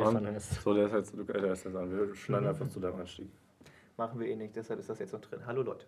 angefangen 0.00 0.26
an. 0.28 0.34
hast. 0.34 0.62
So, 0.62 0.74
der 0.74 0.86
ist 0.86 0.92
jetzt, 0.92 1.14
du, 1.16 1.24
der 1.24 1.52
ist 1.52 1.64
jetzt 1.64 1.76
an. 1.76 1.90
Wir 1.90 2.14
schneiden 2.14 2.48
einfach 2.48 2.68
zu 2.68 2.80
deinem 2.80 3.00
Einstieg. 3.00 3.28
Machen 3.96 4.18
wir 4.20 4.28
eh 4.28 4.36
nicht, 4.36 4.56
deshalb 4.56 4.80
ist 4.80 4.88
das 4.88 4.98
jetzt 4.98 5.12
noch 5.12 5.20
drin. 5.20 5.40
Hallo 5.46 5.62
Leute. 5.62 5.86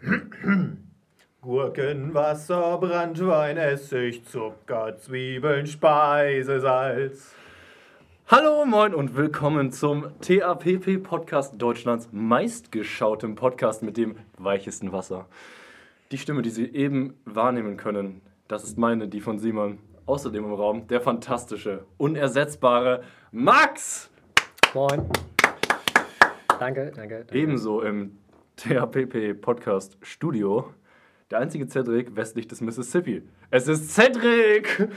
Gurken, 1.40 2.14
Wasser, 2.14 2.78
Brandwein, 2.78 3.56
Essig, 3.56 4.24
Zucker, 4.24 4.96
Zwiebeln, 4.96 5.66
Speisesalz. 5.66 7.34
Hallo, 8.26 8.66
moin 8.66 8.92
und 8.94 9.16
willkommen 9.16 9.72
zum 9.72 10.08
TAPP 10.20 11.02
Podcast 11.02 11.54
Deutschlands 11.56 12.10
meistgeschautem 12.12 13.36
Podcast 13.36 13.82
mit 13.82 13.96
dem 13.96 14.16
weichesten 14.36 14.92
Wasser. 14.92 15.26
Die 16.10 16.18
Stimme, 16.18 16.42
die 16.42 16.50
Sie 16.50 16.66
eben 16.66 17.14
wahrnehmen 17.24 17.76
können, 17.76 18.20
das 18.46 18.64
ist 18.64 18.76
meine, 18.76 19.08
die 19.08 19.20
von 19.20 19.38
Simon. 19.38 19.78
Außerdem 20.08 20.42
im 20.42 20.54
Raum 20.54 20.86
der 20.86 21.02
fantastische, 21.02 21.84
unersetzbare 21.98 23.02
Max! 23.30 24.08
Moin. 24.72 25.06
Danke, 26.58 26.90
danke. 26.96 27.24
danke. 27.26 27.26
Ebenso 27.34 27.82
im 27.82 28.16
TAPP 28.56 29.38
Podcast 29.38 29.98
Studio 30.00 30.72
der 31.30 31.40
einzige 31.40 31.68
Cedric 31.68 32.16
westlich 32.16 32.48
des 32.48 32.62
Mississippi. 32.62 33.22
Es 33.50 33.68
ist 33.68 33.90
Cedric! 33.94 34.88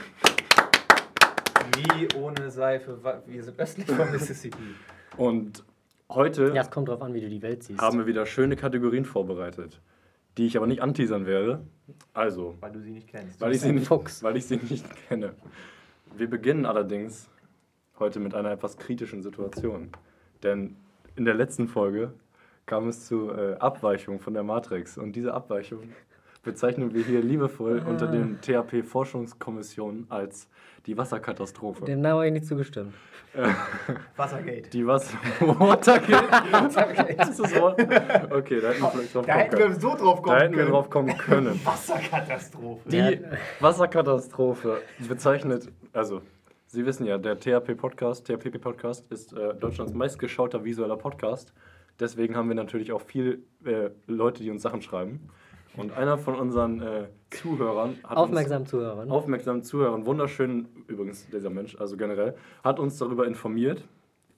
Wie 1.76 2.08
ohne 2.16 2.50
Seife, 2.50 2.98
wir 3.26 3.42
sind 3.42 3.60
östlich 3.60 3.86
vom 3.88 4.10
Mississippi. 4.10 4.56
Und 5.18 5.62
heute 6.08 6.52
Ja, 6.54 6.62
es 6.62 6.70
kommt 6.70 6.88
drauf 6.88 7.02
an, 7.02 7.12
wie 7.12 7.20
du 7.20 7.28
die 7.28 7.42
Welt 7.42 7.64
siehst. 7.64 7.82
haben 7.82 7.98
wir 7.98 8.06
wieder 8.06 8.24
schöne 8.24 8.56
Kategorien 8.56 9.04
vorbereitet, 9.04 9.82
die 10.38 10.46
ich 10.46 10.56
aber 10.56 10.66
nicht 10.66 10.80
anteasern 10.80 11.26
werde. 11.26 11.66
Also, 12.14 12.56
Weil 12.60 12.72
du 12.72 12.80
sie 12.80 12.90
nicht 12.90 13.08
kennst. 13.08 13.40
weil 13.40 13.52
ich, 13.54 13.60
sie 13.60 13.72
nicht, 13.72 13.86
Fuchs. 13.86 14.22
weil 14.22 14.36
ich 14.36 14.46
sie 14.46 14.56
nicht 14.56 14.84
kenne. 15.08 15.34
Wir 16.16 16.28
beginnen 16.28 16.66
allerdings 16.66 17.28
heute 17.98 18.20
mit 18.20 18.34
einer 18.34 18.50
etwas 18.50 18.76
kritischen 18.76 19.22
Situation. 19.22 19.90
Denn 20.42 20.76
in 21.16 21.24
der 21.24 21.34
letzten 21.34 21.68
Folge 21.68 22.12
kam 22.66 22.88
es 22.88 23.06
zu 23.06 23.30
äh, 23.30 23.54
Abweichung 23.54 24.20
von 24.20 24.34
der 24.34 24.42
Matrix. 24.42 24.98
Und 24.98 25.14
diese 25.16 25.34
Abweichung 25.34 25.80
bezeichnen 26.42 26.92
wir 26.94 27.04
hier 27.04 27.20
liebevoll 27.22 27.82
unter 27.86 28.06
den 28.06 28.40
THP-Forschungskommissionen 28.40 30.06
als 30.08 30.48
die 30.86 30.96
Wasserkatastrophe. 30.96 31.84
Dem 31.84 32.00
Namen 32.00 32.16
habe 32.16 32.26
ich 32.26 32.32
nicht 32.32 32.46
zugestimmt. 32.46 32.94
Wassergate. 34.16 34.68
die 34.70 34.86
Wasser... 34.86 35.16
Watergate? 35.40 37.22
ist 37.30 37.40
das 37.40 37.54
Wort? 37.60 37.80
Okay, 37.80 38.60
da 38.60 38.68
hätten 38.70 38.82
wir 38.82 38.90
vielleicht 38.90 39.14
drauf 39.14 39.26
Da 39.26 39.32
kommen 39.32 39.44
hätten 39.44 39.56
wir 39.58 39.66
können. 39.66 39.80
so 39.80 39.96
drauf 39.96 40.22
kommen 40.22 40.36
Da 40.38 40.42
hätten 40.44 40.52
wir 40.52 40.58
können. 40.58 40.70
drauf 40.72 40.90
kommen 40.90 41.16
können. 41.16 41.60
Wasserkatastrophe. 41.64 42.88
Die 42.88 43.20
Wasserkatastrophe 43.60 44.82
bezeichnet, 45.08 45.68
also 45.92 46.20
Sie 46.66 46.86
wissen 46.86 47.04
ja, 47.04 47.18
der 47.18 47.38
THP-Podcast, 47.38 48.26
THP-Podcast 48.26 49.04
ist 49.12 49.34
äh, 49.34 49.54
Deutschlands 49.54 49.92
meistgeschauter 49.92 50.64
visueller 50.64 50.96
Podcast. 50.96 51.52
Deswegen 52.00 52.34
haben 52.34 52.48
wir 52.48 52.54
natürlich 52.54 52.92
auch 52.92 53.02
viel 53.02 53.44
äh, 53.66 53.90
Leute, 54.06 54.42
die 54.42 54.50
uns 54.50 54.62
Sachen 54.62 54.80
schreiben. 54.80 55.28
Und 55.76 55.92
einer 55.92 56.18
von 56.18 56.34
unseren 56.34 56.82
äh, 56.82 57.04
Zuhörern 57.30 57.96
hat 58.04 58.16
Aufmerksam 58.16 58.66
zuhören. 58.66 58.98
uns, 59.00 59.10
aufmerksamen 59.10 59.62
Zuhörern, 59.62 60.04
wunderschön 60.04 60.68
übrigens 60.86 61.26
dieser 61.30 61.50
Mensch, 61.50 61.76
also 61.80 61.96
generell, 61.96 62.34
hat 62.62 62.78
uns 62.78 62.98
darüber 62.98 63.26
informiert, 63.26 63.82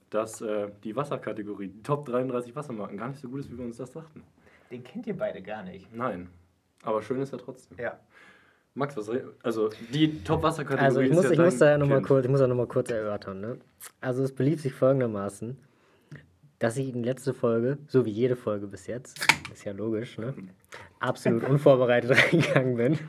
dass 0.09 0.41
äh, 0.41 0.69
die 0.83 0.95
Wasserkategorie, 0.95 1.67
die 1.67 1.83
Top 1.83 2.05
33 2.05 2.55
Wassermarken, 2.55 2.97
gar 2.97 3.09
nicht 3.09 3.19
so 3.19 3.27
gut 3.27 3.41
ist, 3.41 3.51
wie 3.51 3.57
wir 3.57 3.65
uns 3.65 3.77
das 3.77 3.91
dachten. 3.91 4.23
Den 4.71 4.83
kennt 4.83 5.07
ihr 5.07 5.17
beide 5.17 5.41
gar 5.41 5.63
nicht. 5.63 5.93
Nein. 5.93 6.29
Aber 6.83 7.01
schön 7.01 7.21
ist 7.21 7.33
er 7.33 7.39
trotzdem. 7.39 7.77
Ja. 7.79 7.99
Max, 8.73 8.95
was 8.97 9.09
also 9.41 9.69
die 9.93 10.21
Top-Wasserkategorie 10.23 10.85
Also 10.85 10.99
ich 10.99 11.09
ist 11.09 11.15
muss, 11.15 11.23
ja 11.25 11.31
ich 11.31 11.37
dein 11.37 11.45
muss 11.45 11.57
da 11.57 11.69
ja 11.69 11.77
nochmal 11.77 12.01
kurz, 12.01 12.25
ich 12.25 12.31
muss 12.31 12.39
da 12.41 12.47
noch 12.47 12.55
mal 12.55 12.67
kurz 12.67 12.91
erörtern. 12.91 13.39
Ne? 13.39 13.57
Also 14.01 14.23
es 14.23 14.35
belief 14.35 14.61
sich 14.61 14.73
folgendermaßen, 14.73 15.57
dass 16.59 16.77
ich 16.77 16.93
in 16.93 17.03
letzte 17.03 17.33
Folge, 17.33 17.77
so 17.87 18.05
wie 18.05 18.11
jede 18.11 18.35
Folge 18.35 18.67
bis 18.67 18.87
jetzt, 18.87 19.25
ist 19.53 19.65
ja 19.65 19.71
logisch, 19.73 20.17
ne? 20.17 20.33
absolut 20.99 21.43
unvorbereitet 21.43 22.11
reingegangen 22.33 22.75
bin. 22.77 22.99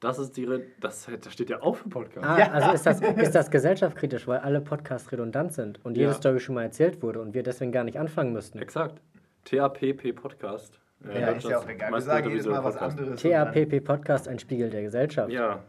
das 0.01 0.19
ist 0.19 0.37
die 0.37 0.45
Re 0.45 0.63
das, 0.81 1.07
das 1.23 1.33
steht 1.33 1.49
ja 1.51 1.63
auch 1.63 1.77
für 1.77 1.89
Podcast. 1.89 2.27
Ah, 2.27 2.39
Ja. 2.39 2.51
also 2.51 2.73
ist 2.73 2.87
das, 2.87 3.01
ist 3.17 3.35
das 3.35 3.51
gesellschaftskritisch, 3.51 4.27
weil 4.27 4.39
alle 4.41 4.61
Podcasts 4.61 5.11
redundant 5.13 5.53
sind 5.53 5.85
und 5.85 5.97
jede 5.97 6.11
Ja. 6.11 6.15
Story 6.15 6.41
schon 6.41 6.55
mal 6.57 6.63
erzählt 6.65 7.03
wurde 7.03 7.21
und 7.21 7.35
wir 7.35 7.43
deswegen 7.43 7.73
gar 7.73 7.85
nicht 7.85 7.99
anfangen 7.99 8.33
müssten. 8.33 8.59
Exakt. 8.59 9.01
TAPP 9.45 10.13
Podcast. 10.15 10.81
Äh, 11.09 11.21
Ja, 11.21 11.29
ist 11.29 11.49
ja 11.49 11.59
auch 11.59 11.69
egal. 11.69 11.91
Wir 11.93 12.01
sagen 12.01 12.31
jedes 12.31 12.47
Mal 12.47 12.63
was 12.63 12.77
anderes. 12.77 13.09
und 13.11 13.21
TAPP 13.23 13.81
Podcast, 13.85 14.29
ein 14.29 14.39
Spiegel 14.39 14.71
der 14.71 14.83
Gesellschaft. 14.83 15.31
Ja. 15.31 15.63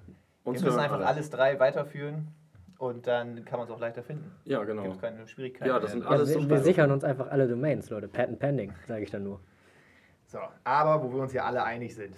Uns 0.44 0.60
Wir 0.62 0.68
müssen 0.70 0.80
einfach 0.80 0.98
alle. 0.98 1.06
alles 1.08 1.30
drei 1.30 1.60
weiterführen 1.60 2.28
und 2.80 3.06
dann 3.08 3.46
kann 3.46 3.60
man 3.60 3.68
es 3.68 3.74
auch 3.74 3.80
leichter 3.80 4.02
finden. 4.04 4.32
Ja, 4.46 4.64
genau. 4.64 4.84
Gibt 4.84 5.00
keine 5.02 5.28
Schwierigkeiten. 5.28 5.70
Ja, 5.70 5.80
das 5.80 5.92
sind 5.92 6.04
Ja, 6.04 6.10
alles 6.10 6.30
so 6.30 6.36
wir, 6.36 6.42
wir 6.42 6.46
Steine. 6.58 6.64
sichern 6.64 6.92
uns 6.92 7.04
einfach 7.04 7.30
alle 7.30 7.48
Domains, 7.48 7.90
Leute. 7.90 8.08
Patent 8.08 8.40
pending, 8.40 8.74
sage 8.88 9.04
ich 9.04 9.12
dann 9.12 9.24
nur. 9.24 9.40
So, 10.26 10.40
aber 10.64 11.04
wo 11.04 11.14
wir 11.14 11.22
uns 11.22 11.34
ja 11.34 11.44
alle 11.46 11.64
einig 11.64 11.94
sind. 11.96 12.16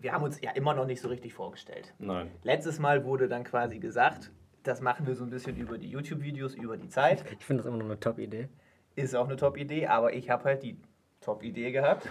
Wir 0.00 0.12
haben 0.12 0.24
uns 0.24 0.40
ja 0.40 0.50
immer 0.52 0.74
noch 0.74 0.86
nicht 0.86 1.00
so 1.00 1.08
richtig 1.08 1.34
vorgestellt. 1.34 1.94
Nein. 1.98 2.30
Letztes 2.42 2.78
Mal 2.78 3.04
wurde 3.04 3.28
dann 3.28 3.44
quasi 3.44 3.78
gesagt, 3.78 4.30
das 4.62 4.80
machen 4.80 5.06
wir 5.06 5.14
so 5.14 5.24
ein 5.24 5.30
bisschen 5.30 5.56
über 5.56 5.78
die 5.78 5.88
YouTube-Videos, 5.90 6.54
über 6.54 6.76
die 6.76 6.88
Zeit. 6.88 7.24
Ich 7.38 7.44
finde 7.44 7.62
das 7.62 7.68
immer 7.68 7.76
noch 7.78 7.86
eine 7.86 8.00
Top-Idee. 8.00 8.48
Ist 8.96 9.14
auch 9.14 9.26
eine 9.26 9.36
Top-Idee, 9.36 9.86
aber 9.86 10.12
ich 10.14 10.30
habe 10.30 10.44
halt 10.44 10.62
die 10.62 10.78
Top-Idee 11.20 11.72
gehabt, 11.72 12.08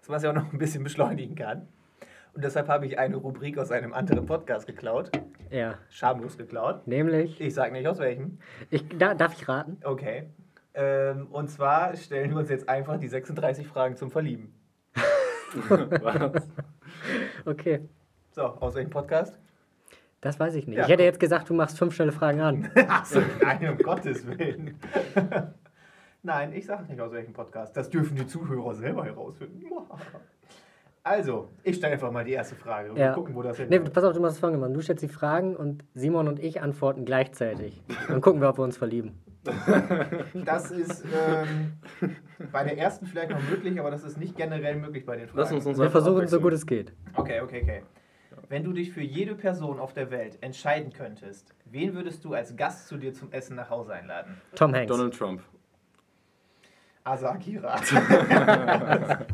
dass 0.00 0.08
man 0.08 0.16
es 0.18 0.22
ja 0.22 0.30
auch 0.30 0.34
noch 0.34 0.52
ein 0.52 0.58
bisschen 0.58 0.84
beschleunigen 0.84 1.34
kann. 1.34 1.68
Und 2.34 2.44
deshalb 2.44 2.68
habe 2.68 2.84
ich 2.86 2.98
eine 2.98 3.16
Rubrik 3.16 3.58
aus 3.58 3.70
einem 3.72 3.92
anderen 3.94 4.26
Podcast 4.26 4.66
geklaut. 4.66 5.10
Ja, 5.50 5.78
Schamlos 5.90 6.36
geklaut. 6.36 6.86
nämlich, 6.86 7.40
Ich 7.40 7.54
sage 7.54 7.72
nicht 7.72 7.86
aus 7.86 7.98
welchem. 7.98 8.38
ich, 8.70 8.84
da, 8.98 9.14
darf 9.14 9.32
ich 9.40 9.48
raten? 9.48 9.78
Okay. 9.84 10.28
Ähm, 10.74 11.28
und 11.28 11.48
zwar 11.50 11.96
stellen 11.96 12.30
wir 12.30 12.36
uns 12.38 12.50
jetzt 12.50 12.68
einfach 12.68 12.98
die 12.98 13.08
36 13.08 13.66
Fragen 13.66 13.96
zum 13.96 14.10
Verlieben. 14.10 14.52
Was? 15.68 16.46
Okay, 17.46 17.80
So, 18.32 18.42
aus 18.42 18.74
welchem 18.74 18.90
Podcast? 18.90 19.38
das 20.20 20.40
weiß 20.40 20.56
ich 20.56 20.66
nicht. 20.66 20.76
Ja. 20.78 20.84
Ich 20.84 20.90
hätte 20.90 21.04
jetzt 21.04 21.20
gesagt, 21.20 21.48
du 21.48 21.54
machst 21.54 21.78
fünf 21.78 21.94
schnelle 21.94 22.10
Fragen 22.12 22.40
an. 22.40 22.70
Achso, 22.88 23.20
nein, 23.40 23.68
um 23.70 23.78
Gottes 23.78 24.26
Willen. 24.26 24.76
Nein, 26.26 26.52
ich 26.52 26.66
sage 26.66 26.84
nicht 26.90 27.00
aus 27.00 27.12
welchem 27.12 27.32
Podcast. 27.32 27.76
Das 27.76 27.88
dürfen 27.88 28.16
die 28.16 28.26
Zuhörer 28.26 28.74
selber 28.74 29.04
herausfinden. 29.04 29.64
Also, 31.08 31.50
ich 31.62 31.76
stelle 31.76 31.92
einfach 31.92 32.10
mal 32.10 32.24
die 32.24 32.32
erste 32.32 32.56
Frage 32.56 32.90
und 32.90 32.96
Ja. 32.96 33.10
wir 33.10 33.12
gucken, 33.12 33.36
wo 33.36 33.42
das 33.42 33.56
Nee, 33.60 33.66
hinläuft. 33.66 33.92
pass 33.92 34.02
auf, 34.02 34.12
du 34.12 34.18
machst 34.20 34.40
folgendes. 34.40 34.72
Du 34.72 34.80
stellst 34.80 35.04
die 35.04 35.08
Fragen 35.08 35.54
und 35.54 35.84
Simon 35.94 36.26
und 36.26 36.40
ich 36.40 36.60
antworten 36.62 37.04
gleichzeitig. 37.04 37.80
Dann 38.08 38.20
gucken 38.20 38.40
wir, 38.40 38.48
ob 38.48 38.58
wir 38.58 38.64
uns 38.64 38.76
verlieben. 38.76 39.12
Das 40.44 40.72
ist 40.72 41.04
ähm, 41.04 41.74
bei 42.50 42.64
der 42.64 42.76
ersten 42.76 43.06
vielleicht 43.06 43.30
noch 43.30 43.40
möglich, 43.48 43.78
aber 43.78 43.92
das 43.92 44.02
ist 44.02 44.18
nicht 44.18 44.36
generell 44.36 44.74
möglich 44.74 45.06
bei 45.06 45.14
den 45.14 45.28
Fragen. 45.28 45.38
Lass 45.38 45.52
uns 45.52 45.64
uns 45.64 45.78
Wir 45.78 45.90
versuchen 45.92 46.26
so 46.26 46.40
gut 46.40 46.52
es 46.52 46.66
geht. 46.66 46.92
Okay, 47.14 47.40
okay, 47.40 47.60
okay. 47.62 47.82
Wenn 48.48 48.64
du 48.64 48.72
dich 48.72 48.90
für 48.92 49.00
jede 49.02 49.36
Person 49.36 49.78
auf 49.78 49.92
der 49.92 50.10
Welt 50.10 50.38
entscheiden 50.40 50.92
könntest, 50.92 51.54
wen 51.66 51.94
würdest 51.94 52.24
du 52.24 52.34
als 52.34 52.56
Gast 52.56 52.88
zu 52.88 52.96
dir 52.96 53.12
zum 53.14 53.30
Essen 53.30 53.54
nach 53.54 53.70
Hause 53.70 53.92
einladen? 53.92 54.40
Tom 54.56 54.74
Hanks. 54.74 54.88
Donald 54.90 55.16
Trump. 55.16 55.40
Asa 57.06 57.30
Akira. 57.30 57.76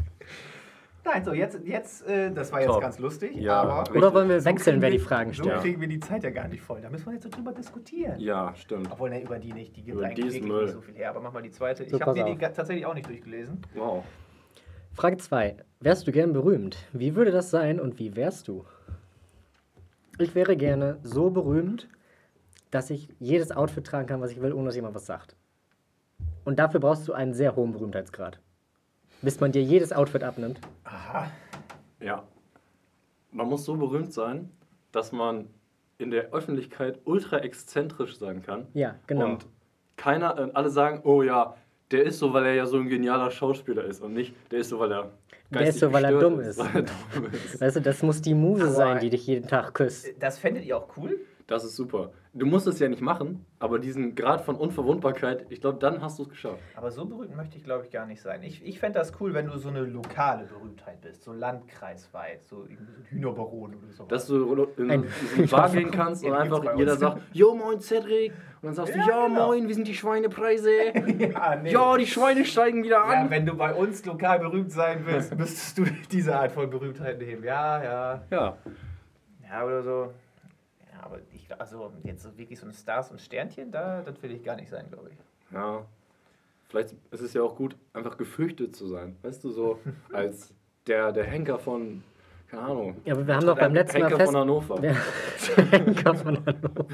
Nein, 1.04 1.24
so 1.24 1.32
jetzt, 1.32 1.58
jetzt 1.64 2.06
äh, 2.06 2.30
das 2.30 2.52
war 2.52 2.60
jetzt 2.60 2.68
Top. 2.70 2.80
ganz 2.80 2.98
lustig, 3.00 3.34
Ja, 3.34 3.62
aber 3.62 3.80
richtig. 3.80 3.96
Oder 3.96 4.14
wollen 4.14 4.28
wir 4.28 4.40
so 4.40 4.44
wechseln, 4.46 4.74
kriegen 4.74 4.82
wer 4.82 4.90
die 4.90 4.98
Fragen 5.00 5.32
So 5.32 5.42
stellt? 5.42 5.60
kriegen 5.62 5.80
wir 5.80 5.88
die 5.88 5.98
Zeit 5.98 6.22
ja 6.22 6.30
gar 6.30 6.46
nicht 6.46 6.62
voll. 6.62 6.80
Da 6.80 6.90
müssen 6.90 7.06
wir 7.06 7.14
jetzt 7.14 7.24
so 7.24 7.28
drüber 7.28 7.52
diskutieren. 7.52 8.20
Ja, 8.20 8.54
stimmt. 8.54 8.88
Obwohl, 8.92 9.10
ne, 9.10 9.20
über 9.22 9.38
die 9.40 9.52
nicht, 9.52 9.74
die 9.76 9.82
gibt 9.82 9.96
Über 9.96 10.06
eigentlich 10.06 10.26
wirklich 10.26 10.42
Müll. 10.44 10.62
nicht 10.64 10.74
so 10.74 10.80
viel 10.80 10.94
her. 10.94 11.10
Aber 11.10 11.20
mach 11.20 11.32
mal 11.32 11.42
die 11.42 11.50
zweite. 11.50 11.88
So, 11.88 11.96
ich 11.96 12.02
habe 12.02 12.14
die, 12.14 12.24
die 12.24 12.36
tatsächlich 12.38 12.86
auch 12.86 12.94
nicht 12.94 13.08
durchgelesen. 13.08 13.60
Wow. 13.74 14.04
Frage 14.92 15.16
2. 15.16 15.56
Wärst 15.80 16.06
du 16.06 16.12
gern 16.12 16.32
berühmt? 16.32 16.76
Wie 16.92 17.16
würde 17.16 17.32
das 17.32 17.50
sein 17.50 17.80
und 17.80 17.98
wie 17.98 18.14
wärst 18.14 18.46
du? 18.46 18.64
Ich 20.18 20.34
wäre 20.36 20.56
gerne 20.56 20.98
so 21.02 21.30
berühmt, 21.30 21.88
dass 22.70 22.90
ich 22.90 23.08
jedes 23.18 23.50
Outfit 23.50 23.84
tragen 23.86 24.06
kann, 24.06 24.20
was 24.20 24.30
ich 24.30 24.40
will, 24.40 24.52
ohne 24.52 24.66
dass 24.66 24.76
jemand 24.76 24.94
was 24.94 25.06
sagt. 25.06 25.34
Und 26.44 26.58
dafür 26.58 26.80
brauchst 26.80 27.06
du 27.08 27.12
einen 27.12 27.34
sehr 27.34 27.54
hohen 27.56 27.72
Berühmtheitsgrad. 27.72 28.38
Bis 29.22 29.38
man 29.40 29.52
dir 29.52 29.62
jedes 29.62 29.92
Outfit 29.92 30.24
abnimmt. 30.24 30.60
Aha. 30.84 31.30
Ja. 32.00 32.24
Man 33.30 33.48
muss 33.48 33.64
so 33.64 33.76
berühmt 33.76 34.12
sein, 34.12 34.50
dass 34.90 35.12
man 35.12 35.46
in 35.98 36.10
der 36.10 36.32
Öffentlichkeit 36.32 36.98
ultra 37.04 37.38
exzentrisch 37.38 38.18
sein 38.18 38.42
kann. 38.42 38.66
Ja, 38.74 38.96
genau. 39.06 39.26
Und 39.26 39.46
keiner, 39.96 40.36
äh, 40.38 40.50
alle 40.54 40.70
sagen, 40.70 41.00
oh 41.04 41.22
ja, 41.22 41.54
der 41.92 42.04
ist 42.04 42.18
so, 42.18 42.32
weil 42.32 42.44
er 42.46 42.54
ja 42.54 42.66
so 42.66 42.78
ein 42.78 42.88
genialer 42.88 43.30
Schauspieler 43.30 43.84
ist 43.84 44.00
und 44.02 44.14
nicht, 44.14 44.34
der 44.50 44.60
ist 44.60 44.70
so, 44.70 44.78
weil 44.80 44.90
er 44.92 45.10
Der 45.50 45.68
ist 45.68 45.78
so, 45.78 45.92
weil 45.92 46.04
er 46.04 46.18
dumm 46.18 46.40
ist. 46.40 46.58
Weil 46.58 46.74
er 46.74 46.82
dumm 46.82 47.26
ist. 47.32 47.60
weißt 47.60 47.76
du, 47.76 47.80
das 47.82 48.02
muss 48.02 48.20
die 48.22 48.34
Muse 48.34 48.64
Aber- 48.64 48.72
sein, 48.72 49.00
die 49.00 49.10
dich 49.10 49.26
jeden 49.26 49.46
Tag 49.46 49.74
küsst. 49.74 50.08
Das 50.18 50.38
fändet 50.38 50.64
ihr 50.64 50.76
auch 50.76 50.88
cool? 50.96 51.20
Das 51.46 51.64
ist 51.64 51.76
super. 51.76 52.12
Du 52.34 52.46
musst 52.46 52.66
es 52.66 52.78
ja 52.78 52.88
nicht 52.88 53.02
machen, 53.02 53.44
aber 53.58 53.78
diesen 53.78 54.14
Grad 54.14 54.40
von 54.42 54.56
Unverwundbarkeit, 54.56 55.44
ich 55.50 55.60
glaube, 55.60 55.78
dann 55.80 56.00
hast 56.00 56.18
du 56.18 56.22
es 56.22 56.28
geschafft. 56.30 56.62
Aber 56.76 56.90
so 56.90 57.04
berühmt 57.04 57.36
möchte 57.36 57.58
ich, 57.58 57.64
glaube 57.64 57.84
ich, 57.84 57.90
gar 57.90 58.06
nicht 58.06 58.22
sein. 58.22 58.42
Ich, 58.42 58.64
ich 58.64 58.78
fände 58.78 58.98
das 58.98 59.12
cool, 59.20 59.34
wenn 59.34 59.46
du 59.46 59.58
so 59.58 59.68
eine 59.68 59.80
lokale 59.82 60.44
Berühmtheit 60.46 61.00
bist. 61.02 61.24
So 61.24 61.32
landkreisweit. 61.32 62.44
So 62.44 62.62
ein 62.62 62.78
Hühnerbaron 63.10 63.74
oder 63.74 63.92
so. 63.92 64.04
Dass 64.04 64.26
du 64.28 64.66
in 64.78 64.90
Ein- 64.90 65.04
so 65.36 65.56
Bar 65.56 65.70
gehen 65.70 65.90
kannst 65.90 66.24
und 66.24 66.32
einfach 66.32 66.76
jeder 66.78 66.96
sagt, 66.96 67.20
Jo 67.32 67.54
moin 67.54 67.80
Cedric. 67.80 68.32
Und 68.62 68.68
dann 68.68 68.74
sagst 68.74 68.94
du, 68.94 68.98
Ja, 69.00 69.06
ja 69.08 69.26
genau. 69.26 69.46
moin, 69.48 69.68
wie 69.68 69.74
sind 69.74 69.88
die 69.88 69.94
Schweinepreise? 69.94 70.70
ja, 71.18 71.56
nee. 71.56 71.72
ja, 71.72 71.96
die 71.98 72.06
Schweine 72.06 72.44
steigen 72.44 72.82
wieder 72.84 72.96
Ja, 72.98 73.22
an. 73.22 73.30
wenn 73.30 73.44
du 73.44 73.54
bei 73.56 73.74
uns 73.74 74.04
lokal 74.06 74.38
berühmt 74.38 74.70
sein 74.72 75.02
willst, 75.04 75.34
müsstest 75.36 75.76
du 75.78 75.84
diese 76.10 76.34
Art 76.38 76.52
von 76.52 76.70
Berühmtheit 76.70 77.18
nehmen. 77.18 77.42
Ja, 77.44 77.82
ja. 77.82 78.22
Ja, 78.30 78.56
Ja, 79.50 79.64
oder 79.66 79.82
so. 79.82 80.12
Ja, 80.92 81.04
aber 81.06 81.18
ich 81.32 81.41
glaub, 81.41 81.41
also 81.58 81.92
jetzt 82.04 82.22
so 82.22 82.36
wirklich 82.36 82.58
so 82.58 82.66
ein 82.66 82.72
Stars 82.72 83.10
und 83.10 83.20
Sternchen, 83.20 83.70
da, 83.70 84.02
das 84.02 84.22
will 84.22 84.32
ich 84.32 84.42
gar 84.42 84.56
nicht 84.56 84.70
sein, 84.70 84.86
glaube 84.90 85.10
ich. 85.10 85.54
ja. 85.54 85.84
Vielleicht 86.68 86.94
ist 87.10 87.20
es 87.20 87.34
ja 87.34 87.42
auch 87.42 87.54
gut, 87.54 87.76
einfach 87.92 88.16
gefürchtet 88.16 88.74
zu 88.74 88.86
sein. 88.86 89.14
Weißt 89.20 89.44
du, 89.44 89.50
so 89.50 89.78
als 90.12 90.54
der, 90.86 91.12
der 91.12 91.24
Henker 91.24 91.58
von, 91.58 92.02
keine 92.52 92.64
Ahnung. 92.64 92.96
Ja, 93.06 93.14
aber 93.14 93.26
wir 93.26 93.34
haben 93.34 93.46
doch 93.46 93.58
beim 93.58 93.74
letzten 93.74 94.00
Mal 94.00 94.10
Henker 94.10 94.18
fest... 94.18 94.32
von 94.32 94.40
Hannover. 94.40 94.82
Henker 95.70 96.14
von 96.14 96.38
Hannover. 96.44 96.86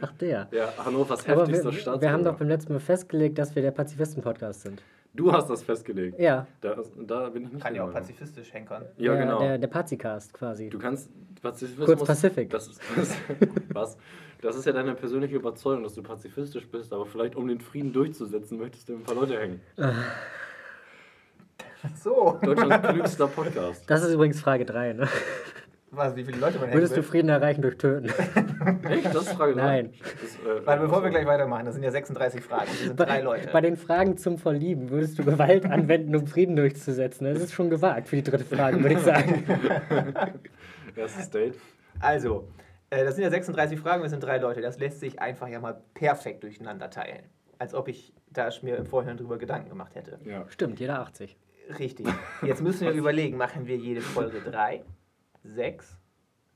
Ach, 0.00 0.12
der. 0.12 0.48
Ja, 0.50 0.72
Hannovers 0.84 1.28
Aber 1.28 1.42
heftigster 1.42 1.64
wir, 1.66 1.72
Staatsbürger. 1.72 2.00
wir 2.00 2.12
haben 2.12 2.24
doch 2.24 2.36
beim 2.36 2.48
letzten 2.48 2.72
Mal 2.72 2.78
festgelegt, 2.78 3.38
dass 3.38 3.54
wir 3.54 3.62
der 3.62 3.72
Pazifisten-Podcast 3.72 4.62
sind. 4.62 4.82
Du 5.12 5.32
hast 5.32 5.50
das 5.50 5.62
festgelegt. 5.62 6.18
Ja, 6.18 6.46
Da, 6.62 6.76
da 6.96 7.28
bin 7.28 7.44
ich 7.44 7.52
nicht 7.52 7.62
Kann 7.62 7.74
ja 7.74 7.84
auch 7.84 7.92
pazifistisch 7.92 8.52
henkern. 8.52 8.84
Ja, 8.96 9.14
der, 9.14 9.22
genau. 9.22 9.38
der, 9.38 9.58
der 9.58 9.68
Pazicast 9.68 10.32
quasi. 10.32 10.70
Du 10.70 10.78
kannst 10.78 11.10
Pazifismus. 11.42 11.86
Kurz 11.86 12.04
Pacific. 12.04 12.48
Das 12.48 12.68
ist, 12.68 12.80
das, 12.96 13.16
was? 13.72 13.98
Das 14.40 14.56
ist 14.56 14.64
ja 14.64 14.72
deine 14.72 14.94
persönliche 14.94 15.36
Überzeugung, 15.36 15.82
dass 15.82 15.94
du 15.94 16.02
pazifistisch 16.02 16.66
bist, 16.70 16.92
aber 16.92 17.04
vielleicht 17.04 17.36
um 17.36 17.48
den 17.48 17.60
Frieden 17.60 17.92
durchzusetzen, 17.92 18.58
möchtest 18.58 18.88
du 18.88 18.94
ein 18.94 19.02
paar 19.02 19.14
Leute 19.14 19.38
hängen. 19.38 19.60
So. 22.02 22.38
Deutschlands 22.42 22.88
klügster 22.88 23.26
Podcast. 23.28 23.88
Das 23.88 24.02
ist 24.02 24.12
übrigens 24.12 24.40
Frage 24.40 24.64
3, 24.64 24.92
ne? 24.94 25.08
Was, 25.90 26.14
wie 26.16 26.24
viele 26.24 26.38
Leute 26.38 26.58
man 26.58 26.70
Würdest 26.72 26.96
du? 26.96 27.02
Frieden 27.02 27.30
erreichen 27.30 27.62
durch 27.62 27.78
Töten? 27.78 28.08
Echt? 28.88 29.06
Das 29.06 29.22
ist 29.22 29.32
Frage 29.32 29.54
drei? 29.54 29.82
Nein. 29.82 29.94
Das, 30.20 30.34
äh, 30.34 30.66
Weil 30.66 30.80
bevor 30.80 31.02
wir 31.02 31.08
gleich 31.08 31.24
weitermachen, 31.24 31.64
das 31.64 31.74
sind 31.74 31.82
ja 31.82 31.90
36 31.90 32.42
Fragen, 32.42 32.66
das 32.66 32.78
sind 32.80 33.00
drei 33.00 33.22
Leute. 33.22 33.48
Bei 33.50 33.62
den 33.62 33.76
Fragen 33.76 34.18
zum 34.18 34.36
Verlieben, 34.36 34.90
würdest 34.90 35.18
du 35.18 35.24
Gewalt 35.24 35.64
anwenden, 35.64 36.14
um 36.14 36.26
Frieden 36.26 36.56
durchzusetzen? 36.56 37.24
Das 37.24 37.42
ist 37.42 37.54
schon 37.54 37.70
gewagt 37.70 38.08
für 38.08 38.16
die 38.16 38.22
dritte 38.22 38.44
Frage, 38.44 38.82
würde 38.82 38.96
ich 38.96 39.00
sagen. 39.00 39.44
Erstes 40.96 41.30
Date. 41.30 41.54
Also, 42.00 42.48
äh, 42.90 43.04
das 43.04 43.14
sind 43.14 43.24
ja 43.24 43.30
36 43.30 43.80
Fragen, 43.80 44.02
wir 44.02 44.10
sind 44.10 44.22
drei 44.22 44.36
Leute. 44.36 44.60
Das 44.60 44.78
lässt 44.78 45.00
sich 45.00 45.20
einfach 45.20 45.48
ja 45.48 45.58
mal 45.58 45.80
perfekt 45.94 46.42
durcheinander 46.42 46.90
teilen. 46.90 47.22
Als 47.58 47.72
ob 47.74 47.88
ich 47.88 48.12
da 48.30 48.50
mir 48.60 48.76
im 48.76 48.84
Vorhinein 48.84 49.16
drüber 49.16 49.38
Gedanken 49.38 49.70
gemacht 49.70 49.94
hätte. 49.94 50.18
Ja. 50.24 50.44
Stimmt, 50.48 50.80
jeder 50.80 51.00
80. 51.00 51.38
Richtig. 51.78 52.06
Jetzt 52.42 52.62
müssen 52.62 52.86
wir 52.86 52.92
überlegen, 52.94 53.36
machen 53.36 53.66
wir 53.66 53.76
jede 53.76 54.00
Folge 54.00 54.40
drei, 54.40 54.84
sechs, 55.42 55.98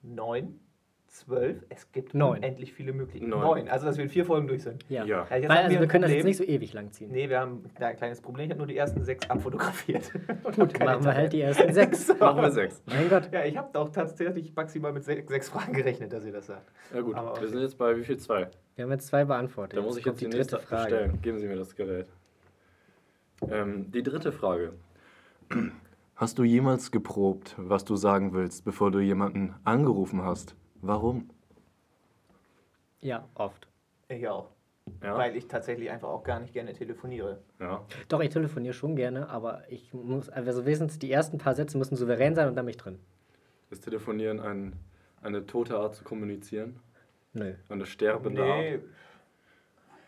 neun, 0.03 0.59
zwölf? 1.07 1.63
Es 1.69 1.93
gibt 1.93 2.15
Neun. 2.15 2.39
unendlich 2.39 2.73
viele 2.73 2.95
Möglichkeiten. 2.95 3.29
Neun. 3.31 3.43
Neun. 3.43 3.69
Also, 3.69 3.85
dass 3.87 3.99
wir 3.99 4.05
in 4.05 4.11
vier 4.11 4.25
Folgen 4.25 4.49
durch 4.49 4.63
sind. 4.63 4.83
Ja. 4.89 5.05
Ja. 5.05 5.27
Weil 5.29 5.43
haben 5.45 5.51
also 5.51 5.71
wir 5.71 5.81
wir 5.81 5.87
können 5.89 6.03
das 6.03 6.13
jetzt 6.13 6.25
nicht 6.25 6.39
so 6.39 6.45
ewig 6.45 6.73
lang 6.73 6.91
ziehen. 6.91 7.11
Nee, 7.11 7.29
wir 7.29 7.41
haben 7.41 7.65
da 7.79 7.89
ein 7.89 7.97
kleines 7.97 8.23
Problem. 8.23 8.47
Ich 8.47 8.51
habe 8.51 8.59
nur 8.59 8.67
die 8.67 8.77
ersten 8.79 9.05
sechs 9.05 9.29
abfotografiert. 9.29 10.11
Gut, 10.57 10.79
machen 10.81 11.05
wir 11.05 11.15
halt 11.15 11.33
die 11.35 11.43
ersten 11.43 11.73
sechs. 11.75 12.09
Machen 12.19 12.41
wir 12.43 12.51
sechs. 12.51 12.83
Mein 12.87 13.11
Gott. 13.11 13.29
Ja, 13.31 13.45
ich 13.45 13.57
habe 13.59 13.79
auch 13.79 13.91
tatsächlich 13.91 14.55
maximal 14.57 14.93
mit 14.93 15.05
sechs, 15.05 15.29
sechs 15.29 15.51
Fragen 15.51 15.75
gerechnet, 15.75 16.13
dass 16.15 16.25
ihr 16.25 16.33
das 16.33 16.47
sagt. 16.47 16.73
Ja 16.95 17.03
gut, 17.03 17.15
Aber 17.15 17.39
wir 17.39 17.49
sind 17.49 17.61
jetzt 17.61 17.77
bei 17.77 17.95
wie 17.97 18.05
viel? 18.05 18.17
Zwei. 18.17 18.49
Wir 18.77 18.85
haben 18.85 18.93
jetzt 18.93 19.09
zwei 19.09 19.25
beantwortet. 19.27 19.79
Da 19.79 19.83
muss 19.83 19.99
ich 19.99 20.05
jetzt 20.07 20.21
die 20.21 20.29
nächste 20.29 20.59
Frage. 20.61 20.89
stellen. 20.89 21.21
Geben 21.21 21.39
Sie 21.39 21.47
mir 21.47 21.57
das 21.57 21.77
Gerät. 21.77 22.07
Ähm, 23.51 23.91
die 23.91 24.03
dritte 24.03 24.33
Frage. 24.33 24.73
Hast 26.17 26.39
du 26.39 26.45
jemals 26.45 26.91
geprobt, 26.91 27.55
was 27.59 27.85
du 27.85 27.97
sagen 27.97 28.33
willst, 28.33 28.65
bevor 28.65 28.91
du 28.91 29.01
jemanden 29.01 29.55
angerufen 29.65 30.23
hast? 30.23 30.55
Warum? 30.81 31.29
Ja, 33.01 33.29
oft. 33.35 33.67
Ich 34.09 34.27
auch. 34.29 34.51
Ja. 35.03 35.17
Weil 35.17 35.37
ich 35.37 35.47
tatsächlich 35.49 35.91
einfach 35.91 36.09
auch 36.09 36.25
gar 36.25 36.41
nicht 36.41 36.53
gerne 36.53 36.73
telefoniere. 36.73 37.41
ja. 37.61 37.85
Doch, 38.09 38.21
ich 38.21 38.31
telefoniere 38.31 38.75
schon 38.75 38.97
gerne, 38.97 39.29
aber 39.29 39.63
ich 39.69 39.95
muss, 39.95 40.29
also 40.29 40.65
wenigstens 40.65 40.99
die 40.99 41.11
ersten 41.11 41.39
paar 41.39 41.55
Sätze 41.55 41.79
müssen 41.79 41.97
souverän 41.97 42.35
sein 42.35 42.49
und 42.49 42.57
dann 42.57 42.67
bin 42.67 42.71
ich 42.71 42.77
drin. 42.77 42.99
Ist 43.71 43.85
Telefonieren 43.85 44.41
ein, 44.41 44.75
eine 45.23 45.47
tote 45.47 45.77
Art 45.79 45.95
zu 45.95 46.05
kommunizieren? 46.05 46.79
Nö. 47.33 47.55
Eine 47.69 47.87
sterbende 47.87 48.43
Nee. 48.43 48.75
Art? 48.75 48.83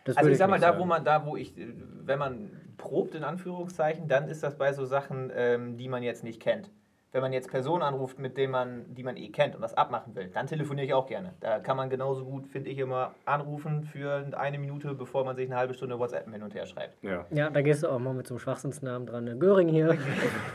Das 0.05 0.15
Also 0.17 0.29
ich 0.29 0.37
sag 0.37 0.49
mal, 0.49 0.59
da 0.59 0.67
sagen. 0.67 0.79
wo 0.79 0.85
man, 0.85 1.03
da 1.03 1.25
wo 1.25 1.35
ich, 1.35 1.53
wenn 1.57 2.19
man 2.19 2.51
probt 2.77 3.15
in 3.15 3.23
Anführungszeichen, 3.23 4.07
dann 4.07 4.29
ist 4.29 4.43
das 4.43 4.57
bei 4.57 4.71
so 4.71 4.85
Sachen, 4.85 5.31
ähm, 5.35 5.77
die 5.77 5.89
man 5.89 6.03
jetzt 6.03 6.23
nicht 6.23 6.41
kennt. 6.41 6.71
Wenn 7.11 7.21
man 7.21 7.31
jetzt 7.31 7.49
Personen 7.49 7.81
anruft, 7.81 8.19
mit 8.19 8.37
denen 8.37 8.51
man, 8.51 8.93
die 8.93 9.01
man 9.01 9.15
eh 9.15 9.29
kennt 9.29 9.55
und 9.55 9.61
was 9.61 9.73
abmachen 9.73 10.15
will, 10.15 10.27
dann 10.33 10.47
telefoniere 10.47 10.85
ich 10.85 10.93
auch 10.93 11.07
gerne. 11.07 11.33
Da 11.39 11.59
kann 11.59 11.77
man 11.77 11.89
genauso 11.89 12.25
gut, 12.25 12.45
finde 12.47 12.69
ich, 12.69 12.77
immer 12.77 13.15
anrufen 13.23 13.83
für 13.83 14.27
eine 14.37 14.59
Minute, 14.59 14.93
bevor 14.93 15.23
man 15.23 15.35
sich 15.37 15.49
eine 15.49 15.55
halbe 15.57 15.73
Stunde 15.73 15.97
WhatsApp 15.97 16.29
hin 16.29 16.43
und 16.43 16.53
her 16.53 16.65
schreibt. 16.65 17.01
Ja. 17.03 17.25
Ja, 17.31 17.49
da 17.49 17.61
gehst 17.61 17.83
du 17.83 17.87
auch 17.87 17.99
mal 17.99 18.13
mit 18.13 18.27
so 18.27 18.33
einem 18.33 18.39
Schwachsinnsnamen 18.39 19.07
dran. 19.07 19.23
ne? 19.23 19.37
Göring 19.37 19.69
hier. 19.69 19.97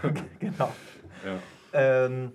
genau. 0.39 0.71
ja. 1.25 1.39
Ähm, 1.73 2.33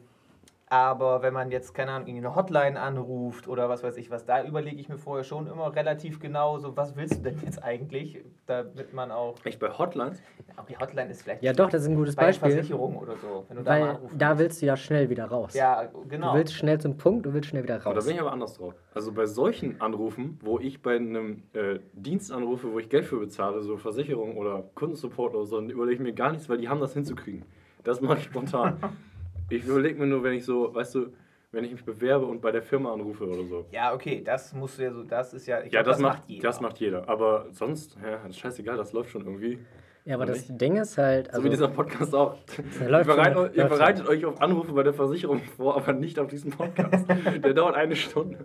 aber 0.67 1.21
wenn 1.21 1.33
man 1.33 1.51
jetzt, 1.51 1.73
keine 1.75 1.91
Ahnung, 1.91 2.09
eine 2.15 2.35
Hotline 2.35 2.79
anruft 2.79 3.47
oder 3.47 3.69
was 3.69 3.83
weiß 3.83 3.97
ich 3.97 4.09
was, 4.09 4.25
da 4.25 4.43
überlege 4.43 4.77
ich 4.77 4.89
mir 4.89 4.97
vorher 4.97 5.23
schon 5.23 5.45
immer 5.47 5.75
relativ 5.75 6.19
genau, 6.19 6.57
so 6.57 6.75
was 6.75 6.95
willst 6.95 7.17
du 7.19 7.21
denn 7.29 7.39
jetzt 7.45 7.63
eigentlich, 7.63 8.23
damit 8.47 8.93
man 8.93 9.11
auch, 9.11 9.35
Echt 9.43 9.59
bei 9.59 9.69
Hotlines? 9.69 10.21
okay, 10.57 10.75
Hotline 10.79 11.11
ist 11.11 11.21
vielleicht 11.21 11.43
Ja, 11.43 11.53
doch, 11.53 11.69
das 11.69 11.83
ist 11.83 11.89
ein 11.89 11.95
gutes 11.95 12.15
bei 12.15 12.27
Beispiel. 12.27 12.51
Versicherung 12.51 12.97
oder 12.97 13.15
so, 13.17 13.45
wenn 13.47 13.57
du 13.57 13.63
da 13.63 13.71
mal 13.71 13.81
Weil 13.81 13.89
anrufen 13.95 14.17
da 14.17 14.37
willst. 14.39 14.61
du 14.61 14.65
ja 14.65 14.75
schnell 14.75 15.09
wieder 15.09 15.25
raus. 15.25 15.53
Ja, 15.53 15.87
genau. 16.09 16.31
Du 16.31 16.37
willst 16.39 16.53
schnell 16.55 16.79
zum 16.79 16.97
Punkt, 16.97 17.25
du 17.27 17.33
willst 17.33 17.49
schnell 17.49 17.63
wieder 17.63 17.75
Aber 17.75 17.83
da 17.83 17.91
raus. 17.91 18.05
bin 18.05 18.15
ich 18.15 18.21
aber 18.21 18.31
anders 18.31 18.53
drauf. 18.55 18.73
Also 18.93 19.11
bei 19.11 19.25
solchen 19.27 19.79
Anrufen, 19.81 20.39
wo 20.41 20.57
ich 20.59 20.81
bei 20.81 20.95
einem 20.95 21.43
äh, 21.53 21.79
Dienst 21.93 22.31
anrufe, 22.31 22.71
wo 22.73 22.79
ich 22.79 22.89
Geld 22.89 23.05
für 23.05 23.19
bezahle, 23.19 23.61
so 23.61 23.77
Versicherung 23.77 24.35
oder 24.37 24.63
Kundensupport 24.73 25.35
oder 25.35 25.45
so, 25.45 25.57
dann 25.57 25.69
überlege 25.69 25.95
ich 25.97 26.01
mir 26.01 26.13
gar 26.13 26.31
nichts, 26.31 26.49
weil 26.49 26.57
die 26.57 26.69
haben 26.69 26.79
das 26.79 26.93
hinzukriegen. 26.93 27.45
Das 27.83 28.01
mache 28.01 28.17
ich 28.17 28.23
spontan. 28.23 28.77
ich 29.49 29.65
überlege 29.65 29.99
mir 29.99 30.07
nur, 30.07 30.23
wenn 30.23 30.33
ich 30.33 30.45
so, 30.45 30.73
weißt 30.73 30.95
du, 30.95 31.07
wenn 31.51 31.63
ich 31.63 31.71
mich 31.71 31.85
bewerbe 31.85 32.25
und 32.25 32.41
bei 32.41 32.51
der 32.51 32.61
Firma 32.61 32.91
anrufe 32.93 33.25
oder 33.25 33.45
so. 33.45 33.65
ja, 33.71 33.93
okay, 33.93 34.21
das 34.25 34.53
musst 34.53 34.77
du 34.77 34.83
ja 34.83 34.91
so, 34.91 35.03
das 35.03 35.33
ist 35.33 35.47
ja, 35.47 35.61
ich 35.61 35.71
Ja, 35.71 35.81
glaub, 35.83 35.93
das, 35.93 36.01
macht, 36.01 36.23
jeder. 36.27 36.41
das 36.43 36.59
macht 36.61 36.77
jeder. 36.79 37.07
Aber 37.07 37.45
sonst, 37.51 37.95
ja, 38.03 38.17
das 38.23 38.31
ist 38.31 38.39
scheißegal, 38.39 38.75
das 38.77 38.91
läuft 38.93 39.09
schon 39.11 39.23
irgendwie. 39.25 39.59
Ja, 40.03 40.15
aber 40.15 40.25
das 40.27 40.49
nicht? 40.49 40.61
Ding 40.61 40.75
ist 40.75 40.97
halt. 40.99 41.27
so 41.27 41.31
Also, 41.33 41.45
wie 41.45 41.49
dieser 41.49 41.67
Podcast 41.69 42.13
auch. 42.13 42.35
Ihr, 42.79 42.87
bereit, 42.89 43.33
läuft 43.33 43.55
ihr 43.55 43.61
schon. 43.61 43.69
bereitet 43.69 44.07
euch 44.07 44.23
auf 44.25 44.39
Anrufe 44.41 44.71
bei 44.73 44.83
der 44.83 44.93
Versicherung 44.93 45.39
vor, 45.57 45.77
aber 45.77 45.93
nicht 45.93 46.19
auf 46.19 46.27
diesen 46.27 46.51
Podcast. 46.51 47.07
Der 47.43 47.53
dauert 47.55 47.75
eine 47.75 47.95
Stunde. 47.95 48.37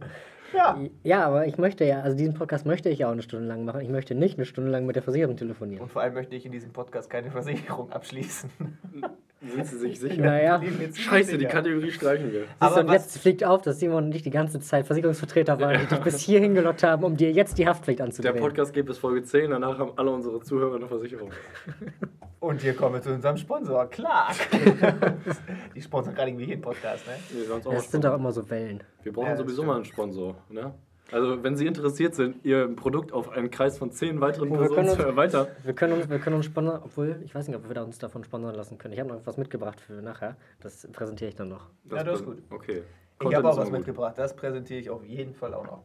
Ja. 0.55 0.81
ja, 1.05 1.27
aber 1.27 1.47
ich 1.47 1.59
möchte 1.59 1.85
ja, 1.85 2.01
also 2.01 2.17
diesen 2.17 2.35
Podcast 2.35 2.65
möchte 2.65 2.89
ich 2.89 3.01
ja 3.01 3.09
auch 3.09 3.13
eine 3.13 3.23
Stunde 3.23 3.47
lang 3.47 3.65
machen. 3.65 3.83
Ich 3.83 3.89
möchte 3.91 4.15
nicht 4.15 4.39
eine 4.39 4.47
Stunde 4.47 4.71
lang 4.71 4.87
mit 4.87 4.97
der 4.97 5.03
Versicherung 5.03 5.37
telefonieren. 5.37 5.83
Und 5.83 5.93
vor 5.93 6.01
allem 6.03 6.15
möchte 6.15 6.35
ich 6.35 6.47
in 6.47 6.51
diesem 6.53 6.73
Podcast 6.73 7.11
keine 7.11 7.31
Versicherung 7.31 7.91
abschließen. 7.93 8.51
Sind 9.43 9.67
Sie 9.67 9.79
sich 9.79 9.99
sicher? 9.99 10.23
Naja. 10.23 10.61
Scheiße, 10.93 11.39
die. 11.39 11.47
Kategorie 11.47 11.91
streichen 11.91 12.31
wir. 12.31 12.41
Siehst 12.43 12.53
Aber 12.61 12.83
du, 12.83 12.89
und 12.89 12.93
jetzt 12.93 13.19
fliegt 13.19 13.43
auf, 13.43 13.63
dass 13.63 13.81
Simon 13.81 14.05
und 14.05 14.15
ich 14.15 14.23
die 14.23 14.31
ganze 14.31 14.61
Zeit 14.61 14.87
Versicherungsvertreter 14.87 15.59
waren, 15.59 15.81
die 15.81 15.87
dich 15.87 15.99
bis 16.01 16.21
hierhin 16.21 16.55
gelockt 16.55 16.83
haben, 16.83 17.05
um 17.05 17.17
dir 17.17 17.33
jetzt 17.33 17.57
die 17.57 17.67
Haftpflicht 17.67 18.01
Der 18.01 18.07
anzudrehen. 18.07 18.37
Podcast 18.39 18.75
geht 18.75 18.85
bis 18.87 18.99
Folge 18.99 19.23
10, 19.23 19.51
danach 19.51 19.79
haben 19.79 19.93
alle 19.97 20.11
unsere 20.11 20.41
Zuhörer 20.41 20.77
eine 20.77 20.87
Versicherung. 20.87 21.31
Und 22.41 22.61
hier 22.63 22.75
kommen 22.75 22.95
wir 22.95 23.03
zu 23.03 23.13
unserem 23.13 23.37
Sponsor, 23.37 23.87
Clark. 23.89 24.35
die 25.75 25.83
sponsern 25.83 26.15
gerade 26.15 26.29
irgendwie 26.31 26.47
jeden 26.47 26.63
Podcast, 26.63 27.07
ne? 27.07 27.13
Wir, 27.31 27.45
sollen's 27.47 27.67
auch 27.67 27.73
mal 27.73 27.79
Es 27.79 27.91
sind 27.91 28.05
doch 28.05 28.15
immer 28.15 28.33
so 28.33 28.49
Wellen. 28.49 28.83
wir 29.03 29.13
brauchen 29.13 29.27
Ja, 29.27 29.31
das 29.33 29.41
sowieso 29.41 29.57
stimmt. 29.57 29.69
mal 29.69 29.77
einen 29.77 29.85
Sponsor. 29.85 30.37
Ne? 30.49 30.73
Also, 31.13 31.43
wenn 31.43 31.57
Sie 31.57 31.67
interessiert 31.67 32.15
sind, 32.15 32.45
Ihr 32.45 32.69
Produkt 32.77 33.13
auf 33.13 33.31
einen 33.31 33.51
Kreis 33.51 33.79
von 33.79 33.91
10 33.91 34.21
weiteren 34.21 34.51
Wir 34.51 34.59
Personen 34.59 34.75
können 34.87 34.97
zu 34.97 35.03
erweitern, 35.03 35.47
Wir 35.65 35.75
können 35.75 35.95
uns, 35.95 36.09
wir 36.09 36.19
können 36.19 36.37
uns 36.37 36.47
sponsern, 36.47 36.81
obwohl, 36.85 37.21
ich 37.25 37.35
weiß 37.35 37.49
nicht, 37.49 37.57
ob 37.57 37.67
wir 37.69 37.75
da 37.75 37.83
uns 37.83 37.99
davon 37.99 38.25
sponsern 38.25 38.55
lassen 38.55 38.79
können. 38.79 38.95
Ich 38.95 39.01
habe 39.01 39.11
noch 39.11 39.21
was 39.27 39.37
mitgebracht 39.37 39.81
für 39.81 39.95
nachher. 39.95 40.37
Das 40.61 40.87
präsentiere 40.93 41.29
ich 41.31 41.35
dann 41.37 41.49
noch. 41.49 41.67
Ja, 41.91 42.05
das 42.05 42.21
ist 42.21 42.27
gut. 42.27 42.39
Okay. 42.51 42.83
Ich 42.83 43.19
Content 43.19 43.45
habe 43.45 43.49
auch 43.55 43.59
was 43.59 43.65
gut. 43.69 43.79
mitgebracht, 43.79 44.15
das 44.17 44.35
präsentiere 44.35 44.81
ich 44.81 44.89
auf 44.91 45.05
jeden 45.05 45.35
Fall 45.35 45.53
auch 45.55 45.65
noch. 45.67 45.83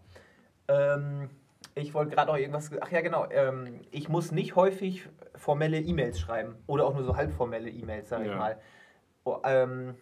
Ähm, 0.67 1.29
ich 1.73 1.93
wollte 1.93 2.11
gerade 2.15 2.31
noch 2.31 2.37
irgendwas. 2.37 2.71
Ach 2.79 2.91
ja, 2.91 3.01
genau. 3.01 3.25
Ähm, 3.29 3.81
ich 3.91 4.07
muss 4.07 4.31
nicht 4.31 4.55
häufig 4.55 5.07
formelle 5.35 5.79
E-Mails 5.79 6.19
schreiben 6.19 6.55
oder 6.67 6.85
auch 6.85 6.93
nur 6.93 7.03
so 7.03 7.17
halbformelle 7.17 7.69
E-Mails, 7.69 8.07
sage 8.09 8.23
ich 8.25 8.29
Ja. 8.31 8.37
mal. 8.37 8.57
Oh, 9.25 9.37
ähm, 9.43 9.95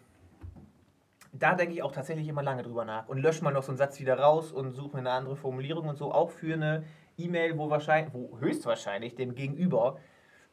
da 1.38 1.54
denke 1.54 1.74
ich 1.74 1.82
auch 1.82 1.92
tatsächlich 1.92 2.28
immer 2.28 2.42
lange 2.42 2.62
drüber 2.62 2.84
nach 2.84 3.08
und 3.08 3.18
lösche 3.18 3.42
mal 3.42 3.52
noch 3.52 3.62
so 3.62 3.70
einen 3.72 3.78
Satz 3.78 3.98
wieder 4.00 4.18
raus 4.18 4.52
und 4.52 4.72
suche 4.72 4.94
mir 4.94 5.00
eine 5.00 5.10
andere 5.10 5.36
Formulierung 5.36 5.88
und 5.88 5.96
so. 5.96 6.12
Auch 6.12 6.30
für 6.30 6.54
eine 6.54 6.84
E-Mail, 7.18 7.58
wo 7.58 7.70
wahrscheinlich, 7.70 8.14
wo 8.14 8.38
höchstwahrscheinlich 8.38 9.14
dem 9.14 9.34
Gegenüber 9.34 9.98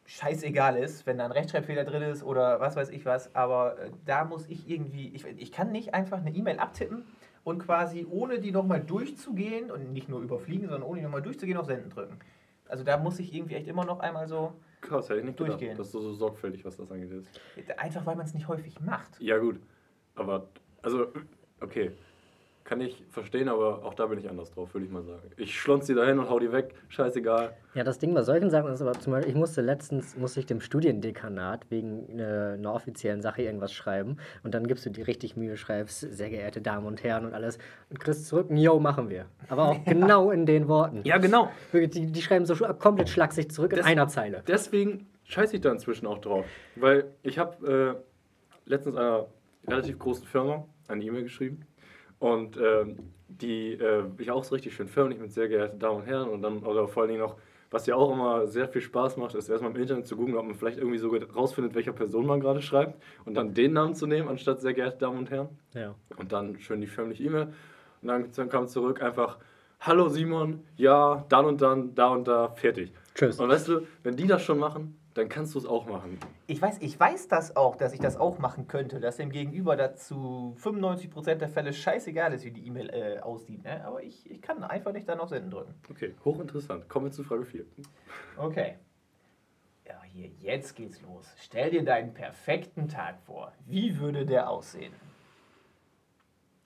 scheißegal 0.06 0.78
ist, 0.78 1.06
wenn 1.06 1.18
da 1.20 1.26
ein 1.26 1.32
Rechtschreibfehler 1.32 1.84
drin 1.86 2.02
ist 2.02 2.24
oder 2.24 2.60
was 2.60 2.76
weiß 2.76 2.90
ich 2.90 3.06
was. 3.06 3.34
Aber 3.36 3.80
äh, 3.80 3.92
da 4.06 4.26
muss 4.26 4.48
ich 4.48 4.70
irgendwie, 4.70 5.10
ich, 5.10 5.26
ich 5.26 5.52
kann 5.52 5.72
nicht 5.72 5.94
einfach 5.94 6.18
eine 6.20 6.32
E-Mail 6.32 6.60
abtippen 6.60 7.06
und 7.44 7.60
quasi 7.60 8.06
ohne 8.10 8.40
die 8.40 8.52
nochmal 8.52 8.82
durchzugehen 8.82 9.72
und 9.72 9.94
nicht 9.94 10.10
nur 10.10 10.22
überfliegen, 10.22 10.68
sondern 10.68 10.88
ohne 10.90 11.00
die 11.00 11.04
nochmal 11.04 11.22
durchzugehen 11.22 11.58
auf 11.58 11.66
Senden 11.68 11.90
drücken. 11.90 12.20
Also 12.68 12.84
da 12.84 12.98
muss 12.98 13.20
ich 13.20 13.34
irgendwie 13.34 13.56
echt 13.56 13.68
immer 13.68 13.86
noch 13.86 14.00
einmal 14.00 14.28
so, 14.28 14.54
Krass, 14.82 15.10
hätte 15.10 15.20
ich 15.20 15.26
nicht 15.26 15.38
gedacht, 15.38 15.60
Durchgehen. 15.60 15.78
dass 15.78 15.92
du 15.92 16.00
so 16.00 16.14
sorgfältig, 16.14 16.66
was 16.66 16.78
das 16.78 16.92
angeht, 16.92 17.12
ist. 17.12 17.30
einfach 17.78 18.06
weil 18.06 18.16
man 18.16 18.26
es 18.26 18.34
nicht 18.34 18.48
häufig 18.48 18.80
macht. 18.80 19.20
Ja, 19.20 19.38
gut. 19.38 19.60
Aber, 20.16 20.48
also, 20.82 21.08
okay. 21.62 21.92
Kann 22.64 22.80
ich 22.80 23.04
verstehen, 23.10 23.50
aber 23.50 23.84
auch 23.84 23.96
da 23.96 24.06
bin 24.06 24.18
ich 24.20 24.30
anders 24.30 24.50
drauf, 24.52 24.74
würde 24.74 24.86
ich 24.86 24.92
mal 24.92 25.04
sagen. 25.04 25.20
Ich 25.36 25.60
schlonz 25.60 25.88
die 25.88 25.94
dahin 25.94 26.20
und 26.20 26.30
hau 26.30 26.40
die 26.40 26.54
weg, 26.54 26.74
scheißegal. 26.88 27.52
Ja, 27.74 27.84
das 27.84 28.00
Ding 28.00 28.14
bei 28.14 28.22
solchen 28.22 28.50
Sachen 28.50 28.72
ist 28.72 28.82
aber 28.82 28.94
zum 28.94 29.12
Beispiel, 29.12 29.32
ich 29.32 29.38
musste 29.38 29.60
letztens, 29.62 30.16
musste 30.16 30.40
ich 30.40 30.46
dem 30.46 30.62
Studiendekanat 30.62 31.66
wegen 31.70 32.18
äh, 32.18 32.54
einer 32.54 32.74
offiziellen 32.74 33.22
Sache 33.22 33.42
irgendwas 33.42 33.74
schreiben 33.74 34.18
und 34.44 34.54
dann 34.54 34.68
gibst 34.68 34.86
du 34.86 34.90
dir 34.90 35.06
richtig 35.08 35.36
Mühe, 35.36 35.58
schreibst, 35.58 36.00
sehr 36.00 36.30
geehrte 36.30 36.62
Damen 36.62 36.86
und 36.86 37.04
Herren 37.04 37.26
und 37.26 37.34
alles 37.34 37.58
und 37.90 38.00
kriegst 38.00 38.28
zurück, 38.28 38.48
yo, 38.52 38.80
machen 38.80 39.10
wir. 39.10 39.26
Aber 39.50 39.64
auch 39.70 39.84
genau 39.86 40.32
in 40.32 40.46
den 40.46 40.70
Worten. 40.70 41.02
Ja, 41.04 41.18
genau. 41.18 41.50
Die, 41.74 41.90
die 41.90 42.22
schreiben 42.22 42.46
so 42.46 42.56
komplett 42.56 43.10
schlaksig 43.10 43.52
zurück 43.52 43.72
in 43.74 43.80
Das- 43.80 43.88
einer 43.88 44.08
Zeile. 44.08 44.44
Deswegen 44.48 45.08
scheiße 45.26 45.56
ich 45.56 45.62
da 45.62 45.72
inzwischen 45.72 46.08
auch 46.08 46.20
drauf. 46.20 46.46
Weil 46.78 47.06
ich 47.24 47.38
habe 47.38 47.98
äh, 47.98 48.70
letztens 48.70 48.96
einer 48.96 49.26
relativ 49.68 50.00
großen 50.00 50.26
Firma 50.26 50.66
eine 50.88 51.04
E-Mail 51.04 51.24
geschrieben 51.24 51.66
und 52.20 52.58
ähm, 52.58 52.98
die 53.28 53.74
äh, 53.74 54.04
ich 54.18 54.32
auch 54.32 54.44
so 54.44 54.56
richtig 54.56 54.74
schön 54.76 54.88
förmlich 54.88 55.20
mit 55.20 55.32
sehr 55.32 55.48
geehrten 55.48 55.80
Damen 55.80 56.02
und 56.02 56.06
Herren 56.06 56.30
und 56.30 56.42
dann 56.42 56.60
oder 56.60 56.88
vor 56.88 57.04
allen 57.04 57.12
Dingen 57.12 57.22
noch, 57.22 57.38
was 57.70 57.86
ja 57.86 57.96
auch 57.96 58.12
immer 58.12 58.48
sehr 58.48 58.68
viel 58.68 58.82
Spaß 58.82 59.18
macht, 59.18 59.34
ist 59.36 59.50
erstmal 59.50 59.72
im 59.72 59.82
Internet 59.82 60.06
zu 60.06 60.18
googeln, 60.18 60.38
ob 60.38 60.46
man 60.46 60.56
vielleicht 60.56 60.78
irgendwie 60.78 60.98
sogar 60.98 61.22
rausfindet, 61.32 61.74
welcher 61.74 61.94
Person 61.94 62.26
man 62.26 62.40
gerade 62.40 62.62
schreibt 62.62 63.02
und 63.26 63.34
dann 63.34 63.54
den 63.54 63.74
Namen 63.74 63.96
zu 63.96 64.08
nehmen, 64.08 64.28
anstatt 64.28 64.62
sehr 64.62 64.74
geehrte 64.74 64.98
Damen 64.98 65.20
und 65.20 65.32
Herren. 65.32 65.50
Ja. 65.74 65.96
Und 66.18 66.32
dann 66.32 66.60
schön 66.60 66.82
die 66.82 66.88
förmliche 66.88 67.24
E-Mail. 67.24 67.54
Und 68.02 68.08
dann, 68.08 68.30
dann 68.36 68.50
kam 68.50 68.68
zurück 68.68 69.02
einfach, 69.02 69.40
hallo 69.80 70.10
Simon, 70.10 70.64
ja, 70.76 71.26
dann 71.30 71.46
und 71.46 71.62
dann, 71.62 71.96
da 71.96 72.10
und 72.10 72.28
da, 72.28 72.50
fertig. 72.50 72.92
Tschüss. 73.16 73.40
Und 73.40 73.50
weißt 73.50 73.68
du, 73.70 73.82
wenn 74.04 74.16
die 74.16 74.28
das 74.28 74.44
schon 74.44 74.60
machen, 74.60 74.98
dann 75.14 75.28
kannst 75.30 75.56
du 75.56 75.60
es 75.60 75.66
auch 75.66 75.86
machen. 75.88 76.18
Ich 76.48 76.62
weiß, 76.62 76.78
ich 76.80 77.00
weiß 77.00 77.28
das 77.28 77.56
auch, 77.56 77.76
dass 77.76 77.94
ich 77.94 78.00
das 78.00 78.18
auch 78.18 78.40
machen 78.40 78.68
könnte, 78.68 79.00
dass 79.00 79.18
dem 79.18 79.30
Gegenüber 79.30 79.76
dazu 79.76 80.56
95% 80.62 81.36
der 81.36 81.50
Fälle 81.50 81.74
scheißegal 81.74 82.34
ist, 82.34 82.46
wie 82.46 82.52
die 82.52 82.66
E-Mail 82.66 82.90
äh, 82.90 83.20
aussieht. 83.20 83.64
Ne? 83.64 83.84
Aber 83.86 84.04
ich, 84.04 84.30
ich 84.30 84.42
kann 84.42 84.64
einfach 84.64 84.94
nicht 84.94 85.10
dann 85.10 85.20
auf 85.20 85.30
Senden 85.30 85.52
drücken. 85.52 85.74
Okay, 85.90 86.16
hochinteressant. 86.24 86.88
Kommen 86.88 87.08
wir 87.08 87.12
zu 87.12 87.24
Frage 87.24 87.46
4. 87.46 87.66
Okay. 88.38 88.78
Ja, 89.86 90.02
hier, 90.04 90.30
jetzt 90.40 90.76
geht's 90.76 91.02
los. 91.02 91.26
Stell 91.38 91.72
dir 91.72 91.84
deinen 91.84 92.14
perfekten 92.14 92.88
Tag 92.88 93.20
vor. 93.22 93.52
Wie 93.66 94.00
würde 94.00 94.26
der 94.26 94.50
aussehen? 94.50 94.94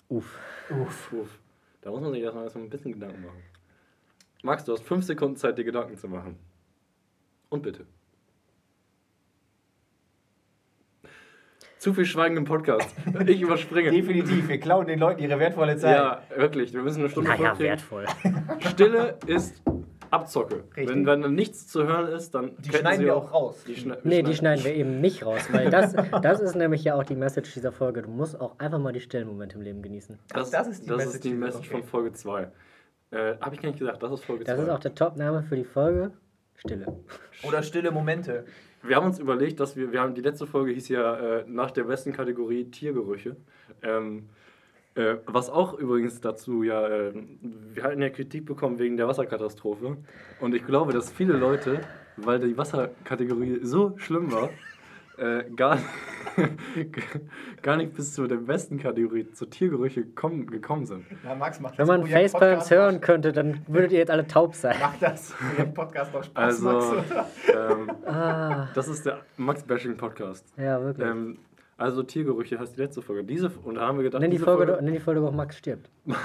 Uff. 0.08 0.40
Uff. 0.70 1.14
Uff, 1.14 1.40
da 1.82 1.90
muss 1.90 2.02
man 2.02 2.12
sich 2.12 2.22
erstmal 2.22 2.44
erstmal 2.44 2.66
ein 2.66 2.70
bisschen 2.70 2.94
Gedanken 2.94 3.26
machen. 3.26 3.42
Max, 4.44 4.64
du 4.64 4.74
hast 4.74 4.84
fünf 4.84 5.04
Sekunden 5.04 5.38
Zeit, 5.38 5.58
dir 5.58 5.64
Gedanken 5.64 5.98
zu 5.98 6.08
machen. 6.08 6.38
Und 7.50 7.64
bitte. 7.64 7.88
Zu 11.86 11.94
viel 11.94 12.06
Schweigen 12.06 12.36
im 12.36 12.46
Podcast. 12.46 12.96
Ich 13.28 13.40
überspringe. 13.40 13.92
Definitiv, 13.92 14.48
wir 14.48 14.60
klauen 14.60 14.88
den 14.88 14.98
Leuten 14.98 15.22
ihre 15.22 15.38
wertvolle 15.38 15.78
Zeit. 15.78 15.96
Ja, 15.96 16.24
wirklich. 16.36 16.74
Wir 16.74 16.82
müssen 16.82 17.02
eine 17.02 17.10
Stunde 17.10 17.30
Naja, 17.30 17.60
wertvoll. 17.60 18.08
Stille 18.72 19.20
ist 19.28 19.62
Abzocke. 20.10 20.64
Richtig. 20.76 20.90
Wenn, 20.90 21.06
wenn 21.06 21.22
dann 21.22 21.36
nichts 21.36 21.68
zu 21.68 21.84
hören 21.84 22.08
ist, 22.08 22.34
dann. 22.34 22.54
Die 22.58 22.72
schneiden 22.72 23.02
sie 23.02 23.06
wir 23.06 23.16
auch 23.16 23.32
raus. 23.32 23.64
Die 23.68 23.76
schne 23.76 24.00
Nee, 24.04 24.24
die 24.24 24.34
schneiden 24.34 24.66
wir 24.66 24.74
eben 24.74 25.00
nicht 25.00 25.24
raus, 25.28 25.42
weil 25.52 25.70
das, 25.70 25.94
das 26.24 26.40
ist 26.40 26.56
nämlich 26.56 26.84
ja 26.84 26.96
auch 26.96 27.04
die 27.04 27.16
Message 27.16 27.54
dieser 27.54 27.72
Folge. 27.72 28.02
Du 28.02 28.10
musst 28.10 28.42
auch 28.42 28.58
einfach 28.58 28.80
mal 28.80 28.92
die 28.92 29.02
stillen 29.02 29.28
Momente 29.28 29.56
im 29.56 29.62
Leben 29.62 29.84
genießen. 29.84 30.18
Das, 30.30 30.50
Das 30.50 30.68
ist 30.68 30.86
die 30.86 30.88
das 30.88 30.98
Message 30.98 31.16
ist 31.18 31.24
die 31.24 31.34
Message 31.36 31.68
okay. 31.70 31.82
von 31.82 31.84
Folge 31.84 32.14
2. 32.14 32.48
Äh, 33.12 33.36
Habe 33.40 33.54
ich 33.54 33.62
gar 33.62 33.70
nicht 33.70 33.78
gesagt, 33.78 34.02
das 34.02 34.12
ist 34.12 34.26
Folge 34.26 34.44
2. 34.46 34.52
Das 34.52 34.60
ist 34.60 34.70
auch 34.70 34.80
der 34.80 34.96
Top-Name 34.96 35.44
für 35.44 35.56
die 35.56 35.64
Folge. 35.64 36.14
Stille. 36.56 36.88
Oder 37.44 37.62
stille 37.62 37.92
Momente. 37.92 38.46
Wir 38.88 38.96
haben 38.98 39.08
uns 39.08 39.20
überlegt, 39.20 39.60
dass 39.60 39.76
wir, 39.76 39.92
wir 39.92 40.02
haben 40.02 40.14
die 40.14 40.22
letzte 40.22 40.46
Folge 40.46 40.72
hieß 40.72 40.90
ja 40.90 41.16
äh, 41.16 41.46
nach 41.48 41.72
der 41.72 41.86
besten 41.86 42.14
Kategorie 42.14 42.66
Tiergerüche. 42.66 43.36
Ähm, 43.82 44.30
äh, 44.96 45.16
was 45.26 45.50
auch 45.50 45.74
übrigens 45.74 46.22
dazu 46.22 46.64
ja, 46.64 46.88
äh, 46.88 47.14
wir 47.74 47.84
hatten 47.84 48.02
ja 48.02 48.10
Kritik 48.10 48.46
bekommen 48.46 48.80
wegen 48.80 48.96
der 48.96 49.08
Wasserkatastrophe. 49.08 49.98
Und 50.40 50.56
ich 50.56 50.66
glaube, 50.66 50.94
dass 50.94 51.12
viele 51.12 51.34
Leute, 51.34 51.82
weil 52.18 52.40
die 52.40 52.58
Wasserkategorie 52.58 53.60
so 53.64 53.94
schlimm 53.98 54.32
war, 54.32 54.50
äh, 55.18 55.44
gar, 55.56 55.78
gar 57.62 57.78
nicht 57.78 57.96
bis 57.96 58.14
zu 58.14 58.28
der 58.28 58.38
besten 58.38 58.78
Kategorie, 58.80 59.30
zur 59.32 59.50
Tiergerüche 59.50 60.04
kommen, 60.06 60.48
gekommen 60.48 60.86
sind. 60.86 61.06
Na, 61.24 61.36
Max, 61.36 61.60
macht 61.60 61.78
Wenn 61.78 61.88
man 61.88 62.06
Facepalms 62.06 62.70
hören 62.72 63.02
könnte, 63.02 63.32
dann 63.32 63.62
würdet 63.68 63.92
ihr 63.92 64.00
jetzt 64.00 64.12
alle 64.12 64.28
taub 64.28 64.56
sein. 64.56 64.76
Macht 64.80 65.02
das 65.02 65.34
den 65.58 65.74
Podcast 65.74 66.14
noch 66.14 66.24
Spaß, 66.24 66.44
Also, 66.66 66.70
Max? 66.70 66.88
ähm, 67.54 67.92
Ah, 68.06 68.68
das 68.74 68.88
ist 68.88 69.06
der 69.06 69.22
Max-Bashing-Podcast. 69.38 70.46
ja, 70.58 70.82
wirklich. 70.82 71.08
Ähm, 71.08 71.38
also 71.78 72.04
Tiergerüche 72.04 72.58
heißt 72.58 72.78
die 72.78 72.82
letzte 72.82 73.02
Folge. 73.02 73.26
Diese, 73.26 73.50
und 73.64 73.76
da 73.76 73.82
haben 73.88 73.98
wir 73.98 74.04
gedacht, 74.04 74.22
nenn, 74.22 74.32
die 74.32 74.38
diese, 74.38 74.46
Folge, 74.46 74.60
Folge, 74.66 74.72
doch- 74.74 74.82
nenn 74.82 74.94
die 74.94 75.00
Folge 75.00 75.20
doch 75.22 75.34
Max 75.34 75.58
stirbt. 75.58 75.90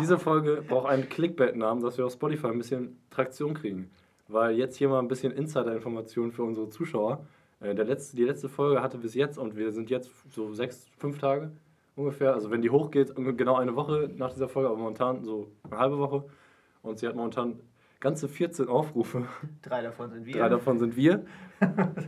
diese 0.00 0.18
Folge 0.18 0.64
braucht 0.66 0.88
einen 0.88 1.08
Clickbait-Namen, 1.08 1.82
dass 1.82 1.96
wir 1.96 2.06
auf 2.06 2.12
Spotify 2.12 2.48
ein 2.48 2.58
bisschen 2.58 2.98
Traktion 3.10 3.54
kriegen. 3.54 3.90
Weil 4.26 4.56
jetzt 4.56 4.76
hier 4.76 4.88
mal 4.88 4.98
ein 4.98 5.06
bisschen 5.06 5.32
Insider-Informationen 5.32 6.32
für 6.32 6.42
unsere 6.42 6.70
Zuschauer. 6.70 7.24
Äh, 7.64 7.74
der 7.74 7.84
letzte, 7.86 8.16
die 8.16 8.24
letzte 8.24 8.48
Folge 8.48 8.82
hatte 8.82 8.98
bis 8.98 9.14
jetzt 9.14 9.38
und 9.38 9.56
wir 9.56 9.72
sind 9.72 9.90
jetzt 9.90 10.10
so 10.30 10.52
sechs, 10.52 10.86
fünf 10.98 11.18
Tage 11.18 11.50
ungefähr. 11.96 12.34
Also 12.34 12.50
wenn 12.50 12.60
die 12.60 12.70
hochgeht, 12.70 13.14
genau 13.16 13.56
eine 13.56 13.74
Woche 13.74 14.10
nach 14.16 14.32
dieser 14.32 14.48
Folge, 14.48 14.68
aber 14.68 14.78
momentan 14.78 15.24
so 15.24 15.50
eine 15.64 15.78
halbe 15.78 15.98
Woche. 15.98 16.24
Und 16.82 16.98
sie 16.98 17.08
hat 17.08 17.16
momentan 17.16 17.60
ganze 18.00 18.28
14 18.28 18.68
Aufrufe. 18.68 19.26
Drei 19.62 19.80
davon 19.80 20.10
sind 20.10 20.26
wir. 20.26 20.34
Drei 20.34 20.48
davon 20.50 20.78
sind 20.78 20.94
wir, 20.94 21.24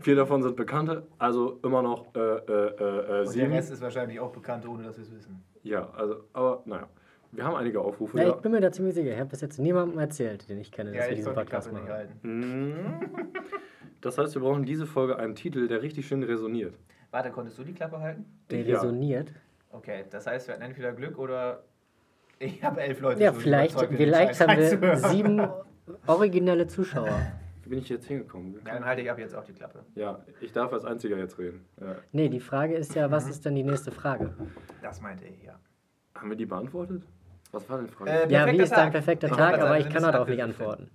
vier 0.03 0.17
davon 0.17 0.43
sind 0.43 0.55
Bekannte, 0.55 1.07
also 1.19 1.59
immer 1.65 1.81
noch 1.81 2.15
äh, 2.15 2.19
äh, 2.19 2.21
äh, 2.21 2.35
äh, 2.35 2.99
Und 2.99 3.09
der 3.09 3.27
sieben. 3.27 3.53
Rest 3.53 3.73
ist 3.73 3.81
wahrscheinlich 3.81 4.21
auch 4.21 4.31
bekannt, 4.31 4.69
ohne 4.69 4.83
dass 4.83 4.99
wir 4.99 5.05
es 5.05 5.15
wissen. 5.15 5.43
Ja, 5.63 5.89
also, 5.91 6.25
aber 6.35 6.63
naja. 6.67 6.89
Wir 7.37 7.45
haben 7.45 7.55
einige 7.57 7.81
Aufrufe. 7.83 8.17
Ja, 8.19 8.25
Ja, 8.25 8.31
ich 8.37 8.41
bin 8.41 8.51
mir 8.53 8.61
da 8.61 8.73
ziemlich 8.73 8.95
sicher. 8.95 9.13
Ich 9.13 9.19
habe 9.19 9.29
bis 9.29 9.43
jetzt 9.43 9.59
niemandem 9.59 9.99
erzählt, 9.99 10.49
den 10.49 10.59
ich 10.59 10.73
kenne, 10.73 10.91
dass 10.93 10.99
Ja, 11.01 11.05
wir 11.05 11.11
ich 11.13 11.17
diesen 11.19 11.35
Podcast 11.35 11.71
machen. 11.73 11.89
halten. 11.89 12.95
Das 14.03 14.19
heißt, 14.19 14.35
wir 14.35 14.43
brauchen 14.43 14.65
diese 14.65 14.87
Folge 14.87 15.19
einen 15.19 15.35
Titel, 15.35 15.67
der 15.67 15.83
richtig 15.83 16.07
schön 16.07 16.23
resoniert. 16.23 16.75
Warte, 17.11 17.31
konntest 17.31 17.59
du 17.59 17.65
die 17.65 17.73
Klappe 17.73 17.99
halten? 17.99 18.25
Der 18.51 18.61
Ja. 18.63 18.75
resoniert. 18.77 19.33
Okay, 19.71 20.05
das 20.11 20.27
heißt, 20.27 20.47
wir 20.47 20.55
hatten 20.55 20.63
entweder 20.63 20.93
Glück 20.93 21.19
oder 21.19 21.65
ich 22.39 22.63
habe 22.63 22.83
elf 22.83 23.01
Leute 23.01 23.23
Ja, 23.23 23.33
vielleicht, 23.33 23.81
vielleicht 23.81 24.41
haben 24.41 24.59
wir 24.59 24.97
sieben 25.09 25.49
originelle 26.07 26.67
Zuschauer. 26.69 27.19
wie 27.65 27.71
bin 27.71 27.79
ich 27.81 27.89
jetzt 27.89 28.07
hingekommen? 28.07 28.55
Ja, 28.65 28.75
dann 28.75 28.85
halte 28.85 29.03
ich 29.03 29.11
ab 29.11 29.19
jetzt 29.19 29.35
auch 29.35 29.45
die 29.45 29.55
Klappe. 29.55 29.81
Ja, 29.97 30.25
ich 30.41 30.53
darf 30.53 30.73
als 30.73 30.85
Einziger 30.85 31.17
jetzt 31.17 31.39
reden. 31.39 31.65
Ja. 31.81 31.97
Nee, 32.13 32.29
die 32.29 32.39
Frage 32.41 32.75
ist 32.77 32.95
ja, 32.95 33.11
was 33.11 33.29
ist 33.29 33.45
denn 33.45 33.57
die 33.57 33.65
nächste 33.65 33.91
Frage? 33.91 34.35
Das 34.83 35.01
meinte 35.01 35.25
ich, 35.25 35.43
ja. 35.43 35.59
Haben 36.15 36.29
wir 36.31 36.37
die 36.37 36.47
beantwortet? 36.47 37.03
Was 37.57 37.69
war 37.71 37.79
denn 37.79 37.87
die 37.87 37.93
Frage? 37.93 38.11
Äh, 38.11 38.29
Ja, 38.33 38.47
wie 38.53 38.57
ist 38.59 38.71
dein 38.73 38.85
Tag. 38.85 38.93
perfekter 38.93 39.27
Ich 39.29 39.31
wollte 39.33 39.43
Tag? 39.45 39.55
Aber 39.61 39.69
sagen, 39.69 39.81
ich 39.81 39.91
kann 39.93 40.03
darauf 40.03 40.29
nicht 40.29 40.43
antworten. 40.43 40.91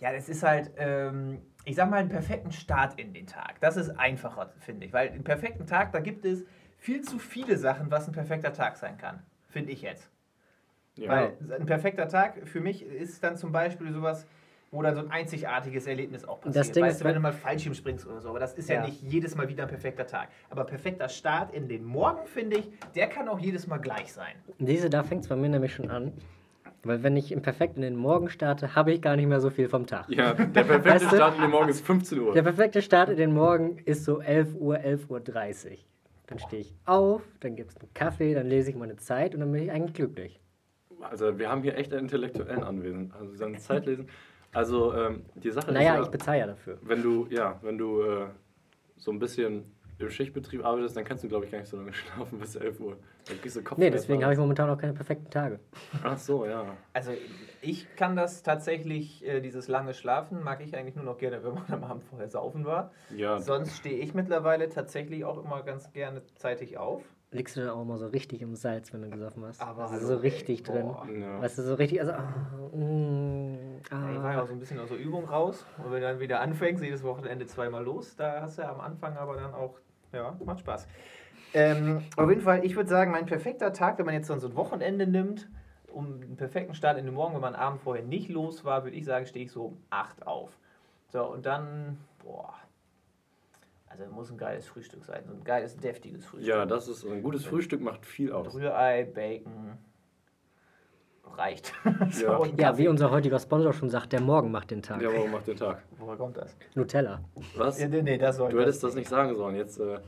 Ja, 0.00 0.12
das 0.12 0.28
ist 0.28 0.42
halt, 0.42 0.70
ähm, 0.76 1.42
ich 1.64 1.76
sag 1.76 1.90
mal, 1.90 1.98
einen 1.98 2.08
perfekten 2.08 2.52
Start 2.52 2.98
in 2.98 3.12
den 3.12 3.26
Tag. 3.26 3.60
Das 3.60 3.76
ist 3.76 3.90
einfacher, 3.90 4.52
finde 4.60 4.86
ich. 4.86 4.92
Weil 4.92 5.10
einen 5.10 5.24
perfekten 5.24 5.66
Tag, 5.66 5.92
da 5.92 6.00
gibt 6.00 6.24
es 6.24 6.44
viel 6.78 7.02
zu 7.02 7.18
viele 7.18 7.56
Sachen, 7.56 7.90
was 7.90 8.06
ein 8.08 8.12
perfekter 8.12 8.52
Tag 8.52 8.76
sein 8.76 8.96
kann. 8.96 9.22
Finde 9.48 9.72
ich 9.72 9.82
jetzt. 9.82 10.10
ja. 10.94 11.10
Weil 11.10 11.32
ein 11.58 11.66
perfekter 11.66 12.08
Tag 12.08 12.46
für 12.46 12.60
mich 12.60 12.82
ist 12.84 13.22
dann 13.24 13.36
zum 13.36 13.52
Beispiel 13.52 13.92
sowas, 13.92 14.26
wo 14.70 14.82
dann 14.82 14.94
so 14.94 15.00
ein 15.00 15.10
einzigartiges 15.10 15.86
Erlebnis 15.86 16.24
auch 16.24 16.40
passiert. 16.40 16.56
Das 16.56 16.72
Ding 16.72 16.84
weißt 16.84 16.96
ist, 16.96 17.00
du, 17.00 17.04
wenn 17.06 17.14
du 17.14 17.20
mal 17.20 17.32
Fallschirm 17.32 17.74
springst 17.74 18.06
oder 18.06 18.20
so, 18.20 18.28
aber 18.30 18.38
das 18.38 18.54
ist 18.54 18.68
ja. 18.68 18.76
Ja. 18.76 18.86
nicht 18.86 19.02
jedes 19.02 19.34
Mal 19.34 19.48
wieder 19.48 19.62
ein 19.64 19.68
perfekter 19.68 20.06
Tag. 20.06 20.28
Aber 20.50 20.64
perfekter 20.64 21.08
Start 21.08 21.54
in 21.54 21.68
den 21.68 21.84
Morgen, 21.84 22.26
finde 22.26 22.58
ich, 22.58 22.70
der 22.94 23.06
kann 23.08 23.28
auch 23.28 23.38
jedes 23.38 23.66
Mal 23.66 23.78
gleich 23.78 24.12
sein. 24.12 24.34
Diese, 24.58 24.90
da 24.90 25.02
fängt 25.02 25.22
es 25.22 25.28
bei 25.28 25.36
mir 25.36 25.48
nämlich 25.48 25.74
schon 25.74 25.90
an. 25.90 26.12
Weil 26.84 27.02
wenn 27.02 27.16
ich 27.16 27.32
im 27.32 27.42
Perfekt 27.42 27.76
in 27.76 27.82
den 27.82 27.96
Morgen 27.96 28.28
starte, 28.30 28.76
habe 28.76 28.92
ich 28.92 29.02
gar 29.02 29.16
nicht 29.16 29.26
mehr 29.26 29.40
so 29.40 29.50
viel 29.50 29.68
vom 29.68 29.86
Tag. 29.86 30.08
ja, 30.10 30.32
der 30.34 30.44
perfekte 30.44 30.90
Weißt 30.90 31.12
du- 31.12 31.16
Start 31.16 31.34
in 31.36 31.42
den 31.42 31.50
Morgen 31.50 31.68
ist 31.70 31.84
15 31.84 32.20
Uhr. 32.20 32.34
Der 32.34 32.42
perfekte 32.42 32.82
Start 32.82 33.08
in 33.08 33.16
den 33.16 33.32
Morgen 33.32 33.78
ist 33.84 34.04
so 34.04 34.20
11 34.20 34.54
Uhr, 34.54 34.76
11.30 34.76 35.08
Uhr. 35.70 35.76
Dann 36.28 36.38
stehe 36.38 36.60
ich 36.62 36.74
auf, 36.84 37.22
dann 37.40 37.56
gibt 37.56 37.70
es 37.70 37.76
einen 37.78 37.92
Kaffee, 37.94 38.34
dann 38.34 38.46
lese 38.46 38.70
ich 38.70 38.76
meine 38.76 38.96
Zeit 38.96 39.34
und 39.34 39.40
dann 39.40 39.50
bin 39.50 39.62
ich 39.62 39.72
eigentlich 39.72 39.94
glücklich. 39.94 40.40
Also 41.00 41.38
wir 41.38 41.48
haben 41.48 41.62
hier 41.62 41.76
echt 41.76 41.90
einen 41.92 42.02
Intellektuellen 42.02 42.62
anwesend. 42.62 43.12
Also 43.14 43.34
seine 43.34 43.58
Zeit 43.58 43.86
lesen. 43.86 44.08
Also 44.52 44.94
ähm, 44.94 45.24
die 45.34 45.50
Sache 45.50 45.72
Naja, 45.72 45.94
ist 45.94 46.00
ich 46.00 46.06
ja, 46.06 46.10
bezahle 46.10 46.38
ja 46.38 46.46
dafür. 46.46 46.78
wenn 46.82 47.02
du, 47.02 47.26
ja, 47.30 47.58
wenn 47.62 47.78
du 47.78 48.02
äh, 48.02 48.26
so 48.96 49.10
ein 49.10 49.18
bisschen 49.18 49.64
im 49.98 50.10
Schichtbetrieb 50.10 50.64
arbeitest, 50.64 50.96
dann 50.96 51.04
kannst 51.04 51.24
du, 51.24 51.28
glaube 51.28 51.44
ich, 51.44 51.50
gar 51.50 51.58
nicht 51.58 51.68
so 51.68 51.76
lange 51.76 51.92
schlafen 51.94 52.38
bis 52.38 52.56
11 52.56 52.80
Uhr. 52.80 52.96
Dann 53.26 53.40
kriegst 53.40 53.56
du 53.56 53.62
Kopf. 53.62 53.78
Nee, 53.78 53.90
deswegen 53.90 54.22
habe 54.22 54.32
ich 54.32 54.38
momentan 54.38 54.70
auch 54.70 54.78
keine 54.78 54.92
perfekten 54.94 55.28
Tage. 55.30 55.58
Ach 56.02 56.16
so, 56.16 56.46
ja. 56.46 56.64
Also 56.92 57.12
ich 57.60 57.86
kann 57.96 58.14
das 58.16 58.42
tatsächlich, 58.42 59.26
äh, 59.26 59.40
dieses 59.40 59.68
lange 59.68 59.92
Schlafen, 59.94 60.42
mag 60.42 60.60
ich 60.64 60.76
eigentlich 60.76 60.94
nur 60.94 61.04
noch 61.04 61.18
gerne, 61.18 61.42
wenn 61.44 61.54
man 61.54 61.64
am 61.68 61.84
Abend 61.84 62.04
vorher 62.04 62.28
saufen 62.28 62.64
war. 62.64 62.92
Ja, 63.16 63.38
Sonst 63.40 63.76
stehe 63.76 63.98
ich 63.98 64.14
mittlerweile 64.14 64.68
tatsächlich 64.68 65.24
auch 65.24 65.42
immer 65.44 65.62
ganz 65.62 65.92
gerne 65.92 66.22
zeitig 66.36 66.78
auf. 66.78 67.02
Liegst 67.30 67.56
du 67.56 67.60
dann 67.60 67.70
auch 67.70 67.84
mal 67.84 67.98
so 67.98 68.06
richtig 68.06 68.40
im 68.40 68.54
Salz, 68.54 68.92
wenn 68.92 69.02
du 69.02 69.10
gesoffen 69.10 69.44
hast? 69.44 69.60
Aber 69.60 69.82
also 69.82 69.94
hallo, 69.96 70.06
so 70.06 70.14
ey, 70.14 70.20
richtig 70.20 70.62
drin. 70.62 70.86
boah. 70.86 71.06
ja. 71.06 71.42
Weißt 71.42 71.58
du, 71.58 71.62
so 71.62 71.74
richtig, 71.74 72.00
also. 72.00 72.12
ah, 72.12 72.22
mm, 72.72 73.80
Ja, 73.90 74.10
Ich 74.10 74.22
war 74.22 74.32
ja 74.32 74.38
ah. 74.38 74.42
auch 74.42 74.46
so 74.46 74.54
ein 74.54 74.58
bisschen 74.58 74.80
aus 74.80 74.88
der 74.88 74.98
Übung 74.98 75.26
raus. 75.26 75.66
Und 75.76 75.92
wenn 75.92 76.00
du 76.00 76.08
dann 76.08 76.20
wieder 76.20 76.40
anfängst, 76.40 76.82
jedes 76.82 77.02
Wochenende 77.02 77.46
zweimal 77.46 77.84
los, 77.84 78.16
da 78.16 78.40
hast 78.40 78.56
du 78.56 78.62
ja 78.62 78.72
am 78.72 78.80
Anfang 78.80 79.16
aber 79.18 79.36
dann 79.36 79.52
auch, 79.52 79.74
ja, 80.12 80.34
macht 80.42 80.60
Spaß. 80.60 80.86
Ähm, 81.52 82.02
auf 82.16 82.30
jeden 82.30 82.40
Fall, 82.42 82.64
ich 82.64 82.76
würde 82.76 82.88
sagen, 82.88 83.10
mein 83.10 83.26
perfekter 83.26 83.74
Tag, 83.74 83.98
wenn 83.98 84.06
man 84.06 84.14
jetzt 84.14 84.28
so 84.28 84.34
ein 84.34 84.56
Wochenende 84.56 85.06
nimmt, 85.06 85.48
um 85.92 86.20
einen 86.22 86.36
perfekten 86.36 86.74
Start 86.74 86.98
in 86.98 87.04
den 87.04 87.14
Morgen, 87.14 87.34
wenn 87.34 87.42
man 87.42 87.54
am 87.54 87.60
Abend 87.60 87.80
vorher 87.82 88.04
nicht 88.04 88.30
los 88.30 88.64
war, 88.64 88.84
würde 88.84 88.96
ich 88.96 89.04
sagen, 89.04 89.26
stehe 89.26 89.44
ich 89.44 89.52
so 89.52 89.66
um 89.66 89.82
8 89.90 90.26
auf. 90.26 90.50
So, 91.08 91.24
und 91.24 91.44
dann, 91.44 91.98
boah, 92.22 92.54
also 93.90 94.06
muss 94.06 94.30
ein 94.30 94.36
geiles 94.38 94.66
Frühstück 94.66 95.04
sein, 95.04 95.24
so 95.26 95.32
ein 95.34 95.44
geiles, 95.44 95.76
deftiges 95.76 96.24
Frühstück. 96.24 96.48
ja, 96.48 96.66
das 96.66 96.88
ist 96.88 97.04
ein 97.06 97.22
gutes 97.22 97.44
Frühstück, 97.44 97.80
macht 97.80 98.04
viel 98.06 98.32
aus. 98.32 98.54
Rührei, 98.54 99.04
Bacon, 99.04 99.78
reicht. 101.36 101.72
So, 102.10 102.44
Ja. 102.56 102.76
wie 102.78 102.88
unser 102.88 103.10
heutiger 103.10 103.38
Sponsor 103.38 103.72
schon 103.72 103.90
sagt, 103.90 104.12
der 104.12 104.20
Morgen 104.20 104.50
macht 104.50 104.70
den 104.70 104.82
Tag. 104.82 105.00
Ja, 105.02 105.12
warum 105.12 105.30
macht 105.32 105.46
den 105.46 105.56
Tag? 105.56 105.82
Woher 105.98 106.16
kommt 106.16 106.36
das? 106.36 106.56
Nutella. 106.74 107.20
Was? 107.56 107.80
Ja, 107.80 107.88
nee, 107.88 108.02
nee, 108.02 108.18
das 108.18 108.36
soll 108.36 108.50
Du 108.50 108.60
hättest 108.60 108.82
das 108.82 108.94
nicht 108.94 109.08
sagen 109.08 109.34
sollen. 109.34 109.54
Jetzt, 109.56 109.78
äh, 109.78 109.98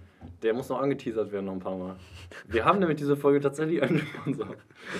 der 0.42 0.54
muss 0.54 0.68
noch 0.68 0.80
angeteasert 0.80 1.30
werden 1.32 1.46
noch 1.46 1.52
ein 1.52 1.58
paar 1.60 1.76
Mal. 1.76 1.96
Wir 2.48 2.64
haben 2.64 2.78
nämlich 2.78 2.98
diese 2.98 3.16
Folge 3.16 3.40
tatsächlich 3.40 3.82
einen 3.82 3.98
Sponsor. 3.98 4.48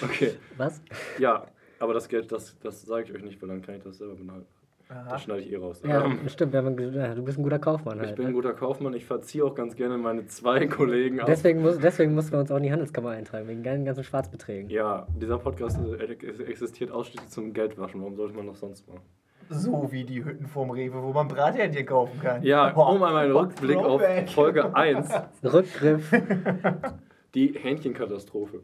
Okay. 0.03 0.35
Was? 0.57 0.81
Ja, 1.19 1.47
aber 1.79 1.95
das 1.95 2.09
Geld, 2.09 2.31
das, 2.31 2.59
das 2.61 2.83
sage 2.83 3.05
ich 3.05 3.15
euch 3.15 3.23
nicht, 3.23 3.41
weil 3.41 3.49
dann 3.49 3.63
kann 3.63 3.77
ich 3.77 3.83
das 3.83 3.97
selber 3.99 4.15
behalten. 4.15 4.47
Aha. 4.93 5.09
Das 5.11 5.23
schneide 5.23 5.43
ich 5.43 5.53
eh 5.53 5.57
raus. 5.57 5.81
Ja, 5.87 6.05
Ähm, 6.05 6.19
stimmt. 6.29 6.53
Wir 6.53 6.65
haben, 6.65 6.77
ge- 6.77 6.91
ja, 6.91 7.15
du 7.15 7.23
bist 7.23 7.39
ein 7.39 7.45
guter 7.45 7.61
Kaufmann 7.61 7.99
ich 8.01 8.07
halt. 8.07 8.17
bin 8.17 8.27
ein 8.27 8.31
ne? 8.33 8.35
guter 8.35 8.55
Kaufmann, 8.55 8.93
ich 8.95 9.05
verziehe 9.07 9.45
auch 9.45 9.55
ganz 9.55 9.77
gerne 9.77 9.97
meine 9.99 10.27
zwei 10.27 10.67
Kollegen 10.69 11.21
ab. 11.21 11.27
Deswegen, 11.27 11.63
muss, 11.63 11.79
deswegen 11.79 12.13
mussten 12.15 12.33
wir 12.33 12.41
uns 12.41 12.51
auch 12.51 12.57
in 12.57 12.65
die 12.65 12.73
Handelskammer 12.73 13.11
eintragen, 13.11 13.47
wegen 13.47 13.63
den 13.63 13.85
ganzen 13.85 14.03
Schwarzbeträgen. 14.03 14.69
Ja, 14.69 15.07
dieser 15.17 15.39
Podcast 15.39 15.79
äh, 15.79 16.13
existiert 16.45 16.91
ausschließlich 16.91 17.31
zum 17.31 17.53
Geldwaschen. 17.53 18.01
Warum 18.01 18.17
sollte 18.17 18.35
man 18.35 18.49
das 18.49 18.59
sonst 18.59 18.89
machen? 18.89 19.03
So 19.49 19.91
wie 19.93 20.05
die 20.05 20.25
Hütten 20.25 20.47
vom 20.47 20.71
Rewe, 20.71 21.03
wo 21.03 21.13
man 21.13 21.29
Brathähnchen 21.29 21.87
kaufen 21.87 22.21
kann. 22.21 22.43
Ja, 22.43 22.71
Boah. 22.71 22.89
um 22.89 22.95
einmal 23.03 23.25
einen 23.25 23.33
Rückblick 23.37 23.77
auf. 23.79 24.03
Folge 24.35 24.75
1, 24.77 25.09
Rückgriff. 25.45 26.11
die 27.35 27.55
Hähnchenkatastrophe. 27.59 28.61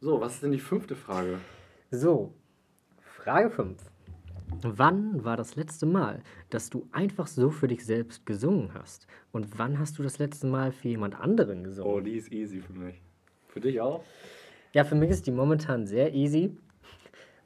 So, 0.00 0.20
was 0.20 0.34
ist 0.34 0.42
denn 0.44 0.52
die 0.52 0.58
fünfte 0.60 0.94
Frage? 0.96 1.38
So, 1.90 2.32
Frage 3.00 3.50
5. 3.50 3.76
Wann 4.62 5.24
war 5.24 5.36
das 5.36 5.56
letzte 5.56 5.86
Mal, 5.86 6.20
dass 6.50 6.68
du 6.70 6.86
einfach 6.92 7.26
so 7.26 7.50
für 7.50 7.68
dich 7.68 7.84
selbst 7.84 8.26
gesungen 8.26 8.74
hast? 8.74 9.06
Und 9.32 9.58
wann 9.58 9.78
hast 9.78 9.98
du 9.98 10.02
das 10.02 10.18
letzte 10.18 10.46
Mal 10.46 10.72
für 10.72 10.88
jemand 10.88 11.18
anderen 11.18 11.60
Oh, 11.60 11.64
gesungen? 11.64 12.04
die 12.04 12.16
ist 12.16 12.30
easy 12.32 12.60
für 12.60 12.72
mich. 12.74 13.00
Für 13.48 13.60
dich 13.60 13.80
auch? 13.80 14.02
Ja, 14.72 14.84
für 14.84 14.94
mich 14.94 15.10
ist 15.10 15.26
die 15.26 15.30
momentan 15.32 15.86
sehr 15.86 16.14
easy, 16.14 16.56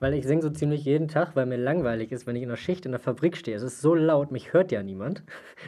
weil 0.01 0.15
ich 0.15 0.27
singe 0.27 0.43
so 0.43 0.51
ziemlich 0.51 0.85
jeden 0.85 1.09
Tag, 1.09 1.37
weil 1.37 1.47
mir 1.47 1.57
langweilig 1.57 2.11
ist, 2.13 2.27
wenn 2.27 2.37
ich 2.37 2.43
in 2.43 2.49
der 2.49 2.57
Schicht 2.57 2.85
in 2.85 2.93
der 2.93 3.01
Fabrik 3.01 3.37
stehe. 3.37 3.57
Es 3.57 3.63
ist 3.63 3.81
so 3.81 3.95
laut, 3.95 4.31
mich 4.33 4.53
hört 4.53 4.73
ja 4.73 4.83
niemand. 4.83 5.23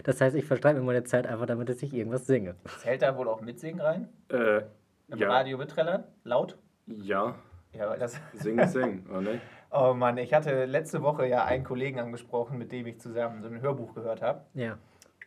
Das 0.04 0.20
heißt, 0.20 0.34
ich 0.36 0.44
verstreibe 0.44 0.80
mir 0.80 0.84
meine 0.86 1.04
Zeit 1.04 1.26
einfach 1.26 1.46
damit, 1.46 1.68
dass 1.68 1.82
ich 1.82 1.94
irgendwas 1.94 2.26
singe. 2.26 2.56
Zählt 2.78 3.02
da 3.02 3.16
wohl 3.16 3.28
auch 3.28 3.40
Mitsingen 3.40 3.80
rein? 3.80 4.08
Äh, 4.30 4.62
Im 5.08 5.18
ja. 5.18 5.28
Radio 5.30 5.56
mitträllern? 5.58 6.04
Laut? 6.24 6.58
Ja, 6.86 7.36
Ja, 7.72 7.96
das. 7.96 8.20
sing, 8.34 8.66
sing, 8.66 9.06
oder 9.08 9.20
nicht? 9.22 9.40
Oh 9.70 9.94
Mann, 9.94 10.16
ich 10.18 10.32
hatte 10.32 10.64
letzte 10.64 11.02
Woche 11.02 11.26
ja 11.26 11.44
einen 11.44 11.64
Kollegen 11.64 11.98
angesprochen, 11.98 12.58
mit 12.58 12.72
dem 12.72 12.86
ich 12.86 13.00
zusammen 13.00 13.42
so 13.42 13.48
ein 13.48 13.60
Hörbuch 13.60 13.94
gehört 13.94 14.22
habe. 14.22 14.42
Ja. 14.54 14.78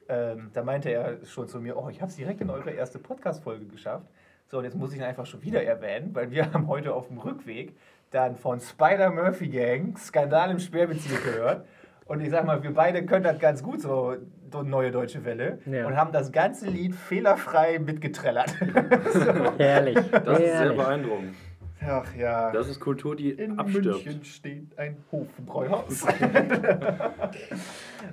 Ähm, 0.07 0.49
da 0.53 0.63
meinte 0.63 0.89
er 0.89 1.23
schon 1.25 1.47
zu 1.47 1.59
mir, 1.59 1.77
oh, 1.77 1.89
ich 1.89 2.01
habe 2.01 2.09
es 2.09 2.15
direkt 2.15 2.41
in 2.41 2.49
eure 2.49 2.71
erste 2.71 2.97
Podcast-Folge 2.97 3.65
geschafft. 3.65 4.07
So, 4.47 4.57
und 4.57 4.63
jetzt 4.63 4.75
muss 4.75 4.91
ich 4.91 4.97
ihn 4.97 5.03
einfach 5.03 5.27
schon 5.27 5.43
wieder 5.43 5.63
erwähnen, 5.63 6.15
weil 6.15 6.31
wir 6.31 6.51
haben 6.53 6.67
heute 6.67 6.93
auf 6.93 7.07
dem 7.07 7.19
Rückweg 7.19 7.77
dann 8.11 8.35
von 8.35 8.59
Spider-Murphy 8.59 9.49
Gang 9.49 9.97
Skandal 9.99 10.49
im 10.49 10.59
Sperrbezirk 10.59 11.23
gehört. 11.23 11.67
Und 12.05 12.21
ich 12.21 12.31
sag 12.31 12.43
mal, 12.43 12.63
wir 12.63 12.73
beide 12.73 13.05
können 13.05 13.23
das 13.23 13.37
ganz 13.37 13.61
gut, 13.61 13.81
so, 13.81 14.15
so 14.51 14.63
neue 14.63 14.89
deutsche 14.89 15.23
Welle. 15.25 15.59
Ja. 15.67 15.85
Und 15.85 15.95
haben 15.95 16.11
das 16.11 16.31
ganze 16.31 16.67
Lied 16.67 16.95
fehlerfrei 16.95 17.77
mitgetrellert. 17.77 18.51
Herrlich. 19.59 19.95
Das 20.11 20.39
ist 20.39 20.45
sehr 20.45 20.55
herrlich. 20.55 20.77
beeindruckend. 20.77 21.35
Ach 21.81 22.13
ja. 22.15 22.51
Das 22.51 22.67
ist 22.67 22.79
Kultur, 22.79 23.15
die 23.15 23.31
In 23.31 23.57
abstirbt. 23.57 24.05
München 24.05 24.23
steht 24.25 24.77
ein 24.77 24.97
Hofbräuhaus. 25.11 26.05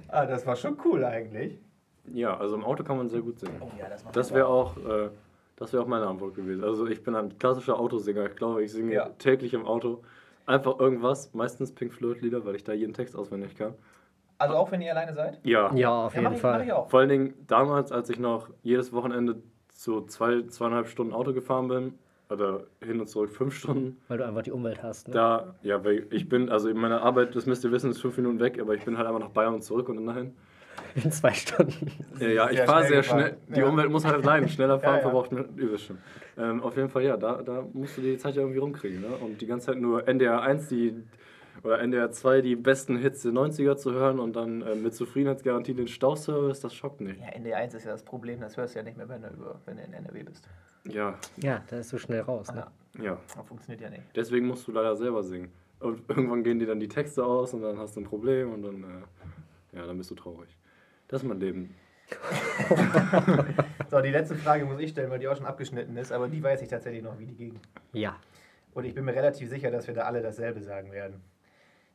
ah, 0.08 0.26
das 0.26 0.46
war 0.46 0.56
schon 0.56 0.76
cool 0.84 1.04
eigentlich. 1.04 1.58
Ja, 2.12 2.36
also 2.36 2.54
im 2.54 2.64
Auto 2.64 2.84
kann 2.84 2.96
man 2.96 3.08
sehr 3.08 3.20
gut 3.20 3.40
singen. 3.40 3.56
Oh 3.60 3.70
ja, 3.78 3.88
das 3.88 4.04
macht 4.04 4.16
Das 4.16 4.32
wäre 4.32 4.46
auch, 4.46 4.76
äh, 4.76 5.10
das 5.56 5.72
wäre 5.72 5.82
auch 5.82 5.88
meine 5.88 6.06
Antwort 6.06 6.34
gewesen. 6.34 6.62
Also 6.62 6.86
ich 6.86 7.02
bin 7.02 7.16
ein 7.16 7.36
klassischer 7.38 7.78
Autosinger. 7.80 8.26
Ich 8.26 8.36
glaube, 8.36 8.62
ich 8.62 8.72
singe 8.72 8.94
Ja. 8.94 9.08
täglich 9.18 9.52
im 9.54 9.66
Auto 9.66 10.02
einfach 10.46 10.78
irgendwas, 10.78 11.34
meistens 11.34 11.72
Pink 11.72 11.92
Floyd 11.92 12.20
Lieder, 12.22 12.44
weil 12.44 12.54
ich 12.54 12.62
da 12.64 12.72
jeden 12.72 12.94
Text 12.94 13.16
auswendig 13.16 13.56
kann. 13.56 13.74
Also 14.38 14.54
auch 14.54 14.70
wenn 14.70 14.82
ihr 14.82 14.92
alleine 14.92 15.14
seid? 15.14 15.40
Ja. 15.44 15.74
Ja, 15.74 16.06
auf 16.06 16.14
Ja, 16.14 16.20
mach 16.22 16.30
jeden 16.30 16.36
ich, 16.36 16.42
mach 16.42 16.50
Fall. 16.52 16.64
ich 16.64 16.72
auch. 16.72 16.88
Vor 16.90 17.00
allen 17.00 17.08
Dingen 17.08 17.34
damals, 17.48 17.90
als 17.90 18.08
ich 18.10 18.18
noch 18.20 18.50
jedes 18.62 18.92
Wochenende 18.92 19.36
so 19.72 20.02
zwei, 20.02 20.42
zweieinhalb 20.42 20.86
Stunden 20.88 21.12
Auto 21.12 21.32
gefahren 21.32 21.68
bin, 21.68 21.94
oder 22.30 22.64
hin 22.84 23.00
und 23.00 23.08
zurück 23.08 23.30
fünf 23.30 23.54
Stunden, 23.54 23.96
Weil 24.08 24.18
du 24.18 24.26
einfach 24.26 24.42
die 24.42 24.50
Umwelt 24.52 24.82
hast. 24.82 25.08
Ne? 25.08 25.14
da, 25.14 25.54
ja, 25.62 25.84
weil 25.84 26.06
ich 26.10 26.28
bin, 26.28 26.48
also 26.48 26.72
meine 26.74 27.00
Arbeit, 27.00 27.34
das 27.36 27.46
müsst 27.46 27.64
ihr 27.64 27.72
wissen, 27.72 27.90
ist 27.90 28.00
fünf 28.00 28.16
Minuten 28.16 28.40
weg, 28.40 28.58
aber 28.60 28.74
ich 28.74 28.84
bin 28.84 28.96
halt 28.98 29.06
einfach 29.06 29.20
nach 29.20 29.30
Bayern 29.30 29.54
und 29.54 29.62
zurück 29.62 29.88
und 29.88 29.96
dann 29.96 30.06
dahin. 30.06 30.32
In 30.94 31.10
zwei 31.10 31.32
Stunden. 31.32 31.90
Ja, 32.20 32.28
ja 32.28 32.50
ich 32.50 32.56
Sehr 32.58 32.66
fahre 32.66 32.84
sehr 32.86 33.02
schnell. 33.02 33.30
gefahren. 33.30 33.40
Die 33.54 33.60
Ja. 33.60 33.66
Umwelt 33.68 33.90
muss 33.90 34.04
halt 34.04 34.24
leiden. 34.24 34.48
Schneller 34.48 34.78
fahren 34.80 34.92
Ja, 34.92 34.96
ja. 34.96 35.02
verbraucht 35.02 35.30
wisst 35.54 35.84
schon. 35.86 35.98
Ähm, 36.38 36.62
auf 36.62 36.76
jeden 36.76 36.88
Fall, 36.90 37.04
ja, 37.04 37.16
da, 37.16 37.42
da 37.42 37.64
musst 37.72 37.96
du 37.96 38.02
die 38.02 38.16
Zeit 38.18 38.34
ja 38.34 38.42
irgendwie 38.42 38.58
rumkriegen. 38.58 39.00
Ne? 39.00 39.08
Und 39.08 39.40
die 39.40 39.46
ganze 39.46 39.66
Zeit 39.66 39.78
nur 39.80 40.06
NDR 40.06 40.42
1 40.42 40.68
die, 40.68 40.94
oder 41.66 41.80
NDR 41.80 42.10
2 42.10 42.40
die 42.40 42.56
besten 42.56 42.96
Hits 42.96 43.22
der 43.22 43.32
90er 43.32 43.76
zu 43.76 43.92
hören 43.92 44.18
und 44.18 44.36
dann 44.36 44.62
äh, 44.62 44.74
mit 44.74 44.94
Zufriedenheitsgarantie 44.94 45.74
den 45.74 45.88
Stauservice, 45.88 46.60
das 46.60 46.74
schockt 46.74 47.00
nicht. 47.00 47.20
Ja, 47.20 47.28
ND1 47.28 47.76
ist 47.76 47.84
ja 47.84 47.92
das 47.92 48.02
Problem, 48.02 48.40
das 48.40 48.56
hörst 48.56 48.74
du 48.74 48.78
ja 48.78 48.84
nicht 48.84 48.96
mehr, 48.96 49.08
wenn 49.08 49.22
du, 49.22 49.28
über, 49.28 49.60
wenn 49.66 49.76
du 49.76 49.82
in 49.82 49.92
NRW 49.92 50.22
bist. 50.22 50.48
Ja, 50.84 51.18
Ja, 51.36 51.62
da 51.68 51.78
ist 51.78 51.88
so 51.88 51.98
schnell 51.98 52.20
raus. 52.20 52.52
Ne? 52.52 52.66
Ja, 52.94 53.02
ja. 53.04 53.20
das 53.34 53.46
funktioniert 53.46 53.80
ja 53.80 53.90
nicht. 53.90 54.04
Deswegen 54.14 54.46
musst 54.46 54.66
du 54.68 54.72
leider 54.72 54.94
selber 54.96 55.22
singen. 55.22 55.50
Und 55.80 56.08
irgendwann 56.08 56.42
gehen 56.42 56.58
dir 56.58 56.66
dann 56.66 56.80
die 56.80 56.88
Texte 56.88 57.24
aus 57.24 57.52
und 57.52 57.62
dann 57.62 57.78
hast 57.78 57.96
du 57.96 58.00
ein 58.00 58.04
Problem 58.04 58.52
und 58.52 58.62
dann, 58.62 58.84
äh, 58.84 59.76
ja, 59.76 59.86
dann 59.86 59.98
bist 59.98 60.10
du 60.10 60.14
traurig. 60.14 60.56
Das 61.08 61.22
ist 61.22 61.28
mein 61.28 61.40
Leben. 61.40 61.74
So, 63.88 64.00
die 64.00 64.10
letzte 64.10 64.34
Frage 64.34 64.64
muss 64.64 64.80
ich 64.80 64.90
stellen, 64.90 65.10
weil 65.10 65.20
die 65.20 65.28
auch 65.28 65.36
schon 65.36 65.46
abgeschnitten 65.46 65.96
ist, 65.96 66.10
aber 66.10 66.28
die 66.28 66.42
weiß 66.42 66.60
ich 66.60 66.68
tatsächlich 66.68 67.02
noch, 67.04 67.18
wie 67.18 67.26
die 67.26 67.36
ging. 67.36 67.60
Ja. 67.92 68.16
Und 68.74 68.84
ich 68.84 68.94
bin 68.94 69.04
mir 69.04 69.14
relativ 69.14 69.48
sicher, 69.48 69.70
dass 69.70 69.86
wir 69.86 69.94
da 69.94 70.02
alle 70.02 70.22
dasselbe 70.22 70.60
sagen 70.60 70.90
werden. 70.90 71.22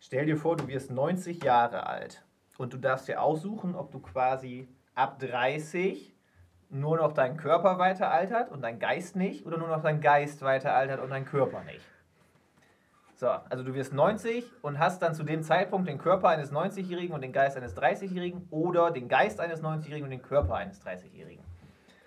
Stell 0.04 0.26
dir 0.26 0.36
vor, 0.36 0.58
du 0.58 0.68
wirst 0.68 0.90
90 0.90 1.44
Jahre 1.44 1.86
alt 1.86 2.24
und 2.58 2.74
du 2.74 2.78
darfst 2.78 3.08
dir 3.08 3.22
aussuchen, 3.22 3.76
ob 3.76 3.92
du 3.92 4.00
quasi 4.00 4.68
ab 4.96 5.20
30 5.20 6.12
nur 6.72 6.98
noch 6.98 7.12
dein 7.12 7.38
Körper 7.38 7.78
weiter 7.78 8.10
altert 8.10 8.50
und 8.50 8.64
dein 8.64 8.80
Geist 8.80 9.16
nicht 9.16 9.46
oder 9.46 9.60
nur 9.60 9.68
noch 9.68 9.84
dein 9.84 10.02
Geist 10.02 10.42
weiter 10.42 10.74
altert 10.74 11.02
und 11.02 11.12
dein 11.12 11.26
Körper 11.26 11.64
nicht. 11.66 11.86
So, 13.14 13.28
also 13.28 13.64
du 13.64 13.76
wirst 13.76 13.94
90 13.94 14.44
und 14.64 14.80
hast 14.80 15.04
dann 15.04 15.14
zu 15.14 15.24
dem 15.24 15.44
Zeitpunkt 15.44 15.88
den 15.88 16.00
Körper 16.00 16.30
eines 16.30 16.52
90-Jährigen 16.52 17.14
und 17.14 17.22
den 17.22 17.32
Geist 17.32 17.56
eines 17.56 17.78
30-Jährigen 17.78 18.48
oder 18.50 18.90
den 18.90 19.08
Geist 19.08 19.40
eines 19.40 19.62
90-Jährigen 19.62 20.06
und 20.06 20.10
den 20.10 20.24
Körper 20.24 20.56
eines 20.56 20.84
30-Jährigen. 20.84 21.44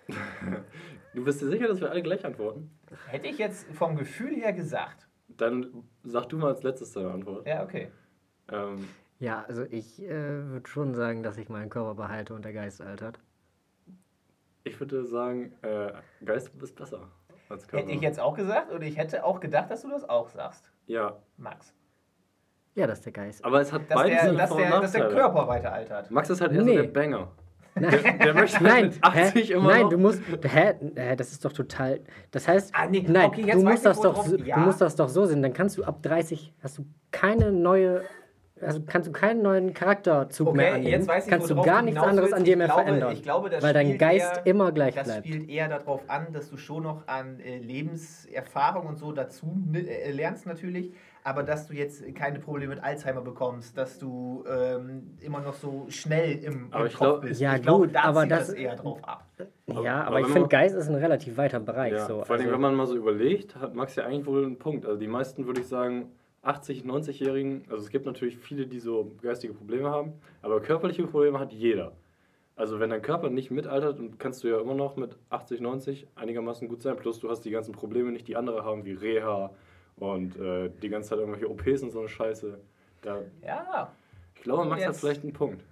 Du 1.13 1.23
bist 1.23 1.41
dir 1.41 1.47
sicher, 1.47 1.69
dass 1.69 1.79
wir 1.79 1.89
alle 1.89 2.03
gleich 2.03 2.25
antworten? 2.25 2.77
Hätte 3.07 3.27
ich 3.27 3.37
jetzt 3.37 3.65
vom 3.71 3.95
Gefühl 3.95 4.35
her 4.35 4.51
gesagt. 4.51 5.04
Dann 5.37 5.83
sag 6.03 6.29
du 6.29 6.37
mal 6.37 6.49
als 6.49 6.63
letztes 6.63 6.91
deine 6.93 7.11
Antwort. 7.11 7.45
Ja, 7.47 7.63
okay. 7.63 7.89
Ähm, 8.51 8.87
Ja, 9.19 9.43
also 9.47 9.63
ich 9.69 10.01
äh, 10.03 10.09
würde 10.49 10.67
schon 10.67 10.93
sagen, 10.95 11.23
dass 11.23 11.37
ich 11.37 11.49
meinen 11.49 11.69
Körper 11.69 11.95
behalte 11.95 12.33
und 12.33 12.45
der 12.45 12.53
Geist 12.53 12.81
altert. 12.81 13.19
ich 14.63 14.79
würde 14.79 15.05
sagen, 15.05 15.53
äh, 15.61 15.91
Geist 16.23 16.51
ist 16.61 16.75
besser 16.75 17.09
als 17.49 17.67
Körper. 17.67 17.83
Hätte 17.85 17.95
ich 17.95 18.01
jetzt 18.01 18.19
auch 18.19 18.33
gesagt 18.35 18.71
und 18.71 18.81
ich 18.81 18.97
hätte 18.97 19.23
auch 19.23 19.39
gedacht, 19.39 19.69
dass 19.71 19.81
du 19.83 19.89
das 19.89 20.07
auch 20.07 20.29
sagst, 20.29 20.69
Ja, 20.87 21.17
Max. 21.37 21.73
Ja, 22.75 22.87
dass 22.87 23.01
der 23.01 23.13
Geist. 23.13 23.43
aber 23.45 23.61
es 23.61 23.71
hat 23.71 23.89
Dass, 23.89 23.95
beides 23.95 24.17
der, 24.17 24.25
seine 24.25 24.37
dass, 24.37 24.55
der, 24.55 24.79
dass 24.81 24.91
der. 24.91 25.09
Körper 25.09 25.47
weiter 25.47 25.71
altert. 25.71 26.11
Max 26.11 26.29
ist 26.29 26.41
halt 26.41 26.51
eher 26.51 26.63
Nee. 26.63 26.75
so 26.75 26.81
der 26.83 26.89
Banger. 26.89 27.31
Der, 27.77 27.89
der 28.13 28.33
möchte 28.33 28.59
halt 28.59 28.63
Nein, 28.63 28.85
mit 28.85 29.03
80 29.03 29.49
hä? 29.49 29.53
immer 29.53 29.67
nein, 29.69 29.81
noch. 29.83 29.89
du 29.89 29.97
musst, 29.97 30.21
hä, 30.43 30.73
hä, 30.95 31.15
das 31.17 31.31
ist 31.33 31.43
doch 31.43 31.51
total, 31.51 31.99
das 32.31 32.47
heißt, 32.47 32.73
Ah, 32.73 32.85
nee, 32.87 33.03
nein, 33.05 33.27
okay, 33.27 33.51
du 33.51 33.59
musst 33.63 33.85
das 33.85 33.99
doch, 33.99 34.25
so- 34.25 34.37
ja. 34.37 34.55
du 34.55 34.61
musst 34.61 34.79
das 34.79 34.95
doch 34.95 35.09
so 35.09 35.25
sehen, 35.25 35.41
dann 35.41 35.51
kannst 35.51 35.77
du 35.77 35.83
ab 35.83 36.01
30, 36.01 36.53
hast 36.63 36.77
du 36.77 36.85
keine 37.11 37.51
neue, 37.51 38.03
also 38.61 38.79
kannst 38.87 39.09
du 39.09 39.11
keinen 39.11 39.41
neuen 39.41 39.73
Charakterzug 39.73 40.55
mehr 40.55 40.67
Okay, 40.67 40.75
annehmen, 40.75 40.91
jetzt 40.93 41.07
weiß 41.09 41.25
ich, 41.25 41.29
kannst 41.29 41.49
du 41.49 41.61
gar 41.61 41.81
nichts 41.81 41.99
anderes 42.01 42.31
an 42.31 42.45
dir 42.45 42.55
mehr 42.55 42.67
glaube- 42.67 42.83
verändern, 42.83 43.11
ich 43.11 43.23
glaube, 43.23 43.49
das 43.49 43.61
weil 43.61 43.73
dein 43.73 43.97
Geist 43.97 44.37
eher- 44.37 44.45
immer 44.45 44.71
gleich 44.71 44.95
Das 44.95 45.07
bleibt. 45.07 45.27
spielt 45.27 45.49
eher 45.49 45.67
darauf 45.67 46.01
an, 46.09 46.31
dass 46.31 46.49
du 46.49 46.55
schon 46.55 46.83
noch 46.83 47.05
an 47.09 47.41
äh, 47.41 47.57
Lebenserfahrung 47.57 48.87
und 48.87 48.97
so 48.97 49.11
dazu 49.11 49.57
äh, 49.73 50.11
lernst 50.11 50.45
natürlich, 50.45 50.93
aber 51.25 51.41
dass 51.41 51.65
du 51.67 51.73
jetzt 51.73 52.03
keine 52.15 52.37
Probleme 52.39 52.75
mit 52.75 52.83
Alzheimer 52.83 53.21
bekommst, 53.21 53.75
dass 53.75 53.97
du 53.97 54.43
ähm, 54.47 55.17
immer 55.21 55.39
noch 55.41 55.55
so 55.55 55.87
schnell 55.89 56.37
im, 56.43 56.67
Aber 56.69 56.81
im 56.81 56.87
ich 56.87 56.93
Kopf 56.93 56.99
glaub- 56.99 57.21
bist. 57.21 57.41
Ja, 57.41 57.55
ich 57.55 57.63
glaube, 57.63 57.87
gut, 57.87 57.95
da 57.95 58.03
aber 58.03 58.19
zielt 58.21 58.31
das- 58.31 58.47
das 58.47 58.55
eher 58.55 58.75
drauf 58.75 58.99
ab. 59.03 59.25
Ja, 59.65 60.01
aber 60.01 60.07
aber 60.07 60.19
ich 60.21 60.27
finde, 60.27 60.47
Geist 60.47 60.75
ist 60.75 60.87
ein 60.87 60.93
relativ 60.95 61.35
weiter 61.37 61.59
Bereich. 61.59 61.93
Ja, 61.93 62.05
so. 62.05 62.23
vor 62.23 62.35
allem, 62.35 62.41
also, 62.43 62.53
wenn 62.53 62.61
man 62.61 62.75
mal 62.75 62.85
so 62.85 62.95
überlegt, 62.95 63.55
hat 63.55 63.73
Max 63.73 63.95
ja 63.95 64.05
eigentlich 64.05 64.27
wohl 64.27 64.45
einen 64.45 64.59
Punkt. 64.59 64.85
Also 64.85 64.99
die 64.99 65.07
meisten, 65.07 65.47
würde 65.47 65.61
ich 65.61 65.67
sagen, 65.67 66.11
80, 66.43 66.83
90-Jährigen, 66.85 67.63
also 67.71 67.83
es 67.83 67.89
gibt 67.89 68.05
natürlich 68.05 68.37
viele, 68.37 68.67
die 68.67 68.79
so 68.79 69.11
geistige 69.23 69.55
Probleme 69.55 69.89
haben, 69.89 70.13
aber 70.43 70.61
körperliche 70.61 71.07
Probleme 71.07 71.39
hat 71.39 71.51
jeder. 71.51 71.93
Also 72.55 72.79
wenn 72.79 72.91
dein 72.91 73.01
Körper 73.01 73.31
nicht 73.31 73.49
mitaltert, 73.49 73.97
dann 73.97 74.19
kannst 74.19 74.43
du 74.43 74.47
ja 74.47 74.61
immer 74.61 74.75
noch 74.75 74.95
mit 74.95 75.17
80, 75.31 75.59
90 75.59 76.07
einigermaßen 76.13 76.67
gut 76.67 76.83
sein. 76.83 76.95
Plus 76.97 77.19
du 77.19 77.29
hast 77.31 77.41
die 77.41 77.49
ganzen 77.51 77.71
Probleme 77.73 78.11
nicht, 78.11 78.27
die 78.27 78.35
andere 78.35 78.63
haben, 78.63 78.85
wie 78.85 78.93
Reha 78.93 79.49
und 79.97 80.35
äh, 80.37 80.69
die 80.81 80.89
ganze 80.89 81.09
Zeit 81.09 81.19
irgendwelche 81.19 81.49
OPs 81.49 81.81
und 81.83 81.91
so 81.91 81.99
eine 81.99 82.09
Scheiße. 82.09 82.59
Da, 83.01 83.21
Ja, 83.41 83.91
ich 84.35 84.41
glaube, 84.41 84.65
Max 84.65 84.81
hat 84.83 84.89
Jetzt- 84.91 84.99
vielleicht 84.99 85.23
einen 85.23 85.33
Punkt. 85.33 85.63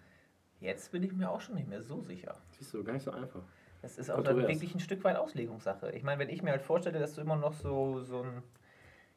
jetzt 0.60 0.92
bin 0.92 1.04
ich 1.04 1.14
mir 1.14 1.30
auch 1.30 1.42
schon 1.42 1.56
nicht 1.56 1.68
mehr 1.68 1.82
so 1.82 2.02
sicher. 2.02 2.36
Siehst 2.58 2.74
du, 2.74 2.84
gar 2.84 2.94
nicht 2.94 3.04
so 3.04 3.12
einfach. 3.12 3.42
Das 3.82 3.98
ist 3.98 4.10
auch 4.10 4.24
dann 4.24 4.38
wirklich 4.38 4.74
ein 4.74 4.80
Stück 4.80 5.04
weit 5.04 5.18
Auslegungssache. 5.18 5.92
Ich 5.92 6.04
meine, 6.04 6.20
wenn 6.20 6.30
ich 6.30 6.42
mir 6.42 6.52
halt 6.52 6.62
vorstelle, 6.62 7.00
dass 7.00 7.16
du 7.16 7.22
immer 7.22 7.36
noch 7.36 7.54
so, 7.54 8.02
so 8.02 8.22
ein. 8.22 8.42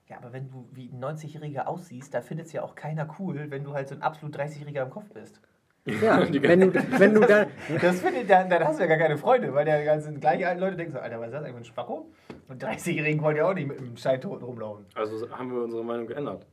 Ja, 0.09 0.19
aber 0.19 0.33
wenn 0.33 0.49
du 0.51 0.69
wie 0.73 0.89
ein 0.89 1.01
90-Jähriger 1.03 1.67
aussiehst, 1.67 2.13
da 2.15 2.21
findet 2.21 2.47
es 2.47 2.53
ja 2.53 2.63
auch 2.63 2.75
keiner 2.75 3.09
cool, 3.19 3.51
wenn 3.51 3.63
du 3.65 3.75
halt 3.75 3.89
so 3.89 3.95
ein 3.95 4.03
absolut 4.03 4.37
30-Jähriger 4.37 4.83
im 4.83 4.91
Kopf 4.91 5.09
bist. 5.13 5.41
Ja, 5.87 6.21
wenn 6.43 6.61
du, 6.61 6.73
wenn 6.99 7.15
du 7.15 7.21
dann, 7.21 7.49
Das 7.81 8.01
findet 8.01 8.29
dann, 8.29 8.51
dann 8.51 8.65
hast 8.65 8.79
du 8.79 8.83
ja 8.85 8.89
gar 8.89 8.99
keine 8.99 9.17
Freunde, 9.17 9.53
weil 9.55 9.65
die 9.65 9.85
ganzen 9.85 10.21
gleichen 10.21 10.45
alten 10.45 10.61
Leute 10.61 10.77
denken 10.77 10.93
so, 10.93 10.99
Alter, 10.99 11.19
was 11.21 11.27
ist 11.29 11.33
das 11.35 11.43
eigentlich 11.43 11.53
für 11.55 11.61
ein 11.61 11.65
Spacko? 11.65 12.11
Und 12.49 12.63
30-Jährigen 12.63 13.23
wollen 13.23 13.37
ja 13.37 13.49
auch 13.49 13.55
nicht 13.55 13.69
mit 13.69 13.79
einem 13.79 13.97
Scheintoten 13.97 14.45
rumlaufen. 14.45 14.85
Also 14.95 15.31
haben 15.31 15.53
wir 15.53 15.63
unsere 15.63 15.85
Meinung 15.85 16.07
geändert. 16.07 16.47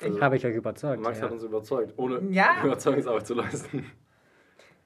Also, 0.00 0.20
habe 0.20 0.36
ich 0.36 0.44
euch 0.46 0.54
überzeugt. 0.56 1.02
Max 1.02 1.18
ja. 1.18 1.24
hat 1.24 1.32
uns 1.32 1.42
überzeugt, 1.44 1.94
ohne 1.96 2.20
Ja. 2.30 2.56
Überzeugungsarbeit 2.64 3.26
zu 3.26 3.34
leisten. 3.34 3.86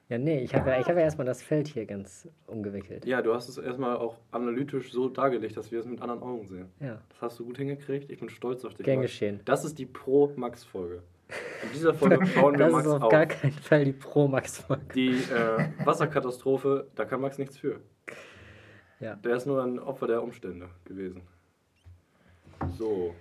ja, 0.07 0.17
nee, 0.17 0.39
ich 0.39 0.53
habe 0.53 0.69
ja, 0.69 0.79
ich 0.79 0.87
hab 0.87 0.95
ja 0.95 1.01
erstmal 1.01 1.25
das 1.25 1.41
Feld 1.41 1.67
hier 1.67 1.85
ganz 1.85 2.27
umgewickelt. 2.47 3.05
Ja, 3.05 3.21
du 3.21 3.33
hast 3.33 3.49
es 3.49 3.57
erstmal 3.57 3.97
auch 3.97 4.17
analytisch 4.31 4.91
so 4.91 5.09
dargelegt, 5.09 5.57
dass 5.57 5.71
wir 5.71 5.79
es 5.79 5.85
mit 5.87 6.01
anderen 6.01 6.21
Augen 6.21 6.45
sehen. 6.47 6.67
Ja, 6.79 7.01
Das 7.09 7.21
hast 7.21 7.39
du 7.39 7.45
gut 7.45 7.57
hingekriegt. 7.57 8.11
Ich 8.11 8.19
bin 8.19 8.29
stolz 8.29 8.63
auf 8.65 8.75
dich. 8.75 8.85
gern 8.85 9.01
geschehen. 9.01 9.39
Das 9.45 9.65
ist 9.65 9.79
die 9.79 9.85
Pro-Max-Folge. 9.87 11.01
In 11.63 11.71
dieser 11.73 11.93
Folge 11.93 12.17
bauen 12.35 12.53
wir 12.57 12.65
Das 12.65 12.71
Max 12.71 12.87
ist 12.87 12.93
auf 12.93 13.03
auf. 13.03 13.11
gar 13.11 13.25
keinen 13.25 13.51
Fall 13.53 13.85
die 13.85 13.93
Pro-Max-Folge. 13.93 14.83
Die 14.95 15.09
äh, 15.09 15.69
Wasserkatastrophe, 15.85 16.87
da 16.95 17.05
kann 17.05 17.21
Max 17.21 17.37
nichts 17.37 17.57
für. 17.57 17.79
Ja. 18.99 19.15
Der 19.15 19.35
ist 19.35 19.45
nur 19.45 19.63
ein 19.63 19.79
Opfer 19.79 20.07
der 20.07 20.23
Umstände 20.23 20.69
gewesen. 20.85 21.21
So. 22.77 23.13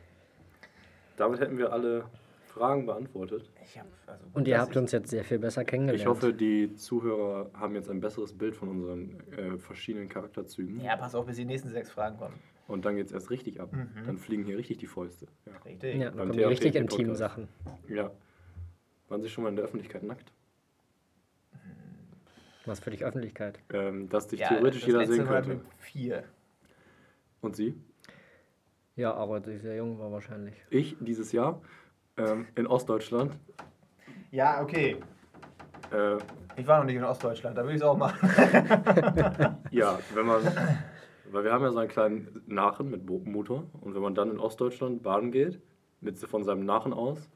Damit 1.17 1.41
hätten 1.41 1.59
wir 1.59 1.73
alle 1.73 2.05
Fragen 2.47 2.87
beantwortet. 2.87 3.51
Ich 3.63 3.79
hab, 3.79 3.87
also, 4.07 4.25
Und 4.33 4.49
ihr 4.49 4.59
habt 4.61 4.77
uns 4.77 4.91
jetzt 4.93 5.11
sehr 5.11 5.23
viel 5.25 5.39
besser 5.39 5.65
kennengelernt. 5.65 6.01
Ich 6.01 6.07
hoffe, 6.09 6.33
die 6.33 6.75
Zuhörer 6.75 7.51
haben 7.55 7.75
jetzt 7.75 7.91
ein 7.91 8.01
besseres 8.01 8.37
Bild 8.37 8.57
von 8.57 8.69
unseren 8.71 9.21
äh, 9.33 9.59
verschiedenen 9.59 10.09
Charakterzügen. 10.09 10.81
Ja, 10.81 10.97
pass 10.97 11.15
auf, 11.15 11.27
bis 11.27 11.37
die 11.37 11.45
nächsten 11.45 11.69
sechs 11.69 11.91
Fragen 11.91 12.17
kommen. 12.17 12.35
Und 12.69 12.85
dann 12.85 12.95
geht 12.97 13.07
es 13.07 13.13
erst 13.13 13.31
richtig 13.31 13.61
ab. 13.61 13.73
Mhm. 13.73 13.89
Dann 14.07 14.19
fliegen 14.19 14.45
hier 14.45 14.57
richtig 14.59 14.79
die 14.79 14.87
Fäuste. 14.87 15.27
Ja. 15.47 15.53
Richtig. 15.65 15.95
ja, 15.97 16.11
dann 16.11 16.29
kommen 16.29 16.45
richtig 16.45 16.75
intimen 16.77 17.17
Sachen. 17.17 17.49
ja. 17.89 18.11
Waren 19.09 19.23
Sie 19.23 19.31
schon 19.31 19.43
mal 19.45 19.49
in 19.51 19.57
der 19.57 19.65
Öffentlichkeit 19.65 20.03
nackt? 20.03 20.31
Was 22.67 22.81
für 22.81 22.91
dich 22.91 23.03
Öffentlichkeit? 23.05 23.59
Ähm, 23.73 24.11
dass 24.11 24.29
dich 24.29 24.41
Ja, 24.41 24.49
theoretisch 24.49 24.83
das 24.83 24.87
jeder 24.87 25.07
sehen 25.07 25.25
Mal 25.25 25.43
könnte. 25.43 25.49
mit 25.65 25.73
vier. 25.79 26.25
Und 27.41 27.57
Sie? 27.57 27.75
Ja, 28.97 29.15
aber 29.15 29.37
als 29.37 29.47
ich 29.49 29.63
sehr 29.63 29.77
jung 29.77 29.99
war 29.99 30.13
wahrscheinlich. 30.13 30.55
Ich 30.69 30.97
dieses 31.01 31.33
Jahr 31.33 31.63
ähm, 32.19 32.47
in 32.55 32.67
Ostdeutschland. 32.67 33.35
Ja, 34.31 34.61
okay. 34.61 34.97
Äh, 35.91 36.19
Ich 36.57 36.67
war 36.67 36.81
noch 36.81 36.85
nicht 36.85 36.97
in 36.97 37.05
Ostdeutschland, 37.05 37.57
da 37.57 37.63
will 37.65 37.71
ich 37.71 37.77
es 37.77 37.83
auch 37.83 37.97
machen. 37.97 38.29
ja, 39.71 39.99
wenn 40.13 40.27
man. 40.27 40.43
Weil 41.33 41.45
wir 41.45 41.53
haben 41.53 41.63
ja 41.63 41.71
so 41.71 41.79
einen 41.79 41.89
kleinen 41.89 42.43
Nachen 42.47 42.91
mit 42.91 43.05
Motor. 43.09 43.65
Und 43.81 43.95
wenn 43.95 44.03
man 44.03 44.15
dann 44.15 44.31
in 44.31 44.39
Ostdeutschland 44.39 45.03
baden 45.03 45.31
geht, 45.31 45.61
mit, 46.01 46.19
von 46.19 46.45
seinem 46.45 46.65
Nachen 46.65 46.93
aus, 46.93 47.29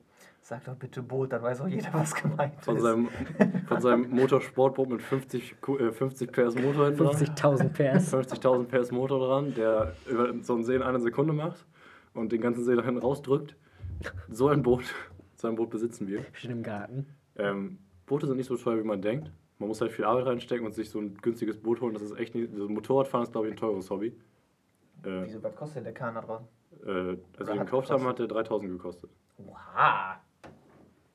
Sag 0.44 0.64
doch 0.64 0.74
bitte 0.74 1.02
Boot, 1.02 1.32
dann 1.32 1.40
weiß 1.40 1.60
auch 1.60 1.68
jeder, 1.68 1.94
was 1.94 2.16
gemeint 2.16 2.60
von 2.64 2.76
ist. 2.76 2.82
seinem, 2.82 3.08
von 3.68 3.80
seinem 3.80 4.10
Motorsportboot 4.10 4.88
mit 4.90 5.00
50, 5.00 5.60
Ku- 5.60 5.78
äh, 5.78 5.92
50 5.92 6.32
PS 6.32 6.56
Motor 6.56 6.86
hinten 6.86 7.04
dran. 7.04 7.14
50.000 7.14 7.68
PS. 7.68 8.12
50.000 8.12 8.64
PS 8.64 8.90
Motor 8.90 9.20
dran, 9.24 9.54
der 9.54 9.94
über 10.10 10.34
so 10.42 10.54
einen 10.54 10.64
See 10.64 10.74
in 10.74 10.82
einer 10.82 10.98
Sekunde 10.98 11.32
macht 11.32 11.64
und 12.14 12.32
den 12.32 12.40
ganzen 12.40 12.64
See 12.64 12.74
dahin 12.74 12.98
rausdrückt. 12.98 13.54
So 14.30 14.48
ein 14.48 14.62
Boot, 14.62 14.82
so 15.36 15.46
ein 15.46 15.54
Boot 15.54 15.70
besitzen 15.70 16.08
wir. 16.08 16.24
Steht 16.32 16.50
im 16.50 16.64
Garten. 16.64 17.06
Ähm, 17.36 17.78
Boote 18.06 18.26
sind 18.26 18.36
nicht 18.36 18.48
so 18.48 18.56
teuer, 18.56 18.78
wie 18.82 18.86
man 18.86 19.00
denkt. 19.00 19.30
Man 19.62 19.68
muss 19.68 19.80
halt 19.80 19.92
viel 19.92 20.04
Arbeit 20.04 20.26
reinstecken 20.26 20.66
und 20.66 20.74
sich 20.74 20.90
so 20.90 20.98
ein 21.00 21.14
günstiges 21.22 21.56
Boot 21.56 21.80
holen. 21.80 21.94
Das 21.94 22.02
ist 22.02 22.18
echt 22.18 22.34
nicht. 22.34 22.52
Also 22.52 22.68
Motorradfahren 22.68 23.22
ist, 23.24 23.30
glaube 23.32 23.46
ich, 23.46 23.54
ein 23.54 23.56
teures 23.56 23.88
Hobby. 23.90 24.08
Äh, 25.04 25.22
Wieso, 25.24 25.40
was 25.42 25.54
kostet 25.54 25.76
denn 25.76 25.84
der 25.84 25.94
Kahn 25.94 26.14
da 26.16 26.20
draußen? 26.20 26.46
äh, 26.84 26.88
als 26.88 26.88
wir 26.88 26.96
Oder 26.96 27.44
den 27.46 27.58
hat 27.60 27.66
gekauft 27.66 27.90
haben, 27.90 27.98
gekostet? 28.00 28.08
hat 28.08 28.18
der 28.18 28.26
3000 28.26 28.72
gekostet. 28.72 29.10
Wow. 29.38 30.16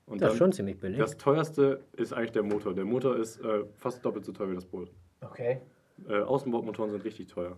Und 0.06 0.22
Das 0.22 0.28
dann, 0.28 0.32
ist 0.32 0.38
schon 0.38 0.52
ziemlich 0.54 0.80
billig. 0.80 0.98
das 0.98 1.18
teuerste 1.18 1.82
ist 1.94 2.14
eigentlich 2.14 2.32
der 2.32 2.44
Motor. 2.44 2.74
Der 2.74 2.86
Motor 2.86 3.18
ist 3.18 3.42
äh, 3.44 3.66
fast 3.76 4.06
doppelt 4.06 4.24
so 4.24 4.32
teuer 4.32 4.50
wie 4.50 4.56
das 4.56 4.66
Boot. 4.66 4.90
Okay. 5.22 5.60
Äh, 6.08 6.20
Außenbordmotoren 6.22 6.92
sind 6.92 7.04
richtig 7.04 7.28
teuer. 7.28 7.58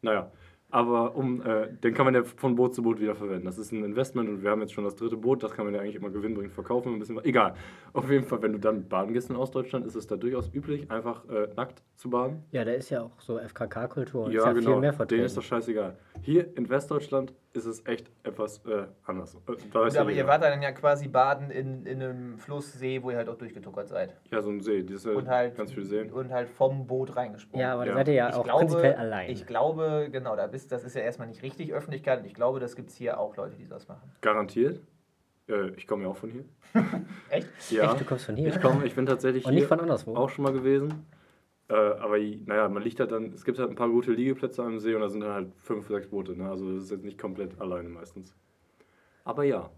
Naja, 0.00 0.30
aber 0.70 1.16
um, 1.16 1.40
äh, 1.42 1.72
den 1.82 1.94
kann 1.94 2.04
man 2.04 2.14
ja 2.14 2.22
von 2.24 2.54
Boot 2.54 2.74
zu 2.74 2.82
Boot 2.82 3.00
wieder 3.00 3.14
verwenden. 3.14 3.46
Das 3.46 3.58
ist 3.58 3.72
ein 3.72 3.84
Investment 3.84 4.28
und 4.28 4.42
wir 4.42 4.50
haben 4.50 4.60
jetzt 4.60 4.74
schon 4.74 4.84
das 4.84 4.96
dritte 4.96 5.16
Boot, 5.16 5.42
das 5.42 5.52
kann 5.52 5.64
man 5.64 5.74
ja 5.74 5.80
eigentlich 5.80 5.96
immer 5.96 6.10
gewinnbringend 6.10 6.52
verkaufen. 6.52 6.92
Ein 6.92 6.98
bisschen, 6.98 7.22
egal. 7.24 7.54
Auf 7.94 8.10
jeden 8.10 8.24
Fall, 8.24 8.42
wenn 8.42 8.52
du 8.52 8.58
dann 8.58 8.88
baden 8.88 9.14
gehst 9.14 9.30
in 9.30 9.36
Ostdeutschland, 9.36 9.86
ist 9.86 9.94
es 9.94 10.06
da 10.06 10.16
durchaus 10.16 10.52
üblich, 10.52 10.90
einfach 10.90 11.26
äh, 11.28 11.48
nackt 11.56 11.82
zu 11.96 12.10
baden. 12.10 12.42
Ja, 12.50 12.64
da 12.64 12.72
ist 12.72 12.90
ja 12.90 13.02
auch 13.02 13.18
so 13.20 13.38
FKK-Kultur. 13.38 14.30
ja, 14.30 14.40
ist 14.40 14.44
ja 14.44 14.52
genau. 14.52 14.72
viel 14.72 14.80
mehr 14.80 14.90
Denen 14.90 14.96
vertreten. 14.96 15.24
ist 15.24 15.36
das 15.36 15.44
scheißegal. 15.44 15.96
Hier 16.20 16.56
in 16.56 16.68
Westdeutschland 16.68 17.32
ist 17.54 17.64
es 17.64 17.84
echt 17.86 18.10
etwas 18.22 18.64
äh, 18.66 18.84
anders. 19.04 19.34
Äh, 19.34 19.38
Gut, 19.46 19.92
ja 19.92 20.00
aber 20.02 20.10
ihr 20.12 20.26
wart 20.26 20.42
dann 20.42 20.60
ja 20.62 20.70
quasi 20.72 21.08
baden 21.08 21.50
in, 21.50 21.86
in 21.86 22.02
einem 22.02 22.38
Flusssee, 22.38 23.02
wo 23.02 23.10
ihr 23.10 23.16
halt 23.16 23.28
auch 23.28 23.36
durchgetuckert 23.38 23.88
seid. 23.88 24.14
Ja, 24.30 24.42
so 24.42 24.50
ein 24.50 24.60
See. 24.60 24.82
Das 24.82 25.04
ist 25.04 25.06
Und 25.06 25.28
halt, 25.28 25.56
ganz 25.56 25.72
viel 25.72 25.84
Seen. 25.84 26.12
und 26.12 26.30
halt 26.30 26.48
vom 26.50 26.86
Boot 26.86 27.16
reingesprungen. 27.16 27.60
Ja, 27.66 27.74
aber 27.74 27.84
da 27.84 27.90
Ja. 27.92 27.96
seid 27.96 28.08
ihr 28.08 28.14
ja 28.14 28.28
ich 28.28 28.34
auch 28.34 28.44
glaube, 28.44 28.58
prinzipiell 28.66 28.94
allein. 28.94 29.30
Ich 29.30 29.46
glaube, 29.46 30.08
genau, 30.12 30.36
da 30.36 30.46
bist, 30.46 30.70
das 30.72 30.84
ist 30.84 30.94
ja 30.94 31.02
erstmal 31.02 31.26
nicht 31.28 31.42
richtig 31.42 31.72
Öffentlichkeit 31.72 32.20
und 32.20 32.26
ich 32.26 32.34
glaube, 32.34 32.60
das 32.60 32.76
gibt 32.76 32.90
es 32.90 32.96
hier 32.96 33.18
auch 33.18 33.36
Leute, 33.36 33.56
die 33.56 33.66
das 33.66 33.88
machen. 33.88 34.12
Garantiert. 34.20 34.80
Äh, 35.48 35.70
ich 35.70 35.86
komme 35.86 36.02
ja 36.04 36.10
auch 36.10 36.16
von 36.16 36.30
hier. 36.30 36.44
Echt? 37.30 37.48
Ja. 37.70 37.84
Echt, 37.92 38.00
du 38.00 38.04
kommst 38.04 38.26
von 38.26 38.36
hier? 38.36 38.48
Ich, 38.48 38.60
komm, 38.60 38.84
ich 38.84 38.94
bin 38.94 39.06
tatsächlich 39.06 39.46
Und 39.46 39.52
hier 39.52 39.60
nicht 39.62 39.68
von 39.68 39.80
anderswo? 39.80 40.14
auch 40.14 40.28
schon 40.28 40.44
mal 40.44 40.52
gewesen. 40.52 41.06
Äh, 41.70 41.74
aber 41.74 42.18
i- 42.18 42.42
naja, 42.46 42.68
man 42.68 42.82
liegt 42.82 42.98
halt 43.00 43.12
dann, 43.12 43.32
es 43.34 43.44
gibt 43.44 43.58
halt 43.58 43.68
ein 43.70 43.76
paar 43.76 43.90
gute 43.90 44.12
Liegeplätze 44.12 44.62
am 44.62 44.78
See 44.78 44.94
und 44.94 45.02
da 45.02 45.08
sind 45.08 45.20
dann 45.20 45.32
halt 45.32 45.48
fünf, 45.58 45.86
sechs 45.88 46.06
Boote. 46.08 46.32
Ne? 46.36 46.48
Also 46.48 46.72
das 46.74 46.84
ist 46.84 46.90
jetzt 46.90 47.04
nicht 47.04 47.18
komplett 47.18 47.60
alleine 47.60 47.88
meistens. 47.90 48.34
Aber 49.24 49.44
ja, 49.44 49.68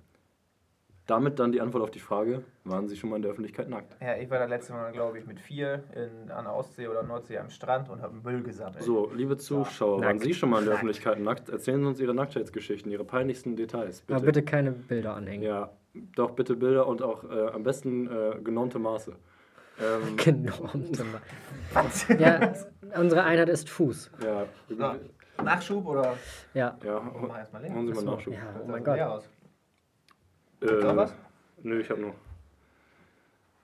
damit 1.09 1.41
dann 1.41 1.51
die 1.51 1.61
Antwort 1.61 1.83
auf 1.83 1.91
die 1.91 1.99
Frage, 1.99 2.45
waren 2.63 2.87
Sie 2.87 2.97
schon 2.97 3.11
mal 3.11 3.17
in 3.17 3.23
der 3.23 3.33
Öffentlichkeit 3.33 3.69
nackt? 3.69 3.97
Ja, 4.01 4.17
ich 4.17 4.31
war 4.31 4.39
das 4.39 4.49
letzte 4.49 4.73
Mal, 4.75 4.93
glaube 4.93 5.19
ich, 5.19 5.27
mit 5.27 5.41
vier 5.41 5.83
in, 5.97 6.31
an 6.31 6.45
der 6.45 6.55
Ostsee 6.55 6.87
oder 6.87 7.03
Nordsee 7.03 7.39
am 7.39 7.51
Strand 7.51 7.89
und 7.89 8.01
habe 8.01 8.15
Müll 8.23 8.45
gesammelt. 8.45 8.85
So, 8.85 9.11
liebe 9.13 9.37
Zuschauer, 9.37 10.01
waren 10.03 10.17
Nackt. 10.17 10.21
Sie 10.23 10.35
schon 10.35 10.51
mal 10.51 10.61
in 10.61 10.67
der. 10.67 10.75
Öffentlichkeit 10.75 11.19
nackt? 11.19 11.49
Erzählen 11.49 11.81
Sie 11.81 11.87
uns 11.89 11.99
Ihre 12.01 12.15
Nacktheitsgeschichten, 12.15 12.93
Ihre 12.93 13.03
peinlichsten 13.05 13.57
Details, 13.57 14.03
bitte. 14.03 14.15
Aber 14.19 14.27
bitte 14.27 14.45
keine 14.45 14.71
Bilder 14.71 15.17
anhängen. 15.17 15.43
Ja, 15.43 15.73
doch 16.15 16.31
bitte 16.31 16.55
Bilder 16.55 16.87
und 16.87 17.03
auch 17.03 17.25
äh, 17.29 17.49
am 17.49 17.65
besten 17.65 18.07
äh, 18.07 18.37
genormte 18.45 18.79
Maße. 18.79 19.17
Ähm, 19.81 20.17
Genormte 20.17 21.05
Ma- 21.05 21.21
Was? 21.73 22.07
Ja, 22.09 22.53
unsere 22.99 23.23
Einheit 23.25 23.49
ist 23.49 23.69
Fuß. 23.71 24.11
ja, 24.23 24.47
So, 24.69 24.95
Nachschub 25.43 25.87
oder? 25.87 26.17
Ja. 26.55 26.77
ja, 26.85 27.01
Mach 27.01 27.39
erst 27.39 27.53
mal 27.53 27.63
machen 27.63 27.87
Sie 27.87 27.93
mal 27.93 27.99
Achso, 28.01 28.11
Nachschub. 28.11 28.35
Ja, 28.35 28.41
oh 28.63 28.69
mein 28.69 28.85
Gott. 28.85 28.99
aus. 29.01 29.29
Äh, 30.61 30.67
noch 30.67 30.97
was? 30.97 31.15
Nö, 31.63 31.81
ich 31.81 31.89
habe 31.91 32.01
noch. 32.03 32.15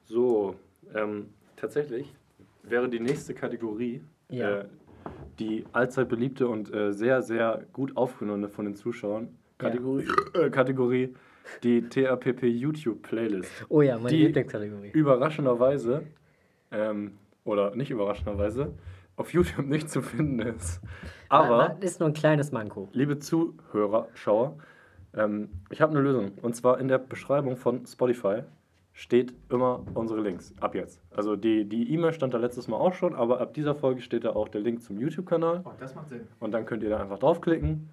So, 0.04 0.54
ähm, 0.94 1.30
tatsächlich 1.56 2.14
wäre 2.62 2.88
die 2.88 3.00
nächste 3.00 3.34
Kategorie 3.34 4.02
Ja. 4.28 4.60
äh, 4.60 4.64
die 5.38 5.64
allzeit 5.72 6.08
beliebte 6.08 6.48
und 6.48 6.72
äh, 6.72 6.92
sehr, 6.92 7.22
sehr 7.22 7.64
gut 7.72 7.96
aufgenommene 7.96 8.48
von 8.48 8.64
den 8.64 8.74
Zuschauern. 8.74 9.36
Kategorie, 9.58 10.04
äh, 10.34 10.50
Kategorie 10.50 11.14
die 11.62 11.82
TAPP 11.88 12.42
YouTube 12.42 13.02
Playlist. 13.02 13.50
Oh 13.68 13.80
ja, 13.82 13.96
meine 13.98 14.08
Die- 14.10 14.24
Lieblingskategorie. 14.26 14.90
Überraschenderweise, 14.90 16.02
ähm, 16.72 17.12
oder 17.44 17.74
nicht 17.76 17.90
überraschenderweise, 17.90 18.74
auf 19.16 19.32
YouTube 19.32 19.66
nicht 19.66 19.88
zu 19.88 20.02
finden 20.02 20.40
ist. 20.40 20.80
Aber. 21.28 21.76
Das 21.80 21.92
ist 21.92 22.00
nur 22.00 22.08
ein 22.10 22.14
kleines 22.14 22.52
Manko. 22.52 22.88
Liebe 22.92 23.18
Zuhörer, 23.18 24.08
Schauer, 24.14 24.58
ähm, 25.14 25.48
ich 25.70 25.80
habe 25.80 25.92
eine 25.92 26.00
Lösung. 26.02 26.32
Und 26.42 26.54
zwar 26.56 26.78
in 26.80 26.88
der 26.88 26.98
Beschreibung 26.98 27.56
von 27.56 27.86
Spotify 27.86 28.42
steht 28.96 29.34
immer 29.50 29.84
unsere 29.92 30.20
Links. 30.22 30.54
Ab 30.58 30.74
jetzt. 30.74 31.02
Also 31.14 31.36
die 31.36 31.68
die 31.68 31.92
E-Mail 31.92 32.14
stand 32.14 32.32
da 32.32 32.38
letztes 32.38 32.66
Mal 32.66 32.78
auch 32.78 32.94
schon, 32.94 33.14
aber 33.14 33.40
ab 33.42 33.52
dieser 33.52 33.74
Folge 33.74 34.00
steht 34.00 34.24
da 34.24 34.30
auch 34.30 34.48
der 34.48 34.62
Link 34.62 34.82
zum 34.82 34.98
YouTube-Kanal. 34.98 35.60
Oh, 35.64 35.70
das 35.78 35.94
macht 35.94 36.08
Sinn. 36.08 36.22
Und 36.40 36.52
dann 36.52 36.64
könnt 36.64 36.82
ihr 36.82 36.88
da 36.88 36.98
einfach 36.98 37.18
draufklicken 37.18 37.90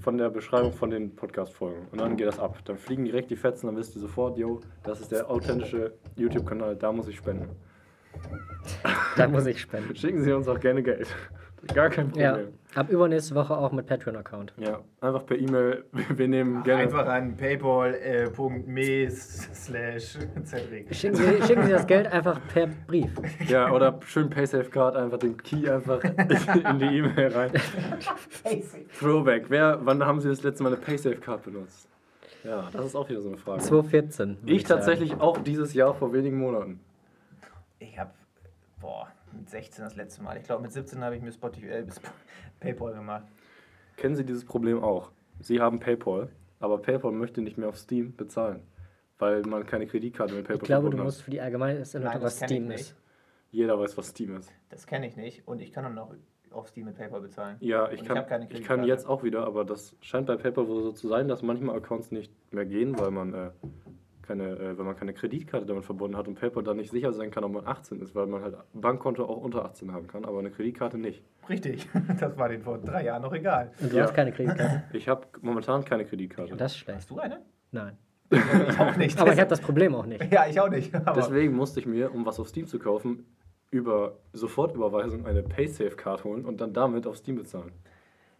von 0.00 0.16
der 0.16 0.30
Beschreibung 0.30 0.72
von 0.72 0.88
den 0.88 1.14
Podcast-Folgen. 1.14 1.88
Und 1.92 2.00
dann 2.00 2.16
geht 2.16 2.26
das 2.26 2.38
ab. 2.38 2.56
Dann 2.64 2.78
fliegen 2.78 3.04
direkt 3.04 3.30
die 3.30 3.36
Fetzen, 3.36 3.66
dann 3.66 3.76
wisst 3.76 3.94
ihr 3.96 4.00
sofort, 4.00 4.38
yo, 4.38 4.60
das 4.82 5.00
ist 5.02 5.12
der 5.12 5.30
authentische 5.30 5.92
YouTube-Kanal, 6.16 6.74
da 6.74 6.90
muss 6.90 7.06
ich 7.08 7.16
spenden. 7.16 7.50
Da 9.14 9.28
muss 9.28 9.44
ich 9.44 9.60
spenden. 9.60 9.94
Schicken 9.94 10.22
Sie 10.22 10.32
uns 10.32 10.48
auch 10.48 10.58
gerne 10.58 10.82
Geld. 10.82 11.06
Gar 11.74 11.90
kein 11.90 12.08
Problem. 12.08 12.24
Ja, 12.24 12.80
ab 12.80 12.90
übernächste 12.90 13.34
Woche 13.34 13.56
auch 13.56 13.72
mit 13.72 13.86
Patreon-Account. 13.86 14.52
Ja, 14.58 14.80
einfach 15.00 15.26
per 15.26 15.38
E-Mail. 15.38 15.84
Wir 15.92 16.28
nehmen 16.28 16.62
gerne. 16.62 16.82
Einfach 16.82 17.06
an 17.06 17.36
paypal.me 17.36 19.10
slash 19.10 20.18
Cedric. 20.44 20.94
Schicken 20.94 21.16
Sie, 21.16 21.42
schicken 21.46 21.64
Sie 21.64 21.72
das 21.72 21.86
Geld 21.86 22.06
einfach 22.12 22.40
per 22.52 22.68
Brief. 22.86 23.10
Ja, 23.48 23.70
oder 23.72 23.98
schön 24.04 24.30
PaySafe-Card, 24.30 24.96
einfach 24.96 25.18
den 25.18 25.36
Key 25.38 25.68
einfach 25.68 26.02
in 26.04 26.78
die 26.78 26.98
E-Mail 26.98 27.32
rein. 27.32 27.52
Throwback. 28.98 29.46
Wer, 29.48 29.78
wann 29.82 30.04
haben 30.04 30.20
Sie 30.20 30.28
das 30.28 30.42
letzte 30.42 30.62
Mal 30.62 30.74
eine 30.74 30.82
PaySafe-Card 30.82 31.42
benutzt? 31.42 31.88
Ja, 32.44 32.68
das 32.72 32.86
ist 32.86 32.94
auch 32.94 33.08
wieder 33.08 33.20
so 33.20 33.28
eine 33.28 33.38
Frage. 33.38 33.60
2014. 33.60 34.38
würd 34.42 34.50
ich 34.50 34.66
sagen. 34.66 34.78
tatsächlich 34.80 35.20
auch 35.20 35.38
dieses 35.38 35.74
Jahr 35.74 35.94
vor 35.94 36.12
wenigen 36.12 36.38
Monaten. 36.38 36.78
Ich 37.80 37.98
habe, 37.98 38.12
boah, 38.80 39.08
mit 39.36 39.50
16 39.50 39.84
das 39.84 39.96
letzte 39.96 40.22
Mal. 40.22 40.36
Ich 40.36 40.44
glaube, 40.44 40.62
mit 40.62 40.72
17 40.72 41.02
habe 41.02 41.16
ich 41.16 41.22
mir 41.22 41.32
Spotify, 41.32 41.66
äh, 41.68 41.86
Paypal 42.60 42.94
gemacht. 42.94 43.26
Kennen 43.96 44.16
Sie 44.16 44.24
dieses 44.24 44.44
Problem 44.44 44.82
auch? 44.82 45.10
Sie 45.40 45.60
haben 45.60 45.80
PayPal, 45.80 46.28
aber 46.60 46.78
PayPal 46.78 47.12
möchte 47.12 47.40
nicht 47.42 47.58
mehr 47.58 47.68
auf 47.68 47.76
Steam 47.76 48.14
bezahlen, 48.16 48.62
weil 49.18 49.42
man 49.42 49.66
keine 49.66 49.86
Kreditkarte 49.86 50.34
mit 50.34 50.44
PayPal 50.44 50.62
Ich 50.62 50.66
glaube, 50.66 50.90
du 50.90 50.98
musst 50.98 51.22
für 51.22 51.30
die 51.30 51.40
allgemeine 51.40 51.78
Erläuterung, 51.80 52.22
was 52.22 52.40
ich 52.40 52.46
Steam 52.46 52.66
nicht. 52.68 52.80
ist. 52.80 52.90
hat. 52.90 52.96
Jeder 53.50 53.78
weiß, 53.78 53.96
was 53.96 54.08
Steam 54.08 54.36
ist. 54.36 54.52
Das 54.68 54.86
kenne 54.86 55.06
ich 55.06 55.16
nicht 55.16 55.46
und 55.46 55.60
ich 55.60 55.72
kann 55.72 55.84
nur 55.84 55.92
noch 55.92 56.14
auf 56.50 56.68
Steam 56.68 56.86
mit 56.86 56.96
Paypal 56.96 57.20
bezahlen. 57.20 57.56
Ja, 57.60 57.84
Und 57.84 57.94
ich 57.94 58.02
ich 58.02 58.08
kann, 58.08 58.26
keine 58.26 58.48
ich 58.50 58.62
kann 58.62 58.84
jetzt 58.84 59.06
auch 59.06 59.22
wieder, 59.22 59.46
aber 59.46 59.64
das 59.64 59.96
scheint 60.00 60.26
bei 60.26 60.36
PayPal 60.36 60.66
wohl 60.68 60.82
so 60.82 60.92
zu 60.92 61.08
sein, 61.08 61.28
dass 61.28 61.42
manchmal 61.42 61.76
Accounts 61.76 62.10
nicht 62.10 62.32
mehr 62.52 62.66
gehen, 62.66 62.98
weil 62.98 63.10
man 63.10 63.34
äh, 63.34 63.50
keine, 64.26 64.44
äh, 64.58 64.78
wenn 64.78 64.84
man 64.86 64.96
keine 64.96 65.12
Kreditkarte 65.14 65.66
damit 65.66 65.84
verbunden 65.84 66.16
hat 66.16 66.26
und 66.28 66.34
PayPal 66.38 66.62
dann 66.62 66.76
nicht 66.76 66.90
sicher 66.90 67.12
sein 67.12 67.30
kann, 67.30 67.44
ob 67.44 67.52
man 67.52 67.66
18 67.66 68.00
ist, 68.00 68.14
weil 68.14 68.26
man 68.26 68.42
halt 68.42 68.56
Bankkonto 68.74 69.24
auch 69.24 69.38
unter 69.38 69.64
18 69.64 69.92
haben 69.92 70.06
kann, 70.06 70.24
aber 70.24 70.38
eine 70.40 70.50
Kreditkarte 70.50 70.98
nicht. 70.98 71.22
Richtig, 71.48 71.88
das 72.20 72.36
war 72.38 72.48
den 72.48 72.62
vor 72.62 72.78
drei 72.78 73.04
Jahren 73.04 73.22
noch 73.22 73.32
egal. 73.32 73.72
Und 73.80 73.92
du 73.92 73.96
Ja. 73.96 74.04
hast 74.04 74.14
keine 74.14 74.32
Kreditkarte. 74.32 74.84
Ich 74.92 75.08
habe 75.08 75.26
momentan 75.40 75.84
keine 75.84 76.04
Kreditkarte. 76.04 76.56
Das 76.56 76.72
ist 76.72 76.78
schlecht. 76.78 76.98
Hast 76.98 77.10
du 77.10 77.18
eine? 77.18 77.40
Nein. 77.72 77.96
Ich 78.30 78.78
auch 78.80 78.96
nicht. 78.96 79.20
Aber 79.20 79.32
ich 79.32 79.38
habe 79.38 79.50
das 79.50 79.60
Problem 79.60 79.94
auch 79.94 80.04
nicht. 80.06 80.24
Ja, 80.32 80.46
ich 80.48 80.58
auch 80.60 80.68
nicht. 80.68 80.92
Aber 80.94 81.12
Deswegen 81.12 81.54
musste 81.54 81.78
ich 81.80 81.86
mir, 81.86 82.12
um 82.12 82.26
was 82.26 82.40
auf 82.40 82.48
Steam 82.48 82.66
zu 82.66 82.78
kaufen, 82.80 83.24
über 83.70 84.16
Sofortüberweisung 84.32 85.26
eine 85.26 85.42
PaySafe-Card 85.42 86.24
holen 86.24 86.44
und 86.44 86.60
dann 86.60 86.72
damit 86.72 87.06
auf 87.06 87.16
Steam 87.16 87.36
bezahlen. 87.36 87.72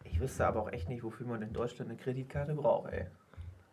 ich 0.04 0.20
wüsste 0.20 0.46
aber 0.46 0.60
auch 0.62 0.72
echt 0.72 0.88
nicht, 0.88 1.02
wofür 1.04 1.26
man 1.26 1.42
in 1.42 1.52
Deutschland 1.52 1.90
eine 1.90 1.98
Kreditkarte 1.98 2.54
braucht, 2.54 2.92
ey. 2.92 3.06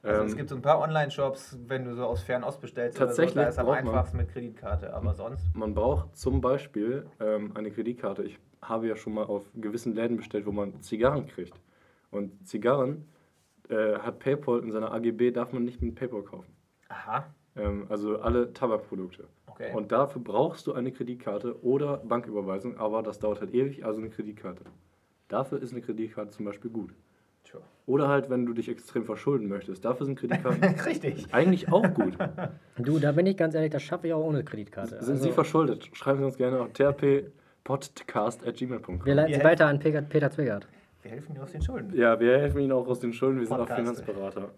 Also 0.03 0.21
Ähm, 0.21 0.27
es 0.27 0.35
gibt 0.35 0.49
so 0.49 0.55
ein 0.55 0.61
paar 0.61 0.79
Online-Shops, 0.81 1.57
wenn 1.67 1.85
du 1.85 1.95
so 1.95 2.05
aus 2.05 2.21
Fernost 2.21 2.59
bestellst, 2.59 2.97
Tatsächlich 2.97 3.33
so, 3.35 3.39
da 3.41 3.47
ist 3.47 3.57
am 3.59 3.69
einfachsten 3.69 4.17
mit 4.17 4.29
Kreditkarte. 4.29 4.93
Aber 4.93 5.13
sonst, 5.13 5.55
Man 5.55 5.73
braucht 5.73 6.15
zum 6.17 6.41
Beispiel 6.41 7.05
ähm, 7.19 7.51
eine 7.55 7.71
Kreditkarte. 7.71 8.23
Ich 8.23 8.37
habe 8.61 8.87
ja 8.87 8.95
schon 8.95 9.13
mal 9.13 9.23
auf 9.25 9.49
gewissen 9.55 9.95
Läden 9.95 10.17
bestellt, 10.17 10.45
wo 10.45 10.51
man 10.51 10.81
Zigarren 10.81 11.25
kriegt. 11.27 11.59
Und 12.11 12.45
Zigarren 12.47 13.07
äh, 13.69 13.97
hat 13.99 14.19
PayPal 14.19 14.59
in 14.59 14.71
seiner 14.71 14.91
AGB, 14.93 15.31
darf 15.31 15.53
man 15.53 15.63
nicht 15.63 15.81
mit 15.81 15.95
PayPal 15.95 16.23
kaufen. 16.23 16.53
aha, 16.89 17.25
Ähm, 17.55 17.85
also 17.89 18.19
alle 18.19 18.51
Tabakprodukte. 18.53 19.27
okay. 19.47 19.71
Und 19.73 19.91
dafür 19.91 20.21
brauchst 20.21 20.67
du 20.67 20.73
eine 20.73 20.91
Kreditkarte 20.91 21.63
oder 21.63 21.97
Banküberweisung, 21.97 22.77
aber 22.77 23.03
das 23.03 23.19
dauert 23.19 23.39
halt 23.41 23.53
ewig, 23.53 23.85
also 23.85 23.99
eine 23.99 24.09
Kreditkarte. 24.09 24.65
Dafür 25.29 25.61
ist 25.61 25.71
eine 25.71 25.81
Kreditkarte 25.81 26.31
zum 26.31 26.45
Beispiel 26.45 26.71
gut. 26.71 26.93
Tja. 27.53 27.61
Oder 27.85 28.07
halt, 28.07 28.29
wenn 28.29 28.45
du 28.45 28.53
dich 28.53 28.69
extrem 28.69 29.03
verschulden 29.03 29.49
möchtest. 29.49 29.83
Dafür 29.83 30.05
sind 30.05 30.17
Kreditkarten 30.17 30.63
Richtig. 30.85 31.27
eigentlich 31.33 31.69
auch 31.71 31.83
gut. 31.93 32.13
Du, 32.77 32.97
da 32.99 33.11
bin 33.11 33.25
ich 33.25 33.35
ganz 33.35 33.55
ehrlich, 33.55 33.71
das 33.71 33.83
schaffe 33.83 34.07
ich 34.07 34.13
auch 34.13 34.23
ohne 34.23 34.41
Kreditkarte. 34.43 34.91
Sind 35.03 35.15
Also, 35.15 35.23
Sie 35.23 35.31
verschuldet? 35.31 35.89
Schreiben 35.93 36.19
Sie 36.19 36.25
uns 36.25 36.37
gerne 36.37 36.61
auf 36.61 36.71
trppodcast.gmail.com. 36.71 39.05
wir 39.05 39.15
leiten 39.15 39.31
Wir 39.31 39.39
sie 39.39 39.43
weiter 39.43 39.67
an 39.67 39.79
Peter, 39.79 40.01
Peter 40.01 40.31
Zwiggert. 40.31 40.65
Wir 41.01 41.11
helfen 41.11 41.35
dir 41.35 41.43
aus 41.43 41.51
den 41.51 41.61
Schulden. 41.61 41.93
Ja, 41.95 42.17
wir 42.19 42.37
helfen 42.39 42.61
Ihnen 42.61 42.71
auch 42.71 42.87
aus 42.87 42.99
den 43.01 43.11
Schulden. 43.11 43.39
Wir 43.39 43.47
sind 43.47 43.55
auch 43.57 43.67
Podcast. 43.67 44.05
Finanzberater. 44.05 44.51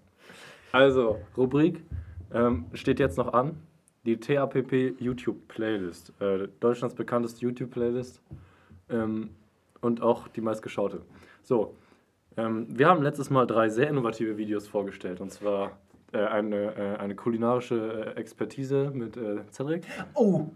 Also, 0.72 1.18
Rubrik 1.36 1.84
ähm, 2.32 2.66
steht 2.74 3.00
jetzt 3.00 3.18
noch 3.18 3.34
an. 3.34 3.58
Die 4.06 4.18
TAPP 4.20 5.02
YouTube 5.02 5.48
Playlist. 5.48 6.14
Äh, 6.22 6.48
Deutschlands 6.60 6.94
bekannteste 6.94 7.42
YouTube 7.42 7.72
Playlist. 7.72 8.22
Ähm, 8.92 9.32
und 9.82 10.04
auch 10.04 10.28
die 10.28 10.42
meistgeschaute. 10.42 11.02
So, 11.42 11.74
ähm, 12.38 12.68
wir 12.70 12.88
haben 12.88 13.02
letztes 13.04 13.30
Mal 13.30 13.46
drei 13.48 13.70
sehr 13.70 13.90
innovative 13.90 14.38
Videos 14.38 14.68
vorgestellt. 14.68 15.22
Und 15.22 15.32
zwar 15.32 15.72
äh, 16.14 16.18
eine, 16.20 16.76
äh, 16.76 16.98
eine 17.00 17.16
kulinarische 17.16 18.14
äh, 18.16 18.20
Expertise 18.20 18.92
mit 18.94 19.18
äh, 19.18 19.42
Cedric. 19.52 19.84
Oh, 20.14 20.48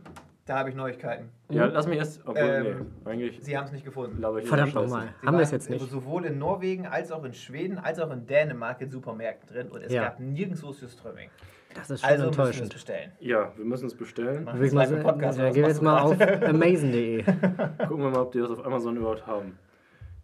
da 0.46 0.60
habe 0.60 0.70
ich 0.70 0.76
Neuigkeiten. 0.76 1.30
Ja, 1.50 1.66
lass 1.66 1.88
mich 1.88 1.98
erst. 2.00 2.22
Obwohl, 2.26 2.44
Ähm, 2.44 2.64
nee, 3.06 3.10
eigentlich 3.12 3.40
Sie 3.42 3.56
haben 3.58 3.66
es 3.66 3.72
nicht 3.72 3.86
gefunden. 3.86 4.20
Verdammt 4.46 4.74
nochmal. 4.74 5.10
Haben 5.26 5.38
wir 5.38 5.44
es 5.44 5.52
jetzt 5.52 5.70
nicht? 5.70 5.90
Sowohl 5.90 6.26
in 6.26 6.40
Norwegen 6.40 6.88
als 6.88 7.12
auch 7.12 7.24
in 7.24 7.34
Schweden 7.34 7.78
als 7.78 8.00
auch 8.00 8.12
in 8.12 8.26
Dänemark 8.26 8.82
in 8.82 8.90
Supermärkten 8.90 9.48
drin 9.54 9.68
und 9.70 9.84
es 9.84 9.94
Ja. 9.94 10.06
gab 10.06 10.20
nirgendwo 10.20 10.72
Süßströmming. 10.72 11.30
Das 11.76 11.92
ist 11.92 12.02
schon 12.02 12.10
Also 12.10 12.26
müssen 12.26 12.38
wir 12.38 12.44
es 12.44 12.48
enttäuschend. 12.50 12.74
bestellen. 12.74 13.12
Ja, 13.20 13.52
wir 13.56 13.66
müssen 13.66 13.86
es 13.86 13.96
bestellen. 13.96 14.44
Machen 14.44 14.60
wir 14.60 14.74
mal 14.74 14.88
Podcast, 15.04 15.38
ja, 15.38 15.46
oder 15.46 15.54
geh 15.54 15.62
was 15.62 15.70
jetzt 15.70 15.82
mal 15.84 16.00
auf 16.02 16.20
amazon.de. 16.22 17.24
Gucken 17.24 18.04
wir 18.04 18.10
mal, 18.10 18.22
ob 18.22 18.32
die 18.32 18.40
das 18.40 18.50
auf 18.50 18.66
Amazon 18.66 18.98
überhaupt 18.98 19.28
haben. 19.28 19.56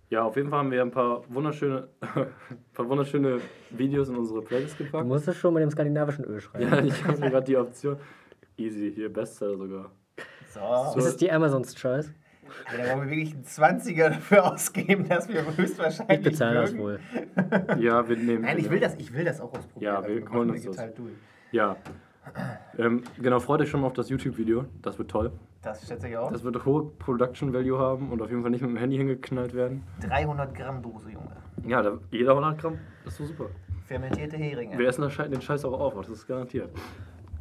Ja, 0.10 0.24
auf 0.24 0.36
jeden 0.36 0.50
Fall 0.50 0.60
haben 0.60 0.72
wir 0.72 0.82
ein 0.82 0.92
paar 0.92 1.24
wunderschöne, 1.34 1.88
ein 2.00 2.28
paar 2.74 2.88
wunderschöne 2.88 3.40
Videos 3.72 4.10
in 4.10 4.16
unsere 4.16 4.42
Playlist 4.42 4.80
Du 4.80 4.84
gepackt. 4.86 5.08
musst 5.08 5.28
es 5.28 5.36
schon 5.38 5.54
mit 5.54 5.64
dem 5.64 5.72
skandinavischen 5.72 6.26
Öl 6.26 6.40
schreiben. 6.40 6.64
Ja, 6.72 6.84
ich 6.84 7.04
habe 7.06 7.18
mir 7.20 7.30
gerade 7.32 7.46
die 7.46 7.58
Option. 7.58 7.98
Easy, 8.58 8.92
hier 8.94 9.12
Bestseller 9.12 9.58
sogar. 9.58 9.92
So. 10.50 10.98
Ist 11.00 11.06
es 11.06 11.18
die 11.18 11.32
Amazon's 11.32 11.74
Choice? 11.76 12.14
Also, 12.66 12.78
da 12.84 12.90
wollen 12.96 13.10
wir 13.10 13.18
wirklich 13.18 13.34
einen 13.34 13.44
20er 13.44 14.10
dafür 14.10 14.54
ausgeben, 14.54 15.10
dass 15.10 15.28
wir 15.28 15.44
höchstwahrscheinlich. 15.58 16.20
Ich 16.20 16.24
bezahle 16.24 16.62
das 16.62 16.78
wohl. 16.78 17.00
Ja, 17.80 18.08
wir 18.08 18.16
nehmen. 18.16 18.44
Nein, 18.44 18.60
ich 18.60 18.70
will 18.70 18.80
das, 18.80 18.96
ich 18.96 19.12
will 19.12 19.26
das 19.26 19.42
auch 19.42 19.52
ausprobieren. 19.54 19.94
Ja, 19.94 19.98
Also, 20.00 20.10
wir 20.10 20.30
holen 20.30 20.52
uns 20.52 20.64
das. 20.64 20.76
geteilt 20.76 20.98
durch. 21.00 21.12
Ja. 21.52 21.76
Ähm, 22.78 23.04
genau, 23.22 23.40
freut 23.40 23.62
euch 23.62 23.70
schon 23.70 23.82
mal 23.82 23.88
auf 23.88 23.94
das 23.94 24.10
YouTube-Video. 24.10 24.66
Das 24.82 24.98
wird 24.98 25.10
toll. 25.12 25.32
Das 25.66 25.86
schätze 25.88 26.08
ich 26.08 26.16
auch. 26.16 26.32
Das 26.32 26.44
wird 26.44 26.64
hohe 26.64 26.86
Production 27.00 27.52
Value 27.52 27.80
haben 27.80 28.12
und 28.12 28.22
auf 28.22 28.30
jeden 28.30 28.44
Fall 28.44 28.52
nicht 28.52 28.62
mit 28.62 28.70
dem 28.70 28.78
Handy 28.78 28.98
hingeknallt 28.98 29.56
werden. 29.56 29.82
300 30.08 30.54
Gramm 30.54 30.82
Dose, 30.84 31.10
Junge. 31.10 31.32
Ja, 31.68 31.82
da, 31.82 31.98
jeder 32.12 32.32
100 32.38 32.60
Gramm, 32.60 32.78
das 33.04 33.14
ist 33.14 33.18
so 33.18 33.26
super. 33.26 33.46
Fermentierte 33.88 34.38
Heringe. 34.38 34.78
Wir 34.78 34.88
essen 34.88 35.02
das 35.02 35.16
den 35.18 35.42
Scheiß 35.42 35.66
auch 35.66 35.80
auf, 35.80 35.96
das 35.96 36.10
ist 36.10 36.28
garantiert. 36.28 36.70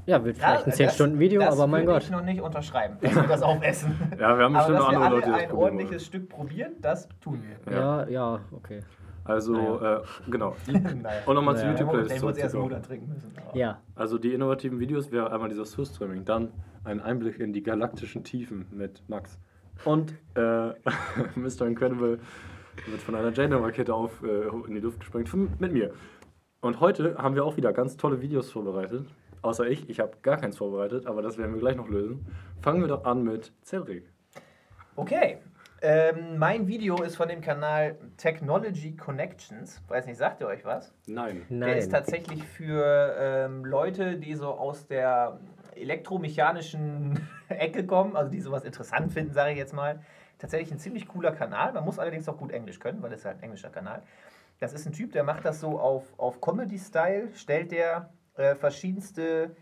Ja, 0.07 0.23
wird 0.25 0.37
vielleicht 0.39 0.65
ein 0.65 0.71
das- 0.71 0.81
10-Stunden-Video, 0.81 1.41
das 1.43 1.55
aber 1.55 1.67
mein 1.67 1.83
würde 1.83 1.93
Gott. 1.95 2.03
ich 2.05 2.11
noch 2.11 2.23
nicht 2.23 2.41
unterschreiben, 2.41 2.97
dass 3.01 3.15
wir 3.15 3.23
das 3.25 3.43
aufessen. 3.43 3.95
Ja, 4.19 4.37
wir 4.39 4.45
haben 4.45 4.55
bestimmt 4.55 4.79
noch 4.79 4.91
wir 4.91 4.99
andere 4.99 5.15
Leute, 5.17 5.27
die 5.27 5.33
das 5.33 5.43
ein 5.43 5.53
ordentliches 5.53 6.07
Stück 6.07 6.29
probieren, 6.31 6.73
das 6.81 7.09
tun 7.21 7.43
wir. 7.43 7.73
Ja. 7.75 8.03
Ja, 8.05 8.09
ja, 8.09 8.41
okay. 8.53 8.81
Also, 9.25 9.81
äh, 9.83 10.01
genau. 10.31 10.55
Naja. 10.67 11.23
und 11.27 11.35
nochmal 11.35 11.55
Naja. 11.55 11.71
YouTube-Playlist 11.71 12.15
Den 12.17 12.23
wir 12.23 12.29
uns 12.29 12.39
erst. 12.39 12.55
Monat 12.55 12.85
trinken 12.87 13.09
müssen. 13.13 13.33
Ja, 13.55 13.81
Also 13.95 14.19
die 14.19 14.33
innovativen 14.35 14.79
Videos 14.81 15.11
wäre 15.13 15.31
einmal 15.33 15.49
dieser 15.49 15.65
Surströmming, 15.65 16.25
dann 16.27 16.51
ein 16.85 17.01
Einblick 17.01 17.41
in 17.41 17.53
die 17.53 17.63
galaktischen 17.63 18.25
Tiefen 18.25 18.67
mit 18.71 19.03
Max. 19.09 19.39
Und 19.85 20.13
äh, 20.35 20.69
Mr. 21.35 21.67
Incredible 21.67 22.21
wird 22.87 23.03
von 23.03 23.15
einer 23.15 23.33
Janeway-Rakete 23.33 23.93
auf 23.93 24.23
äh, 24.23 24.49
in 24.69 24.75
die 24.75 24.81
Luft 24.81 25.01
gesprengt 25.01 25.33
mit 25.61 25.73
mir. 25.73 25.93
Und 26.61 26.81
heute 26.81 27.17
haben 27.19 27.35
wir 27.35 27.45
auch 27.45 27.57
wieder 27.57 27.73
ganz 27.73 27.97
tolle 27.97 28.21
Videos 28.21 28.51
vorbereitet. 28.51 29.07
Außer 29.43 29.67
ich, 29.67 29.91
ich 29.91 30.01
habe 30.01 30.13
gar 30.23 30.39
keins 30.39 30.57
vorbereitet, 30.57 31.07
aber 31.07 31.21
das 31.21 31.37
werden 31.37 31.53
wir 31.53 31.61
gleich 31.61 31.77
noch 31.77 31.89
lösen. 31.89 32.27
Fangen 32.63 32.81
wir 32.81 32.89
doch 32.89 33.05
an 33.05 33.23
mit 33.23 33.53
Cedric. 33.63 34.11
Okay. 34.97 35.39
Ähm, 35.83 36.39
mein 36.39 36.67
Video 36.67 37.03
ist 37.03 37.17
von 37.17 37.29
dem 37.29 37.43
Kanal 37.43 37.99
Technology 38.17 38.97
Connections. 38.97 39.83
Weiß 39.87 40.07
nicht, 40.07 40.17
sagt 40.17 40.41
ihr 40.41 40.47
euch 40.47 40.65
was? 40.65 40.95
Nein. 41.07 41.43
Der 41.51 41.77
ist 41.77 41.93
nein. 41.93 42.01
tatsächlich 42.01 42.43
für 42.43 43.15
ähm, 43.19 43.67
Leute, 43.67 44.17
die 44.17 44.35
so 44.35 44.47
aus 44.47 44.87
der 44.87 45.39
elektromechanischen 45.77 47.29
Ecke 47.49 47.87
kommen, 47.87 48.17
also 48.17 48.31
die 48.31 48.41
sowas 48.41 48.65
interessant 48.65 49.13
finden, 49.13 49.33
sage 49.33 49.53
ich 49.53 49.59
jetzt 49.59 49.73
mal. 49.73 50.01
Tatsächlich 50.39 50.73
ein 50.73 50.79
ziemlich 50.79 51.07
cooler 51.07 51.33
Kanal. 51.33 51.73
Man 51.73 51.85
muss 51.85 51.99
allerdings 51.99 52.29
auch 52.29 52.37
gut 52.37 52.53
Englisch 52.53 52.81
können, 52.81 53.03
weil 53.03 53.13
es 53.13 53.25
halt 53.25 53.39
ein 53.39 53.45
englischer 53.45 53.71
Kanal. 53.71 54.03
Das 54.61 54.73
ist 54.73 54.87
ein 54.87 54.93
Typ, 54.93 55.13
der 55.13 55.25
macht 55.25 55.45
das 55.45 55.61
so 55.61 55.79
auf, 55.79 56.05
auf 56.19 56.41
Comedy-Style, 56.41 57.29
stellt 57.35 57.73
der 57.73 58.11
äh, 58.37 58.55
verschiedenste, 58.55 59.57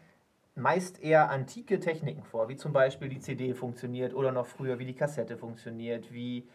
meist 0.55 1.03
eher 1.03 1.31
antike 1.31 1.81
Techniken 1.81 2.25
vor, 2.25 2.49
wie 2.49 2.57
zum 2.57 2.73
Beispiel 2.73 3.09
die 3.09 3.21
CD 3.21 3.55
funktioniert 3.55 4.15
oder 4.15 4.33
noch 4.33 4.47
früher, 4.47 4.79
wie 4.79 4.85
die 4.85 4.95
Kassette 4.95 5.37
funktioniert, 5.37 6.13
wie 6.13 6.49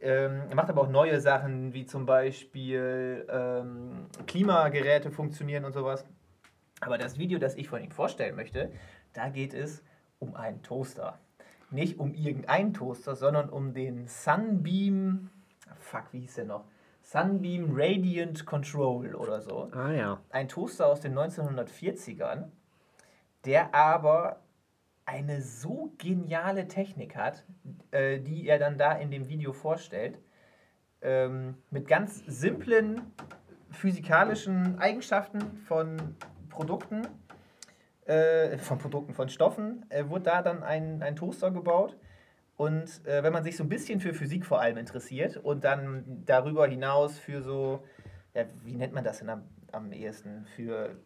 ähm, 0.00 0.42
er 0.48 0.54
macht 0.54 0.70
aber 0.70 0.82
auch 0.82 0.88
neue 0.88 1.20
Sachen, 1.20 1.74
wie 1.74 1.84
zum 1.84 2.06
Beispiel 2.06 3.26
ähm, 3.28 4.06
Klimageräte 4.26 5.10
funktionieren 5.10 5.64
und 5.64 5.72
sowas. 5.72 6.04
Aber 6.80 6.98
das 6.98 7.18
Video, 7.18 7.38
das 7.38 7.56
ich 7.56 7.68
von 7.68 7.82
ihm 7.82 7.90
vorstellen 7.90 8.36
möchte, 8.36 8.72
da 9.12 9.28
geht 9.28 9.54
es 9.54 9.82
um 10.18 10.34
einen 10.34 10.62
Toaster. 10.62 11.18
Nicht 11.70 11.98
um 11.98 12.14
irgendeinen 12.14 12.72
Toaster, 12.72 13.14
sondern 13.14 13.50
um 13.50 13.74
den 13.74 14.06
Sunbeam, 14.06 15.30
fuck, 15.78 16.04
wie 16.12 16.20
hieß 16.20 16.36
der 16.36 16.46
noch? 16.46 16.64
Sunbeam 17.02 17.70
Radiant 17.72 18.44
Control 18.44 19.14
oder 19.14 19.40
so 19.40 19.70
Ah 19.72 19.92
ja. 19.92 20.20
ein 20.30 20.48
Toaster 20.48 20.86
aus 20.86 21.00
den 21.00 21.14
1940ern, 21.18 22.50
der 23.44 23.74
aber 23.74 24.40
eine 25.06 25.40
so 25.40 25.92
geniale 25.96 26.68
Technik 26.68 27.16
hat, 27.16 27.44
äh, 27.92 28.20
die 28.20 28.46
er 28.46 28.58
dann 28.58 28.76
da 28.76 28.92
in 28.92 29.10
dem 29.10 29.28
Video 29.28 29.54
vorstellt, 29.54 30.18
ähm, 31.00 31.54
mit 31.70 31.88
ganz 31.88 32.22
simplen 32.26 33.00
physikalischen 33.70 34.78
Eigenschaften 34.78 35.40
von 35.66 36.16
Produkten, 36.62 37.02
äh, 38.06 38.58
von 38.58 38.78
Produkten, 38.78 39.14
von 39.14 39.28
Stoffen, 39.28 39.86
äh, 39.90 40.08
wurde 40.08 40.24
da 40.24 40.42
dann 40.42 40.64
ein, 40.64 41.00
ein 41.02 41.14
Toaster 41.14 41.52
gebaut. 41.52 41.96
Und 42.56 43.06
äh, 43.06 43.22
wenn 43.22 43.32
man 43.32 43.44
sich 43.44 43.56
so 43.56 43.62
ein 43.62 43.68
bisschen 43.68 44.00
für 44.00 44.12
Physik 44.12 44.44
vor 44.44 44.60
allem 44.60 44.76
interessiert 44.76 45.36
und 45.36 45.62
dann 45.62 46.24
darüber 46.26 46.66
hinaus 46.66 47.16
für 47.16 47.42
so, 47.42 47.84
ja, 48.34 48.42
wie 48.64 48.74
nennt 48.74 48.92
man 48.92 49.04
das 49.04 49.20
denn 49.20 49.28
am, 49.30 49.42
am 49.70 49.92
ehesten? 49.92 50.46
Für 50.56 50.96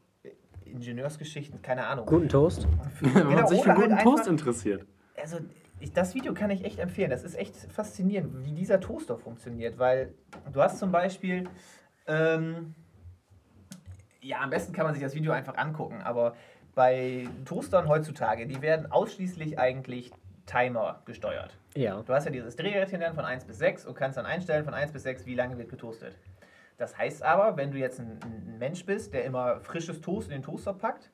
Ingenieursgeschichten, 0.65 1.61
keine 1.61 1.87
Ahnung. 1.87 2.07
Guten 2.07 2.31
Toast. 2.31 2.67
Wenn 3.01 3.13
man 3.13 3.29
Genau, 3.37 3.47
sich 3.47 3.61
für 3.63 3.69
halt 3.75 3.81
guten 3.83 3.99
Toast 3.99 4.21
einfach- 4.21 4.31
interessiert. 4.31 4.87
Also, 5.21 5.37
ich, 5.81 5.93
das 5.93 6.15
Video 6.15 6.33
kann 6.33 6.49
ich 6.49 6.65
echt 6.65 6.79
empfehlen. 6.79 7.11
Das 7.11 7.25
ist 7.25 7.35
echt 7.39 7.55
faszinierend, 7.71 8.47
wie 8.47 8.53
dieser 8.53 8.81
Toaster 8.81 9.19
funktioniert, 9.19 9.79
weil 9.79 10.15
du 10.51 10.63
hast 10.63 10.79
zum 10.79 10.91
Beispiel, 10.93 11.45
ähm, 12.07 12.75
ja, 14.23 14.41
am 14.41 14.51
besten 14.51 14.73
kann 14.73 14.85
man 14.85 14.95
sich 14.95 15.03
das 15.03 15.15
Video 15.15 15.33
einfach 15.33 15.57
angucken, 15.57 16.01
aber 16.03 16.35
bei 16.75 17.29
Toastern 17.45 17.89
heutzutage, 17.89 18.47
die 18.47 18.63
werden 18.63 18.91
ausschließlich 18.91 19.59
eigentlich 19.59 20.11
Timer 20.47 21.03
gesteuert. 21.05 21.59
Ja. 21.75 22.03
Du 22.03 22.13
hast 22.15 22.25
ja 22.25 22.31
dieses 22.31 22.57
Drehrädchen 22.57 23.01
dann 23.01 23.15
von 23.15 23.25
1 23.25 23.45
bis 23.45 23.59
6 23.59 23.85
und 23.87 23.95
kannst 23.95 24.17
dann 24.19 24.27
einstellen 24.27 24.65
von 24.65 24.75
1 24.75 24.93
bis 24.93 25.03
6, 25.03 25.27
wie 25.27 25.35
lange 25.35 25.59
wird 25.59 25.69
getoastet. 25.69 26.17
Das 26.79 26.97
heißt 26.97 27.23
aber, 27.23 27.57
wenn 27.57 27.71
du 27.71 27.79
jetzt 27.79 28.01
ein, 28.01 28.19
ein 28.25 28.59
Mensch 28.59 28.85
bist, 28.87 29.13
der 29.13 29.25
immer 29.25 29.61
frisches 29.61 30.01
Toast 30.01 30.29
in 30.29 30.33
den 30.35 30.43
Toaster 30.43 30.73
packt, 30.73 31.11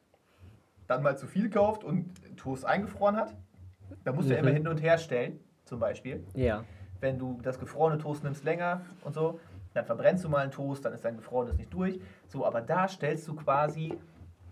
dann 0.87 1.03
mal 1.03 1.19
zu 1.19 1.27
viel 1.27 1.51
kauft 1.51 1.85
und 1.85 2.15
Toast 2.39 2.65
eingefroren 2.65 3.17
hat, 3.17 3.35
dann 4.05 4.15
musst 4.15 4.31
du 4.31 4.35
ja 4.35 4.41
Mhm. 4.41 4.47
immer 4.49 4.57
hin 4.57 4.69
und 4.69 4.79
her 4.83 4.97
stellen, 4.99 5.41
zum 5.65 5.81
Beispiel. 5.81 6.25
Ja. 6.35 6.65
Wenn 7.01 7.19
du 7.19 7.39
das 7.43 7.59
gefrorene 7.59 7.99
Toast 7.99 8.25
nimmst 8.25 8.45
länger 8.45 8.81
und 9.05 9.15
so, 9.15 9.39
dann 9.79 9.87
verbrennst 9.87 10.25
du 10.25 10.29
mal 10.29 10.39
einen 10.39 10.51
Toast, 10.51 10.85
dann 10.85 10.93
ist 10.93 11.05
dein 11.05 11.17
gefrorenes 11.17 11.57
nicht 11.57 11.73
durch. 11.73 12.01
So, 12.27 12.45
aber 12.45 12.61
da 12.61 12.89
stellst 12.89 13.27
du 13.29 13.35
quasi 13.35 13.95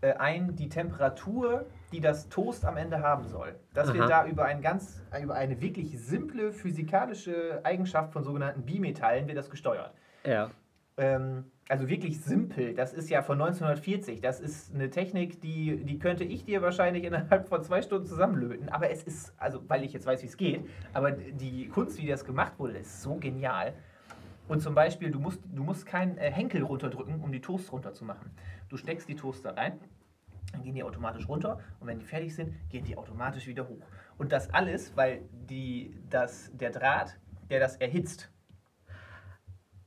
äh, 0.01 0.13
ein 0.15 0.55
die 0.57 0.69
Temperatur, 0.69 1.67
die 1.93 2.01
das 2.01 2.29
Toast 2.29 2.65
am 2.65 2.77
Ende 2.77 3.03
haben 3.03 3.27
soll. 3.27 3.55
Das 3.75 3.93
wird 3.93 4.05
Aha. 4.05 4.25
da 4.25 4.27
über, 4.27 4.45
ein 4.45 4.63
ganz, 4.63 5.03
über 5.21 5.35
eine 5.35 5.61
wirklich 5.61 5.99
simple 5.99 6.53
physikalische 6.53 7.61
Eigenschaft 7.65 8.13
von 8.13 8.23
sogenannten 8.23 8.63
Bimetallen 8.63 9.27
wird 9.27 9.37
das 9.37 9.51
gesteuert. 9.51 9.93
Ja. 10.25 10.51
Ähm, 10.97 11.45
also 11.69 11.89
wirklich 11.89 12.21
simpel. 12.21 12.75
Das 12.75 12.93
ist 12.93 13.11
ja 13.11 13.23
von 13.23 13.41
1940. 13.41 14.21
Das 14.21 14.41
ist 14.41 14.75
eine 14.75 14.91
Technik, 14.91 15.41
die, 15.41 15.85
die 15.85 15.99
könnte 15.99 16.23
ich 16.25 16.45
dir 16.45 16.63
wahrscheinlich 16.63 17.05
innerhalb 17.05 17.49
von 17.49 17.63
zwei 17.65 17.83
Stunden 17.83 18.07
zusammenlöten. 18.07 18.69
Aber 18.69 18.91
es 18.91 19.03
ist, 19.03 19.35
also 19.39 19.61
weil 19.69 19.83
ich 19.83 19.93
jetzt 19.93 20.07
weiß, 20.07 20.23
wie 20.23 20.27
es 20.27 20.37
geht, 20.37 20.69
aber 20.93 21.11
die 21.11 21.69
Kunst, 21.69 21.99
wie 21.99 22.07
das 22.07 22.25
gemacht 22.25 22.53
wurde, 22.59 22.79
ist 22.79 23.03
so 23.03 23.17
genial. 23.17 23.75
Und 24.49 24.61
zum 24.61 24.75
Beispiel, 24.75 25.11
du 25.11 25.19
musst, 25.19 25.41
du 25.53 25.63
musst 25.65 25.87
keinen 25.87 26.19
äh, 26.19 26.31
Henkel 26.31 26.63
runterdrücken, 26.63 27.21
um 27.21 27.33
die 27.33 27.41
Toast 27.41 27.73
runterzumachen. 27.73 28.31
Du 28.69 28.77
steckst 28.77 29.09
die 29.09 29.17
Toaster 29.17 29.57
rein, 29.57 29.79
dann 30.53 30.63
gehen 30.63 30.75
die 30.75 30.83
automatisch 30.85 31.29
runter 31.29 31.59
und 31.81 31.89
wenn 31.89 31.99
die 31.99 32.05
fertig 32.05 32.35
sind, 32.35 32.55
gehen 32.71 32.85
die 32.85 32.97
automatisch 32.97 33.47
wieder 33.47 33.69
hoch. 33.69 33.85
Und 34.19 34.33
das 34.33 34.53
alles, 34.55 34.97
weil 34.97 35.23
die, 35.33 35.97
das, 36.09 36.51
der 36.55 36.71
Draht, 36.71 37.19
der 37.51 37.61
das 37.61 37.77
erhitzt, 37.77 38.31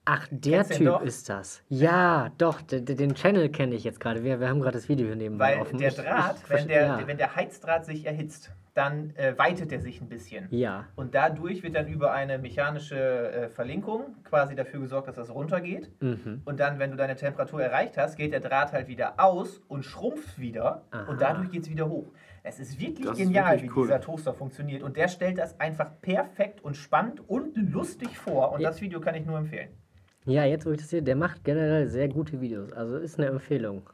Ach, 0.05 0.27
der 0.31 0.63
Kennst 0.63 0.79
Typ 0.79 1.01
ist 1.03 1.29
das. 1.29 1.61
Ja, 1.69 2.31
doch, 2.39 2.61
den 2.63 3.13
Channel 3.13 3.49
kenne 3.49 3.75
ich 3.75 3.83
jetzt 3.83 3.99
gerade. 3.99 4.23
Wir, 4.23 4.39
wir 4.39 4.49
haben 4.49 4.59
gerade 4.59 4.73
das 4.77 4.89
Video 4.89 5.05
hier 5.05 5.15
nebenbei 5.15 5.53
Weil 5.55 5.61
offen. 5.61 5.77
der 5.77 5.89
Ich- 5.89 5.95
Draht, 5.97 6.37
ich 6.43 6.49
wenn, 6.49 6.57
verste- 6.57 6.67
der, 6.67 6.81
ja. 6.87 7.07
wenn 7.07 7.17
der 7.17 7.35
Heizdraht 7.35 7.85
sich 7.85 8.05
erhitzt, 8.07 8.51
dann 8.79 9.13
äh, 9.17 9.37
weitet 9.37 9.71
er 9.71 9.79
sich 9.79 10.01
ein 10.01 10.09
bisschen. 10.09 10.47
ja, 10.49 10.87
Und 10.95 11.13
dadurch 11.13 11.61
wird 11.61 11.75
dann 11.75 11.87
über 11.87 12.11
eine 12.13 12.39
mechanische 12.39 12.97
äh, 12.97 13.49
Verlinkung 13.49 14.15
quasi 14.23 14.55
dafür 14.55 14.79
gesorgt, 14.79 15.07
dass 15.09 15.15
das 15.17 15.29
runtergeht. 15.33 15.91
mhm. 16.01 16.41
Und 16.45 16.59
dann, 16.59 16.79
wenn 16.79 16.89
du 16.91 16.97
deine 16.97 17.15
Temperatur 17.15 17.61
erreicht 17.61 17.97
hast, 17.97 18.15
geht 18.15 18.31
der 18.33 18.39
Draht 18.39 18.71
halt 18.73 18.87
wieder 18.87 19.15
aus 19.19 19.61
und 19.67 19.83
schrumpft 19.83 20.39
wieder. 20.39 20.83
Aha. 20.91 21.09
Und 21.11 21.21
dadurch 21.21 21.51
geht 21.51 21.63
es 21.63 21.69
wieder 21.69 21.87
hoch. 21.89 22.07
Es 22.41 22.59
ist 22.59 22.79
wirklich 22.79 23.05
Das 23.05 23.19
ist 23.19 23.25
genial, 23.25 23.51
wirklich 23.57 23.69
wie 23.71 23.75
cool. 23.77 23.87
dieser 23.87 24.01
Toaster 24.01 24.33
funktioniert. 24.33 24.81
Und 24.81 24.95
der 24.97 25.09
stellt 25.09 25.37
das 25.37 25.59
einfach 25.59 25.91
perfekt 26.01 26.63
und 26.63 26.77
spannend 26.77 27.21
und 27.29 27.55
lustig 27.57 28.17
vor. 28.17 28.53
Und 28.53 28.61
Ja. 28.61 28.69
das 28.69 28.81
Video 28.81 28.99
kann 29.01 29.13
ich 29.15 29.25
nur 29.25 29.37
empfehlen. 29.37 29.69
ja, 30.25 30.45
jetzt 30.45 30.65
wo 30.65 30.71
ich 30.71 30.77
das 30.77 30.89
sehe, 30.89 31.03
der 31.03 31.15
macht 31.17 31.43
generell 31.43 31.87
sehr 31.87 32.07
gute 32.07 32.39
Videos. 32.39 32.71
Also 32.73 32.97
ist 32.97 33.19
eine 33.19 33.27
Empfehlung. 33.29 33.89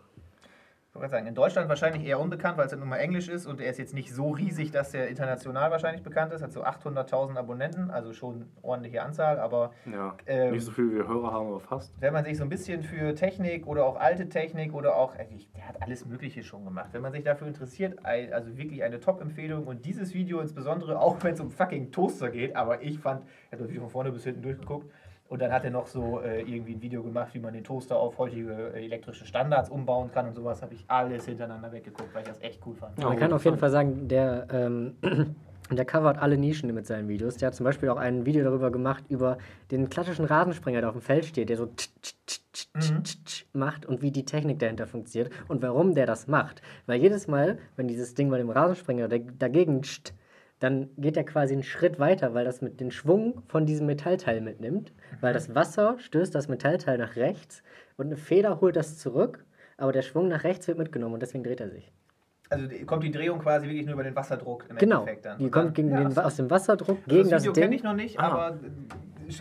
Wollte 0.95 1.09
sagen, 1.11 1.27
in 1.27 1.35
Deutschland 1.35 1.67
wahrscheinlich 1.67 2.05
eher 2.05 2.21
unbekannt, 2.21 2.57
weil 2.57 2.67
es 2.67 2.71
ja 2.71 2.77
nun 2.77 2.87
mal 2.87 2.95
Englisch 2.97 3.27
ist 3.27 3.45
und 3.45 3.59
er 3.59 3.69
ist 3.69 3.77
jetzt 3.79 3.93
nicht 3.93 4.13
so 4.15 4.29
riesig, 4.31 4.71
dass 4.71 4.93
er 4.93 5.09
international 5.09 5.69
wahrscheinlich 5.69 6.03
bekannt 6.03 6.31
ist. 6.31 6.41
Hat 6.41 6.53
so 6.53 6.63
800.000 6.63 7.35
Abonnenten, 7.35 7.91
also 7.91 8.13
schon 8.13 8.45
ordentliche 8.61 9.03
Anzahl, 9.03 9.37
aber 9.39 9.71
Ja, 9.91 10.15
Ähm, 10.25 10.53
nicht 10.53 10.63
so 10.63 10.71
viel 10.71 10.89
wie 10.91 10.95
wir 10.95 11.07
Hörer 11.07 11.33
haben, 11.33 11.47
aber 11.49 11.59
fast. 11.59 11.93
wenn 11.99 12.13
man 12.13 12.23
sich 12.23 12.37
so 12.37 12.43
ein 12.43 12.49
bisschen 12.49 12.81
für 12.81 13.13
Technik 13.13 13.67
oder 13.67 13.85
auch 13.85 13.97
alte 13.99 14.29
Technik 14.29 14.73
oder 14.73 14.95
auch, 14.95 15.15
ich- 15.35 15.51
der 15.51 15.67
hat 15.67 15.81
alles 15.81 16.05
Mögliche 16.05 16.43
schon 16.43 16.63
gemacht. 16.63 16.89
Wenn 16.93 17.01
man 17.01 17.11
sich 17.11 17.23
dafür 17.25 17.47
interessiert, 17.47 17.99
also 18.05 18.55
wirklich 18.57 18.81
eine 18.81 19.01
Top-Empfehlung 19.01 19.67
und 19.67 19.83
dieses 19.85 20.13
Video 20.13 20.39
insbesondere, 20.39 20.97
auch 21.01 21.21
wenn 21.23 21.33
es 21.33 21.41
um 21.41 21.51
fucking 21.51 21.91
Toaster 21.91 22.29
geht, 22.29 22.55
aber 22.55 22.81
ich 22.81 22.99
fand, 22.99 23.21
er 23.49 23.57
hat 23.57 23.59
das 23.59 23.67
Video 23.67 23.81
von 23.81 23.89
vorne 23.89 24.11
bis 24.13 24.23
hinten 24.23 24.43
durchgeguckt 24.43 24.89
und 25.27 25.41
dann 25.41 25.51
hat 25.51 25.63
er 25.63 25.71
noch 25.71 25.87
so 25.87 26.19
äh, 26.21 26.41
irgendwie 26.41 26.73
ein 26.75 26.81
Video 26.81 27.01
gemacht, 27.01 27.33
wie 27.33 27.39
man 27.39 27.53
den 27.53 27.63
Toaster 27.63 27.97
auf 27.97 28.17
heutige 28.17 28.73
äh, 28.73 28.85
elektrische 28.85 29.25
Standards 29.25 29.69
umbauen 29.69 30.11
kann 30.11 30.27
und 30.27 30.35
sowas, 30.35 30.61
habe 30.61 30.73
ich 30.73 30.83
alles 30.87 31.25
hintereinander 31.25 31.71
weggeguckt, 31.71 32.13
weil 32.13 32.21
ich 32.23 32.27
das 32.29 32.41
echt 32.41 32.61
cool 32.65 32.75
fand. 32.75 32.97
Ja, 32.99 33.09
Man 33.09 33.17
kann 33.17 33.33
auf 33.33 33.43
jeden. 33.45 33.57
Fall 33.57 33.69
sagen, 33.71 34.07
der, 34.07 34.47
ähm, 34.51 34.95
der 35.71 35.85
covert 35.85 36.19
alle 36.19 36.37
Nischen 36.37 36.71
mit 36.73 36.85
seinen 36.85 37.07
Videos. 37.07 37.37
Der 37.37 37.47
hat 37.47 37.55
zum 37.55 37.63
Beispiel 37.63 37.89
auch 37.89 37.97
ein 37.97 38.25
Video 38.25 38.43
darüber 38.43 38.69
gemacht, 38.71 39.03
über 39.09 39.37
den 39.71 39.89
klassischen 39.89 40.25
Rasensprenger, 40.25 40.81
der 40.81 40.89
auf 40.89 40.95
dem 40.95 41.01
Feld 41.01 41.25
steht, 41.25 41.49
der 41.49 41.57
so 41.57 41.65
tsch, 41.67 41.89
tsch, 42.01 42.13
tsch, 42.27 42.35
Mhm. 42.75 43.03
macht 43.59 43.85
und 43.85 44.01
wie 44.01 44.11
die 44.11 44.25
Technik 44.25 44.59
dahinter 44.59 44.85
funktioniert 44.87 45.31
und 45.47 45.61
warum 45.61 45.95
der 45.95 46.05
das 46.05 46.27
macht. 46.27 46.61
Weil 46.85 47.01
jedes 47.01 47.27
Mal, 47.27 47.57
wenn 47.77 47.87
dieses 47.87 48.13
Ding 48.13 48.29
bei 48.29 48.37
dem 48.37 48.49
Rasensprenger 48.49 49.07
da- 49.07 49.17
dagegen 49.17 49.81
dann 50.59 50.89
geht 50.97 51.17
er 51.17 51.23
quasi 51.25 51.53
einen 51.53 51.63
Schritt 51.63 51.99
weiter, 51.99 52.33
weil 52.33 52.45
das 52.45 52.61
mit 52.61 52.79
den 52.79 52.91
Schwung 52.91 53.41
von 53.47 53.65
diesem 53.65 53.85
Metallteil 53.87 54.41
mitnimmt. 54.41 54.93
Weil 55.21 55.33
das 55.33 55.53
Wasser 55.53 55.97
stößt 55.99 56.33
das 56.33 56.47
Metallteil 56.47 56.97
nach 56.97 57.15
rechts 57.15 57.61
und 57.97 58.07
eine 58.07 58.17
Feder 58.17 58.61
holt 58.61 58.75
das 58.75 58.97
zurück, 58.97 59.45
aber 59.77 59.91
der 59.91 60.01
Schwung 60.01 60.27
nach 60.29 60.43
rechts 60.43 60.67
wird 60.67 60.77
mitgenommen 60.77 61.15
und 61.15 61.19
deswegen 61.21 61.43
dreht 61.43 61.59
er 61.59 61.69
sich. 61.69 61.91
Also 62.49 62.67
die- 62.67 62.85
kommt 62.85 63.03
die 63.03 63.11
Drehung 63.11 63.39
quasi 63.39 63.65
wirklich 63.67 63.85
nur 63.85 63.95
über 63.95 64.03
den 64.03 64.15
Wasserdruck 64.15 64.65
im 64.69 64.77
Genau, 64.77 64.99
Endeffekt 65.01 65.25
dann. 65.25 65.37
die 65.39 65.45
Und 65.45 65.55
dann- 65.55 65.63
kommt 65.63 65.75
gegen 65.75 65.89
Ja, 65.89 66.03
den, 66.03 66.17
aus 66.17 66.35
dem 66.35 66.49
Wasserdruck 66.49 66.97
Also 66.97 67.09
gegen 67.09 67.21
das 67.29 67.43
das, 67.43 67.43
Video 67.43 67.53
kenne 67.63 67.75
ich 67.75 67.83
noch 67.83 67.93
nicht, 67.95 68.19
Ah. 68.19 68.27
aber 68.27 68.59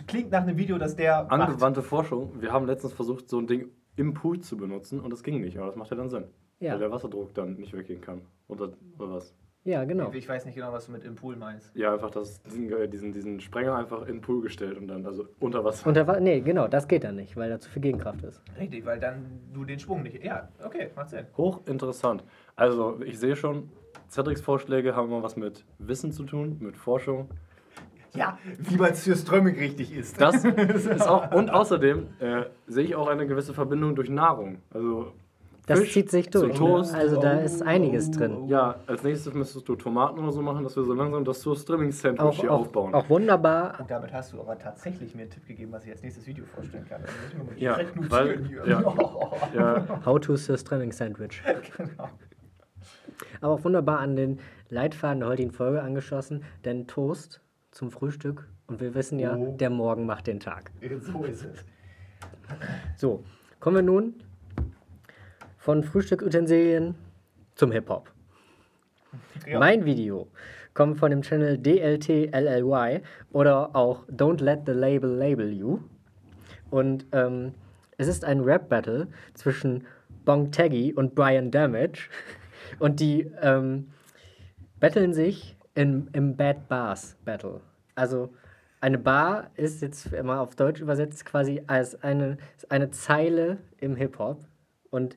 klingt 0.07 0.31
nach 0.31 0.41
einem 0.41 0.57
Video, 0.57 0.77
das 0.77 0.95
der 0.95 1.23
macht. 1.23 1.31
Angewandte 1.31 1.81
Forschung. 1.83 2.41
Wir 2.41 2.51
haben 2.51 2.65
letztens 2.65 2.93
versucht, 2.93 3.29
so 3.29 3.37
ein 3.39 3.47
Ding 3.47 3.69
im 3.95 4.13
Pool 4.15 4.39
zu 4.39 4.57
benutzen 4.57 4.99
und 4.99 5.11
das 5.13 5.21
ging 5.23 5.39
nicht. 5.39 5.57
Aber 5.57 5.67
das 5.67 5.75
macht 5.75 5.91
ja 5.91 5.95
dann 5.97 6.09
Sinn. 6.09 6.25
Ja. 6.59 6.73
Weil 6.73 6.79
der 6.79 6.91
Wasserdruck 6.91 7.33
dann 7.35 7.53
nicht 7.55 7.73
weggehen 7.73 8.01
kann. 8.01 8.21
Oder, 8.47 8.73
oder 8.97 9.11
was? 9.11 9.33
Ja, 9.65 9.83
genau. 9.83 10.11
Ich 10.13 10.29
weiß 10.29 10.45
nicht 10.45 10.53
genau, 10.53 10.71
was 10.71 10.85
du 10.85 10.91
mit 10.91 11.03
im 11.03 11.15
Pool 11.15 11.35
meinst. 11.35 11.75
Ja, 11.75 11.93
einfach 11.93 12.11
das, 12.11 12.39
diesen, 12.43 12.71
äh, 12.71 12.87
diesen, 12.87 13.11
diesen 13.11 13.39
Sprenger 13.39 13.75
einfach 13.75 14.01
in 14.01 14.17
den 14.17 14.21
Pool 14.21 14.43
gestellt 14.43 14.77
und 14.77 14.87
dann, 14.87 15.03
also 15.07 15.25
unter 15.39 15.63
Wasser. 15.65 15.91
Da 15.91 16.05
war, 16.05 16.19
nee, 16.19 16.39
genau, 16.41 16.67
das 16.67 16.87
geht 16.87 17.03
dann 17.03 17.15
nicht, 17.15 17.35
weil 17.35 17.49
da 17.49 17.59
zu 17.59 17.71
viel 17.71 17.81
Gegenkraft 17.81 18.21
ist. 18.21 18.43
Richtig, 18.59 18.85
weil 18.85 18.99
dann 18.99 19.25
du 19.53 19.65
den 19.65 19.79
Schwung 19.79 20.03
nicht. 20.03 20.23
Ja, 20.23 20.49
okay, 20.63 20.91
macht 20.95 21.09
Sinn. 21.09 21.25
Hochinteressant. 21.35 22.23
Also, 22.55 23.01
ich 23.03 23.17
sehe 23.17 23.35
schon, 23.35 23.71
Cedrics 24.07 24.41
Vorschläge 24.41 24.95
haben 24.95 25.07
immer 25.07 25.23
was 25.23 25.35
mit 25.35 25.65
Wissen 25.79 26.11
zu 26.11 26.25
tun, 26.25 26.57
mit 26.59 26.77
Forschung. 26.77 27.27
Ja, 28.13 28.37
wie 28.59 28.77
man 28.77 28.91
es 28.91 29.03
für 29.03 29.15
Ströming 29.15 29.55
richtig 29.55 29.91
ist. 29.95 30.21
Das 30.21 30.45
ist 30.45 31.07
auch, 31.07 31.31
und 31.31 31.49
außerdem 31.49 32.07
äh, 32.19 32.43
sehe 32.67 32.83
ich 32.85 32.95
auch 32.95 33.07
eine 33.07 33.25
gewisse 33.25 33.55
Verbindung 33.55 33.95
durch 33.95 34.09
Nahrung. 34.09 34.59
Also, 34.69 35.11
Das 35.67 35.79
Fisch 35.79 35.93
zieht 35.93 36.11
sich 36.11 36.29
durch. 36.29 36.55
Toast. 36.57 36.93
Ne? 36.93 36.99
Also 36.99 37.19
da 37.19 37.39
ist 37.39 37.63
einiges 37.63 38.11
drin. 38.11 38.47
ja, 38.47 38.75
als 38.85 39.03
nächstes 39.03 39.33
müsstest 39.33 39.67
du 39.67 39.75
Tomaten 39.75 40.19
oder 40.19 40.31
so 40.31 40.41
machen, 40.41 40.63
dass 40.63 40.75
wir 40.75 40.83
so 40.83 40.93
langsam 40.93 41.25
das 41.25 41.41
so 41.41 41.55
Streaming-Sandwich 41.55 42.39
hier 42.41 42.51
auch, 42.51 42.59
aufbauen. 42.61 42.93
auch 42.93 43.09
wunderbar. 43.09 43.79
Und 43.79 43.89
damit 43.89 44.13
hast 44.13 44.33
du 44.33 44.39
aber 44.41 44.57
tatsächlich 44.59 45.15
mir 45.15 45.23
einen 45.23 45.31
Tipp 45.31 45.47
gegeben, 45.47 45.71
was 45.71 45.83
ich 45.85 45.91
als 45.91 46.03
nächstes 46.03 46.27
Video 46.27 46.45
vorstellen 46.45 46.85
kann. 46.87 47.01
Also 47.01 47.15
Ja, 47.57 47.77
weil- 48.09 48.37
notieren 48.37 48.45
hier. 48.45 48.67
ja. 48.67 48.93
ja, 49.55 50.05
How 50.05 50.19
to 50.19 50.35
Sir 50.35 50.57
Streaming 50.57 50.91
Sandwich. 50.91 51.41
genau. 51.77 52.09
Aber 53.41 53.53
auch 53.53 53.63
wunderbar 53.63 53.99
an 53.99 54.15
den 54.15 54.39
Leitfaden 54.69 55.21
der 55.21 55.29
heutigen 55.29 55.51
Folge 55.51 55.81
angeschlossen, 55.81 56.43
denn 56.65 56.85
Toast 56.87 57.41
zum 57.71 57.89
Frühstück. 57.91 58.47
Und 58.67 58.81
wir 58.81 58.93
wissen 58.93 59.19
ja, 59.19 59.35
Oh. 59.35 59.55
der 59.57 59.69
Morgen 59.69 60.05
macht 60.05 60.27
den 60.27 60.39
Tag. 60.39 60.71
So 60.99 61.23
ist 61.23 61.45
es. 61.45 61.65
So, 62.97 63.23
kommen 63.59 63.75
wir 63.77 63.83
nun 63.83 64.15
von 65.65 65.83
Frühstückutensilien 65.83 66.93
zum 67.55 67.71
Hip-Hop. 67.71 68.11
Ja. 69.47 69.57
Mein 69.57 69.83
Video 69.83 70.27
kommt 70.75 70.99
von 70.99 71.09
dem 71.09 71.23
Channel 71.23 71.57
DLTLLY 71.57 73.01
oder 73.31 73.75
auch 73.75 74.07
Don't 74.07 74.43
Let 74.43 74.67
the 74.67 74.73
Label 74.73 75.09
Label 75.09 75.51
You. 75.51 75.79
Und 76.69 77.07
ähm, 77.13 77.55
es 77.97 78.07
ist 78.07 78.23
ein 78.23 78.41
Rap-Battle 78.41 79.07
zwischen 79.33 79.87
Bong 80.23 80.51
Taggy 80.51 80.93
und 80.93 81.15
Brian 81.15 81.49
Damage. 81.49 82.09
Und 82.79 82.99
die 82.99 83.31
ähm, 83.41 83.87
battlen 84.79 85.13
sich 85.13 85.57
in, 85.73 86.09
im 86.13 86.35
Bad 86.35 86.67
Bars 86.67 87.17
Battle. 87.25 87.61
Also 87.95 88.31
eine 88.81 88.99
Bar 88.99 89.49
ist 89.55 89.81
jetzt 89.81 90.13
immer 90.13 90.41
auf 90.41 90.55
Deutsch 90.55 90.81
übersetzt 90.81 91.25
quasi 91.25 91.63
als 91.65 92.03
eine, 92.03 92.37
eine 92.69 92.91
Zeile 92.91 93.57
im 93.79 93.95
Hip-Hop. 93.95 94.45
Und 94.91 95.15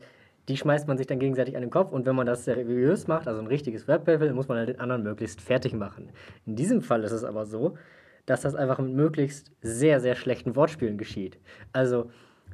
die 0.48 0.56
schmeißt 0.56 0.88
man 0.88 0.96
sich 0.98 1.06
dann 1.06 1.18
gegenseitig 1.18 1.54
an 1.56 1.62
den 1.62 1.70
Kopf. 1.70 1.92
Und 1.92 2.06
wenn 2.06 2.16
man 2.16 2.26
das 2.26 2.44
seriös 2.44 3.06
macht, 3.06 3.28
also 3.28 3.40
ein 3.40 3.46
richtiges 3.46 3.86
Rap-Battle, 3.88 4.32
muss 4.32 4.48
man 4.48 4.58
halt 4.58 4.68
den 4.68 4.80
anderen 4.80 5.02
möglichst 5.02 5.40
fertig 5.40 5.74
machen. 5.74 6.10
In 6.46 6.56
diesem 6.56 6.82
Fall 6.82 7.04
ist 7.04 7.12
es 7.12 7.24
aber 7.24 7.44
so, 7.46 7.76
dass 8.26 8.40
das 8.42 8.54
einfach 8.54 8.78
mit 8.78 8.92
möglichst 8.94 9.52
sehr, 9.62 10.00
sehr 10.00 10.14
schlechten 10.14 10.56
Wortspielen 10.56 10.98
geschieht. 10.98 11.38
Also 11.72 12.10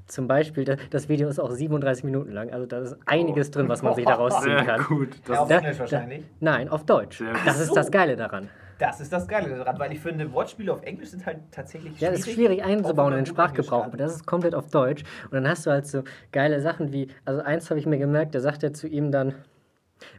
zum 0.07 0.29
Beispiel, 0.29 0.65
das, 0.65 0.79
das 0.91 1.09
Video 1.09 1.29
ist 1.29 1.39
auch 1.39 1.51
37 1.51 2.05
Minuten 2.05 2.31
lang, 2.31 2.51
also 2.53 2.67
da 2.67 2.79
ist 2.81 2.97
einiges 3.07 3.51
drin, 3.51 3.69
was 3.69 3.83
man 3.83 3.95
sich 3.95 4.05
daraus 4.05 4.35
ziehen 4.43 4.59
sehr 4.59 4.65
kann. 4.77 4.85
gut. 4.85 5.09
Ja, 5.29 5.41
auf 5.41 5.49
Das, 5.49 5.63
Englisch 5.63 5.79
wahrscheinlich. 5.79 6.25
Nein, 6.41 6.69
auf 6.69 6.85
Deutsch. 6.85 7.19
Sehr 7.19 7.33
gut. 7.33 7.41
Das 7.47 7.59
ist 7.59 7.69
So. 7.69 7.75
das 7.75 7.91
Geile 7.91 8.15
daran. 8.17 8.51
Das 8.79 9.01
ist 9.01 9.13
das 9.13 9.29
Geile 9.29 9.57
daran, 9.57 9.79
weil 9.79 9.93
ich 9.93 10.01
finde, 10.01 10.33
Wortspiele 10.33 10.73
auf 10.73 10.83
Englisch 10.83 11.11
sind 11.11 11.25
halt 11.27 11.39
tatsächlich 11.51 12.01
Ja, 12.01 12.11
das 12.11 12.21
ist 12.21 12.33
schwierig 12.33 12.63
einzubauen 12.65 13.13
in 13.13 13.21
den 13.21 13.27
Sprachgebrauch, 13.27 13.85
aber 13.85 13.97
das 13.97 14.15
ist 14.15 14.27
komplett 14.27 14.55
auf 14.55 14.69
Deutsch. 14.69 15.05
Und 15.25 15.33
dann 15.33 15.49
hast 15.49 15.67
du 15.67 15.71
halt 15.71 15.87
so 15.87 16.03
geile 16.33 16.61
Sachen 16.61 16.93
wie, 16.93 17.09
also 17.25 17.41
eins 17.41 17.71
habe 17.71 17.79
ich 17.79 17.87
mir 17.87 17.99
gemerkt, 17.99 18.35
da 18.35 18.41
sagt 18.41 18.63
er 18.63 18.73
zu 18.73 18.89
ihm 18.89 19.13
dann, 19.13 19.35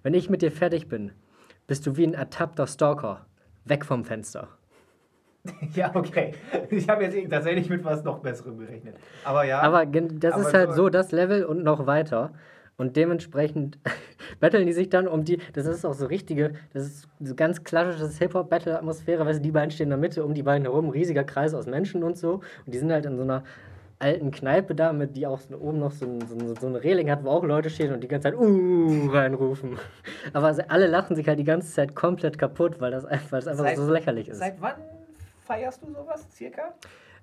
wenn 0.04 0.14
ich 0.14 0.30
mit 0.30 0.42
dir 0.42 0.52
fertig 0.52 0.88
bin, 0.88 1.12
bist 1.68 1.86
du 1.86 1.98
wie 1.98 2.06
ein 2.06 2.14
ertappter 2.14 2.68
Stalker. 2.68 3.26
Weg 3.66 3.86
vom 3.86 4.06
Fenster. 4.06 4.48
Ja, 5.76 5.92
okay. 5.94 6.34
Ich 6.72 6.90
habe 6.90 7.04
jetzt 7.04 7.30
tatsächlich 7.30 7.70
mit 7.70 7.84
was 7.84 8.04
noch 8.04 8.20
Besserem 8.20 8.58
gerechnet. 8.58 8.96
Aber 9.24 9.44
ja. 9.44 9.62
Aber 9.62 9.86
das 9.86 10.34
Aber 10.34 10.42
ist 10.42 10.54
halt 10.56 10.74
so 10.74 10.90
das 10.90 11.12
Level 11.12 11.46
und 11.46 11.64
noch 11.64 11.86
weiter. 11.86 12.34
Und 12.78 12.96
dementsprechend 12.98 13.78
battlen 14.40 14.66
die 14.66 14.74
sich 14.74 14.90
dann 14.90 15.08
um 15.08 15.24
die. 15.24 15.40
Das 15.54 15.66
ist 15.66 15.86
auch 15.86 15.94
so 15.94 16.08
richtige, 16.08 16.54
das 16.74 16.84
ist 16.84 17.08
so 17.22 17.34
ganz 17.36 17.64
klassisches 17.64 18.18
Hip-Hop-Battle-Atmosphäre. 18.20 19.26
Weißt 19.26 19.40
du, 19.40 19.44
die 19.44 19.52
beiden 19.52 19.72
stehen 19.72 19.86
in 19.86 19.90
der 19.92 19.98
Mitte, 20.00 20.26
um 20.26 20.34
die 20.34 20.44
beiden 20.44 20.64
herum, 20.66 20.90
riesiger 20.90 21.24
Kreis 21.24 21.54
aus 21.54 21.68
Menschen 21.68 22.04
und 22.04 22.18
so. 22.18 22.42
Und 22.66 22.74
die 22.74 22.78
sind 22.78 22.92
halt 22.92 23.06
in 23.06 23.16
so 23.16 23.24
einer 23.24 23.44
alten 23.98 24.30
Kneipe 24.32 24.76
da, 24.76 24.92
mit, 24.92 25.16
die 25.16 25.26
auch 25.26 25.40
so 25.40 25.56
oben 25.58 25.80
noch 25.80 25.92
so, 25.92 26.06
ein, 26.06 26.20
so, 26.28 26.36
ein- 26.36 26.56
so 26.58 26.68
eine 26.68 26.84
Reling 26.84 27.10
hat, 27.10 27.24
wo 27.24 27.30
auch 27.30 27.46
Leute 27.46 27.70
stehen 27.70 27.94
und 27.94 28.04
die 28.04 28.10
ganze 28.10 28.30
Zeit 28.32 28.38
uh 28.38 29.08
reinrufen. 29.10 29.80
Aber 30.34 30.54
sie- 30.54 30.70
alle 30.70 30.88
lachen 30.88 31.16
sich 31.16 31.26
halt 31.30 31.40
die 31.40 31.46
ganze 31.46 31.72
Zeit 31.74 31.96
komplett 31.96 32.38
kaputt, 32.38 32.82
weil 32.82 32.92
das 32.92 33.06
einfach, 33.06 33.32
weil 33.32 33.40
das 33.40 33.48
einfach 33.48 33.64
Seit- 33.64 33.78
so 33.78 33.90
lächerlich 33.92 34.28
ist. 34.28 34.40
Seit 34.40 34.60
wann 34.60 34.74
feierst 35.46 35.82
du 35.82 35.94
sowas 35.94 36.28
circa? 36.34 36.74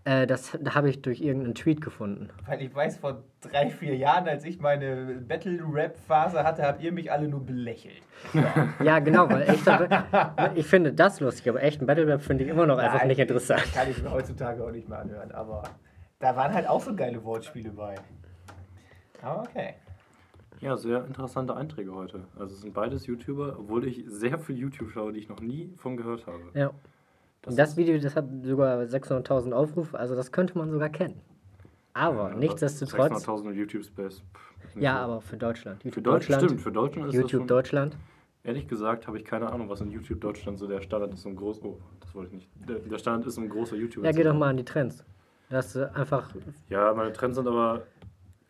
Äh, 0.05 0.26
das 0.26 0.59
habe 0.70 0.90
ich 0.90 1.00
durch 1.00 1.20
irgendeinen 1.20 1.55
Tweet 1.55 1.80
gefunden. 1.80 2.28
Weil 2.46 2.61
ich 2.62 2.74
weiß, 2.74 2.96
vor 2.96 3.22
drei, 3.40 3.70
vier 3.70 3.96
Jahren, 3.96 4.26
als 4.26 4.44
ich 4.44 4.59
meine 4.59 5.22
Battle-Rap-Phase 5.28 6.42
hatte, 6.42 6.64
habt 6.64 6.82
ihr 6.82 6.90
mich 6.90 7.12
alle 7.12 7.28
nur 7.28 7.44
belächelt. 7.44 8.03
Ja, 8.82 8.98
genau, 8.98 9.28
weil 9.28 9.42
echter, 9.42 10.53
ich 10.55 10.66
finde 10.66 10.92
das 10.92 11.20
lustig, 11.20 11.48
aber 11.48 11.62
echten 11.62 11.86
Battle 11.86 12.07
Rap 12.07 12.22
finde 12.22 12.44
ich 12.44 12.50
immer 12.50 12.66
noch 12.66 12.78
einfach 12.78 12.98
Nein, 12.98 13.09
nicht 13.09 13.20
interessant. 13.20 13.62
Kann 13.74 13.90
ich 13.90 14.03
mir 14.03 14.11
heutzutage 14.11 14.64
auch 14.64 14.70
nicht 14.70 14.88
mehr 14.88 14.98
anhören, 14.98 15.30
aber 15.32 15.62
da 16.18 16.34
waren 16.34 16.53
halt 16.53 16.68
auch 16.68 16.80
so 16.80 16.94
geile 16.94 17.22
Wortspiele 17.24 17.70
bei. 17.70 17.94
Aber 19.22 19.42
okay. 19.42 19.74
ja, 20.61 20.76
sehr 20.76 21.05
interessante 21.05 21.55
Einträge 21.57 21.94
heute. 21.94 22.24
Also 22.38 22.55
es 22.55 22.62
sind 22.62 22.74
beides 22.74 23.07
YouTuber, 23.07 23.57
obwohl 23.59 23.86
ich 23.86 24.05
sehr 24.09 24.38
viel 24.38 24.57
YouTube 24.57 24.90
schaue, 24.90 25.12
die 25.12 25.20
ich 25.20 25.28
noch 25.28 25.40
nie 25.40 25.72
von 25.76 25.96
gehört 25.96 26.26
habe. 26.26 26.42
Ja. 26.55 26.70
Und 27.47 27.59
das 27.59 27.76
Video, 27.76 27.99
das 27.99 28.14
hat 28.14 28.26
sogar 28.43 28.78
600.000 28.82 29.53
Aufrufe, 29.53 29.99
also 29.99 30.14
das 30.14 30.30
könnte 30.30 30.57
man 30.57 30.70
sogar 30.70 30.88
kennen. 30.90 31.20
Aber 31.95 32.30
Ja, 32.30 32.36
nichtsdestotrotz, 32.36 33.26
600.000 33.26 33.53
YouTube 33.53 33.84
Space. 33.84 34.22
pff, 34.34 34.74
nicht 34.76 34.84
ja, 34.84 34.99
aber 34.99 35.20
für 35.20 35.36
Deutschland. 35.36 35.82
Für 35.82 35.88
YouTube 35.88 36.05
Deutschland, 36.05 36.43
Deutschland, 36.43 36.51
stimmt, 36.51 36.61
für 36.62 36.72
Deutschland 36.72 37.09
ist 37.09 37.14
das 37.14 37.22
YouTube 37.22 37.40
schon, 37.40 37.47
Deutschland. 37.49 37.97
Ehrlich 38.45 38.66
gesagt 38.66 39.07
habe 39.07 39.18
ich 39.18 39.24
keine 39.24 39.53
Ahnung, 39.53 39.68
was 39.68 39.80
in 39.80 39.90
YouTube 39.90 40.20
Deutschland 40.20 40.59
so 40.59 40.66
der 40.66 40.80
Standard 40.80 41.12
ist, 41.12 41.24
um 41.26 41.36
groß. 41.36 41.62
Oh, 41.62 41.78
das 42.01 42.14
wollte 42.14 42.28
ich 42.28 42.34
nicht. 42.34 42.49
Der, 42.68 42.78
der 42.78 42.99
Standard 42.99 43.26
ist, 43.26 43.38
um 43.38 43.49
großer 43.49 43.76
YouTuber 43.76 44.07
Ja, 44.07 44.12
geh 44.12 44.22
doch 44.22 44.34
mal 44.34 44.49
an 44.51 44.57
die 44.57 44.64
Trends. 44.64 45.05
Das 45.51 45.76
einfach, 45.76 46.30
Ja, 46.70 46.95
meine 46.95 47.12
Trends 47.12 47.36
sind 47.36 47.47
aber. 47.47 47.82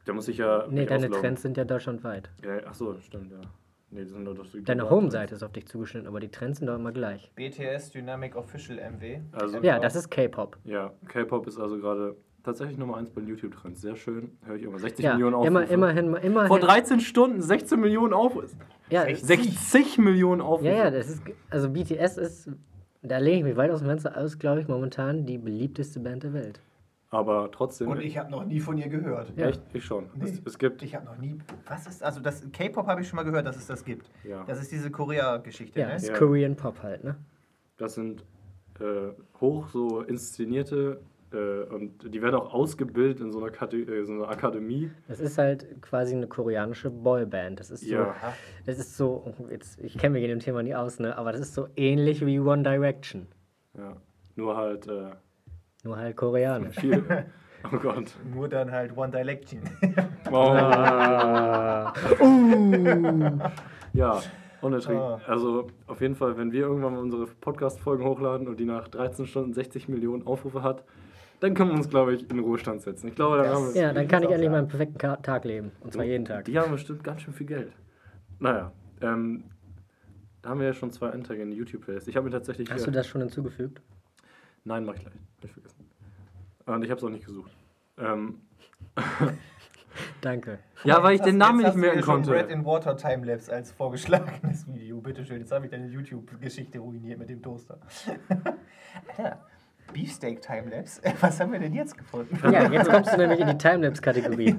Da 0.04 0.12
muss 0.12 0.28
ich 0.28 0.38
ja. 0.38 0.66
nee, 0.68 0.84
deine 0.86 1.06
ausloggen. 1.06 1.20
Trends 1.20 1.42
sind 1.42 1.56
ja 1.56 1.64
deutschlandweit. 1.64 2.30
Ja, 2.44 2.58
ach 2.66 2.74
so, 2.74 2.96
stimmt, 3.00 3.30
ja. 3.32 3.40
Nee, 3.92 4.04
die 4.04 4.08
sind 4.08 4.24
nur 4.24 4.34
die 4.34 4.64
Deine 4.64 4.88
Home-Seite 4.88 5.34
ist 5.34 5.42
auf 5.42 5.52
dich 5.52 5.66
zugeschnitten, 5.66 6.08
aber 6.08 6.18
die 6.18 6.30
Trends 6.30 6.58
sind 6.58 6.66
doch 6.66 6.76
immer 6.76 6.92
gleich. 6.92 7.30
BTS 7.34 7.90
Dynamic 7.90 8.34
Official 8.36 8.78
MW. 8.78 9.20
Also- 9.32 9.58
Ja, 9.58 9.78
das 9.78 9.94
ist 9.96 10.10
K-Pop. 10.10 10.56
Ja, 10.64 10.92
K-Pop 11.08 11.46
ist 11.46 11.58
also 11.58 11.76
gerade 11.78 12.16
tatsächlich 12.42 12.78
Nummer 12.78 12.96
1 12.96 13.10
bei 13.10 13.20
YouTube-Trends. 13.20 13.82
Sehr 13.82 13.94
schön. 13.96 14.38
Höre 14.46 14.56
ich 14.56 14.62
immer. 14.62 14.78
60 14.78 15.04
Ja, 15.04 15.12
Millionen 15.12 15.34
Aufrufe. 15.34 15.48
immer, 15.48 15.70
immerhin, 15.70 16.14
immerhin. 16.16 16.48
Vor 16.48 16.58
13 16.58 17.00
Stunden 17.00 17.42
16 17.42 17.78
Millionen 17.78 18.14
Aufrufe. 18.14 18.48
ja, 18.88 19.04
60 19.14 19.98
Millionen 19.98 20.40
Aufrufe. 20.40 20.70
Ja, 20.70 20.84
ja, 20.84 20.90
das 20.90 21.08
ist, 21.10 21.22
also 21.50 21.68
BTS 21.70 22.16
ist, 22.16 22.50
da 23.02 23.18
lege 23.18 23.38
ich 23.38 23.44
mich 23.44 23.56
weit 23.56 23.70
aus 23.70 23.80
dem 23.80 23.88
Fenster 23.88 24.16
aus, 24.16 24.38
glaube 24.38 24.60
ich, 24.62 24.68
momentan 24.68 25.26
die 25.26 25.36
beliebteste 25.36 26.00
Band 26.00 26.22
der 26.22 26.32
Welt. 26.32 26.60
Aber 27.12 27.50
trotzdem. 27.52 27.88
Und 27.88 28.00
ich 28.00 28.16
habe 28.16 28.30
noch 28.30 28.44
nie 28.46 28.58
von 28.58 28.78
ihr 28.78 28.88
gehört. 28.88 29.32
Ja. 29.36 29.48
Echt? 29.48 29.60
Ich 29.74 29.84
schon. 29.84 30.06
Nee. 30.14 30.24
Es, 30.30 30.40
es 30.46 30.58
gibt. 30.58 30.82
Ich 30.82 30.94
habe 30.94 31.04
noch 31.04 31.18
nie. 31.18 31.38
Was 31.68 31.86
ist. 31.86 32.02
Also, 32.02 32.20
das 32.20 32.42
K-Pop 32.52 32.86
habe 32.86 33.02
ich 33.02 33.08
schon 33.08 33.16
mal 33.18 33.22
gehört, 33.22 33.46
dass 33.46 33.56
es 33.56 33.66
das 33.66 33.84
gibt. 33.84 34.10
Ja. 34.24 34.44
Das 34.44 34.58
ist 34.60 34.72
diese 34.72 34.90
Korea-Geschichte, 34.90 35.78
Ja, 35.78 35.88
ne? 35.88 35.96
ist 35.96 36.08
Ja. 36.08 36.14
Korean 36.16 36.56
Pop 36.56 36.82
halt, 36.82 37.04
ne? 37.04 37.16
Das 37.76 37.94
sind 37.96 38.24
äh, 38.80 39.10
hoch 39.42 39.68
so 39.68 40.00
inszenierte 40.00 41.02
äh, 41.34 41.64
und 41.74 42.14
die 42.14 42.22
werden 42.22 42.36
auch 42.36 42.54
ausgebildet 42.54 43.20
in 43.20 43.30
so 43.30 43.40
einer, 43.42 43.50
Kate 43.50 43.76
äh, 43.76 44.04
so 44.06 44.12
einer 44.14 44.28
Akademie. 44.30 44.90
Das 45.06 45.20
ist 45.20 45.36
halt 45.36 45.82
quasi 45.82 46.14
eine 46.14 46.28
koreanische 46.28 46.88
Boyband. 46.90 47.60
Das 47.60 47.70
ist 47.70 47.82
so, 47.86 47.92
Ja. 47.94 48.14
das 48.64 48.78
ist 48.78 48.96
so, 48.96 49.34
jetzt, 49.50 49.78
ich 49.80 49.98
kenne 49.98 50.14
mich 50.14 50.22
in 50.22 50.30
dem 50.30 50.40
Thema 50.40 50.62
nie 50.62 50.74
aus, 50.74 50.98
ne? 50.98 51.16
Aber 51.18 51.32
das 51.32 51.42
ist 51.42 51.52
so 51.52 51.68
ähnlich 51.76 52.24
wie 52.24 52.40
One 52.40 52.62
Direction. 52.62 53.26
Ja. 53.76 53.96
Nur 54.36 54.56
halt 54.56 54.86
äh, 54.86 55.10
Nur 55.82 55.96
halt 55.96 56.16
koreanisch. 56.16 56.76
viel. 56.76 57.02
oh 57.72 57.76
Gott. 57.78 58.12
Nur 58.32 58.48
dann 58.48 58.70
halt 58.70 58.96
One 58.96 59.10
Direction. 59.12 59.60
Oh. 60.34 60.36
Ah. 60.54 61.92
Ja, 63.92 64.22
unerträglich. 64.62 65.02
Ah. 65.02 65.20
Also 65.26 65.66
auf 65.86 66.00
jeden 66.00 66.14
Fall, 66.14 66.38
wenn 66.38 66.52
wir 66.52 66.60
irgendwann 66.60 66.94
mal 66.94 67.00
unsere 67.00 67.26
Podcast-Folgen 67.26 68.02
hochladen 68.04 68.48
und 68.48 68.58
die 68.58 68.64
nach 68.64 68.88
13 68.88 69.26
Stunden 69.26 69.52
60 69.52 69.88
Millionen 69.90 70.26
Aufrufe 70.26 70.62
hat, 70.62 70.84
dann 71.40 71.52
können 71.52 71.70
wir 71.70 71.76
uns, 71.76 71.90
glaube 71.90 72.14
ich, 72.14 72.22
in 72.22 72.28
den 72.28 72.38
Ruhestand 72.38 72.80
setzen. 72.80 73.08
Ich 73.08 73.14
glaube, 73.14 73.36
dann 73.38 73.46
Das- 73.46 73.54
haben 73.56 73.74
wir. 73.74 73.82
Ja, 73.82 73.92
dann 73.92 74.08
kann 74.08 74.22
ich 74.22 74.30
endlich 74.30 74.48
meinen 74.50 74.68
perfekten 74.68 74.96
Ka 74.96 75.16
Tag 75.16 75.44
leben. 75.44 75.72
Und 75.80 75.92
zwar 75.92 76.04
jeden 76.04 76.24
Tag. 76.24 76.46
Die 76.46 76.58
haben 76.58 76.70
bestimmt 76.72 77.04
ganz 77.04 77.20
schön 77.20 77.34
viel 77.34 77.46
Geld. 77.48 77.72
Naja, 78.38 78.72
ähm, 79.02 79.44
da 80.40 80.50
haben 80.50 80.60
wir 80.60 80.68
ja 80.68 80.72
schon 80.72 80.92
zwei 80.92 81.10
Einträge 81.10 81.42
in 81.42 81.50
die 81.50 81.56
YouTube-Playlist. 81.58 82.08
Ich 82.08 82.16
habe 82.16 82.24
mir 82.24 82.30
tatsächlich. 82.32 82.70
Hast 82.72 82.86
du 82.86 82.90
das 82.90 83.06
schon 83.06 83.20
hinzugefügt? 83.20 83.82
Nein, 84.64 84.84
mach 84.84 84.94
ich 84.94 85.00
gleich. 85.00 85.14
Hab 85.14 85.44
ich 85.44 85.52
vergessen. 85.52 85.90
Und 86.66 86.84
ich 86.84 86.90
habe 86.90 86.98
es 86.98 87.04
auch 87.04 87.10
nicht 87.10 87.26
gesucht. 87.26 87.50
Ähm, 87.98 88.40
Danke. 90.20 90.60
ja, 90.84 91.02
weil 91.02 91.16
ich 91.16 91.20
den 91.20 91.36
Namen 91.36 91.60
jetzt 91.60 91.74
nicht 91.74 91.82
merken 91.82 92.00
konnte. 92.00 92.30
Bread 92.30 92.48
in 92.48 92.64
Water 92.64 92.96
Timelapse 92.96 93.52
als 93.52 93.72
vorgeschlagenes 93.72 94.66
Video. 94.72 95.00
Bitteschön, 95.00 95.40
jetzt 95.40 95.52
habe 95.52 95.66
ich 95.66 95.70
deine 95.70 95.88
YouTube-Geschichte 95.88 96.78
ruiniert 96.78 97.18
mit 97.18 97.28
dem 97.28 97.42
Toaster. 97.42 97.78
Alter, 99.08 99.44
Beefsteak 99.92 100.40
Timelapse? 100.40 101.02
Was 101.20 101.40
haben 101.40 101.52
wir 101.52 101.58
denn 101.58 101.74
jetzt 101.74 101.98
gefunden? 101.98 102.38
Ja, 102.50 102.70
jetzt 102.70 102.88
kommst 102.88 103.12
du 103.12 103.18
nämlich 103.18 103.40
in 103.40 103.48
die 103.48 103.58
Timelapse-Kategorie. 103.58 104.56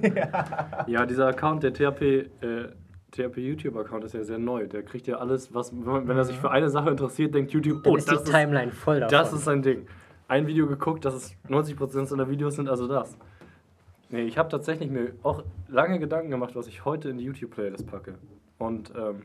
Ja, 0.87 1.05
dieser 1.05 1.27
Account, 1.27 1.63
der 1.63 1.73
THP, 1.73 2.01
äh, 2.01 2.69
THP 3.13 3.37
YouTube-Account 3.37 4.03
ist 4.03 4.13
ja 4.13 4.23
sehr 4.23 4.39
neu. 4.39 4.67
Der 4.67 4.83
kriegt 4.83 5.07
ja 5.07 5.17
alles, 5.17 5.53
was, 5.53 5.71
wenn 5.73 6.17
er 6.17 6.23
sich 6.25 6.37
für 6.37 6.51
eine 6.51 6.69
Sache 6.69 6.89
interessiert, 6.89 7.33
denkt 7.33 7.51
YouTube, 7.51 7.83
Dann 7.83 7.93
oh, 7.93 7.95
ist 7.95 8.09
die 8.09 8.15
das 8.15 8.23
ist, 8.23 8.31
Timeline 8.31 8.71
voll 8.71 8.99
davon. 8.99 9.11
das 9.11 9.33
ist 9.33 9.45
sein 9.45 9.61
Ding. 9.61 9.85
Ein 10.27 10.47
Video 10.47 10.67
geguckt, 10.67 11.05
das 11.05 11.13
ist 11.13 11.35
90% 11.47 12.05
seiner 12.05 12.29
Videos 12.29 12.55
sind 12.55 12.67
also 12.67 12.87
das. 12.87 13.17
Nee, 14.09 14.23
ich 14.23 14.37
habe 14.37 14.49
tatsächlich 14.49 14.89
mir 14.89 15.13
auch 15.21 15.43
lange 15.67 15.99
Gedanken 15.99 16.31
gemacht, 16.31 16.55
was 16.55 16.67
ich 16.67 16.85
heute 16.85 17.09
in 17.09 17.17
die 17.17 17.25
YouTube-Playlist 17.25 17.87
packe. 17.87 18.15
Und 18.57 18.91
ähm, 18.95 19.23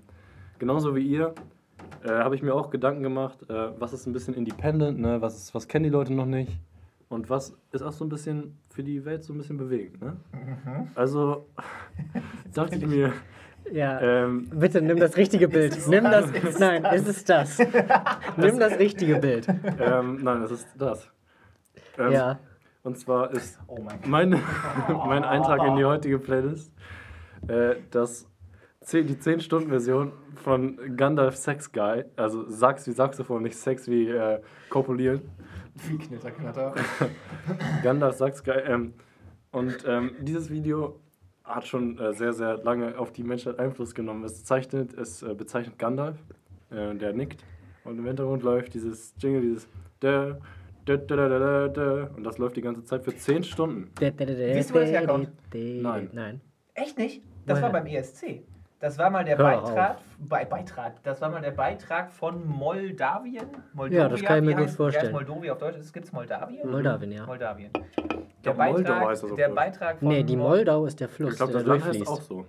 genauso 0.58 0.94
wie 0.94 1.06
ihr 1.06 1.34
äh, 2.04 2.10
habe 2.10 2.34
ich 2.34 2.42
mir 2.42 2.54
auch 2.54 2.70
Gedanken 2.70 3.02
gemacht, 3.02 3.38
äh, 3.48 3.70
was 3.78 3.92
ist 3.92 4.06
ein 4.06 4.12
bisschen 4.12 4.34
independent, 4.34 4.98
ne? 4.98 5.20
was, 5.22 5.36
ist, 5.36 5.54
was 5.54 5.66
kennen 5.68 5.84
die 5.84 5.90
Leute 5.90 6.12
noch 6.12 6.26
nicht 6.26 6.58
und 7.08 7.30
was 7.30 7.56
ist 7.72 7.82
auch 7.82 7.92
so 7.92 8.04
ein 8.04 8.08
bisschen 8.08 8.58
für 8.70 8.82
die 8.82 9.04
Welt 9.04 9.24
so 9.24 9.32
ein 9.32 9.38
bisschen 9.38 9.56
bewegend. 9.56 10.00
Ne? 10.00 10.16
Also 10.94 11.46
dachte 12.54 12.76
ich 12.76 12.86
mir, 12.86 13.12
Ja. 13.72 14.00
ähm, 14.00 14.48
Bitte 14.52 14.80
nimm 14.82 14.98
das 14.98 15.16
richtige 15.16 15.48
Bild. 15.48 15.76
Nimm 15.88 16.04
das. 16.04 16.58
Nein, 16.58 16.84
ist 16.84 17.08
es 17.08 17.24
das? 17.24 17.58
Nimm 18.36 18.58
das 18.58 18.78
richtige 18.78 19.16
Bild. 19.16 19.46
ähm, 19.78 20.18
nein, 20.22 20.42
es 20.42 20.50
ist 20.50 20.68
das. 20.76 21.08
Ähm, 21.98 22.12
Ja. 22.12 22.38
Und 22.82 22.98
zwar 22.98 23.32
ist 23.32 23.58
Oh 23.66 23.78
mein 23.82 23.98
mein, 24.06 24.30
mein 25.06 25.24
Eintrag 25.24 25.62
in 25.66 25.76
die 25.76 25.84
heutige 25.84 26.18
Playlist 26.18 26.72
äh, 27.48 27.74
das 27.90 28.26
10, 28.82 29.06
die 29.06 29.14
10-Stunden-Version 29.16 30.12
von 30.36 30.96
Gandalf 30.96 31.36
Sex 31.36 31.70
Guy. 31.72 32.04
Also 32.16 32.48
Sax 32.48 32.86
wie 32.86 32.92
Saxophon, 32.92 33.42
nicht 33.42 33.56
Sex 33.58 33.88
wie 33.88 34.08
äh, 34.08 34.40
Kopulieren. 34.70 35.20
Wie 35.86 35.98
Knitter, 35.98 36.30
Knatter. 36.30 36.74
Gandalf 37.82 38.16
Sex 38.16 38.42
Guy. 38.42 38.58
Ähm, 38.66 38.94
und 39.50 39.84
ähm, 39.86 40.12
dieses 40.20 40.50
Video 40.50 41.00
hat 41.48 41.66
schon 41.66 41.98
äh, 41.98 42.12
sehr, 42.12 42.32
sehr 42.32 42.58
lange 42.58 42.98
auf 42.98 43.12
die 43.12 43.22
Menschheit 43.22 43.58
Einfluss 43.58 43.94
genommen. 43.94 44.24
Es 44.24 44.44
zeichnet, 44.44 44.94
es 44.94 45.22
äh, 45.22 45.34
bezeichnet 45.34 45.78
Gandalf, 45.78 46.16
äh, 46.70 46.94
der 46.94 47.12
nickt. 47.12 47.44
Und 47.84 47.98
im 47.98 48.06
Hintergrund 48.06 48.42
läuft 48.42 48.74
dieses 48.74 49.14
Jingle, 49.18 49.40
dieses 49.40 49.68
da, 50.00 50.38
da, 50.84 50.96
da, 50.96 51.16
da, 51.16 51.28
da, 51.28 51.38
da, 51.38 51.68
da. 51.68 52.10
Und 52.16 52.24
das 52.24 52.38
läuft 52.38 52.56
die 52.56 52.60
ganze 52.60 52.84
Zeit 52.84 53.04
für 53.04 53.16
10 53.16 53.44
Stunden. 53.44 53.90
Wisst 53.98 54.20
ihr, 54.20 54.74
wo 54.74 54.78
das 54.78 54.90
herkommt? 54.90 55.30
Nein. 55.54 56.10
Nein. 56.12 56.40
Echt 56.74 56.98
nicht? 56.98 57.22
Das 57.46 57.62
war 57.62 57.72
Woher? 57.72 57.82
beim 57.82 57.86
ESC. 57.86 58.42
Das 58.80 58.96
war 58.96 59.10
mal 59.10 59.24
der 59.24 59.36
Hör 59.36 59.44
Beitrag, 59.44 59.96
Be 60.18 60.46
Beitrag. 60.48 61.02
Das 61.02 61.20
war 61.20 61.30
mal 61.30 61.40
der 61.40 61.50
Beitrag 61.50 62.12
von 62.12 62.46
Moldawien. 62.46 63.46
Moldawia, 63.72 64.02
Ja, 64.04 64.08
das 64.08 64.22
kann 64.22 64.38
ich 64.38 64.44
mir 64.44 64.54
gut 64.54 64.70
vorstellen. 64.70 65.12
Moldawia 65.12 65.52
auf 65.52 65.58
Deutsch? 65.58 65.92
Gibt 65.92 66.06
es 66.06 66.12
Moldawien? 66.12 66.70
Moldawien, 66.70 67.10
ja. 67.12 67.26
Moldawien. 67.26 67.70
glaub, 67.72 67.86
Der 68.44 68.54
Moldau 68.54 68.82
Beitrag, 68.92 69.08
heißt 69.08 69.22
das 69.24 69.34
der. 69.34 69.48
Beitrag 69.48 69.98
von 69.98 70.08
Nee, 70.08 70.22
die 70.22 70.36
Mol- 70.36 70.48
Moldau 70.58 70.86
ist 70.86 71.00
der 71.00 71.08
Fluss, 71.08 71.32
Ich 71.32 71.36
glaube, 71.38 71.52
der 71.54 71.62
das 71.64 71.72
heißt 71.72 71.84
durchfließt. 71.86 72.08
auch 72.10 72.20
so. 72.22 72.44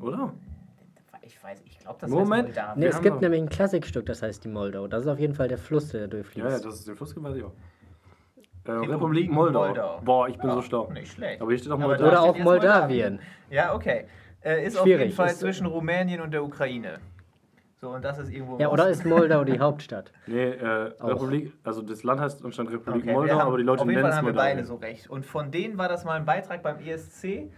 Oder? 0.00 0.32
Ich 1.20 1.42
weiß, 1.44 1.62
ich 1.66 1.78
glaube, 1.78 1.98
das 2.00 2.10
Moment. 2.10 2.48
heißt 2.48 2.56
Moldawien. 2.56 2.80
Nee, 2.80 2.86
es 2.86 3.00
gibt 3.02 3.20
nämlich 3.20 3.42
ein 3.42 3.48
Klassikstück, 3.50 4.06
das 4.06 4.22
heißt 4.22 4.42
die 4.44 4.48
Moldau. 4.48 4.86
Das 4.86 5.02
ist 5.02 5.08
auf 5.08 5.18
jeden 5.18 5.34
Fall 5.34 5.48
der 5.48 5.58
Fluss, 5.58 5.90
der 5.90 6.06
durchfließt. 6.08 6.46
Ja, 6.46 6.50
ja, 6.56 6.62
das 6.62 6.76
ist 6.76 6.88
den 6.88 6.96
Fluss 6.96 7.14
weiß 7.14 7.36
ich 7.36 7.44
auch. 7.44 7.52
Äh, 8.66 8.70
Republik 8.72 8.94
Republik 8.94 9.30
Moldau. 9.30 9.66
Moldau. 9.66 10.00
Boah, 10.02 10.28
ich 10.28 10.38
bin 10.38 10.48
Ja, 10.48 10.54
so 10.54 10.62
schlau. 10.62 10.90
Nicht 10.90 11.12
schlecht. 11.12 11.42
Aber 11.42 11.50
hier 11.50 11.58
steht 11.58 11.72
auch 11.72 11.78
Moldau. 11.78 12.02
da 12.04 12.08
Oder 12.08 12.22
auch 12.22 12.34
jetzt 12.36 12.44
Moldawien. 12.44 13.18
Ja, 13.50 13.74
okay. 13.74 14.06
Äh, 14.44 14.66
ist 14.66 14.76
auf 14.76 14.82
Schwierig, 14.84 15.00
jeden 15.06 15.16
Fall 15.16 15.28
ist- 15.28 15.40
zwischen 15.40 15.66
Rumänien 15.66 16.20
und 16.20 16.30
der 16.32 16.44
Ukraine. 16.44 16.98
So, 17.76 17.90
und 17.90 18.02
das 18.04 18.18
ist 18.18 18.30
irgendwo. 18.30 18.58
Ja, 18.58 18.68
oder 18.70 18.88
ist 18.88 19.04
Moldau 19.04 19.44
die 19.44 19.58
Hauptstadt? 19.58 20.12
Nee, 20.26 20.50
äh. 20.50 20.92
Republik, 21.00 21.52
also 21.64 21.82
das 21.82 22.02
Land 22.02 22.20
heißt 22.20 22.44
anscheinend 22.44 22.72
Republik 22.72 23.02
Okay, 23.04 23.12
Moldau, 23.12 23.34
haben- 23.40 23.48
aber 23.48 23.58
die 23.58 23.62
Leute 23.64 23.82
Auf 23.82 23.88
jeden 23.88 24.00
nennen 24.00 24.04
Fall 24.04 24.10
es 24.12 24.16
haben 24.18 24.26
wir 24.26 24.32
beide 24.34 24.64
so 24.64 24.76
recht. 24.76 25.10
Und 25.10 25.26
von 25.26 25.50
denen 25.50 25.76
war 25.76 25.88
das 25.88 26.04
mal 26.04 26.14
ein 26.18 26.24
Beitrag 26.24 26.62
beim 26.62 26.78
ESC. 26.78 27.50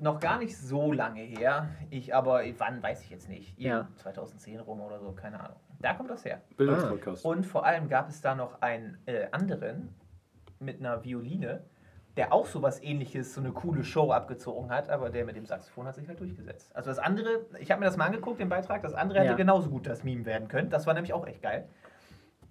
Noch 0.00 0.20
gar 0.20 0.38
nicht 0.38 0.56
so 0.56 0.92
lange 0.92 1.20
her. 1.22 1.70
Ich 1.90 2.14
aber, 2.14 2.42
wann 2.58 2.80
weiß 2.82 3.02
ich 3.02 3.10
jetzt 3.10 3.28
nicht. 3.28 3.58
Ja. 3.58 3.78
Irgend 3.78 3.98
2010 3.98 4.60
rum 4.60 4.80
oder 4.80 5.00
so, 5.00 5.10
keine 5.12 5.40
Ahnung. 5.40 5.56
Da 5.80 5.94
kommt 5.94 6.08
das 6.10 6.24
her. 6.24 6.40
Bildungspodcast. 6.56 7.24
Und 7.24 7.44
vor 7.46 7.64
allem 7.66 7.88
gab 7.88 8.08
es 8.08 8.20
da 8.20 8.34
noch 8.36 8.60
einen 8.62 8.96
äh, 9.06 9.26
anderen 9.32 9.92
mit 10.60 10.78
einer 10.80 11.02
Violine, 11.04 11.62
der 12.18 12.32
auch 12.32 12.44
sowas 12.46 12.82
ähnliches, 12.82 13.32
so 13.32 13.40
eine 13.40 13.52
coole 13.52 13.84
Show 13.84 14.10
abgezogen 14.12 14.70
hat, 14.70 14.90
aber 14.90 15.08
der 15.08 15.24
mit 15.24 15.36
dem 15.36 15.46
Saxophon 15.46 15.86
hat 15.86 15.94
sich 15.94 16.06
halt 16.08 16.18
durchgesetzt. 16.20 16.74
Also 16.76 16.90
das 16.90 16.98
andere, 16.98 17.46
ich 17.60 17.70
habe 17.70 17.78
mir 17.78 17.86
das 17.86 17.96
mal 17.96 18.06
angeguckt, 18.06 18.40
den 18.40 18.48
Beitrag, 18.48 18.82
das 18.82 18.92
andere 18.92 19.20
hätte 19.20 19.30
Ja. 19.30 19.36
genauso 19.36 19.70
gut 19.70 19.86
das 19.86 20.02
Meme 20.04 20.26
werden 20.26 20.48
können. 20.48 20.68
Das 20.68 20.86
war 20.86 20.94
nämlich 20.94 21.12
auch 21.14 21.26
echt 21.26 21.40
geil. 21.40 21.68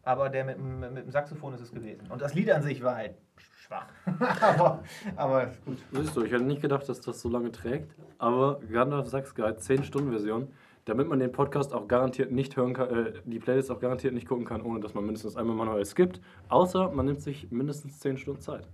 Aber 0.04 0.30
der 0.30 0.46
mit, 0.46 0.56
dem- 0.58 0.80
mit 0.80 0.98
dem 1.04 1.12
Saxophon 1.12 1.54
ist 1.54 1.60
es 1.60 1.72
gewesen. 1.74 2.08
Und 2.10 2.22
das 2.22 2.34
Lied 2.34 2.50
an 2.50 2.62
sich 2.64 2.82
war 2.82 2.96
halt 2.96 3.16
schwach. 3.60 3.88
aber, 4.42 4.84
aber 5.18 5.52
gut. 5.66 5.78
Siehst 5.92 6.16
du, 6.16 6.24
ich 6.24 6.32
hätte 6.32 6.46
nicht 6.46 6.62
gedacht, 6.62 6.88
dass 6.88 7.02
das 7.02 7.20
so 7.20 7.28
lange 7.28 7.52
trägt, 7.52 7.94
aber 8.18 8.62
Gandalf 8.72 9.08
Sachs 9.10 9.36
Guide, 9.36 9.58
10-Stunden-Version, 9.60 10.48
damit 10.86 11.10
man 11.10 11.20
den 11.20 11.34
Podcast 11.34 11.74
auch 11.74 11.90
garantiert 11.90 12.32
nicht 12.32 12.56
hören 12.56 12.74
kann, 12.74 13.08
äh, 13.08 13.14
die 13.26 13.40
Playlist 13.40 13.70
auch 13.70 13.82
garantiert 13.82 14.14
nicht 14.14 14.30
gucken 14.30 14.46
kann, 14.46 14.62
ohne 14.62 14.80
dass 14.80 14.94
man 14.94 15.04
mindestens 15.04 15.36
einmal 15.36 15.58
manuell 15.58 15.84
skippt, 15.86 16.22
außer 16.48 16.90
man 16.92 17.06
nimmt 17.06 17.22
sich 17.22 17.52
mindestens 17.52 18.00
10 18.00 18.16
Stunden 18.18 18.40
Zeit. 18.40 18.66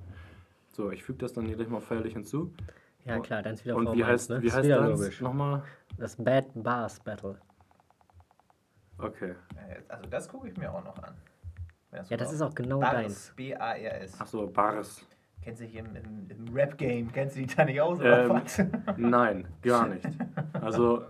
So, 0.74 0.89
ich 0.91 1.03
füge 1.03 1.19
das 1.19 1.34
dann 1.34 1.45
hier 1.45 1.55
gleich 1.55 1.69
mal 1.69 1.80
feierlich 1.82 2.13
hinzu. 2.13 2.51
Ja, 3.05 3.19
klar, 3.19 3.43
dann 3.43 3.53
ist 3.53 3.63
wieder 3.63 3.76
Und 3.76 3.86
Form 3.86 3.97
wie 3.97 4.03
1, 4.03 4.11
heißt, 4.11 4.30
ne? 4.32 4.41
wie 4.41 4.51
heißt 4.51 4.69
das 4.69 5.21
nochmal? 5.21 5.61
Das 5.97 6.15
Bad 6.15 6.45
Bars 6.55 6.99
Battle. 6.99 7.38
Okay. 8.97 9.36
Also 9.88 10.09
das 10.09 10.28
gucke 10.28 10.47
ich 10.49 10.57
mir 10.57 10.74
auch 10.74 10.84
noch 10.84 10.97
an. 11.03 11.13
Wenn 11.91 12.03
Ja, 12.05 12.17
das 12.17 12.34
ist 12.34 12.41
auch 12.41 12.55
genau 12.55 12.80
Bars, 12.80 12.93
deins. 12.93 13.34
B-A-R-S. 13.36 14.19
Achso, 14.19 14.47
Bars. 14.47 15.05
Kennst 15.43 15.61
du 15.61 15.65
dich 15.65 15.76
im, 15.76 15.95
im, 15.95 16.28
im 16.30 16.53
Rap-Game, 16.55 17.11
kennst 17.11 17.36
du 17.36 17.41
dich 17.41 17.53
da 17.55 17.65
nicht 17.65 17.80
aus 17.82 17.99
oder 17.99 18.24
Ähm, 18.24 18.30
was? 18.30 18.63
Nein, 18.97 19.47
gar 19.61 19.88
nicht. 19.89 20.07
Also, 20.53 21.03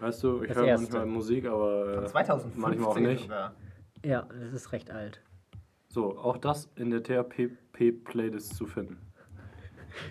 weißt 0.00 0.22
du, 0.22 0.42
ich 0.42 0.48
Das 0.48 0.58
höre 0.58 0.76
manchmal 0.76 1.06
Musik, 1.06 1.46
aber 1.46 1.94
Von 1.94 2.04
äh, 2.04 2.08
2015 2.08 2.60
manchmal 2.60 2.88
auch 2.88 2.98
nicht. 2.98 3.22
sogar. 3.22 3.54
Ja, 4.04 4.22
das 4.40 4.52
ist 4.52 4.70
recht 4.72 4.90
alt. 4.90 5.22
So, 5.92 6.16
auch 6.18 6.38
das 6.38 6.70
in 6.76 6.90
der 6.90 7.02
THP-Playlist 7.02 8.56
zu 8.56 8.64
finden. 8.66 8.96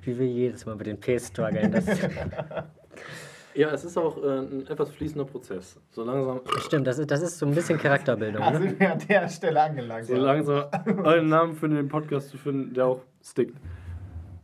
Wie 0.04 0.18
wir 0.20 0.28
jedes 0.28 0.64
Mal 0.68 0.76
mit 0.76 0.86
den 0.86 1.00
P 1.00 1.18
strugglen. 1.18 1.72
Das 1.72 1.86
Ja, 3.56 3.70
es 3.72 3.84
ist 3.84 3.98
auch 3.98 4.16
äh, 4.24 4.40
ein 4.42 4.68
etwas 4.68 4.92
fließender 4.92 5.26
Prozess. 5.26 5.78
So 5.90 6.04
langsam, 6.04 6.40
stimmt, 6.60 6.86
das 6.86 7.00
ist, 7.00 7.10
das 7.10 7.22
ist 7.24 7.38
so 7.40 7.46
ein 7.48 7.54
bisschen 7.56 7.78
Charakterbildung. 7.80 8.42
Da 8.42 8.52
Ne? 8.52 8.60
sind 8.60 8.80
wir 8.80 8.92
an 8.94 9.00
der 9.10 9.28
Stelle 9.28 9.60
angelangt. 9.62 10.06
so 10.06 10.14
ja. 10.14 10.20
langsam 10.22 10.66
einen 11.04 11.28
Namen 11.30 11.56
für 11.56 11.68
den 11.68 11.88
Podcast 11.90 12.30
zu 12.30 12.38
finden, 12.38 12.74
der 12.76 12.86
auch 12.86 13.02
stickt. 13.24 13.58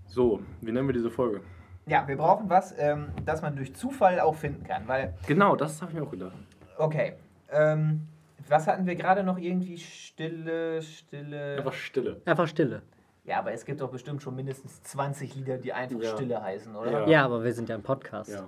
So, 0.08 0.42
wie 0.62 0.72
nennen 0.72 0.88
wir 0.88 0.94
diese 0.94 1.12
Folge? 1.12 1.42
ja, 1.86 2.06
wir 2.08 2.18
brauchen 2.18 2.50
was, 2.50 2.74
ähm, 2.80 3.10
das 3.26 3.42
man 3.44 3.56
durch 3.56 3.74
Zufall 3.76 4.20
auch 4.20 4.36
finden 4.36 4.64
kann. 4.66 4.88
Weil, 4.88 5.14
Genau, 5.28 5.56
das 5.56 5.82
habe 5.84 5.92
ich 5.94 5.98
mir 6.00 6.04
auch 6.04 6.12
gedacht. 6.12 6.34
okay, 6.80 7.14
ähm, 7.52 8.02
was 8.50 8.68
hatten 8.68 8.86
wir 8.86 8.96
gerade 8.96 9.24
noch 9.24 9.38
irgendwie? 9.38 9.78
Stille, 9.78 10.82
Stille. 10.82 11.58
Einfach 11.58 11.74
Stille. 11.74 12.22
Einfach 12.26 12.48
Stille. 12.48 12.82
Ja, 13.24 13.40
aber 13.40 13.52
es 13.52 13.66
gibt 13.66 13.82
doch 13.82 13.92
bestimmt 13.92 14.22
schon 14.22 14.36
mindestens 14.36 14.82
20 14.84 15.36
Lieder, 15.36 15.58
die 15.58 15.74
einfach 15.74 16.02
Ja. 16.02 16.12
Stille 16.16 16.42
heißen, 16.42 16.76
oder? 16.76 16.92
Ja. 16.92 17.08
Ja, 17.08 17.26
aber 17.26 17.44
wir 17.44 17.54
sind 17.54 17.68
ja 17.70 17.76
ein 17.76 17.84
Podcast. 17.84 18.32
Ja. 18.32 18.48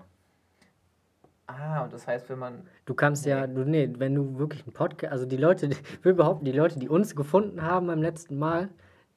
Ah, 1.47 1.83
und 1.83 1.91
das 1.93 2.05
heißt, 2.07 2.29
wenn 2.29 2.39
man. 2.39 2.67
Du 2.85 2.93
kannst 2.93 3.25
ja, 3.25 3.47
du, 3.47 3.65
nee, 3.65 3.89
wenn 3.97 4.13
du 4.13 4.37
wirklich 4.37 4.63
einen 4.63 4.73
Podcast, 4.73 5.11
also 5.11 5.25
die 5.25 5.37
Leute, 5.37 5.65
ich 5.67 6.05
will 6.05 6.13
behaupten, 6.13 6.45
die 6.45 6.51
Leute, 6.51 6.77
die 6.79 6.87
uns 6.87 7.15
gefunden 7.15 7.63
haben 7.63 7.87
beim 7.87 8.01
letzten 8.01 8.37
Mal, 8.37 8.69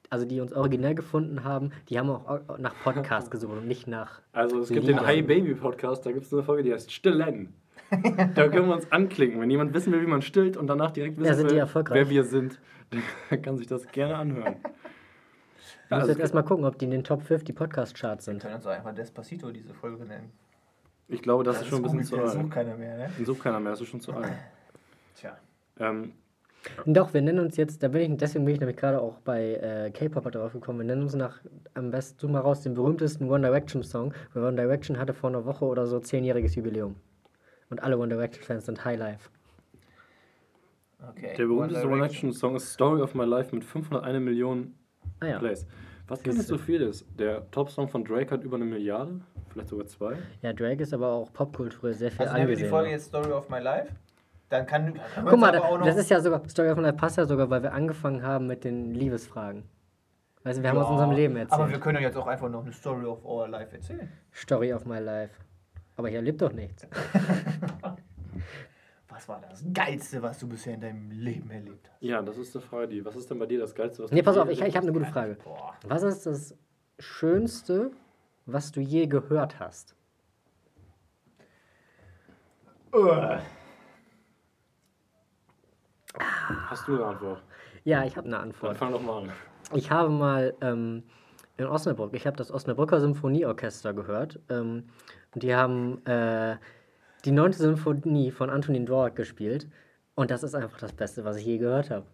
also 0.09 0.25
die 0.25 0.41
uns 0.41 0.51
originell 0.51 0.95
gefunden 0.95 1.43
haben, 1.43 1.71
die 1.89 1.99
haben 1.99 2.09
auch 2.09 2.57
nach 2.57 2.73
Podcast 2.83 3.29
gesucht 3.31 3.53
und 3.53 3.67
nicht 3.67 3.87
nach. 3.87 4.21
Also 4.31 4.59
es 4.61 4.69
gibt 4.69 4.87
Lieder. 4.87 4.99
den 4.99 5.07
Hi 5.07 5.21
Baby 5.21 5.53
Podcast, 5.53 6.05
da 6.05 6.11
gibt 6.11 6.25
es 6.25 6.33
eine 6.33 6.43
Folge, 6.43 6.63
die 6.63 6.73
heißt 6.73 6.91
Stillen. 6.91 7.53
da 8.35 8.47
können 8.47 8.67
wir 8.67 8.75
uns 8.75 8.91
anklicken. 8.91 9.39
Wenn 9.39 9.49
jemand 9.49 9.73
wissen 9.73 9.93
will, 9.93 10.01
wie 10.01 10.07
man 10.07 10.21
stillt 10.21 10.57
und 10.57 10.67
danach 10.67 10.91
direkt 10.91 11.17
wissen 11.17 11.27
Ja, 11.27 11.33
sind 11.35 11.51
die 11.51 11.55
will, 11.55 11.85
wer 11.89 12.09
wir 12.09 12.23
sind, 12.23 12.59
der 13.29 13.37
kann 13.37 13.57
sich 13.57 13.67
das 13.67 13.87
gerne 13.87 14.15
anhören. 14.15 14.55
Du 15.89 15.95
musst 15.97 16.09
also 16.09 16.11
jetzt 16.13 16.21
erstmal 16.21 16.43
gucken, 16.43 16.65
ob 16.65 16.79
die 16.79 16.85
in 16.85 16.91
den 16.91 17.03
Top 17.03 17.21
50 17.21 17.55
Podcast-Charts 17.55 18.25
Wir 18.25 18.33
sind. 18.33 18.41
können 18.41 18.55
uns 18.55 18.65
auch 18.65 18.71
einfach 18.71 18.95
Despacito 18.95 19.51
diese 19.51 19.73
Folge 19.73 20.05
nennen. 20.05 20.31
Ich 21.07 21.21
glaube, 21.21 21.43
das, 21.43 21.61
ist 21.61 21.67
schon 21.67 21.79
ein 21.79 21.83
bisschen 21.83 22.03
zu 22.03 22.17
alt. 22.17 22.31
sucht 22.31 22.51
keiner 22.51 22.75
mehr, 22.75 22.97
ne? 22.97 23.09
Den 23.17 23.25
sucht 23.25 23.43
keiner 23.43 23.59
mehr, 23.59 23.71
das 23.71 23.81
ist 23.81 23.89
schon 23.89 24.01
zu 24.01 24.13
alt. 24.13 24.31
Tja. 25.15 25.37
Ähm, 25.79 26.13
Doch, 26.85 27.13
wir 27.13 27.21
nennen 27.21 27.39
uns 27.39 27.57
jetzt, 27.57 27.83
da 27.83 27.89
bin 27.89 28.13
ich, 28.13 28.17
deswegen 28.17 28.45
bin 28.45 28.55
ich 28.55 28.59
nämlich 28.59 28.77
gerade 28.77 29.01
auch 29.01 29.19
bei 29.19 29.55
äh, 29.55 29.91
K-Popper 29.91 30.31
drauf 30.31 30.53
gekommen, 30.53 30.79
wir 30.79 30.85
nennen 30.85 31.03
uns 31.03 31.13
nach, 31.13 31.41
am 31.73 31.91
besten 31.91 32.19
such 32.19 32.29
mal 32.29 32.39
raus, 32.39 32.61
den 32.61 32.73
berühmtesten 32.73 33.29
One 33.29 33.45
Direction 33.45 33.83
Song, 33.83 34.13
weil 34.33 34.43
One 34.43 34.55
Direction 34.55 34.97
hatte 34.97 35.13
vor 35.13 35.29
einer 35.29 35.45
Woche 35.45 35.65
oder 35.65 35.85
so 35.85 35.99
zehnjähriges 35.99 36.55
Jubiläum. 36.55 36.95
Und 37.73 37.81
alle 37.81 37.97
One 37.97 38.07
Direction 38.09 38.43
Fans 38.43 38.67
sind 38.67 38.85
High 38.85 38.99
Life. 38.99 39.29
Okay. 41.09 41.33
der 41.35 41.47
berühmteste 41.47 41.87
One 41.89 42.05
Action 42.05 42.31
Song 42.31 42.55
ist 42.55 42.71
Story 42.71 43.01
of 43.01 43.15
My 43.15 43.25
Life 43.25 43.53
mit 43.53 43.63
501 43.65 44.19
Millionen 44.23 44.75
Ah 45.21 45.25
ja. 45.25 45.39
Plays. 45.39 45.65
Was 46.07 46.21
gar 46.21 46.33
nicht 46.35 46.45
so 46.45 46.59
viel 46.59 46.81
ist. 46.83 47.03
Der 47.17 47.49
Top-Song 47.49 47.87
von 47.87 48.05
Drake 48.05 48.29
hat 48.29 48.43
über 48.43 48.57
eine 48.57 48.65
Milliarde, 48.65 49.21
vielleicht 49.49 49.69
sogar 49.69 49.87
zwei. 49.87 50.17
Ja, 50.43 50.53
Drake 50.53 50.83
ist 50.83 50.93
aber 50.93 51.07
auch 51.13 51.33
popkulturell 51.33 51.95
sehr 51.95 52.11
viel 52.11 52.21
Also 52.21 52.33
nennen 52.35 52.47
wir 52.47 52.55
die 52.55 52.61
angesehen. 52.61 52.69
Folge 52.69 52.91
jetzt 52.91 53.05
Story 53.07 53.31
of 53.31 53.49
My 53.49 53.57
Life. 53.59 53.91
Dann 54.49 54.67
kann, 54.67 54.93
kann 54.93 55.23
man 55.23 55.31
Guck 55.31 55.39
mal, 55.39 55.55
aber 55.55 55.65
auch 55.65 55.71
da, 55.71 55.77
noch 55.79 55.85
das 55.87 55.97
ist 55.97 56.11
ja 56.11 56.19
sogar, 56.21 56.47
Story 56.47 56.69
of 56.69 56.77
My 56.77 56.83
Life 56.83 56.97
passt 56.97 57.17
ja 57.17 57.25
sogar, 57.25 57.49
weil 57.49 57.63
wir 57.63 57.73
angefangen 57.73 58.21
haben 58.21 58.45
mit 58.45 58.63
den 58.63 58.93
Liebesfragen. 58.93 59.63
Weißt 60.43 60.59
du, 60.59 60.61
wir 60.61 60.69
haben 60.69 60.77
aus 60.77 60.85
Ja, 60.85 60.91
unserem 60.91 61.11
Leben 61.11 61.35
erzählt. 61.37 61.59
Aber 61.59 61.71
wir 61.71 61.79
können 61.79 61.95
ja 61.97 62.03
jetzt 62.03 62.17
auch 62.17 62.27
einfach 62.27 62.49
noch 62.49 62.61
eine 62.61 62.71
Story 62.71 63.05
of 63.05 63.25
Our 63.25 63.47
Life 63.47 63.73
erzählen. 63.75 64.07
Story 64.31 64.71
of 64.73 64.85
My 64.85 64.99
Life. 64.99 65.33
Aber 65.95 66.09
hier 66.09 66.21
lebt 66.21 66.41
doch 66.41 66.51
nichts. 66.53 66.87
Was 69.09 69.27
war 69.29 69.39
das 69.41 69.63
Geilste, 69.71 70.21
was 70.23 70.39
du 70.39 70.49
bisher 70.49 70.73
in 70.73 70.81
deinem 70.81 71.11
Leben 71.11 71.49
erlebt 71.51 71.87
hast? 71.87 72.01
Ja, 72.01 72.21
das 72.23 72.35
ist 72.37 72.55
eine 72.55 72.65
Frage, 72.65 72.87
die. 72.87 73.05
Was 73.05 73.15
ist 73.15 73.29
denn 73.29 73.37
bei 73.37 73.45
dir 73.45 73.59
das 73.59 73.75
Geilste, 73.75 74.03
was 74.03 74.11
Nee, 74.11 74.21
du 74.21 74.25
pass 74.25 74.35
je 74.35 74.41
auf, 74.41 74.49
ich, 74.49 74.59
ich 74.59 74.75
habe 74.75 74.87
eine 74.87 74.91
gute 74.91 75.05
Frage. 75.05 75.37
Boah. 75.43 75.75
Was 75.87 76.01
ist 76.01 76.25
das 76.25 76.55
Schönste, 76.97 77.91
was 78.47 78.71
du 78.71 78.81
je 78.81 79.05
gehört 79.05 79.59
hast? 79.59 79.95
Uah. 82.91 83.39
Hast 86.69 86.87
du 86.87 86.95
eine 86.95 87.05
Antwort? 87.05 87.41
Ja, 87.83 88.03
ich 88.03 88.17
habe 88.17 88.25
eine 88.27 88.35
Dann 88.37 88.45
Antwort. 88.49 88.77
fang 88.77 88.91
doch 88.91 89.01
mal 89.01 89.23
an. 89.23 89.31
Ich 89.73 89.91
habe 89.91 90.09
mal 90.09 90.53
ähm, 90.61 91.03
in 91.57 91.65
Osnabrück, 91.65 92.13
ich 92.13 92.25
habe 92.27 92.37
das 92.37 92.51
Osnabrücker 92.51 92.99
Symphonieorchester 92.99 93.93
gehört. 93.93 94.39
Ähm, 94.49 94.89
und 95.33 95.43
die 95.43 95.55
haben 95.55 96.05
äh, 96.05 96.57
die 97.25 97.31
neunte 97.31 97.57
Symphonie 97.57 98.31
von 98.31 98.49
Antonin 98.49 98.85
Dvorak 98.85 99.15
gespielt. 99.15 99.67
Und 100.15 100.29
das 100.29 100.43
ist 100.43 100.55
einfach 100.55 100.79
das 100.79 100.93
Beste, 100.93 101.25
was 101.25 101.37
ich 101.37 101.45
je 101.45 101.57
gehört 101.57 101.89
habe. 101.89 102.05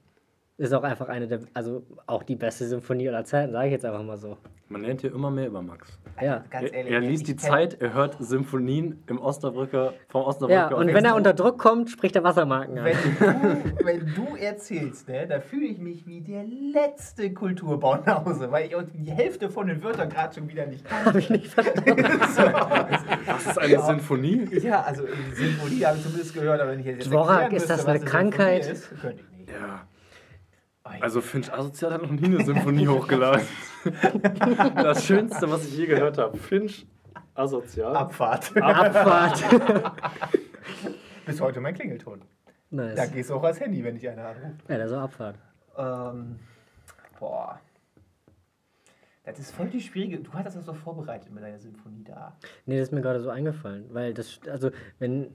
Ist 0.60 0.74
auch 0.74 0.84
einfach 0.84 1.08
eine 1.08 1.26
der, 1.26 1.40
also 1.54 1.84
auch 2.06 2.22
die 2.22 2.36
beste 2.36 2.68
Symphonie 2.68 3.08
aller 3.08 3.24
Zeiten, 3.24 3.54
sage 3.54 3.68
ich 3.68 3.72
jetzt 3.72 3.86
einfach 3.86 4.04
mal 4.04 4.18
so. 4.18 4.36
Man 4.68 4.82
lernt 4.82 5.00
hier 5.00 5.14
immer 5.14 5.32
mehr 5.32 5.48
über 5.48 5.62
Max. 5.62 5.98
Ja. 6.22 6.44
Ganz 6.50 6.66
Er, 6.66 6.74
ehrlich, 6.74 6.92
er 6.94 7.02
wenn 7.02 7.10
liest 7.10 7.28
die 7.30 7.34
kenn- 7.36 7.40
Zeit, 7.50 7.78
er 7.82 7.94
hört 7.94 8.18
Symphonien 8.20 9.02
im 9.08 9.20
Osnabrücker, 9.20 9.94
vom 10.10 10.24
Osnabrücker. 10.24 10.70
Ja, 10.72 10.76
und 10.76 10.94
wenn 10.94 11.06
er 11.06 11.16
unter 11.16 11.34
Druck 11.34 11.58
kommt, 11.60 11.90
spricht 11.90 12.18
er 12.18 12.26
Wassermarken 12.26 12.78
an. 12.78 12.86
Wenn 12.86 12.98
du, 12.98 13.86
wenn 13.86 14.14
du 14.14 14.36
erzählst, 14.36 15.08
ne, 15.08 15.26
da 15.28 15.40
fühle 15.40 15.66
ich 15.68 15.80
mich 15.80 16.06
wie 16.06 16.20
der 16.20 16.44
letzte 16.44 17.34
Kulturbaunause, 17.34 18.52
weil 18.52 18.66
ich 18.68 18.76
die 18.94 19.12
Hälfte 19.12 19.50
von 19.50 19.68
den 19.68 19.82
Wörtern 19.82 20.10
gerade 20.10 20.36
schon 20.36 20.50
wieder 20.50 20.66
nicht 20.66 20.84
kann. 20.84 21.06
Habe 21.06 21.20
ich 21.20 21.30
nicht 21.30 21.48
verstanden. 21.48 22.04
Was 23.26 23.46
ist 23.48 23.58
eine 23.58 23.82
Sinfonie? 23.82 24.46
Ja, 24.62 24.82
also 24.82 25.04
Symphonie 25.34 25.86
habe 25.86 25.96
ich 25.98 26.04
zumindest 26.04 26.34
gehört, 26.34 26.60
aber 26.60 26.72
wenn 26.72 26.80
ich 26.82 26.86
jetzt 26.86 27.08
Dvorak, 27.10 27.44
erklären 27.44 27.56
ist 27.62 27.70
das 27.70 27.86
eine 27.86 28.02
was 28.02 28.06
Krankheit? 28.06 28.66
Symphonie 28.66 28.74
Ist, 28.94 29.02
könnte 29.02 29.24
ich 29.32 29.38
nicht. 29.38 29.50
Ja. 29.52 29.88
Also 31.00 31.22
Finch 31.22 31.52
Asozial 31.52 31.94
hat 31.94 32.02
noch 32.02 32.12
nie 32.12 32.26
eine 32.26 32.44
Symphonie 32.44 32.88
hochgeladen. 32.88 33.42
Das 34.76 35.06
Schönste, 35.06 35.50
was 35.50 35.66
ich 35.66 35.78
je 35.78 35.86
gehört 35.86 36.18
habe. 36.18 36.38
Finch 36.38 36.86
Asozial. 37.34 37.96
Abfahrt. 37.96 38.56
Abfahrt. 38.58 39.44
Bis 41.26 41.40
heute 41.40 41.62
mein 41.62 41.74
Klingelton. 41.74 42.22
Da 42.72 42.84
nice. 42.84 43.12
gehst 43.12 43.30
du 43.30 43.36
auch 43.36 43.44
als 43.44 43.60
Handy, 43.60 43.84
wenn 43.84 43.96
ich 43.96 44.08
eine 44.08 44.26
anrufe. 44.26 44.58
Ja, 44.68 44.78
das 44.78 44.92
ist 44.92 44.98
auch 44.98 45.02
Abfahrt. 45.04 45.38
Ähm, 45.78 46.40
boah. 47.20 47.60
Das 49.24 49.40
ist 49.40 49.52
voll 49.52 49.68
die 49.68 49.82
schwierige. 49.82 50.20
Du 50.20 50.34
hattest 50.34 50.58
das 50.58 50.66
doch 50.66 50.76
vorbereitet 50.76 51.32
mit 51.32 51.44
deiner 51.44 51.60
Symphonie 51.60 52.04
da. 52.04 52.36
Nee, 52.66 52.78
das 52.78 52.90
ist 52.90 52.94
mir 52.94 53.02
gerade 53.02 53.22
so 53.22 53.30
eingefallen. 53.30 53.86
Weil 53.92 54.14
das, 54.14 54.40
also, 54.50 54.72
wenn, 54.98 55.24
da, 55.26 55.32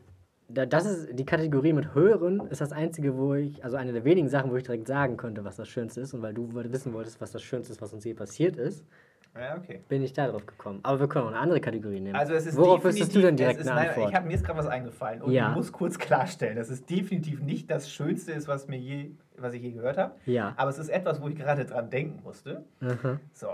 das 0.48 0.84
ist 0.86 1.18
die 1.18 1.24
Kategorie 1.24 1.72
mit 1.72 1.94
Hören, 1.94 2.40
ist 2.50 2.60
das 2.60 2.72
einzige, 2.72 3.16
wo 3.16 3.34
ich, 3.34 3.64
also 3.64 3.76
eine 3.76 3.92
der 3.92 4.04
wenigen 4.04 4.28
Sachen, 4.28 4.50
wo 4.50 4.56
ich 4.56 4.62
direkt 4.64 4.86
sagen 4.86 5.16
könnte, 5.16 5.44
was 5.44 5.56
das 5.56 5.68
Schönste 5.68 6.00
ist. 6.02 6.12
Und 6.14 6.22
weil 6.22 6.34
du 6.34 6.48
wissen 6.54 6.92
wolltest, 6.92 7.20
was 7.20 7.32
das 7.32 7.42
Schönste 7.42 7.72
ist, 7.72 7.80
was 7.80 7.92
uns 7.94 8.04
je 8.04 8.14
passiert 8.14 8.56
ist, 8.56 8.84
Ja, 9.34 9.56
okay. 9.56 9.80
bin 9.88 10.02
ich 10.02 10.12
da 10.12 10.28
drauf 10.28 10.44
gekommen. 10.46 10.80
Aber 10.82 11.00
wir 11.00 11.08
können 11.08 11.24
auch 11.24 11.30
eine 11.30 11.38
andere 11.40 11.60
Kategorie 11.60 11.98
nehmen. 12.00 12.14
Also 12.14 12.34
es 12.34 12.46
ist 12.46 12.56
Worauf 12.56 12.84
wüsstest 12.84 13.14
du 13.16 13.20
denn 13.22 13.36
direkt 13.36 13.60
ist, 13.60 13.68
eine 13.68 13.88
nein? 13.88 14.08
Ich 14.08 14.14
habe 14.14 14.26
mir 14.26 14.32
jetzt 14.32 14.44
gerade 14.44 14.58
was 14.58 14.66
eingefallen 14.66 15.22
und 15.22 15.32
Ja. 15.32 15.50
ich 15.50 15.56
muss 15.56 15.72
kurz 15.72 15.98
klarstellen, 15.98 16.56
dass 16.56 16.68
es 16.68 16.84
definitiv 16.84 17.40
nicht 17.40 17.70
das 17.70 17.90
Schönste 17.90 18.32
ist, 18.32 18.46
was 18.46 18.68
mir 18.68 18.78
je, 18.78 19.12
was 19.38 19.54
ich 19.54 19.62
je 19.62 19.72
gehört 19.72 19.96
habe. 19.98 20.14
Ja. 20.26 20.52
Aber 20.56 20.70
es 20.70 20.78
ist 20.78 20.90
etwas, 20.90 21.20
wo 21.22 21.28
ich 21.28 21.36
gerade 21.36 21.64
dran 21.64 21.88
denken 21.90 22.20
musste. 22.22 22.64
Aha. 22.80 23.18
So. 23.32 23.48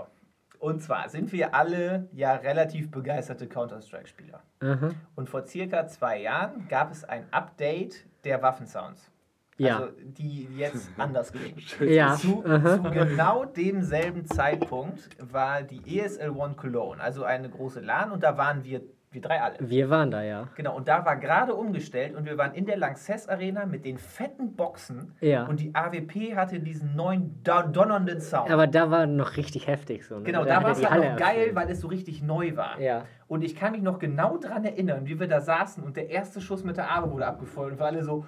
Und 0.61 0.79
zwar 0.83 1.09
sind 1.09 1.31
wir 1.31 1.55
alle 1.55 2.07
ja 2.13 2.35
relativ 2.35 2.91
begeisterte 2.91 3.47
Counter-Strike-Spieler. 3.47 4.43
Aha. 4.59 4.91
Und 5.15 5.27
vor 5.27 5.47
circa 5.47 5.87
zwei 5.87 6.21
Jahren 6.21 6.67
gab 6.67 6.91
es 6.91 7.03
ein 7.03 7.25
Update 7.31 8.05
der 8.23 8.43
Waffensounds. 8.43 9.09
Ja. 9.57 9.79
Also 9.79 9.91
die 10.03 10.47
jetzt 10.55 10.91
anders 10.99 11.33
klingen. 11.33 11.57
Ja. 11.79 12.15
Zu, 12.15 12.45
Aha. 12.45 12.75
zu 12.83 12.91
genau 12.91 13.45
demselben 13.45 14.27
Zeitpunkt 14.27 15.09
war 15.19 15.63
die 15.63 15.99
ESL 15.99 16.29
One 16.29 16.53
Cologne, 16.53 17.01
also 17.01 17.23
eine 17.23 17.49
große 17.49 17.79
LAN, 17.79 18.11
und 18.11 18.21
da 18.21 18.37
waren 18.37 18.63
wir, 18.63 18.81
wir 19.11 19.21
drei 19.21 19.41
alle. 19.41 19.55
Wir 19.59 19.89
waren 19.89 20.09
da, 20.09 20.23
ja. 20.23 20.47
Genau, 20.55 20.75
und 20.77 20.87
da 20.87 21.03
war 21.05 21.17
gerade 21.17 21.53
umgestellt 21.53 22.15
und 22.15 22.25
wir 22.25 22.37
waren 22.37 22.53
in 22.53 22.65
der 22.65 22.77
Lanxess 22.77 23.27
Arena 23.27 23.65
mit 23.65 23.83
den 23.83 23.97
fetten 23.97 24.53
Boxen 24.55 25.13
Ja. 25.19 25.45
und 25.47 25.59
die 25.59 25.75
AWP 25.75 26.33
hatte 26.35 26.61
diesen 26.61 26.95
neuen 26.95 27.43
don- 27.43 27.73
donnernden 27.73 28.21
Sound. 28.21 28.49
Aber 28.49 28.67
da 28.67 28.89
war 28.89 29.05
noch 29.07 29.35
richtig 29.35 29.67
heftig 29.67 30.05
so. 30.05 30.15
Ne? 30.19 30.23
genau, 30.23 30.45
da 30.45 30.55
er 30.59 30.63
war 30.63 30.71
es 30.71 30.89
halt 30.89 31.03
noch 31.11 31.17
geil, 31.17 31.37
erfüllt. 31.39 31.55
weil 31.55 31.69
es 31.71 31.81
so 31.81 31.87
richtig 31.89 32.21
neu 32.23 32.55
war. 32.55 32.79
Ja. 32.79 33.03
Und 33.27 33.43
ich 33.43 33.55
kann 33.57 33.73
mich 33.73 33.81
noch 33.81 33.99
genau 33.99 34.37
daran 34.37 34.63
erinnern, 34.63 35.05
wie 35.05 35.19
wir 35.19 35.27
da 35.27 35.41
saßen 35.41 35.83
und 35.83 35.97
der 35.97 36.09
erste 36.09 36.39
Schuss 36.39 36.63
mit 36.63 36.77
der 36.77 36.89
Arme 36.89 37.11
wurde 37.11 37.25
abgefeuert 37.27 37.73
und 37.73 37.79
wir 37.79 37.85
alle 37.85 38.03
so, 38.05 38.25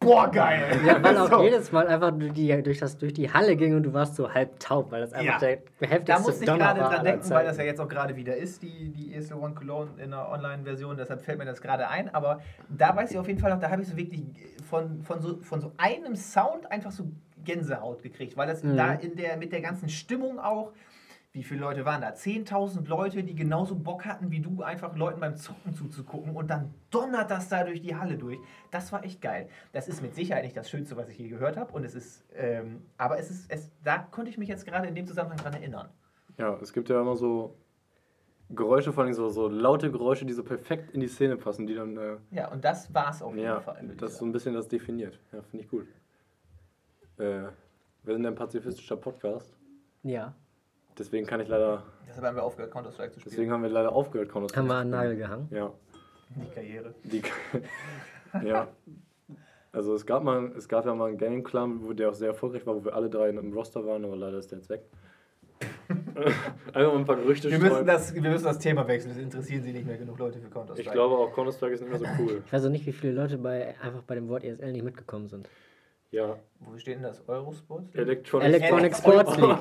boah, 0.00 0.30
geil. 0.30 0.80
Ja, 0.86 1.02
weil 1.02 1.16
auch 1.18 1.28
So. 1.30 1.42
jedes 1.42 1.72
Mal 1.72 1.86
einfach 1.88 2.12
durch 2.12 2.32
die, 2.32 2.62
durch, 2.62 2.78
das, 2.78 2.96
durch 2.98 3.12
die 3.12 3.32
Halle 3.32 3.56
ging 3.56 3.74
und 3.74 3.82
du 3.82 3.92
warst 3.92 4.16
so 4.16 4.32
halb 4.32 4.58
taub, 4.60 4.90
weil 4.90 5.00
das 5.00 5.12
einfach 5.12 5.40
Ja. 5.40 5.48
der 5.48 5.58
heftigste 5.88 6.04
Da 6.04 6.18
musste 6.20 6.44
ich 6.44 6.50
gerade 6.50 6.80
dran 6.80 7.04
denken, 7.04 7.30
weil 7.30 7.44
das 7.44 7.56
ja 7.58 7.64
jetzt 7.64 7.80
auch 7.80 7.88
gerade 7.88 8.16
wieder 8.16 8.36
ist, 8.36 8.62
die, 8.62 8.90
die 8.90 9.14
ESL 9.14 9.34
One 9.34 9.54
Cologne 9.54 9.90
in 10.02 10.10
der 10.10 10.28
Online-Version, 10.30 10.96
deshalb 10.96 11.22
fällt 11.22 11.38
mir 11.38 11.44
das 11.44 11.60
gerade 11.60 11.88
ein. 11.88 12.12
Aber 12.14 12.40
da 12.68 12.94
weiß 12.94 13.10
ich 13.10 13.18
auf 13.18 13.26
jeden 13.28 13.40
Fall 13.40 13.50
noch, 13.52 13.60
da 13.60 13.70
habe 13.70 13.82
ich 13.82 13.88
so 13.88 13.96
wirklich 13.96 14.22
von, 14.68 15.02
von, 15.02 15.20
so, 15.20 15.38
von 15.42 15.60
so 15.60 15.72
einem 15.78 16.14
Sound 16.16 16.70
einfach 16.70 16.90
so 16.90 17.04
Gänsehaut 17.44 18.02
gekriegt, 18.02 18.36
weil 18.36 18.46
das 18.46 18.62
Mhm. 18.62 18.76
da 18.76 18.92
in 18.92 19.16
der, 19.16 19.36
mit 19.36 19.52
der 19.52 19.60
ganzen 19.62 19.88
Stimmung 19.88 20.38
auch, 20.38 20.72
wie 21.38 21.44
viele 21.44 21.60
Leute 21.60 21.84
waren 21.84 22.00
da? 22.00 22.08
10.000 22.08 22.88
Leute, 22.88 23.22
die 23.22 23.36
genauso 23.36 23.76
Bock 23.76 24.04
hatten 24.06 24.32
wie 24.32 24.40
du, 24.40 24.62
einfach 24.62 24.96
Leuten 24.96 25.20
beim 25.20 25.36
Zocken 25.36 25.72
zuzugucken 25.72 26.34
und 26.34 26.48
dann 26.48 26.74
donnert 26.90 27.30
das 27.30 27.48
da 27.48 27.62
durch 27.62 27.80
die 27.80 27.94
Halle 27.94 28.18
durch. 28.18 28.38
Das 28.72 28.90
war 28.90 29.04
echt 29.04 29.22
geil. 29.22 29.48
Das 29.72 29.86
ist 29.86 30.02
mit 30.02 30.16
Sicherheit 30.16 30.42
nicht 30.42 30.56
das 30.56 30.68
Schönste, 30.68 30.96
was 30.96 31.08
ich 31.08 31.16
je 31.16 31.28
gehört 31.28 31.56
habe 31.56 31.72
und 31.72 31.84
es 31.84 31.94
ist, 31.94 32.24
ähm, 32.34 32.82
aber 32.96 33.20
es 33.20 33.30
ist, 33.30 33.48
es, 33.52 33.70
da 33.84 33.98
konnte 33.98 34.30
ich 34.32 34.36
mich 34.38 34.48
jetzt 34.48 34.66
gerade 34.66 34.88
in 34.88 34.96
dem 34.96 35.06
Zusammenhang 35.06 35.38
dran 35.38 35.54
erinnern. 35.54 35.88
Ja, 36.38 36.58
es 36.60 36.72
gibt 36.72 36.88
ja 36.88 37.00
immer 37.00 37.14
so 37.14 37.54
Geräusche, 38.50 38.92
vor 38.92 39.04
allem 39.04 39.12
so, 39.12 39.28
so 39.28 39.46
laute 39.46 39.92
Geräusche, 39.92 40.26
die 40.26 40.32
so 40.32 40.42
perfekt 40.42 40.90
in 40.90 41.00
die 41.00 41.06
Szene 41.06 41.36
passen, 41.36 41.68
die 41.68 41.74
dann, 41.76 41.96
äh, 41.96 42.16
Ja, 42.32 42.50
und 42.50 42.64
das 42.64 42.92
war 42.92 43.10
es 43.10 43.22
auf 43.22 43.32
jeden 43.34 43.46
ja, 43.46 43.60
Fall. 43.60 43.86
das 43.96 44.18
so 44.18 44.24
ein 44.24 44.32
bisschen 44.32 44.54
das 44.54 44.66
definiert. 44.66 45.20
Ja, 45.32 45.42
finde 45.42 45.64
ich 45.64 45.70
gut. 45.70 45.86
Äh, 47.18 47.44
wir 48.02 48.14
sind 48.14 48.26
ein 48.26 48.34
pazifistischer 48.34 48.96
Podcast, 48.96 49.56
Ja, 50.02 50.34
deswegen 50.98 51.26
kann 51.26 51.40
ich 51.40 51.48
leider, 51.48 51.82
Deshalb 52.08 52.26
haben 52.26 52.36
wir 52.36 52.42
aufgehört, 52.42 52.72
Counter-Strike 52.72 53.12
zu 53.12 53.20
spielen. 53.20 53.30
deswegen 53.32 53.52
haben 53.52 53.62
wir 53.62 53.70
leider 53.70 53.92
aufgehört, 53.92 54.28
Counter 54.30 54.56
haben 54.56 54.66
wir 54.66 54.74
an 54.74 54.90
Nagel 54.90 55.16
gehangen. 55.16 55.48
Ja, 55.50 55.72
Die 56.36 56.54
Karriere. 56.54 56.94
die, 57.04 57.22
ja. 58.46 58.68
Also 59.72 59.94
es 59.94 60.06
gab 60.06 60.24
mal, 60.24 60.52
es 60.56 60.68
gab 60.68 60.86
ja 60.86 60.94
mal 60.94 61.08
einen 61.08 61.18
Game 61.18 61.44
Club, 61.44 61.70
wo 61.82 61.92
der 61.92 62.10
auch 62.10 62.14
sehr 62.14 62.28
erfolgreich 62.28 62.66
war, 62.66 62.74
wo 62.74 62.84
wir 62.84 62.94
alle 62.94 63.10
drei 63.10 63.28
im 63.28 63.52
Roster 63.52 63.84
waren, 63.86 64.04
aber 64.04 64.16
leider 64.16 64.38
ist 64.38 64.50
der 64.50 64.58
jetzt 64.58 64.70
weg. 64.70 64.82
Einfach 66.72 66.92
mal 66.92 66.96
ein 66.98 67.04
paar 67.04 67.16
Gerüchte 67.16 67.50
Wir 67.50 67.58
müssen, 67.58 67.86
das, 67.86 68.14
wir 68.14 68.22
müssen 68.22 68.44
das 68.44 68.58
Thema 68.58 68.86
wechseln, 68.86 69.12
es 69.12 69.18
interessieren 69.18 69.62
sich 69.62 69.72
nicht 69.72 69.86
mehr 69.86 69.96
genug 69.96 70.18
Leute 70.18 70.38
für 70.38 70.48
Counter-Strike. 70.48 70.88
Ich 70.88 70.92
glaube 70.92 71.16
auch 71.16 71.32
Counter-Strike 71.34 71.74
ist 71.74 71.80
nicht 71.80 71.90
mehr 71.90 71.98
so 71.98 72.06
cool. 72.22 72.42
Ich 72.44 72.52
weiß 72.52 72.64
auch 72.66 72.70
nicht, 72.70 72.86
wie 72.86 72.92
viele 72.92 73.12
Leute 73.12 73.38
bei, 73.38 73.74
einfach 73.80 74.02
bei 74.02 74.14
dem 74.14 74.28
Wort 74.28 74.44
ESL 74.44 74.72
nicht 74.72 74.84
mitgekommen 74.84 75.28
sind. 75.28 75.48
Ja, 76.10 76.38
Wo 76.60 76.78
steht 76.78 76.96
denn 76.96 77.02
das? 77.02 77.22
Eurosport? 77.28 77.94
Electronic, 77.94 78.48
Electronic 78.48 78.96
Sports 78.96 79.36
League. 79.36 79.58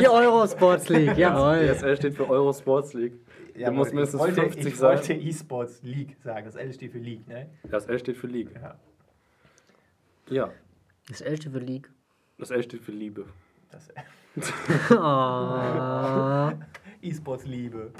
Die 0.00 0.08
Eurosports 0.08 0.88
League, 0.88 1.16
jawohl. 1.16 1.56
ESL 1.58 1.96
steht 1.96 2.14
für 2.14 2.28
Euro 2.28 2.52
Sports 2.52 2.94
League. 2.94 3.14
Ja, 3.54 3.70
muss 3.70 3.92
mindestens 3.92 4.20
wollte, 4.20 4.40
50 4.42 4.66
ich 4.66 4.76
sein. 4.76 4.88
wollte 4.98 5.12
E-Sports 5.14 5.82
League 5.82 6.16
sagen. 6.22 6.44
Das 6.46 6.56
L 6.56 6.72
steht 6.72 6.92
für 6.92 6.98
League, 6.98 7.26
ne? 7.28 7.48
Das 7.64 7.86
L 7.86 7.98
steht 7.98 8.16
für 8.16 8.26
League. 8.26 8.50
Ja. 8.54 8.76
Ja, 10.30 10.50
Das 11.08 11.20
Elcheve 11.22 11.58
League. 11.58 11.90
das 12.38 12.50
L 12.50 12.62
steht 12.62 12.82
für 12.82 12.92
Liebe. 12.92 13.24
Das 13.70 13.88
Oh. 14.90 16.50
E-Sports 17.02 17.44
Liebe. 17.46 17.92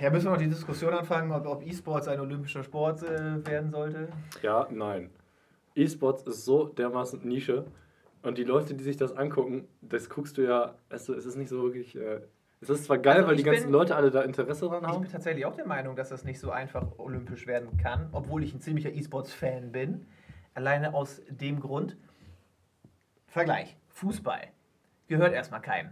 ja, 0.00 0.10
müssen 0.10 0.26
wir 0.26 0.30
noch 0.32 0.38
die 0.38 0.48
Diskussion 0.48 0.92
anfangen, 0.92 1.32
ob, 1.32 1.46
ob 1.46 1.66
E-Sports 1.66 2.06
ein 2.08 2.20
olympischer 2.20 2.62
Sport 2.62 3.02
äh, 3.02 3.44
werden 3.46 3.70
sollte? 3.70 4.08
Ja, 4.42 4.68
nein. 4.70 5.10
E-Sports 5.74 6.22
ist 6.24 6.44
so 6.44 6.66
dermaßen 6.68 7.26
Nische. 7.26 7.66
Und 8.22 8.38
die 8.38 8.44
Leute, 8.44 8.74
die 8.74 8.82
sich 8.84 8.96
das 8.96 9.12
angucken, 9.16 9.68
das 9.82 10.08
guckst 10.08 10.38
du 10.38 10.42
ja, 10.42 10.74
weißt 10.88 11.08
du, 11.08 11.14
es 11.14 11.26
ist 11.26 11.36
nicht 11.36 11.48
so 11.50 11.62
wirklich. 11.62 11.94
Äh, 11.96 12.20
es 12.60 12.70
ist 12.70 12.84
zwar 12.84 12.96
geil, 12.96 13.16
Also 13.16 13.28
weil 13.28 13.36
die 13.36 13.42
ich 13.42 13.46
ganzen 13.46 13.64
bin- 13.64 13.72
Leute 13.72 13.94
alle 13.96 14.10
da 14.10 14.22
Interesse 14.22 14.66
dran 14.66 14.82
Ich 14.82 14.88
haben. 14.88 15.02
bin 15.02 15.10
tatsächlich 15.10 15.44
auch 15.44 15.54
der 15.54 15.66
Meinung, 15.66 15.96
dass 15.96 16.08
das 16.08 16.24
nicht 16.24 16.40
so 16.40 16.50
einfach 16.50 16.86
olympisch 16.98 17.46
werden 17.46 17.76
kann, 17.76 18.08
obwohl 18.12 18.42
ich 18.42 18.54
ein 18.54 18.60
ziemlicher 18.60 18.90
E-Sports-Fan 18.92 19.72
bin. 19.72 20.06
Alleine 20.54 20.94
aus 20.94 21.20
dem 21.28 21.60
Grund. 21.60 21.96
Vergleich. 23.26 23.76
Fußball 23.88 24.40
gehört 25.08 25.34
erstmal 25.34 25.60
keinem. 25.60 25.90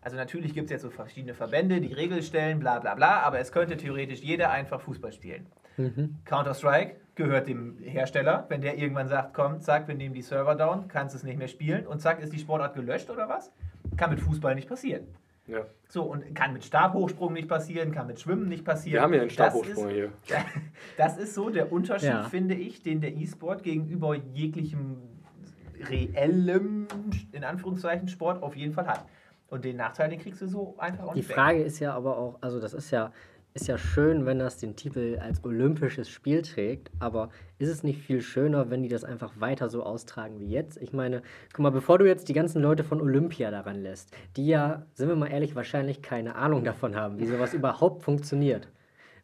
Also 0.00 0.16
natürlich 0.16 0.54
gibt 0.54 0.66
es 0.66 0.70
jetzt 0.72 0.82
so 0.82 0.90
verschiedene 0.90 1.34
Verbände, 1.34 1.80
die 1.80 1.92
Regeln 1.92 2.22
stellen, 2.22 2.58
bla 2.60 2.78
bla 2.80 2.94
bla, 2.94 3.20
aber 3.20 3.38
es 3.38 3.52
könnte 3.52 3.76
theoretisch 3.76 4.20
jeder 4.20 4.50
einfach 4.50 4.80
Fußball 4.80 5.12
spielen. 5.12 5.46
Counter-Strike 6.24 6.96
gehört 7.14 7.48
dem 7.48 7.78
Hersteller. 7.80 8.46
Wenn 8.48 8.60
der 8.60 8.78
irgendwann 8.78 9.08
sagt, 9.08 9.34
komm, 9.34 9.60
zack, 9.60 9.88
wir 9.88 9.94
nehmen 9.94 10.14
die 10.14 10.22
Server 10.22 10.54
down, 10.54 10.88
kannst 10.88 11.14
es 11.14 11.22
nicht 11.24 11.38
mehr 11.38 11.48
spielen 11.48 11.86
und 11.86 12.00
zack, 12.00 12.20
ist 12.22 12.32
die 12.32 12.38
Sportart 12.38 12.74
gelöscht 12.74 13.10
oder 13.10 13.28
was? 13.28 13.50
Kann 13.96 14.10
mit 14.10 14.20
Fußball 14.20 14.54
nicht 14.54 14.68
passieren. 14.68 15.06
Ja. 15.46 15.60
So, 15.88 16.02
und 16.02 16.34
kann 16.34 16.52
mit 16.52 16.62
Stabhochsprung 16.64 17.32
nicht 17.32 17.48
passieren, 17.48 17.90
kann 17.90 18.06
mit 18.06 18.20
Schwimmen 18.20 18.48
nicht 18.48 18.64
passieren. 18.66 18.96
Wir 18.96 19.02
haben 19.02 19.14
ja 19.14 19.20
einen 19.22 19.30
Stabhochsprung 19.30 19.88
hier. 19.88 20.12
Das 20.98 21.16
ist 21.16 21.34
so 21.34 21.48
der 21.48 21.72
Unterschied, 21.72 22.10
Ja. 22.10 22.24
finde 22.24 22.54
ich, 22.54 22.82
den 22.82 23.00
der 23.00 23.16
E-Sport 23.16 23.62
gegenüber 23.62 24.14
jeglichem 24.14 24.98
reellem, 25.88 26.86
in 27.32 27.44
Anführungszeichen, 27.44 28.08
Sport 28.08 28.42
auf 28.42 28.56
jeden 28.56 28.72
Fall 28.72 28.86
hat. 28.86 29.04
Und 29.48 29.64
den 29.64 29.76
Nachteil, 29.76 30.10
den 30.10 30.18
kriegst 30.18 30.42
du 30.42 30.46
so 30.46 30.74
einfach 30.78 31.04
auch 31.04 31.12
Die 31.14 31.20
nicht 31.20 31.28
weg. 31.30 31.36
Frage 31.36 31.62
ist 31.62 31.78
ja 31.78 31.94
aber 31.94 32.18
auch, 32.18 32.36
also 32.42 32.60
das 32.60 32.74
ist 32.74 32.90
ja, 32.90 33.12
ist 33.60 33.66
ja 33.66 33.76
schön, 33.76 34.24
wenn 34.24 34.38
das 34.38 34.58
den 34.58 34.76
Titel 34.76 35.18
als 35.20 35.42
olympisches 35.42 36.08
Spiel 36.08 36.42
trägt, 36.42 36.92
aber 37.00 37.30
ist 37.58 37.68
es 37.68 37.82
nicht 37.82 38.00
viel 38.00 38.20
schöner, 38.20 38.70
wenn 38.70 38.84
die 38.84 38.88
das 38.88 39.02
einfach 39.02 39.32
weiter 39.40 39.68
so 39.68 39.82
austragen 39.82 40.38
wie 40.38 40.48
jetzt? 40.48 40.80
Ich 40.80 40.92
meine, 40.92 41.22
guck 41.52 41.64
mal, 41.64 41.70
bevor 41.70 41.98
du 41.98 42.06
jetzt 42.06 42.28
die 42.28 42.34
ganzen 42.34 42.62
Leute 42.62 42.84
von 42.84 43.00
Olympia 43.00 43.50
daran 43.50 43.82
lässt, 43.82 44.16
die 44.36 44.46
ja, 44.46 44.86
sind 44.94 45.08
wir 45.08 45.16
mal 45.16 45.26
ehrlich, 45.26 45.56
wahrscheinlich 45.56 46.02
keine 46.02 46.36
Ahnung 46.36 46.62
davon 46.62 46.94
haben, 46.94 47.18
wie 47.18 47.26
sowas 47.26 47.52
überhaupt 47.52 48.04
funktioniert. 48.04 48.68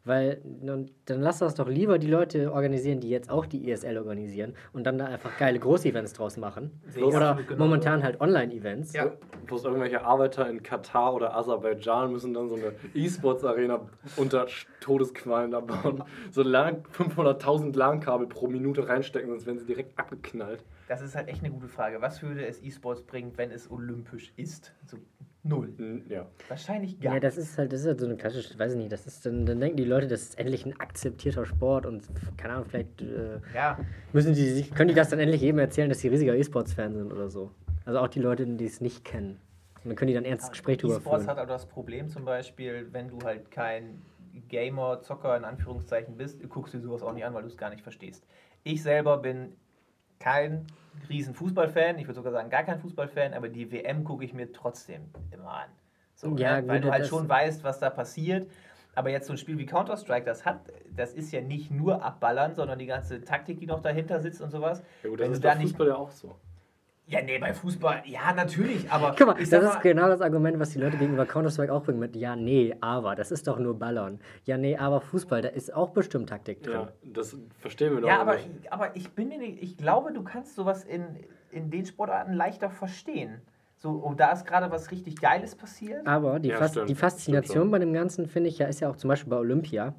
Weil 0.06 0.42
dann, 0.44 0.90
dann 1.06 1.22
lass 1.22 1.38
das 1.38 1.54
doch 1.54 1.66
lieber 1.66 1.98
die 1.98 2.08
Leute 2.08 2.52
organisieren, 2.52 3.00
die 3.00 3.08
jetzt 3.08 3.30
auch 3.30 3.46
die 3.46 3.70
ESL 3.70 3.96
organisieren 3.96 4.54
und 4.74 4.84
dann 4.84 4.98
da 4.98 5.06
einfach 5.06 5.38
geile 5.38 5.58
Groß-Events 5.58 6.12
draus 6.12 6.36
machen. 6.36 6.82
Ich 6.94 7.02
Oder 7.02 7.36
genauso. 7.36 7.56
momentan 7.56 8.02
halt 8.02 8.20
Online-Events. 8.20 8.92
Ja. 8.92 9.12
Bloß 9.46 9.64
irgendwelche 9.64 10.04
Arbeiter 10.04 10.48
in 10.50 10.62
Katar 10.62 11.14
oder 11.14 11.34
Aserbaidschan 11.34 12.12
müssen 12.12 12.34
dann 12.34 12.50
so 12.50 12.56
eine 12.56 12.74
E-Sports-Arena 12.94 13.80
unter 14.16 14.46
Todesqualen 14.80 15.54
abbauen. 15.54 16.04
So 16.30 16.42
LAN 16.42 16.82
500.000 16.96 17.74
LAN-Kabel 17.74 18.26
pro 18.26 18.46
Minute 18.46 18.86
reinstecken, 18.86 19.30
sonst 19.30 19.46
werden 19.46 19.58
sie 19.58 19.66
direkt 19.66 19.98
abgeknallt. 19.98 20.64
Das 20.86 21.00
ist 21.00 21.14
halt 21.14 21.28
echt 21.28 21.42
eine 21.42 21.50
gute 21.50 21.68
Frage. 21.68 22.02
Was 22.02 22.22
würde 22.22 22.44
es 22.46 22.62
E-Sports 22.62 23.02
bringen, 23.02 23.32
wenn 23.36 23.50
es 23.50 23.70
olympisch 23.70 24.34
ist? 24.36 24.74
So 24.86 24.98
null. 25.44 26.02
Ja. 26.08 26.26
Wahrscheinlich 26.48 26.98
gar 27.00 27.14
Ja, 27.14 27.20
das 27.20 27.36
ist 27.36 27.56
halt, 27.56 27.72
das 27.72 27.80
ist 27.80 27.86
halt 27.86 28.00
so 28.00 28.06
eine 28.06 28.16
klassische, 28.16 28.58
weiß 28.58 28.72
ich 28.72 28.78
nicht, 28.78 28.92
das 28.92 29.06
ist, 29.06 29.24
dann, 29.24 29.46
dann 29.46 29.60
denken 29.60 29.76
die 29.76 29.84
Leute, 29.84 30.08
das 30.08 30.22
ist 30.22 30.38
endlich 30.38 30.66
ein 30.66 30.78
akzeptierter 30.80 31.46
Sport 31.46 31.86
und 31.86 32.08
keine 32.36 32.54
Ahnung, 32.54 32.66
vielleicht 32.68 33.02
äh, 33.02 33.40
Ja, 33.54 33.78
müssen 34.12 34.34
die 34.34 34.48
sich, 34.48 34.74
können 34.74 34.88
die 34.88 34.94
das 34.94 35.10
dann 35.10 35.20
endlich 35.20 35.42
jedem 35.42 35.58
erzählen, 35.58 35.88
dass 35.88 36.00
sie 36.00 36.08
riesiger 36.08 36.34
E-Sports-Fan 36.34 36.94
sind 36.94 37.12
oder 37.12 37.28
so. 37.28 37.50
Also 37.84 38.00
auch 38.00 38.08
die 38.08 38.20
Leute, 38.20 38.46
die 38.46 38.64
es 38.64 38.80
nicht 38.80 39.04
kennen. 39.04 39.38
Und 39.82 39.90
dann 39.90 39.96
können 39.96 40.08
die 40.08 40.14
dann 40.14 40.24
ernstes 40.24 40.50
Gespräch 40.50 40.78
drüber 40.78 40.96
E-Sports 40.96 41.24
führen. 41.24 41.30
hat 41.30 41.38
aber 41.38 41.52
das 41.52 41.66
Problem 41.66 42.08
zum 42.08 42.24
Beispiel, 42.24 42.88
wenn 42.92 43.08
du 43.08 43.18
halt 43.22 43.50
kein 43.50 44.00
Gamer, 44.48 45.02
Zocker 45.02 45.36
in 45.36 45.44
Anführungszeichen 45.44 46.16
bist, 46.16 46.48
guckst 46.48 46.74
du 46.74 46.78
dir 46.78 46.84
sowas 46.84 47.02
auch 47.02 47.12
nicht 47.12 47.24
an, 47.24 47.34
weil 47.34 47.42
du 47.42 47.48
es 47.48 47.56
gar 47.56 47.70
nicht 47.70 47.82
verstehst. 47.82 48.26
Ich 48.62 48.82
selber 48.82 49.18
bin 49.18 49.52
kein 50.28 50.66
riesen 51.10 51.34
Fußballfan, 51.34 51.98
ich 51.98 52.06
würde 52.06 52.14
sogar 52.14 52.32
sagen 52.32 52.48
gar 52.48 52.62
kein 52.62 52.78
Fußballfan, 52.80 53.34
aber 53.34 53.50
die 53.50 53.70
WM 53.70 54.04
gucke 54.04 54.24
ich 54.24 54.32
mir 54.32 54.50
trotzdem 54.52 55.02
immer 55.30 55.50
an. 55.52 55.68
So, 56.14 56.34
Ja, 56.36 56.62
ne? 56.62 56.68
Weil 56.68 56.80
du 56.80 56.90
halt 56.90 57.06
schon 57.06 57.28
weißt, 57.28 57.62
was 57.62 57.78
da 57.78 57.90
passiert. 57.90 58.48
Aber 58.94 59.10
jetzt 59.10 59.26
so 59.26 59.32
ein 59.34 59.36
Spiel 59.36 59.58
wie 59.58 59.66
Counter-Strike, 59.66 60.24
das 60.24 60.46
hat, 60.46 60.60
das 60.96 61.12
ist 61.12 61.32
ja 61.32 61.40
nicht 61.42 61.70
nur 61.70 62.02
abballern, 62.02 62.54
sondern 62.54 62.78
die 62.78 62.86
ganze 62.86 63.22
Taktik, 63.22 63.58
die 63.58 63.66
noch 63.66 63.82
dahinter 63.82 64.20
sitzt 64.20 64.40
und 64.40 64.50
sowas. 64.50 64.82
Ja 65.02 65.10
gut, 65.10 65.18
Wenn 65.18 65.30
das 65.32 65.40
du 65.40 65.40
ist 65.40 65.44
da 65.44 65.48
bei 65.50 65.54
nicht- 65.56 65.70
Fußball 65.72 65.88
ja 65.88 65.96
auch 65.96 66.10
so. 66.12 66.36
Ja, 67.06 67.20
nee, 67.20 67.38
bei 67.38 67.52
Fußball, 67.52 68.02
ja, 68.06 68.32
natürlich, 68.32 68.90
aber 68.90 69.14
Guck 69.16 69.26
mal, 69.26 69.34
das 69.38 69.50
sag 69.50 69.62
ist 69.62 69.74
mal, 69.74 69.80
genau 69.80 70.08
das 70.08 70.22
Argument, 70.22 70.58
was 70.58 70.70
die 70.70 70.78
Leute 70.78 70.96
gegenüber 70.96 71.26
Counter-Strike 71.26 71.70
auch 71.70 71.82
bringen 71.82 71.98
mit, 71.98 72.16
ja, 72.16 72.34
nee, 72.34 72.74
aber, 72.80 73.14
das 73.14 73.30
ist 73.30 73.46
doch 73.46 73.58
nur 73.58 73.78
Ballern. 73.78 74.20
Ja, 74.44 74.56
nee, 74.56 74.74
aber 74.78 75.02
Fußball, 75.02 75.42
da 75.42 75.50
ist 75.50 75.74
auch 75.74 75.90
bestimmt 75.90 76.30
Taktik 76.30 76.62
drin. 76.62 76.72
Ja, 76.72 76.88
das 77.02 77.36
verstehen 77.60 77.92
wir 77.94 78.00
doch 78.00 78.08
Ja, 78.08 78.22
aber, 78.22 78.36
nicht. 78.36 78.72
aber 78.72 78.96
ich 78.96 79.10
bin 79.10 79.28
mir 79.28 79.36
nicht, 79.38 79.62
ich 79.62 79.76
glaube, 79.76 80.14
du 80.14 80.22
kannst 80.22 80.56
sowas 80.56 80.82
in, 80.82 81.04
in 81.50 81.70
den 81.70 81.84
Sportarten 81.84 82.32
leichter 82.32 82.70
verstehen. 82.70 83.42
So, 83.76 83.90
und 83.90 84.18
da 84.18 84.32
ist 84.32 84.46
gerade 84.46 84.70
was 84.70 84.90
richtig 84.90 85.20
Geiles 85.20 85.54
passiert. 85.56 86.06
Aber 86.06 86.40
die, 86.40 86.48
Ja, 86.48 86.56
Fas 86.56 86.70
stimmt. 86.70 86.88
die 86.88 86.94
Faszination 86.94 87.70
bei 87.70 87.80
dem 87.80 87.92
Ganzen, 87.92 88.26
finde 88.26 88.48
ich 88.48 88.56
ja, 88.56 88.66
ist 88.66 88.80
ja 88.80 88.88
auch 88.88 88.96
zum 88.96 89.08
Beispiel 89.08 89.28
bei 89.28 89.36
Olympia. 89.36 89.94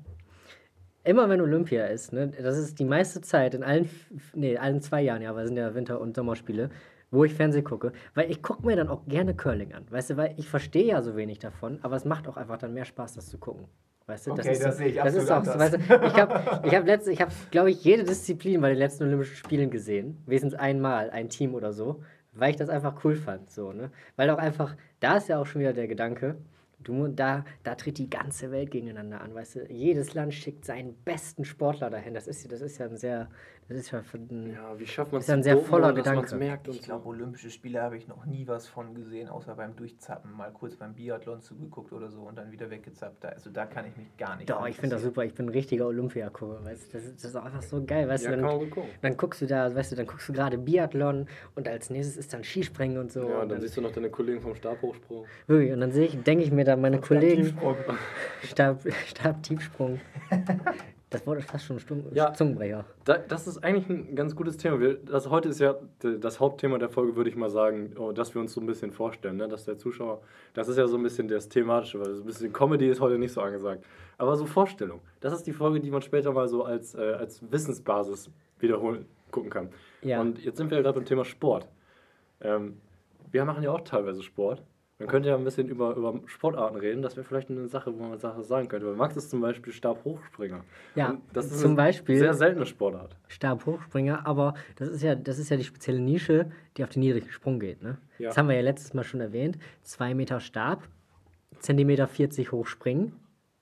Immer 1.03 1.29
wenn 1.29 1.39
Olympia 1.39 1.85
ist, 1.85 2.13
ne, 2.13 2.29
das 2.29 2.57
ist 2.57 2.79
die 2.79 2.85
meiste 2.85 3.21
Zeit 3.21 3.53
in 3.53 3.63
allen, 3.63 3.87
nee, 4.33 4.57
allen 4.57 4.81
zwei 4.81 5.03
Jahren, 5.03 5.21
ja, 5.21 5.35
weil 5.35 5.43
es 5.43 5.49
sind 5.49 5.57
ja 5.57 5.75
Winter- 5.75 6.01
und 6.01 6.15
Sommerspiele, 6.15 6.71
wo 7.16 7.24
ich 7.24 7.34
Fernsehen 7.34 7.63
gucke, 7.63 7.93
weil 8.13 8.30
ich 8.30 8.43
gucke 8.43 8.66
mir 8.66 8.76
dann 8.76 8.89
auch 8.89 9.05
gerne 9.07 9.34
Curling 9.34 9.74
an, 9.74 9.86
weißt 9.89 10.11
du, 10.11 10.18
weil 10.18 10.36
ich 10.38 10.47
verstehe 10.47 10.86
ja 10.86 11.01
so 11.01 11.16
wenig 11.16 11.39
davon, 11.39 11.80
aber 11.82 11.95
es 11.95 12.05
macht 12.05 12.28
auch 12.28 12.38
einfach 12.38 12.57
dann 12.57 12.74
mehr 12.74 12.86
Spaß, 12.86 13.13
das 13.13 13.30
zu 13.30 13.38
gucken. 13.38 13.66
Weißt 14.07 14.28
du, 14.28 14.32
Okay, 14.34 14.51
ist 14.51 14.63
das 14.63 14.76
so, 14.76 14.84
sehe 14.84 14.89
ich 14.89 14.95
das 14.97 15.16
ist 15.16 15.32
auch 15.32 15.43
so, 15.43 15.57
weißt 15.57 15.74
du, 15.74 15.78
ich 15.80 16.13
habe, 16.13 16.68
ich 16.68 16.76
habe 16.76 16.86
letzte, 16.86 17.11
ich 17.11 17.22
habe, 17.22 17.32
glaube 17.49 17.72
ich, 17.72 17.84
jede 17.84 18.03
Disziplin 18.03 18.61
bei 18.61 18.70
den 18.70 18.78
letzten 18.78 19.05
Olympischen 19.05 19.36
Spielen 19.36 19.72
gesehen, 19.72 20.22
wenigstens 20.28 20.53
einmal, 20.53 21.09
ein 21.09 21.30
Team 21.30 21.55
oder 21.55 21.74
so, 21.74 22.03
weil 22.34 22.51
ich 22.51 22.57
das 22.57 22.70
einfach 22.70 23.03
cool 23.03 23.16
fand, 23.16 23.49
so, 23.49 23.72
ne, 23.72 23.89
weil 24.16 24.30
auch 24.30 24.38
einfach, 24.38 24.76
da 24.99 25.18
ist 25.18 25.30
ja 25.30 25.39
auch 25.39 25.45
schon 25.47 25.61
wieder 25.61 25.74
der 25.74 25.88
Gedanke, 25.88 26.36
Du, 26.86 27.07
da, 27.07 27.43
da 27.63 27.74
tritt 27.74 27.97
die 27.97 28.11
ganze 28.11 28.51
Welt 28.51 28.70
gegeneinander 28.70 29.20
an, 29.22 29.34
weißt 29.34 29.55
du? 29.55 29.66
Jedes 29.70 30.13
Land 30.13 30.36
schickt 30.36 30.66
seinen 30.66 30.93
besten 31.03 31.43
Sportler 31.43 31.89
dahin. 31.89 32.13
Das 32.13 32.28
ist, 32.28 32.51
das 32.51 32.61
ist 32.61 32.78
ja 32.78 32.86
ein 32.86 32.97
sehr, 32.97 33.28
das 33.68 33.78
ist 33.78 33.91
ja, 33.91 34.01
für 34.03 34.18
ein- 34.18 34.51
Ja, 34.53 34.78
wie 34.80 34.86
schafft 34.86 35.11
man 35.11 35.22
Ist 35.22 35.28
ja 35.28 35.34
ein 35.36 35.41
sehr 35.43 35.57
voller 35.57 35.91
dass 35.93 36.05
man's 36.05 36.30
Gedanke. 36.30 36.36
merkt 36.45 36.68
und 36.68 36.76
Ich 36.76 36.82
glaube, 36.84 37.07
Olympische 37.07 37.49
Spiele 37.49 37.82
habe 37.82 37.97
ich 37.97 38.07
noch 38.07 38.26
nie 38.26 38.47
was 38.47 38.68
von 38.68 38.93
gesehen, 38.93 39.28
außer 39.28 39.55
beim 39.55 39.76
Durchzappen. 39.76 40.32
Mal 40.32 40.51
kurz 40.51 40.76
beim 40.76 40.93
Biathlon 40.93 41.41
zugeguckt 41.41 41.91
oder 41.91 42.09
so 42.09 42.22
und 42.22 42.38
dann 42.38 42.51
wieder 42.51 42.70
weggezappt. 42.70 43.24
Da- 43.24 43.30
Also 43.30 43.49
da 43.49 43.66
kann 43.66 43.86
ich 43.88 43.97
mich 43.97 44.16
gar 44.18 44.36
nicht. 44.36 44.49
Doch, 44.49 44.68
ich 44.68 44.76
finde 44.78 44.95
das 44.97 45.03
super. 45.03 45.24
Ich 45.26 45.34
bin 45.34 45.47
ein 45.47 45.49
richtiger 45.49 45.88
Olympiagucker, 45.88 46.63
weißt 46.63 46.93
du? 46.93 46.97
Das 46.97 47.05
ist, 47.07 47.16
das 47.24 47.32
ist 47.32 47.36
einfach 47.36 47.61
so 47.63 47.84
geil, 47.84 48.07
weißt 48.07 48.26
Ja, 48.26 48.32
du? 48.36 48.41
kann 48.41 48.57
man 48.59 48.70
Dann, 48.70 48.84
dann 49.01 49.18
guckst 49.18 49.41
du 49.41 49.47
da, 49.47 49.74
weißt 49.74 49.91
du, 49.93 49.95
dann 49.95 50.05
guckst 50.07 50.30
du 50.30 50.34
gerade 50.34 50.57
Biathlon 50.57 51.28
und 51.55 51.68
als 51.68 51.89
nächstes 51.89 52.18
ist 52.18 52.34
dann 52.34 52.43
Skispringen 52.43 52.97
und 52.99 53.11
so. 53.11 53.22
Ja, 53.28 53.36
und 53.38 53.41
und 53.43 53.49
dann 53.49 53.61
siehst 53.61 53.76
du 53.78 53.82
noch 53.82 53.91
deine 53.91 54.09
Kollegen 54.09 54.41
vom 54.41 54.53
Stabhochsprung. 54.55 55.26
wirklich, 55.47 55.72
und 55.72 55.82
dann 55.82 55.91
sehe 55.91 56.05
ich, 56.05 56.22
denke 56.24 56.43
ich 56.43 56.51
mir 56.51 56.66
da 56.66 56.76
meine 56.76 56.99
Kollegen, 56.99 57.43
Tiefsprung. 57.43 57.76
Stab, 58.43 58.82
Stab, 59.07 59.41
Tiefsprung. 59.43 59.99
Das 61.11 61.25
Wort 61.27 61.37
ist 61.39 61.49
fast 61.49 61.65
schon 61.65 61.77
ein 61.77 61.79
Stum- 61.79 62.03
Ja. 62.13 62.33
Zungenbrecher. 62.33 62.83
Da, 63.03 63.17
das 63.19 63.47
ist 63.47 63.63
eigentlich 63.63 63.87
ein 63.89 64.15
ganz 64.15 64.35
gutes 64.35 64.57
Thema. 64.57 64.79
Wir, 64.79 64.95
das 64.95 65.29
heute 65.29 65.49
ist 65.49 65.59
ja 65.59 65.75
das 66.01 66.39
Hauptthema 66.39 66.77
der 66.79 66.89
Folge, 66.89 67.15
würde 67.15 67.29
ich 67.29 67.35
mal 67.35 67.49
sagen, 67.49 67.95
oh, 67.97 68.11
dass 68.11 68.33
wir 68.33 68.41
uns 68.41 68.53
so 68.53 68.59
ein 68.59 68.65
bisschen 68.65 68.91
vorstellen, 68.91 69.37
ne? 69.37 69.47
dass 69.47 69.65
der 69.65 69.77
Zuschauer, 69.77 70.21
das 70.53 70.67
ist 70.67 70.77
ja 70.77 70.87
so 70.87 70.97
ein 70.97 71.03
bisschen 71.03 71.27
das 71.27 71.47
Thematische, 71.47 71.99
weil 71.99 72.13
so 72.15 72.23
ein 72.23 72.25
bisschen 72.25 72.51
Comedy 72.51 72.89
ist 72.89 72.99
heute 73.01 73.19
nicht 73.19 73.33
so 73.33 73.41
angesagt. 73.41 73.85
Aber 74.17 74.35
so 74.35 74.45
Vorstellung, 74.45 74.99
das 75.19 75.31
ist 75.33 75.43
die 75.43 75.53
Folge, 75.53 75.79
die 75.79 75.91
man 75.91 76.01
später 76.01 76.31
mal 76.31 76.47
so 76.47 76.63
als, 76.63 76.95
äh, 76.95 77.01
als 77.13 77.39
Wissensbasis 77.51 78.29
wiederholen 78.59 79.05
gucken 79.31 79.51
kann. 79.51 79.69
Ja. 80.01 80.21
Und 80.21 80.43
jetzt 80.43 80.57
sind 80.57 80.69
wir 80.71 80.77
ja 80.77 80.83
gerade 80.83 80.95
beim 80.97 81.05
Thema 81.05 81.23
Sport. 81.23 81.67
Ähm, 82.41 82.77
wir 83.31 83.45
machen 83.45 83.61
ja 83.63 83.71
auch 83.71 83.81
teilweise 83.81 84.23
Sport. 84.23 84.63
Man 84.97 85.09
könnte 85.09 85.27
ja 85.27 85.35
ein 85.35 85.43
bisschen 85.43 85.67
über, 85.67 85.93
über 85.95 86.21
Sportarten 86.25 86.77
reden. 86.77 87.01
Das 87.01 87.17
wäre 87.17 87.25
vielleicht 87.25 87.49
eine 87.49 87.67
Sache, 87.67 87.93
wo 87.97 88.03
man 88.03 88.17
Sache 88.17 88.43
sagen 88.43 88.69
könnte. 88.69 88.87
Weil 88.87 88.95
Max 88.95 89.17
ist 89.17 89.29
zum 89.29 89.41
Beispiel 89.41 89.73
Stabhochspringer. 89.73 90.61
Ja, 90.95 91.09
Und 91.09 91.21
das 91.33 91.47
ist 91.47 91.59
zum 91.59 91.71
eine 91.71 91.75
Beispiel- 91.77 92.17
sehr 92.17 92.33
seltene 92.33 92.65
Sportart. 92.65 93.17
Stabhochspringer, 93.27 94.25
aber 94.25 94.53
das 94.77 94.87
ist 94.87 95.03
ja, 95.03 95.15
das 95.15 95.37
ist 95.37 95.49
ja 95.49 95.57
die 95.57 95.65
spezielle 95.65 95.99
Nische, 95.99 96.49
die 96.77 96.83
auf 96.85 96.91
den 96.91 97.01
niedrigen 97.01 97.29
Sprung 97.29 97.59
geht. 97.59 97.81
Ne? 97.83 97.97
Ja. 98.19 98.29
Das 98.29 98.37
haben 98.37 98.47
wir 98.47 98.55
ja 98.55 98.61
letztes 98.61 98.93
Mal 98.93 99.03
schon 99.03 99.19
erwähnt. 99.19 99.57
Zwei 99.83 100.13
Meter 100.13 100.39
Stab, 100.39 100.87
Zentimeter 101.59 102.07
40 102.07 102.53
hochspringen. 102.53 103.11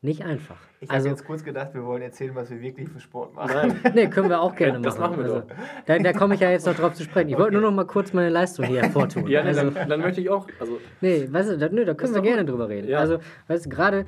Nicht 0.04 0.22
einfach. 0.26 0.58
Ich 0.82 0.90
habe 0.90 0.98
also, 0.98 1.08
jetzt 1.08 1.26
kurz 1.26 1.46
gedacht, 1.46 1.74
wir 1.74 1.86
wollen 1.86 2.02
erzählen, 2.02 2.36
was 2.36 2.50
wir 2.50 2.60
wirklich 2.60 2.90
für 2.90 3.00
Sport 3.00 3.34
machen. 3.36 3.80
Nein. 3.84 3.92
nee, 3.96 4.08
können 4.08 4.28
wir 4.28 4.42
auch 4.42 4.54
gerne 4.54 4.74
machen. 4.74 4.84
Das 4.84 5.00
machen 5.00 5.16
wir 5.16 5.24
also, 5.24 5.40
doch. 5.40 5.56
Da, 5.86 5.98
da 5.98 6.12
komme 6.12 6.36
ich 6.36 6.42
ja 6.42 6.52
jetzt 6.52 6.66
noch 6.66 6.76
drauf 6.76 6.94
zu 6.94 7.04
sprechen. 7.04 7.30
Ich 7.30 7.38
wollte 7.38 7.54
nur 7.54 7.62
noch 7.62 7.72
mal 7.72 7.88
kurz 7.88 8.12
meine 8.12 8.28
Leistung 8.28 8.66
hier 8.66 8.82
hervortun. 8.82 9.28
Ja, 9.28 9.44
nee, 9.44 9.48
also, 9.48 9.70
dann, 9.70 9.88
dann 9.88 10.02
möchte 10.02 10.20
ich 10.20 10.30
auch. 10.30 10.46
Also, 10.60 10.78
Nee, 11.00 11.26
weißt 11.32 11.52
du, 11.52 11.58
da, 11.58 11.70
nö, 11.70 11.86
da 11.86 11.94
können 11.94 12.14
wir 12.14 12.22
gerne 12.22 12.42
gut. 12.42 12.52
drüber 12.52 12.68
reden. 12.68 12.90
Ja. 12.90 13.00
Also, 13.00 13.20
weißt 13.48 13.66
du, 13.66 13.70
gerade 13.70 14.06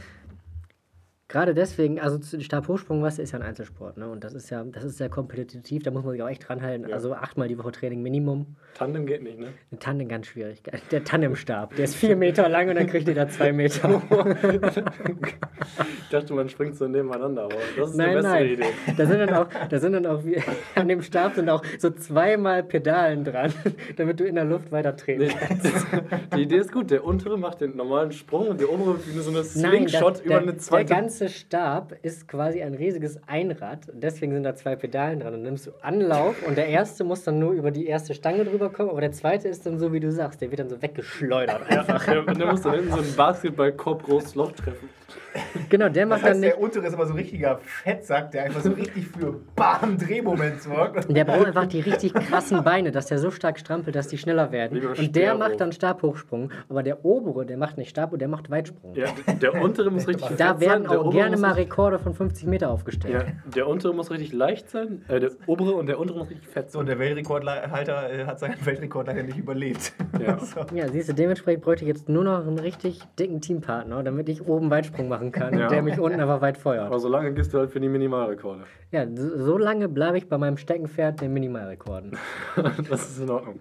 gerade 1.28 1.53
deswegen, 1.53 1.99
also 1.99 2.19
Stabhochsprung, 2.39 3.01
du, 3.01 3.07
ist 3.07 3.32
ja 3.32 3.39
ein 3.39 3.45
Einzelsport, 3.45 3.97
ne? 3.97 4.07
Und 4.09 4.23
das 4.23 4.34
ist 4.34 4.49
ja, 4.49 4.63
das 4.63 4.84
ist 4.84 4.97
sehr 4.97 5.09
kompetitiv, 5.09 5.84
da 5.84 5.91
muss 5.91 6.03
man 6.03 6.13
sich 6.13 6.21
auch 6.21 6.30
echt 6.30 6.47
dran 6.47 6.61
halten. 6.61 6.88
Ja. 6.88 6.95
Also 6.95 7.13
achtmal 7.13 7.47
die 7.47 7.57
Woche 7.57 7.71
Training 7.71 8.01
Minimum. 8.01 8.55
Tandem 8.76 9.05
geht 9.05 9.23
nicht, 9.23 9.39
ne? 9.39 9.47
Ein 9.71 9.80
Tandem 9.80 10.07
ganz 10.07 10.28
schwierig. 10.28 10.61
Der 10.91 11.03
Tandemstab, 11.03 11.76
der 11.76 11.86
ist 11.86 11.95
vier 11.95 12.15
Meter 12.15 12.47
lang 12.49 12.69
und 12.69 12.76
dann 12.76 12.88
kriegt 12.88 13.07
ihr 13.07 13.15
da 13.15 13.28
zwei 13.28 13.51
Meter. 13.53 14.01
Ich 16.03 16.09
dachte, 16.11 16.34
man 16.34 16.49
springt 16.49 16.76
so 16.78 16.88
nebeneinander, 16.88 17.43
aber 17.45 17.55
das 17.78 17.89
ist 17.89 17.93
die 17.93 17.97
Nein, 17.97 18.13
bessere 18.15 18.32
nein. 18.34 18.45
Idee. 18.49 18.65
Da 18.97 19.05
sind 19.05 19.19
dann 19.19 19.34
auch, 19.34 19.47
da 19.69 19.80
sind 19.80 19.93
dann 19.93 20.05
auch 20.05 20.23
wie, 20.23 20.38
an 20.76 20.88
dem 20.88 21.01
Stab 21.01 21.36
sind 21.36 21.49
auch 21.49 21.63
so 21.80 21.89
zweimal 21.89 22.63
Pedalen 22.63 23.23
dran, 23.23 23.51
damit 23.97 24.19
du 24.19 24.26
in 24.26 24.36
der 24.36 24.45
Luft 24.45 24.71
weiter 24.71 24.95
treten 24.95 25.23
Nee, 25.23 25.30
kannst. 25.30 25.86
die 26.36 26.41
Idee 26.43 26.57
ist 26.57 26.71
gut. 26.71 26.91
Der 26.91 27.03
untere 27.03 27.38
macht 27.38 27.61
den 27.61 27.76
normalen 27.76 28.11
Sprung 28.11 28.49
und 28.49 28.59
der 28.59 28.71
obere 28.71 28.97
wie 29.05 29.19
so 29.19 29.30
eine 29.32 29.39
Nein, 29.39 29.45
Slingshot 29.45 30.17
der, 30.17 30.26
über 30.26 30.34
der, 30.36 30.41
eine 30.43 30.57
zweite 30.57 30.93
ganze 31.20 31.30
Stab 31.30 31.93
ist 32.01 32.28
quasi 32.28 32.61
ein 32.61 32.74
riesiges 32.74 33.18
Einrad. 33.26 33.88
Deswegen 33.93 34.34
sind 34.34 34.43
da 34.43 34.53
zwei 34.53 34.76
Pedalen 34.76 35.22
dran. 35.22 35.34
Und 35.34 35.39
dann 35.39 35.43
nimmst 35.43 35.68
du 35.68 35.72
Anlauf 35.82 36.45
und 36.45 36.57
der 36.57 36.68
erste 36.68 37.05
muss 37.05 37.24
dann 37.24 37.39
nur 37.39 37.53
über 37.53 37.72
die 37.72 37.86
erste 37.86 38.13
Stange 38.13 38.43
drüber 38.43 38.70
kommen, 38.70 38.89
aber 38.89 38.99
der 38.99 39.13
zweite 39.13 39.47
ist 39.47 39.66
dann 39.66 39.80
so, 39.80 39.93
wie 39.93 40.01
du 40.01 40.11
sagst, 40.11 40.41
der 40.41 40.51
wird 40.51 40.59
dann 40.59 40.70
so 40.70 40.82
weggeschleudert. 40.82 41.72
Einfach. 41.72 42.05
Ja, 42.05 42.20
und 42.20 42.38
der 42.38 42.47
muss 42.47 42.63
dann 42.63 42.74
hinten 42.74 42.91
so 42.91 42.97
einen 42.97 43.16
Basketballkorb 43.16 44.03
großes 44.03 44.36
Loch 44.36 44.51
treffen. 44.51 44.89
Genau, 45.70 45.89
der 45.89 46.05
Das 46.05 46.09
macht 46.09 46.22
dann 46.24 46.30
heißt, 46.32 46.39
nicht. 46.41 46.53
der 46.53 46.61
untere 46.61 46.88
ist 46.88 46.93
aber 46.93 47.05
so 47.05 47.13
ein 47.13 47.18
richtiger 47.18 47.57
Fettsack, 47.57 48.32
der 48.32 48.43
einfach 48.45 48.61
so 48.61 48.72
richtig 48.72 49.07
für 49.07 49.39
BAM 49.55 49.97
Drehmoment 49.97 50.61
sorgt. 50.61 51.13
Der 51.13 51.26
braucht 51.26 51.45
einfach 51.47 51.66
die 51.66 51.82
richtig 51.82 52.13
krassen 52.13 52.63
Beine, 52.63 52.91
dass 52.91 53.07
der 53.07 53.20
so 53.20 53.32
stark 53.32 53.59
strampelt, 53.59 53.95
dass 53.95 54.07
die 54.07 54.18
schneller 54.18 54.51
werden. 54.51 54.76
Lieber 54.80 54.93
Und 54.97 55.16
der 55.16 55.36
macht 55.36 55.59
dann 55.59 55.72
Stabhochsprung. 55.72 56.51
Aber 56.70 56.84
der 56.84 57.03
obere, 57.03 57.45
der 57.45 57.57
macht 57.57 57.78
nicht 57.78 57.89
Stab, 57.89 58.18
der 58.18 58.28
macht 58.28 58.49
Weitsprung. 58.49 58.93
Ja, 58.95 59.07
der 59.41 59.61
untere 59.61 59.91
muss 59.91 60.07
richtig 60.07 60.28
fett 60.28 60.39
Da 60.39 60.59
werden 60.59 60.88
sein, 60.88 60.97
auch 60.97 61.11
gerne 61.11 61.38
mal 61.38 61.51
Rekorde 61.53 61.99
von 61.99 62.13
50 62.13 62.47
Meter 62.47 62.70
aufgestellt. 62.70 63.13
Ja, 63.13 63.51
der 63.55 63.68
untere 63.68 63.93
muss 63.93 64.09
richtig 64.11 64.32
leicht 64.34 64.70
sein, 64.70 65.03
äh, 65.09 65.20
der 65.20 65.32
obere 65.47 65.74
und 65.74 65.88
der 65.88 65.99
untere 65.99 66.20
muss 66.20 66.30
richtig 66.30 66.47
fett 66.47 66.72
So, 66.72 66.80
und 66.80 66.88
sein. 66.88 66.97
der 66.97 67.05
Weltrekordhalter 67.07 68.11
äh, 68.13 68.26
hat 68.26 68.39
seinen 68.39 68.63
Weltrekord 68.66 69.07
leider 69.07 69.24
nicht 69.24 69.38
überlebt. 69.38 69.93
Ja. 70.20 70.38
So. 70.45 70.61
Ja, 70.76 70.88
siehst 70.89 71.09
du, 71.09 71.13
dementsprechend 71.13 71.63
bräuchte 71.63 71.86
ich 71.86 71.88
jetzt 71.89 72.07
nur 72.07 72.24
noch 72.24 72.45
einen 72.45 72.59
richtig 72.59 72.99
dicken 73.18 73.41
Teampartner, 73.41 74.03
damit 74.03 74.30
ich 74.30 74.45
oben 74.47 74.70
Weitsprung 74.70 75.05
machen 75.08 75.32
kann 75.32 75.58
Ja. 75.58 75.66
und 75.66 75.72
der 75.72 75.82
mich 75.82 75.99
unten 75.99 76.20
aber 76.20 76.41
weit 76.41 76.58
feuert. 76.58 76.86
Aber 76.88 76.99
so 76.99 77.08
lange 77.10 77.34
gehst 77.34 77.53
du 77.53 77.60
halt 77.60 77.72
für 77.72 77.80
die 77.80 77.89
Minimalrekorde. 77.89 78.64
Ja, 78.91 79.06
so, 79.14 79.58
lange 79.58 79.88
bleibe 79.89 80.18
ich 80.18 80.28
bei 80.30 80.38
meinem 80.38 80.58
Steckenpferd, 80.58 81.22
den 81.22 81.34
Minimalrekorden. 81.34 82.18
Das 82.89 83.10
ist 83.10 83.20
in 83.22 83.30
Ordnung. 83.30 83.60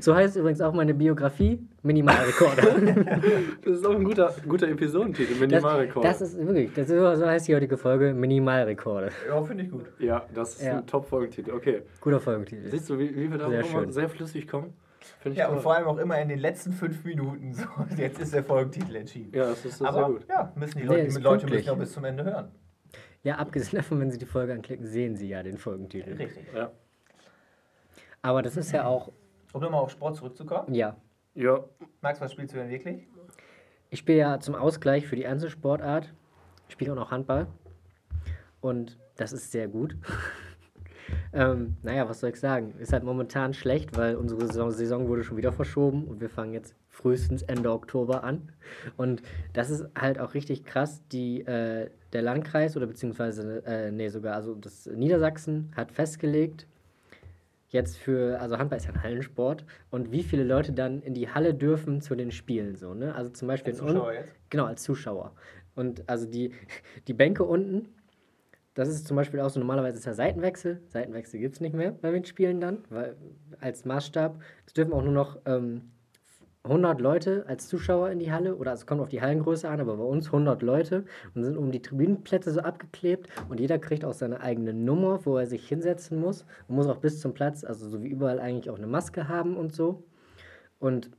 So 0.00 0.14
heißt 0.14 0.36
übrigens 0.36 0.60
auch 0.60 0.72
meine 0.72 0.92
Biografie, 0.94 1.60
Minimalrekorde. 1.82 2.62
Das 3.64 3.74
ist 3.78 3.86
auch 3.86 3.94
ein 3.94 4.04
guter, 4.04 4.34
guter 4.48 4.68
Episodentitel, 4.68 5.30
Das, 5.32 5.40
Minimalrekorde. 5.40 6.08
das 6.08 6.20
ist 6.20 6.38
wirklich, 6.38 6.72
das 6.74 6.90
ist, 6.90 7.18
so 7.18 7.26
heißt 7.26 7.46
die 7.48 7.54
heutige 7.54 7.76
Folge, 7.76 8.12
Minimalrekorde. 8.14 9.10
Ja, 9.28 9.42
finde 9.42 9.64
ich 9.64 9.70
gut. 9.70 9.84
ja, 9.98 10.24
das 10.34 10.54
ist 10.56 10.62
Ja. 10.66 10.78
ein 10.78 10.86
Top-Folgentitel. 10.86 11.52
Okay. 11.52 11.82
Guter 12.00 12.20
Folgentitel. 12.20 12.68
Siehst 12.70 12.90
du, 12.90 12.98
wie, 12.98 13.14
wie 13.14 13.30
wir 13.30 13.38
da 13.38 13.48
Sehr 13.48 13.64
schön. 13.64 13.92
sehr 13.92 14.08
flüssig 14.08 14.48
kommen? 14.48 14.72
Ja, 15.24 15.46
toll. 15.46 15.56
und 15.56 15.62
vor 15.62 15.74
allem 15.74 15.86
auch 15.86 15.98
immer 15.98 16.20
in 16.20 16.28
den 16.28 16.38
letzten 16.38 16.72
fünf 16.72 17.04
Minuten. 17.04 17.52
So, 17.54 17.66
jetzt 17.96 18.20
ist 18.20 18.32
der 18.34 18.44
Folgentitel 18.44 18.96
entschieden. 18.96 19.32
Ja, 19.34 19.46
das 19.48 19.64
ist 19.64 19.78
sehr 19.78 19.88
Aber 19.88 20.06
gut. 20.08 20.26
ja, 20.28 20.52
müssen 20.54 20.78
die 20.78 20.84
Nee, 20.84 20.88
Leute, 20.90 21.00
ist 21.06 21.16
die 21.18 21.22
Leute 21.22 21.40
pünktlich. 21.46 21.64
müssen 21.66 21.74
auch 21.74 21.78
bis 21.80 21.92
zum 21.92 22.04
Ende 22.04 22.24
hören. 22.24 22.50
Ja, 23.24 23.36
abgesehen 23.36 23.76
davon, 23.78 24.00
wenn 24.00 24.10
Sie 24.10 24.18
die 24.18 24.26
Folge 24.26 24.52
anklicken, 24.52 24.86
sehen 24.86 25.16
Sie 25.16 25.28
ja 25.28 25.42
den 25.42 25.58
Folgentitel. 25.58 26.14
Richtig. 26.14 26.46
Ja. 26.54 26.70
Aber 28.22 28.42
das 28.42 28.56
ist 28.56 28.72
ja 28.72 28.84
auch, 28.86 29.12
Um 29.52 29.60
nochmal 29.60 29.80
auf 29.82 29.90
Sport 29.90 30.16
zurückzukommen. 30.16 30.74
ja. 30.74 30.96
ja, 31.34 31.64
Max, 32.00 32.20
was 32.20 32.32
spielst 32.32 32.54
du 32.54 32.58
denn 32.58 32.68
wirklich? 32.70 33.06
Ich 33.90 33.98
spiele 34.00 34.18
ja 34.18 34.40
zum 34.40 34.54
Ausgleich 34.54 35.06
für 35.06 35.16
die 35.16 35.26
Einzelsportart, 35.26 36.12
ich 36.68 36.72
spiele 36.74 36.92
auch 36.92 36.96
noch 36.96 37.10
Handball. 37.10 37.46
Und 38.60 38.98
das 39.16 39.32
ist 39.32 39.50
sehr 39.52 39.68
gut. 39.68 39.96
ähm, 41.32 41.76
naja, 41.82 42.08
was 42.08 42.20
soll 42.20 42.30
ich 42.30 42.40
sagen? 42.40 42.74
Ist 42.78 42.92
halt 42.92 43.04
momentan 43.04 43.54
schlecht, 43.54 43.96
weil 43.96 44.16
unsere 44.16 44.46
Saison, 44.46 44.70
Saison 44.70 45.08
wurde 45.08 45.24
schon 45.24 45.36
wieder 45.36 45.52
verschoben 45.52 46.04
und 46.04 46.20
wir 46.20 46.30
fangen 46.30 46.52
jetzt 46.52 46.74
frühestens 46.88 47.42
Ende 47.42 47.70
Oktober 47.70 48.24
an. 48.24 48.52
Und 48.96 49.22
das 49.52 49.70
ist 49.70 49.84
halt 49.98 50.18
auch 50.18 50.34
richtig 50.34 50.64
krass. 50.64 51.02
Die, 51.12 51.42
äh, 51.42 51.90
der 52.12 52.22
Landkreis 52.22 52.76
oder 52.76 52.86
beziehungsweise, 52.86 53.64
äh, 53.66 53.90
nee, 53.90 54.08
sogar, 54.08 54.34
also 54.34 54.54
das 54.54 54.86
Niedersachsen 54.86 55.70
hat 55.76 55.92
festgelegt, 55.92 56.66
jetzt 57.70 57.98
für, 57.98 58.40
also 58.40 58.58
Handball 58.58 58.78
ist 58.78 58.86
ja 58.86 58.92
ein 58.92 59.02
Hallensport 59.02 59.64
und 59.90 60.10
wie 60.10 60.22
viele 60.22 60.42
Leute 60.42 60.72
dann 60.72 61.02
in 61.02 61.14
die 61.14 61.28
Halle 61.28 61.52
dürfen 61.54 62.00
zu 62.00 62.14
den 62.14 62.30
Spielen 62.30 62.76
so, 62.76 62.94
ne? 62.94 63.14
Also 63.14 63.30
zum 63.30 63.46
Beispiel 63.46 63.72
Als 63.74 63.80
in 63.80 63.86
Un- 63.88 63.94
Zuschauer 63.94 64.12
jetzt? 64.14 64.32
Genau, 64.50 64.64
als 64.64 64.82
Zuschauer. 64.82 65.32
Und 65.74 66.08
also 66.08 66.26
die, 66.26 66.52
die 67.06 67.12
Bänke 67.12 67.44
unten, 67.44 67.88
das 68.78 68.88
ist 68.88 69.08
zum 69.08 69.16
Beispiel 69.16 69.40
auch 69.40 69.50
so, 69.50 69.58
normalerweise 69.58 69.98
ist 69.98 70.04
ja 70.04 70.14
Seitenwechsel. 70.14 70.80
Seitenwechsel 70.86 71.40
gibt 71.40 71.56
es 71.56 71.60
nicht 71.60 71.74
mehr 71.74 71.90
bei 71.90 72.12
den 72.12 72.24
Spielen 72.24 72.60
dann, 72.60 72.84
weil 72.90 73.16
als 73.60 73.84
Maßstab. 73.84 74.40
Es 74.66 74.72
dürfen 74.72 74.92
auch 74.92 75.02
nur 75.02 75.12
noch 75.12 75.40
ähm, 75.46 75.90
100 76.62 77.00
Leute 77.00 77.44
als 77.48 77.66
Zuschauer 77.66 78.10
in 78.10 78.20
die 78.20 78.30
Halle, 78.30 78.54
oder 78.54 78.72
es 78.72 78.86
kommt 78.86 79.00
auf 79.00 79.08
die 79.08 79.20
Hallengröße 79.20 79.68
an, 79.68 79.80
aber 79.80 79.96
bei 79.96 80.04
uns 80.04 80.26
100 80.26 80.62
Leute 80.62 81.04
und 81.34 81.42
sind 81.42 81.56
um 81.56 81.72
die 81.72 81.82
Tribünenplätze 81.82 82.52
so 82.52 82.60
abgeklebt 82.60 83.28
und 83.48 83.58
jeder 83.58 83.80
kriegt 83.80 84.04
auch 84.04 84.12
seine 84.12 84.42
eigene 84.42 84.72
Nummer, 84.72 85.26
wo 85.26 85.36
er 85.38 85.48
sich 85.48 85.66
hinsetzen 85.66 86.20
muss 86.20 86.44
und 86.68 86.76
muss 86.76 86.86
auch 86.86 86.98
bis 86.98 87.20
zum 87.20 87.34
Platz, 87.34 87.64
also 87.64 87.88
so 87.88 88.04
wie 88.04 88.08
überall 88.08 88.38
eigentlich 88.38 88.70
auch 88.70 88.78
eine 88.78 88.86
Maske 88.86 89.26
haben 89.26 89.56
und 89.56 89.74
so. 89.74 90.04
Und 90.78 91.10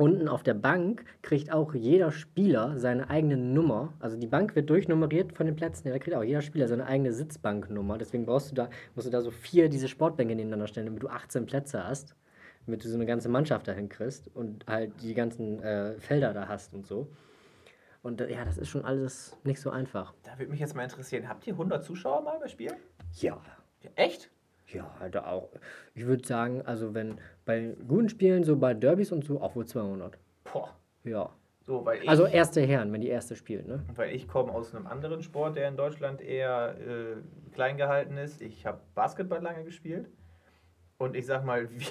unten 0.00 0.28
auf 0.28 0.42
der 0.42 0.54
Bank 0.54 1.04
kriegt 1.20 1.52
auch 1.52 1.74
jeder 1.74 2.10
Spieler 2.10 2.78
seine 2.78 3.10
eigene 3.10 3.36
Nummer. 3.36 3.92
Also 4.00 4.16
die 4.16 4.26
Bank 4.26 4.56
wird 4.56 4.70
durchnummeriert 4.70 5.34
von 5.34 5.44
den 5.44 5.56
Plätzen. 5.56 5.86
Ja, 5.86 5.92
da 5.92 5.98
kriegt 5.98 6.16
auch 6.16 6.24
jeder 6.24 6.40
Spieler 6.40 6.68
seine 6.68 6.86
eigene 6.86 7.12
Sitzbanknummer. 7.12 7.98
Deswegen 7.98 8.24
brauchst 8.24 8.50
du 8.50 8.54
da, 8.54 8.70
musst 8.94 9.06
du 9.06 9.10
da 9.10 9.20
so 9.20 9.30
vier 9.30 9.68
diese 9.68 9.88
Sportbänke 9.88 10.34
nebeneinander 10.34 10.68
stellen, 10.68 10.86
damit 10.86 11.02
du 11.02 11.08
18 11.08 11.44
Plätze 11.44 11.86
hast. 11.86 12.16
Damit 12.64 12.82
du 12.82 12.88
so 12.88 12.94
eine 12.94 13.04
ganze 13.04 13.28
Mannschaft 13.28 13.68
dahin 13.68 13.90
kriegst 13.90 14.34
und 14.34 14.66
halt 14.66 15.02
die 15.02 15.12
ganzen 15.12 15.62
äh, 15.62 16.00
Felder 16.00 16.32
da 16.32 16.48
hast 16.48 16.72
und 16.72 16.86
so. 16.86 17.08
Und 18.02 18.22
äh, 18.22 18.32
ja, 18.32 18.46
das 18.46 18.56
ist 18.56 18.68
schon 18.70 18.86
alles 18.86 19.36
nicht 19.44 19.60
so 19.60 19.68
einfach. 19.68 20.14
Da 20.22 20.38
würde 20.38 20.50
mich 20.50 20.60
jetzt 20.60 20.74
mal 20.74 20.84
interessieren, 20.84 21.28
habt 21.28 21.46
ihr 21.46 21.52
100 21.52 21.84
Zuschauer 21.84 22.22
mal 22.22 22.38
bei 22.38 22.48
Spielen? 22.48 22.76
Ja. 23.16 23.38
Ja, 23.82 23.90
echt? 23.96 24.30
Ja, 24.72 24.90
da 25.10 25.24
auch. 25.26 25.50
Ich 25.94 26.06
würde 26.06 26.26
sagen, 26.26 26.62
also 26.64 26.94
wenn 26.94 27.18
bei 27.44 27.74
guten 27.88 28.08
Spielen, 28.08 28.44
so 28.44 28.56
bei 28.56 28.74
Derbys 28.74 29.12
und 29.12 29.24
so, 29.24 29.40
auch 29.40 29.56
wohl 29.56 29.66
200. 29.66 30.16
Boah. 30.52 30.74
Ja. 31.04 31.30
So, 31.62 31.84
weil 31.84 32.02
ich, 32.02 32.08
Also 32.08 32.26
erste 32.26 32.60
Herren, 32.62 32.92
wenn 32.92 33.00
die 33.00 33.08
erste 33.08 33.36
spielt, 33.36 33.66
ne? 33.68 33.84
weil 33.94 34.14
ich 34.14 34.26
komme 34.28 34.52
aus 34.52 34.74
einem 34.74 34.86
anderen 34.86 35.22
Sport, 35.22 35.56
der 35.56 35.68
in 35.68 35.76
Deutschland 35.76 36.20
eher 36.20 36.74
äh, 36.80 37.52
klein 37.52 37.76
gehalten 37.76 38.16
ist. 38.16 38.40
Ich 38.40 38.66
habe 38.66 38.80
Basketball 38.94 39.42
lange 39.42 39.64
gespielt. 39.64 40.08
Und 40.98 41.16
ich 41.16 41.26
sag 41.26 41.44
mal, 41.44 41.68
wir, 41.70 41.86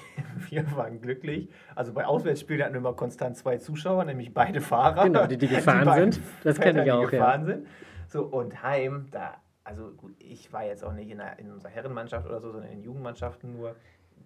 wir 0.49 0.75
waren 0.75 1.01
glücklich. 1.01 1.49
Also 1.75 1.93
bei 1.93 2.05
Auswärtsspielen 2.05 2.61
hatten 2.63 2.73
wir 2.75 2.80
immer 2.80 2.93
konstant 2.93 3.38
zwei 3.38 3.57
Zuschauer, 3.57 4.05
nämlich 4.05 4.34
beide 4.34 4.61
Fahrer. 4.61 5.03
Genau, 5.05 5.25
die- 5.27 5.38
die 5.38 5.47
gefahren 5.55 5.86
beiden 5.86 6.11
sind. 6.13 6.25
Das 6.43 6.59
kenn 6.59 6.77
ich 6.77 6.91
auch, 6.91 6.99
Die 7.09 7.15
ja. 7.15 7.21
gefahren 7.21 7.45
sind. 7.45 7.67
So, 8.07 8.23
und 8.25 8.61
heim, 8.63 9.07
da, 9.11 9.36
also 9.70 9.91
gut, 9.91 10.13
ich 10.20 10.51
war 10.51 10.65
jetzt 10.65 10.84
auch 10.84 10.93
nicht 10.93 11.09
in, 11.09 11.17
der, 11.20 11.38
in 11.39 11.51
unserer 11.51 11.70
Herrenmannschaft 11.72 12.26
oder 12.28 12.39
so, 12.41 12.51
sondern 12.51 12.72
in 12.72 12.82
Jugendmannschaften 12.82 13.53
nur. 13.55 13.76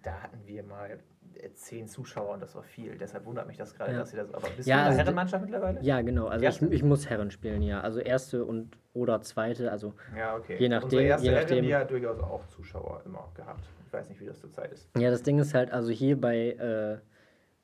Da 0.02 0.22
hatten 0.22 0.38
wir 0.46 0.62
mal 0.64 0.98
äh, 1.34 1.50
zehn 1.52 1.86
Zuschauer 1.86 2.34
und 2.34 2.40
das 2.42 2.54
war 2.54 2.62
viel. 2.62 2.96
Deshalb 2.98 3.24
wundert 3.24 3.46
mich 3.46 3.56
das 3.56 3.74
gerade, 3.74 3.92
Ja. 3.92 3.98
dass 3.98 4.12
ihr 4.12 4.18
das. 4.20 4.32
Aber 4.34 4.48
bist 4.50 4.68
Ja, 4.68 4.76
du 4.76 4.80
in 4.80 4.86
also 4.86 4.96
der 4.96 5.04
die- 5.04 5.06
Herrenmannschaft 5.06 5.44
mittlerweile? 5.44 5.80
Ja, 5.82 6.00
genau. 6.02 6.26
Also 6.26 6.42
ich, 6.42 6.46
Erste? 6.46 6.66
ich 6.74 6.82
muss 6.82 7.08
Herren 7.08 7.30
spielen, 7.30 7.62
ja. 7.62 7.80
Also 7.80 8.00
erste 8.00 8.44
und 8.44 8.76
oder 8.92 9.20
zweite. 9.22 9.70
Also 9.70 9.94
Ja, 10.16 10.36
okay. 10.36 10.56
Je 10.58 10.68
nachdem- 10.68 10.84
Unsere 10.84 11.02
erste 11.04 11.26
je 11.26 11.32
Herren, 11.32 11.42
nachdem. 11.44 11.64
die 11.64 11.74
hat 11.74 11.90
durchaus 11.90 12.20
auch 12.20 12.46
Zuschauer 12.48 13.02
immer 13.06 13.30
gehabt. 13.34 13.64
Ich 13.86 13.92
weiß 13.92 14.08
nicht, 14.08 14.20
wie 14.20 14.26
das 14.26 14.40
zurzeit 14.40 14.72
ist. 14.72 14.88
ja, 14.98 15.10
das 15.10 15.22
Ding 15.22 15.38
ist 15.38 15.54
halt, 15.54 15.70
also 15.72 15.90
hier 15.90 16.20
bei 16.20 16.50
äh, 16.52 16.98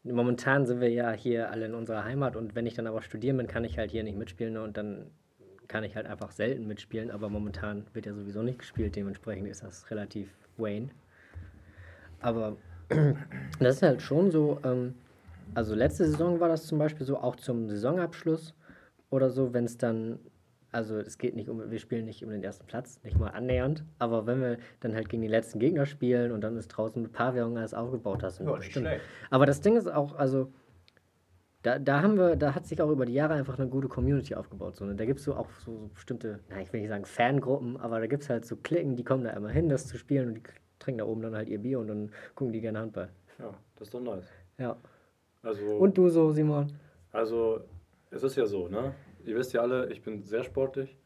momentan 0.02 0.64
sind 0.66 0.80
wir 0.80 0.88
ja 0.90 1.10
hier 1.12 1.50
alle 1.50 1.66
in 1.66 1.74
unserer 1.74 2.04
Heimat 2.04 2.36
und 2.36 2.54
wenn 2.54 2.66
ich 2.66 2.74
dann 2.74 2.86
aber 2.86 3.02
studieren 3.02 3.36
bin, 3.36 3.46
kann 3.48 3.64
ich 3.64 3.76
halt 3.78 3.90
hier 3.90 4.02
nicht 4.02 4.16
mitspielen 4.16 4.54
ne? 4.54 4.62
und 4.62 4.76
dann 4.76 5.10
kann 5.70 5.84
ich 5.84 5.94
halt 5.94 6.06
einfach 6.06 6.32
selten 6.32 6.66
mitspielen. 6.66 7.10
Aber 7.10 7.28
momentan 7.30 7.86
wird 7.94 8.04
ja 8.04 8.12
sowieso 8.12 8.42
nicht 8.42 8.58
gespielt, 8.58 8.96
dementsprechend 8.96 9.46
ist 9.48 9.62
das 9.62 9.90
relativ 9.90 10.28
Wayne. 10.58 10.88
Aber 12.20 12.56
das 13.60 13.76
ist 13.76 13.82
halt 13.82 14.02
schon 14.02 14.30
so, 14.32 14.58
ähm, 14.64 14.94
also 15.54 15.74
letzte 15.74 16.04
Saison 16.06 16.40
war 16.40 16.48
das 16.48 16.66
zum 16.66 16.78
Beispiel 16.78 17.06
so, 17.06 17.18
auch 17.18 17.36
zum 17.36 17.68
Saisonabschluss 17.68 18.52
oder 19.10 19.30
so, 19.30 19.54
wenn 19.54 19.64
es 19.64 19.78
dann, 19.78 20.18
also 20.72 20.98
es 20.98 21.18
geht 21.18 21.36
nicht 21.36 21.48
um, 21.48 21.70
wir 21.70 21.78
spielen 21.78 22.04
nicht 22.04 22.24
um 22.24 22.30
den 22.30 22.42
ersten 22.42 22.66
Platz, 22.66 23.00
nicht 23.04 23.18
mal 23.18 23.28
annähernd, 23.28 23.84
aber 24.00 24.26
wenn 24.26 24.40
wir 24.40 24.58
dann 24.80 24.94
halt 24.94 25.08
gegen 25.08 25.22
die 25.22 25.28
letzten 25.28 25.60
Gegner 25.60 25.86
spielen 25.86 26.32
und 26.32 26.40
dann 26.42 26.56
ist 26.56 26.68
draußen 26.68 27.00
mit 27.00 27.12
Pavillon 27.12 27.56
alles 27.56 27.74
aufgebaut, 27.74 28.24
das 28.24 28.36
sind 28.36 28.46
Ja, 28.46 28.52
nicht 28.52 28.66
bestimmt. 28.66 28.88
Aber 29.30 29.46
das 29.46 29.60
Ding 29.60 29.76
ist 29.76 29.86
auch, 29.86 30.16
also 30.16 30.52
da, 31.62 31.78
da 31.78 32.02
haben 32.02 32.16
wir, 32.16 32.36
da 32.36 32.54
hat 32.54 32.66
sich 32.66 32.80
auch 32.80 32.90
über 32.90 33.04
die 33.06 33.12
Jahre 33.14 33.34
einfach 33.34 33.58
eine 33.58 33.68
gute 33.68 33.88
Community 33.88 34.34
aufgebaut. 34.34 34.76
So, 34.76 34.84
ne? 34.86 34.94
Da 34.94 35.04
gibt 35.04 35.18
es 35.18 35.24
so 35.24 35.34
auch 35.34 35.50
so, 35.64 35.72
so 35.78 35.90
bestimmte, 35.94 36.40
na, 36.48 36.60
ich 36.60 36.72
will 36.72 36.80
nicht 36.80 36.88
sagen 36.88 37.04
Fangruppen, 37.04 37.76
aber 37.76 38.00
da 38.00 38.06
gibt 38.06 38.22
es 38.22 38.30
halt 38.30 38.44
so 38.46 38.56
Klicken, 38.56 38.96
die 38.96 39.04
kommen 39.04 39.24
da 39.24 39.30
immer 39.30 39.50
hin, 39.50 39.68
das 39.68 39.86
zu 39.86 39.98
spielen 39.98 40.28
und 40.28 40.34
die 40.34 40.42
trinken 40.78 40.98
da 40.98 41.04
oben 41.04 41.20
dann 41.22 41.34
halt 41.34 41.48
ihr 41.48 41.58
Bier 41.58 41.78
und 41.78 41.88
dann 41.88 42.10
gucken 42.34 42.52
die 42.52 42.60
gerne 42.60 42.78
Handball. 42.78 43.10
Ja, 43.38 43.52
das 43.76 43.88
ist 43.88 43.94
doch 43.94 44.00
nice. 44.00 44.26
Ja. 44.58 44.76
Also, 45.42 45.64
Und 45.76 45.96
du 45.96 46.08
so, 46.08 46.32
Simon? 46.32 46.66
also, 47.12 47.60
es 48.10 48.22
ist 48.22 48.36
ja 48.36 48.46
so, 48.46 48.68
ne? 48.68 48.94
Ihr 49.24 49.36
wisst 49.36 49.52
ja 49.52 49.60
alle, 49.62 49.90
ich 49.92 50.02
bin 50.02 50.22
sehr 50.22 50.44
sportlich. 50.44 50.96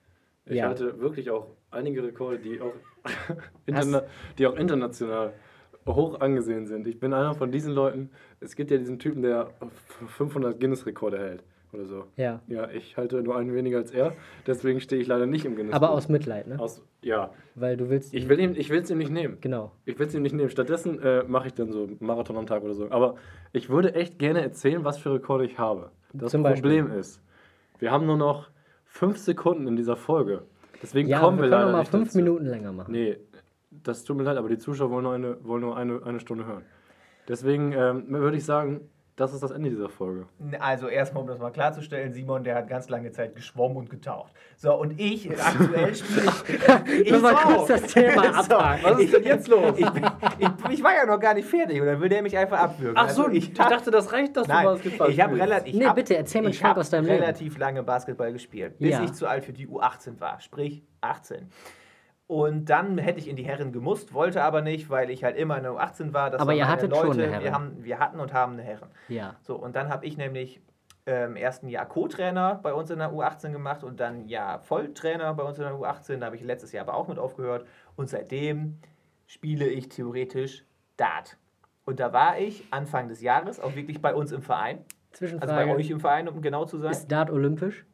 Ich 0.47 0.57
Ja. 0.57 0.69
halte 0.69 1.01
wirklich 1.01 1.31
auch 1.31 1.49
einige 1.71 2.03
Rekorde, 2.03 2.39
die 2.39 2.61
auch, 2.61 2.75
die 4.39 4.47
auch 4.47 4.57
international 4.57 5.33
hoch 5.87 6.21
angesehen 6.21 6.67
sind. 6.67 6.87
Ich 6.87 6.99
bin 6.99 7.13
einer 7.13 7.35
von 7.35 7.51
diesen 7.53 7.73
Leuten. 7.75 8.11
Es 8.41 8.57
gibt 8.57 8.71
ja 8.71 8.79
diesen 8.79 8.99
Typen, 8.99 9.23
der 9.23 9.49
500 10.09 10.59
Guinness-Rekorde 10.59 11.19
hält 11.19 11.45
oder 11.73 11.85
so. 11.87 12.05
Ja. 12.17 12.41
Ja, 12.47 12.69
ich 12.71 12.97
halte 12.97 13.21
nur 13.23 13.37
einen 13.37 13.53
weniger 13.55 13.79
als 13.79 13.91
er, 13.91 14.13
deswegen 14.47 14.81
stehe 14.81 15.01
ich 15.03 15.09
leider 15.09 15.27
nicht 15.27 15.45
im 15.45 15.57
Guinness. 15.57 15.75
Aber 15.75 15.89
Buch. 15.89 15.95
aus 15.97 16.09
Mitleid, 16.09 16.47
ne? 16.47 16.59
aus 16.59 16.83
Ja, 17.03 17.31
Weil 17.57 17.77
du 17.77 17.91
willst. 17.91 18.15
ich 18.15 18.29
will 18.29 18.39
ihm, 18.39 18.55
ich 18.57 18.71
will 18.71 18.81
es 18.81 18.91
ihm 18.91 18.99
nicht 18.99 19.11
nehmen. 19.11 19.39
Genau. 19.41 19.73
Ich 19.85 19.99
will 19.99 20.07
es 20.07 20.15
ihm 20.15 20.23
nicht 20.23 20.35
nehmen. 20.35 20.51
Stattdessen 20.51 21.01
äh, 21.03 21.25
mache 21.25 21.49
ich 21.49 21.55
dann 21.55 21.73
so 21.73 21.85
einen 21.85 21.97
Marathon 22.01 22.37
am 22.37 22.47
Tag 22.47 22.63
oder 22.63 22.75
so. 22.75 22.91
Aber 22.91 23.17
ich 23.53 23.69
würde 23.71 23.95
echt 23.95 24.19
gerne 24.19 24.41
erzählen, 24.41 24.85
was 24.85 24.99
für 24.99 25.13
Rekorde 25.15 25.45
ich 25.45 25.59
habe. 25.59 25.91
Das 26.13 26.31
Zum 26.31 26.43
Beispiel? 26.45 26.83
Problem 26.83 26.97
ist, 26.99 27.21
wir 27.81 27.91
haben 27.91 28.07
nur 28.07 28.17
noch 28.17 28.51
fünf 28.85 29.19
Sekunden 29.19 29.67
in 29.67 29.75
dieser 29.77 29.97
Folge. 29.97 30.43
Deswegen 30.81 31.09
Ja, 31.09 31.19
kommen 31.19 31.39
wir 31.39 31.45
wir, 31.45 31.51
können 31.51 31.61
leider 31.63 31.73
mal 31.73 31.79
nicht 31.81 31.91
fünf 31.91 32.05
dazu. 32.09 32.19
Minuten 32.19 32.45
länger 32.47 32.73
machen. 32.73 32.93
Nee, 32.93 33.17
das 33.83 34.05
tut 34.05 34.17
mir 34.17 34.23
leid, 34.23 34.37
aber 34.37 34.49
die 34.49 34.59
Zuschauer 34.59 34.91
wollen 34.91 35.05
nur 35.05 35.15
eine, 35.15 35.45
wollen 35.45 35.63
nur 35.63 35.77
eine, 35.77 36.03
eine 36.05 36.21
Stunde 36.21 36.47
hören. 36.47 36.65
Deswegen 37.29 37.73
ähm, 37.73 38.05
würde 38.09 38.37
ich 38.37 38.45
sagen, 38.45 38.81
das 39.17 39.33
ist 39.33 39.45
das 39.45 39.53
Ende 39.53 39.71
dieser 39.71 39.89
Folge. 39.89 40.27
Also 40.59 40.89
erstmal, 40.89 41.23
um 41.23 41.29
das 41.29 41.39
mal 41.39 41.53
klarzustellen, 41.53 42.13
Simon, 42.13 42.43
der 42.43 42.57
hat 42.57 42.69
ganz 42.69 42.89
lange 42.89 43.13
Zeit 43.13 43.37
geschwommen 43.37 43.77
und 43.77 43.89
getaucht. 43.89 44.33
So, 44.57 44.75
und 44.75 44.99
ich, 45.01 45.31
aktuell 45.31 45.95
spiele 45.95 46.33
ich... 46.99 47.11
Nur 47.13 47.21
mal 47.21 47.37
so. 47.37 47.49
kurz 47.55 47.69
das 47.69 47.83
Thema 47.93 48.43
So. 48.43 48.57
Was 48.57 48.99
ist 48.99 49.15
denn 49.15 49.23
jetzt 49.23 49.47
los? 49.47 49.79
Ich, 49.79 49.87
ich, 49.87 50.71
ich 50.71 50.83
war 50.83 50.95
ja 50.97 51.07
noch 51.07 51.21
gar 51.21 51.35
nicht 51.35 51.49
fertig 51.49 51.81
und 51.81 51.87
dann 51.87 52.01
will 52.01 52.09
der 52.09 52.23
mich 52.23 52.37
einfach 52.37 52.59
abwürgen. 52.59 52.97
Also 52.97 53.29
ich, 53.29 53.53
hab- 53.57 53.71
dachte, 53.71 53.93
das 53.93 54.13
reicht, 54.13 54.37
dass 54.37 54.49
Nein, 54.49 54.81
ich 55.09 55.21
habe 55.21 55.37
relativ. 55.37 55.77
Nee, 55.77 55.87
hab- 55.87 55.95
bitte, 55.95 56.17
erzähl 56.17 56.43
mir 56.43 56.49
ich 56.49 56.65
aus 56.65 56.91
deinem 56.91 57.07
Leben. 57.07 57.21
relativ 57.23 57.57
lange 57.57 57.85
Basketball 57.85 58.33
gespielt, 58.33 58.79
bis 58.79 58.91
Ja. 58.91 59.05
ich 59.05 59.13
zu 59.13 59.29
alt 59.29 59.45
für 59.45 59.53
die 59.53 59.69
U18 59.69 60.19
war, 60.19 60.41
sprich 60.41 60.83
18. 61.03 61.49
Und 62.27 62.67
dann 62.71 62.97
hätte 62.97 63.19
ich 63.19 63.29
in 63.29 63.37
die 63.37 63.43
Herren 63.43 63.73
gemusst, 63.73 64.15
wollte 64.15 64.43
aber 64.43 64.63
nicht, 64.63 64.89
weil 64.89 65.11
ich 65.11 65.25
halt 65.25 65.37
immer 65.37 65.59
in 65.59 65.65
der 65.65 65.73
U18 65.73 66.15
war. 66.15 66.31
Das 66.31 66.41
Aber 66.41 66.55
ihr 66.55 66.67
hattet 66.67 66.97
schon 66.97 67.13
eine 67.13 67.25
Wir, 67.25 67.31
Herren. 67.31 67.55
haben, 67.55 67.85
wir 67.85 67.99
hatten 67.99 68.19
und 68.19 68.33
haben 68.33 68.55
eine 68.55 68.63
Herren. 68.63 68.89
Ja. 69.09 69.37
So, 69.43 69.57
und 69.57 69.77
dann 69.77 69.91
habe 69.91 70.07
ich 70.07 70.17
nämlich 70.17 70.63
ähm, 71.07 71.37
erst 71.37 71.63
ein 71.63 71.69
Jahr 71.69 71.87
Co-Trainer 71.87 72.61
bei 72.63 72.73
uns 72.73 72.91
in 72.91 72.99
der 72.99 73.13
U18 73.13 73.53
gemacht 73.53 73.85
und 73.85 74.01
dann 74.01 74.23
ein 74.23 74.29
Jahr 74.29 74.61
Volltrainer 74.61 75.35
bei 75.35 75.43
uns 75.43 75.59
in 75.59 75.65
der 75.65 75.75
U18. 75.75 76.17
Da 76.17 76.27
habe 76.27 76.37
ich 76.37 76.43
letztes 76.43 76.73
Jahr 76.73 76.89
aber 76.89 76.97
auch 76.97 77.09
mit 77.09 77.19
aufgehört. 77.19 77.67
Und 77.95 78.09
seitdem 78.09 78.79
spiele 79.27 79.67
ich 79.67 79.91
theoretisch 79.91 80.65
Dart. 80.97 81.37
Und 81.85 82.01
da 82.01 82.15
war 82.15 82.39
ich 82.39 82.65
Anfang 82.71 83.09
des 83.09 83.21
Jahres 83.21 83.61
auch 83.61 83.75
wirklich 83.75 84.01
bei 84.01 84.15
uns 84.15 84.33
im 84.33 84.41
Verein. 84.41 84.79
Also 84.79 85.19
Zwischenfrage. 85.27 85.67
bei 85.67 85.77
euch 85.77 85.91
im 85.91 86.01
Verein, 86.01 86.29
um 86.29 86.41
genau 86.41 86.65
zu 86.65 86.79
sein. 86.79 86.91
ist 86.91 87.13
Dart 87.13 87.31
olympisch? 87.31 87.85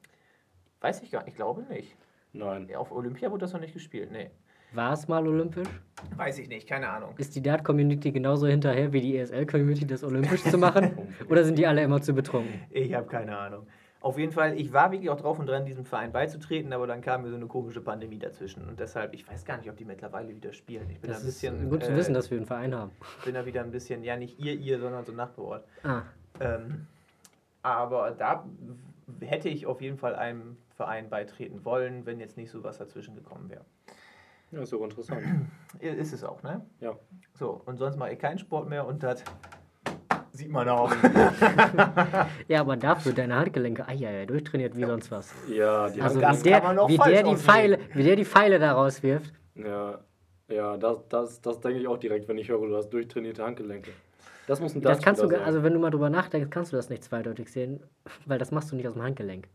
Weiß 0.81 1.03
ich 1.03 1.11
gar 1.11 1.21
nicht, 1.25 1.31
ich 1.31 1.37
glaube 1.37 1.63
nicht. 1.65 1.97
Nein. 2.33 2.69
Auf 2.77 2.93
Olympia 2.93 3.31
wurde 3.31 3.41
das 3.43 3.53
noch 3.53 3.61
nicht 3.61 3.75
gespielt, 3.75 4.11
nee. 4.13 4.31
War 4.73 4.93
es 4.93 5.09
mal 5.09 5.27
olympisch? 5.27 5.69
Weiß 6.17 6.39
ich 6.39 6.49
nicht, 6.49 6.69
keine 6.69 6.89
Ahnung. 6.89 7.15
Ist 7.19 7.35
die 7.35 7.43
Dart-Community 7.43 8.13
genauso 8.13 8.47
hinterher 8.47 8.93
wie 8.93 9.01
die 9.01 9.17
ESL-Community, 9.19 9.85
das 9.87 10.05
olympisch 10.05 10.45
zu 10.45 10.59
machen? 10.59 10.97
Oder 11.29 11.43
sind 11.45 11.59
die 11.59 11.67
alle 11.67 11.83
immer 11.83 12.01
zu 12.01 12.13
betrunken? 12.15 12.61
Ich 12.71 12.95
habe 12.95 13.07
keine 13.09 13.37
Ahnung. 13.37 13.67
Auf 14.01 14.17
jeden 14.17 14.33
Fall, 14.33 14.59
ich 14.59 14.73
war 14.73 14.93
wirklich 14.93 15.11
auch 15.11 15.21
drauf 15.21 15.39
und 15.41 15.47
dran, 15.47 15.67
diesem 15.67 15.85
Verein 15.85 16.13
beizutreten, 16.13 16.73
aber 16.73 16.87
dann 16.87 17.03
kam 17.03 17.23
mir 17.23 17.31
so 17.31 17.37
eine 17.37 17.47
komische 17.47 17.81
Pandemie 17.83 18.19
dazwischen. 18.19 18.67
Und 18.67 18.79
deshalb, 18.81 19.13
ich 19.13 19.29
weiß 19.29 19.45
gar 19.45 19.59
nicht, 19.59 19.69
ob 19.69 19.77
die 19.77 19.85
mittlerweile 19.85 20.35
wieder 20.35 20.53
spielen. 20.53 20.89
Ich 20.89 21.01
bin 21.01 21.11
Das 21.11 21.19
da 21.19 21.25
ein 21.25 21.29
ist 21.29 21.41
bisschen. 21.43 21.69
gut 21.69 21.83
zu 21.85 21.91
äh, 21.91 21.97
wissen, 21.97 22.15
dass 22.15 22.31
wir 22.31 22.39
einen 22.39 22.47
Verein 22.47 22.75
haben. 22.75 22.93
bin 23.25 23.35
da 23.35 23.45
wieder 23.45 23.63
ein 23.63 23.73
bisschen, 23.73 24.03
ja, 24.05 24.17
nicht 24.17 24.39
ihr, 24.39 24.55
ihr, 24.55 24.79
sondern 24.79 25.05
so 25.05 25.13
ein 25.13 25.17
Nachbarort. 25.17 25.65
Ah, 25.83 26.03
Ähm, 26.41 26.87
aber 27.63 28.13
da 28.13 28.47
hätte 29.21 29.49
ich 29.49 29.67
auf 29.67 29.81
jeden 29.81 29.99
Fall 29.99 30.15
einem 30.15 30.57
Verein 30.77 31.11
beitreten 31.11 31.65
wollen, 31.65 32.07
wenn 32.07 32.21
jetzt 32.21 32.37
nicht 32.37 32.51
so 32.51 32.63
was 32.65 32.79
dazwischen 32.79 33.15
gekommen 33.15 33.51
wäre. 33.51 33.65
Ja, 34.53 34.63
ist 34.63 34.75
auch 34.75 34.83
interessant. 34.83 35.23
Ist 35.81 36.13
es 36.13 36.25
auch, 36.25 36.43
ne? 36.43 36.67
Ja. 36.81 36.97
So, 37.35 37.63
und 37.67 37.77
sonst 37.77 37.97
mache 37.97 38.13
ich 38.13 38.19
keinen 38.19 38.39
Sport 38.39 38.69
mehr 38.69 38.85
und 38.85 39.03
das 39.03 39.23
sieht 40.33 40.51
man 40.51 40.69
auch. 40.69 40.93
ja, 42.49 42.61
aber 42.61 42.77
dafür 42.77 43.13
deine 43.13 43.37
Handgelenke, 43.37 43.87
ah 43.87 43.93
ja, 43.93 44.27
durchtrainiert 44.27 44.77
wie 44.77 44.85
sonst 44.85 45.11
was. 45.11 45.33
Ja, 45.49 45.89
die 45.89 46.01
Also 46.01 46.21
das 46.21 46.45
wie 46.45 46.51
kann 46.51 46.63
der, 46.63 46.69
man 46.69 46.79
auch 46.79 46.89
wie, 46.89 46.97
der 46.97 47.23
die. 47.23 47.37
Pfeile, 47.37 47.79
wie 47.95 48.03
der 48.03 48.17
die 48.17 48.25
Pfeile 48.25 48.59
da 48.59 48.73
rauswirft. 48.73 49.33
Ja, 49.55 50.01
ja 50.49 50.77
das, 50.77 51.09
das, 51.09 51.41
das 51.41 51.61
denke 51.61 51.79
ich 51.79 51.87
auch 51.87 51.99
direkt, 51.99 52.27
wenn 52.27 52.39
ich 52.39 52.49
höre, 52.49 52.67
du 52.67 52.77
hast 52.77 52.91
durchtrainierte 52.91 53.45
Handgelenke. 53.45 53.93
Das 54.51 54.61
muss 54.61 54.75
ein 54.75 54.83
Das 54.83 55.01
kannst 55.01 55.23
du, 55.23 55.29
sein. 55.29 55.43
also 55.43 55.63
wenn 55.63 55.73
du 55.75 55.79
mal 55.79 55.91
drüber 55.91 56.11
nachdenkst, 56.11 56.51
kannst 56.51 56.73
du 56.73 56.77
das 56.77 56.91
nicht 56.91 57.05
zweideutig 57.05 57.53
sehen, 57.53 57.85
weil 58.27 58.37
das 58.37 58.51
machst 58.51 58.73
du 58.73 58.75
nicht 58.75 58.89
aus 58.89 58.95
dem 58.95 59.03
Handgelenk. 59.05 59.47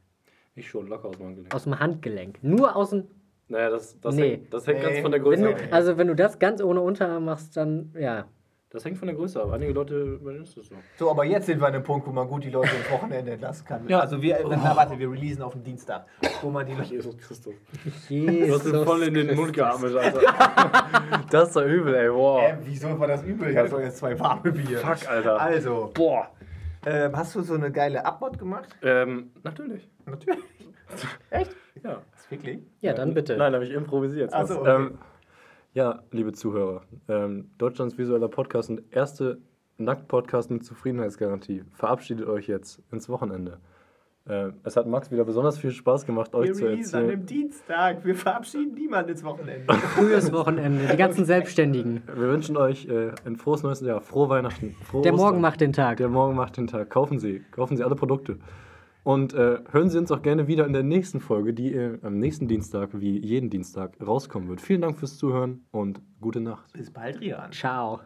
Ich 0.55 0.69
schon, 0.69 0.87
locker 0.87 1.09
aus 1.09 1.17
dem 1.17 1.25
Handgelenk. 1.25 1.53
Aus 1.53 1.63
dem 1.65 1.77
Handgelenk. 1.81 2.39
Nur 2.41 2.73
aus 2.77 2.91
dem. 2.91 3.03
Naja, 3.49 3.71
das, 3.71 3.99
das, 3.99 4.15
Nee. 4.15 4.29
hängt, 4.37 4.53
das 4.53 4.65
hängt 4.65 4.79
Nee. 4.79 4.85
ganz 4.85 4.99
von 4.99 5.11
der 5.11 5.19
Wenn 5.19 5.29
Größe 5.29 5.43
du, 5.43 5.49
ab. 5.49 5.61
also 5.71 5.97
wenn 5.97 6.07
du 6.07 6.15
das 6.15 6.39
ganz 6.39 6.63
ohne 6.63 6.79
Unterarm 6.79 7.25
machst, 7.25 7.57
dann 7.57 7.93
ja. 7.99 8.25
Das 8.75 8.83
hängt 8.83 8.97
von 8.97 9.07
der 9.07 9.15
Größe 9.15 9.41
ab. 9.41 9.53
Einige 9.53 9.71
Leute, 9.71 10.19
ist 10.43 10.57
das 10.57 10.67
so. 10.67 10.75
So, 10.97 11.09
aber 11.09 11.23
jetzt 11.23 11.45
sind 11.45 11.61
wir 11.61 11.67
an 11.67 11.75
einem 11.75 11.83
Punkt, 11.83 12.05
wo 12.05 12.11
man 12.11 12.27
gut 12.27 12.43
die 12.43 12.49
Leute 12.49 12.75
ins 12.75 12.91
Wochenende 12.91 13.31
entlassen 13.31 13.65
kann. 13.65 13.87
Ja. 13.87 14.01
Also 14.01 14.21
wir, 14.21 14.37
na 14.49 14.75
warte, 14.75 14.99
wir 14.99 15.09
releasen 15.09 15.43
auf 15.43 15.53
den 15.53 15.63
Dienstag. 15.63 16.05
Wo 16.41 16.49
man 16.49 16.65
die 16.65 16.73
Leute. 16.73 16.93
Jesus 16.93 17.17
Christus. 17.17 17.53
Du 18.09 18.13
Jesus 18.13 18.65
hast 18.65 18.71
mir 18.73 18.83
voll 18.83 19.03
in 19.03 19.13
den 19.13 19.33
Mund 19.33 19.53
geatmet, 19.53 19.95
Alter. 19.95 20.19
das 21.31 21.47
ist 21.47 21.55
doch 21.55 21.65
übel, 21.65 21.95
ey. 21.95 22.11
Wow. 22.11 22.41
Äh, 22.43 22.57
wieso 22.63 22.99
war 22.99 23.07
das 23.07 23.23
übel? 23.23 23.49
Ich 23.49 23.57
habe 23.57 23.69
doch 23.69 23.79
jetzt 23.79 23.97
zwei 23.97 24.19
warme 24.19 24.51
Bier. 24.51 24.79
Fuck, 24.79 25.09
Alter. 25.09 25.39
Also, 25.39 25.91
Boah. 25.93 26.27
ähm, 26.85 27.15
hast 27.15 27.33
du 27.33 27.41
so 27.43 27.53
eine 27.53 27.71
geile 27.71 28.05
Abmod 28.05 28.37
gemacht? 28.37 28.75
Ähm, 28.81 29.31
natürlich. 29.43 29.89
Natürlich. 30.05 30.43
Echt? 31.29 31.55
Ja. 31.81 32.01
Ist 32.17 32.29
wirklich? 32.29 32.59
Ja, 32.81 32.91
dann 32.91 33.13
bitte. 33.13 33.37
Nein, 33.37 33.53
habe 33.53 33.63
ich 33.63 33.71
improvisiert. 33.71 34.31
Ach 34.33 34.45
so, 34.45 34.55
Was. 34.55 34.61
okay. 34.61 34.75
ähm, 34.75 34.97
ja, 35.75 35.99
liebe 36.11 36.31
Zuhörer, 36.31 36.83
ähm, 37.09 37.49
Deutschlands 37.57 37.97
visueller 37.97 38.29
Podcast 38.29 38.69
und 38.69 38.81
erste 38.91 39.39
Nackt-Podcast 39.77 40.49
mit 40.49 40.63
Zufriedenheitsgarantie 40.63 41.63
verabschiedet 41.73 42.27
euch 42.27 42.47
jetzt 42.47 42.81
ins 42.93 43.09
Wochenende. 43.09 43.59
Ähm, 44.27 44.53
es 44.63 44.77
hat 44.77 44.87
Max 44.87 45.11
wieder 45.11 45.25
besonders 45.25 45.57
viel 45.57 45.71
Spaß 45.71 46.05
gemacht, 46.05 46.33
euch 46.33 46.47
Wir 46.47 46.53
zu 46.53 46.65
releasen 46.65 46.95
an 46.95 47.03
erzählen. 47.03 47.19
dem 47.19 47.25
Dienstag. 47.27 48.05
Wir 48.05 48.15
verabschieden 48.15 48.73
niemanden 48.73 49.11
ins 49.11 49.23
Wochenende. 49.25 49.73
Frühes 49.95 50.31
Wochenende, 50.31 50.87
die 50.89 50.97
ganzen 50.97 51.25
Selbstständigen. 51.25 52.03
Wir 52.07 52.29
wünschen 52.29 52.55
euch 52.55 52.87
äh, 52.87 53.11
ein 53.25 53.35
frohes 53.35 53.61
neues 53.61 53.81
Jahr, 53.81 53.99
frohe 53.99 54.29
Weihnachten. 54.29 54.75
Frohe 54.85 55.01
Der 55.03 55.13
Ostern. 55.13 55.25
Morgen 55.27 55.41
macht 55.41 55.59
den 55.59 55.73
Tag. 55.73 55.97
Der 55.97 56.07
Morgen 56.07 56.35
macht 56.35 56.55
den 56.55 56.67
Tag. 56.67 56.89
Kaufen 56.89 57.19
Sie, 57.19 57.43
kaufen 57.51 57.75
Sie 57.75 57.83
alle 57.83 57.95
Produkte. 57.95 58.39
Und 59.05 59.35
äh, 59.35 59.59
hören 59.69 59.89
Sie 59.89 59.99
uns 59.99 60.11
auch 60.11 60.23
gerne 60.23 60.47
wieder 60.47 60.65
in 60.65 60.73
der 60.73 60.81
nächsten 60.81 61.19
Folge, 61.19 61.53
die 61.53 61.71
äh, 61.71 61.99
am 62.01 62.17
nächsten 62.17 62.47
Dienstag, 62.47 62.89
wie 62.99 63.23
jeden 63.23 63.51
Dienstag, 63.51 63.95
rauskommen 64.01 64.49
wird. 64.49 64.61
Vielen 64.61 64.81
Dank 64.81 64.97
fürs 64.97 65.17
Zuhören 65.17 65.63
und 65.69 66.01
gute 66.19 66.41
Nacht. 66.41 66.73
Bis 66.73 66.89
bald, 66.89 67.21
Rian. 67.21 67.51
Ciao. 67.51 68.01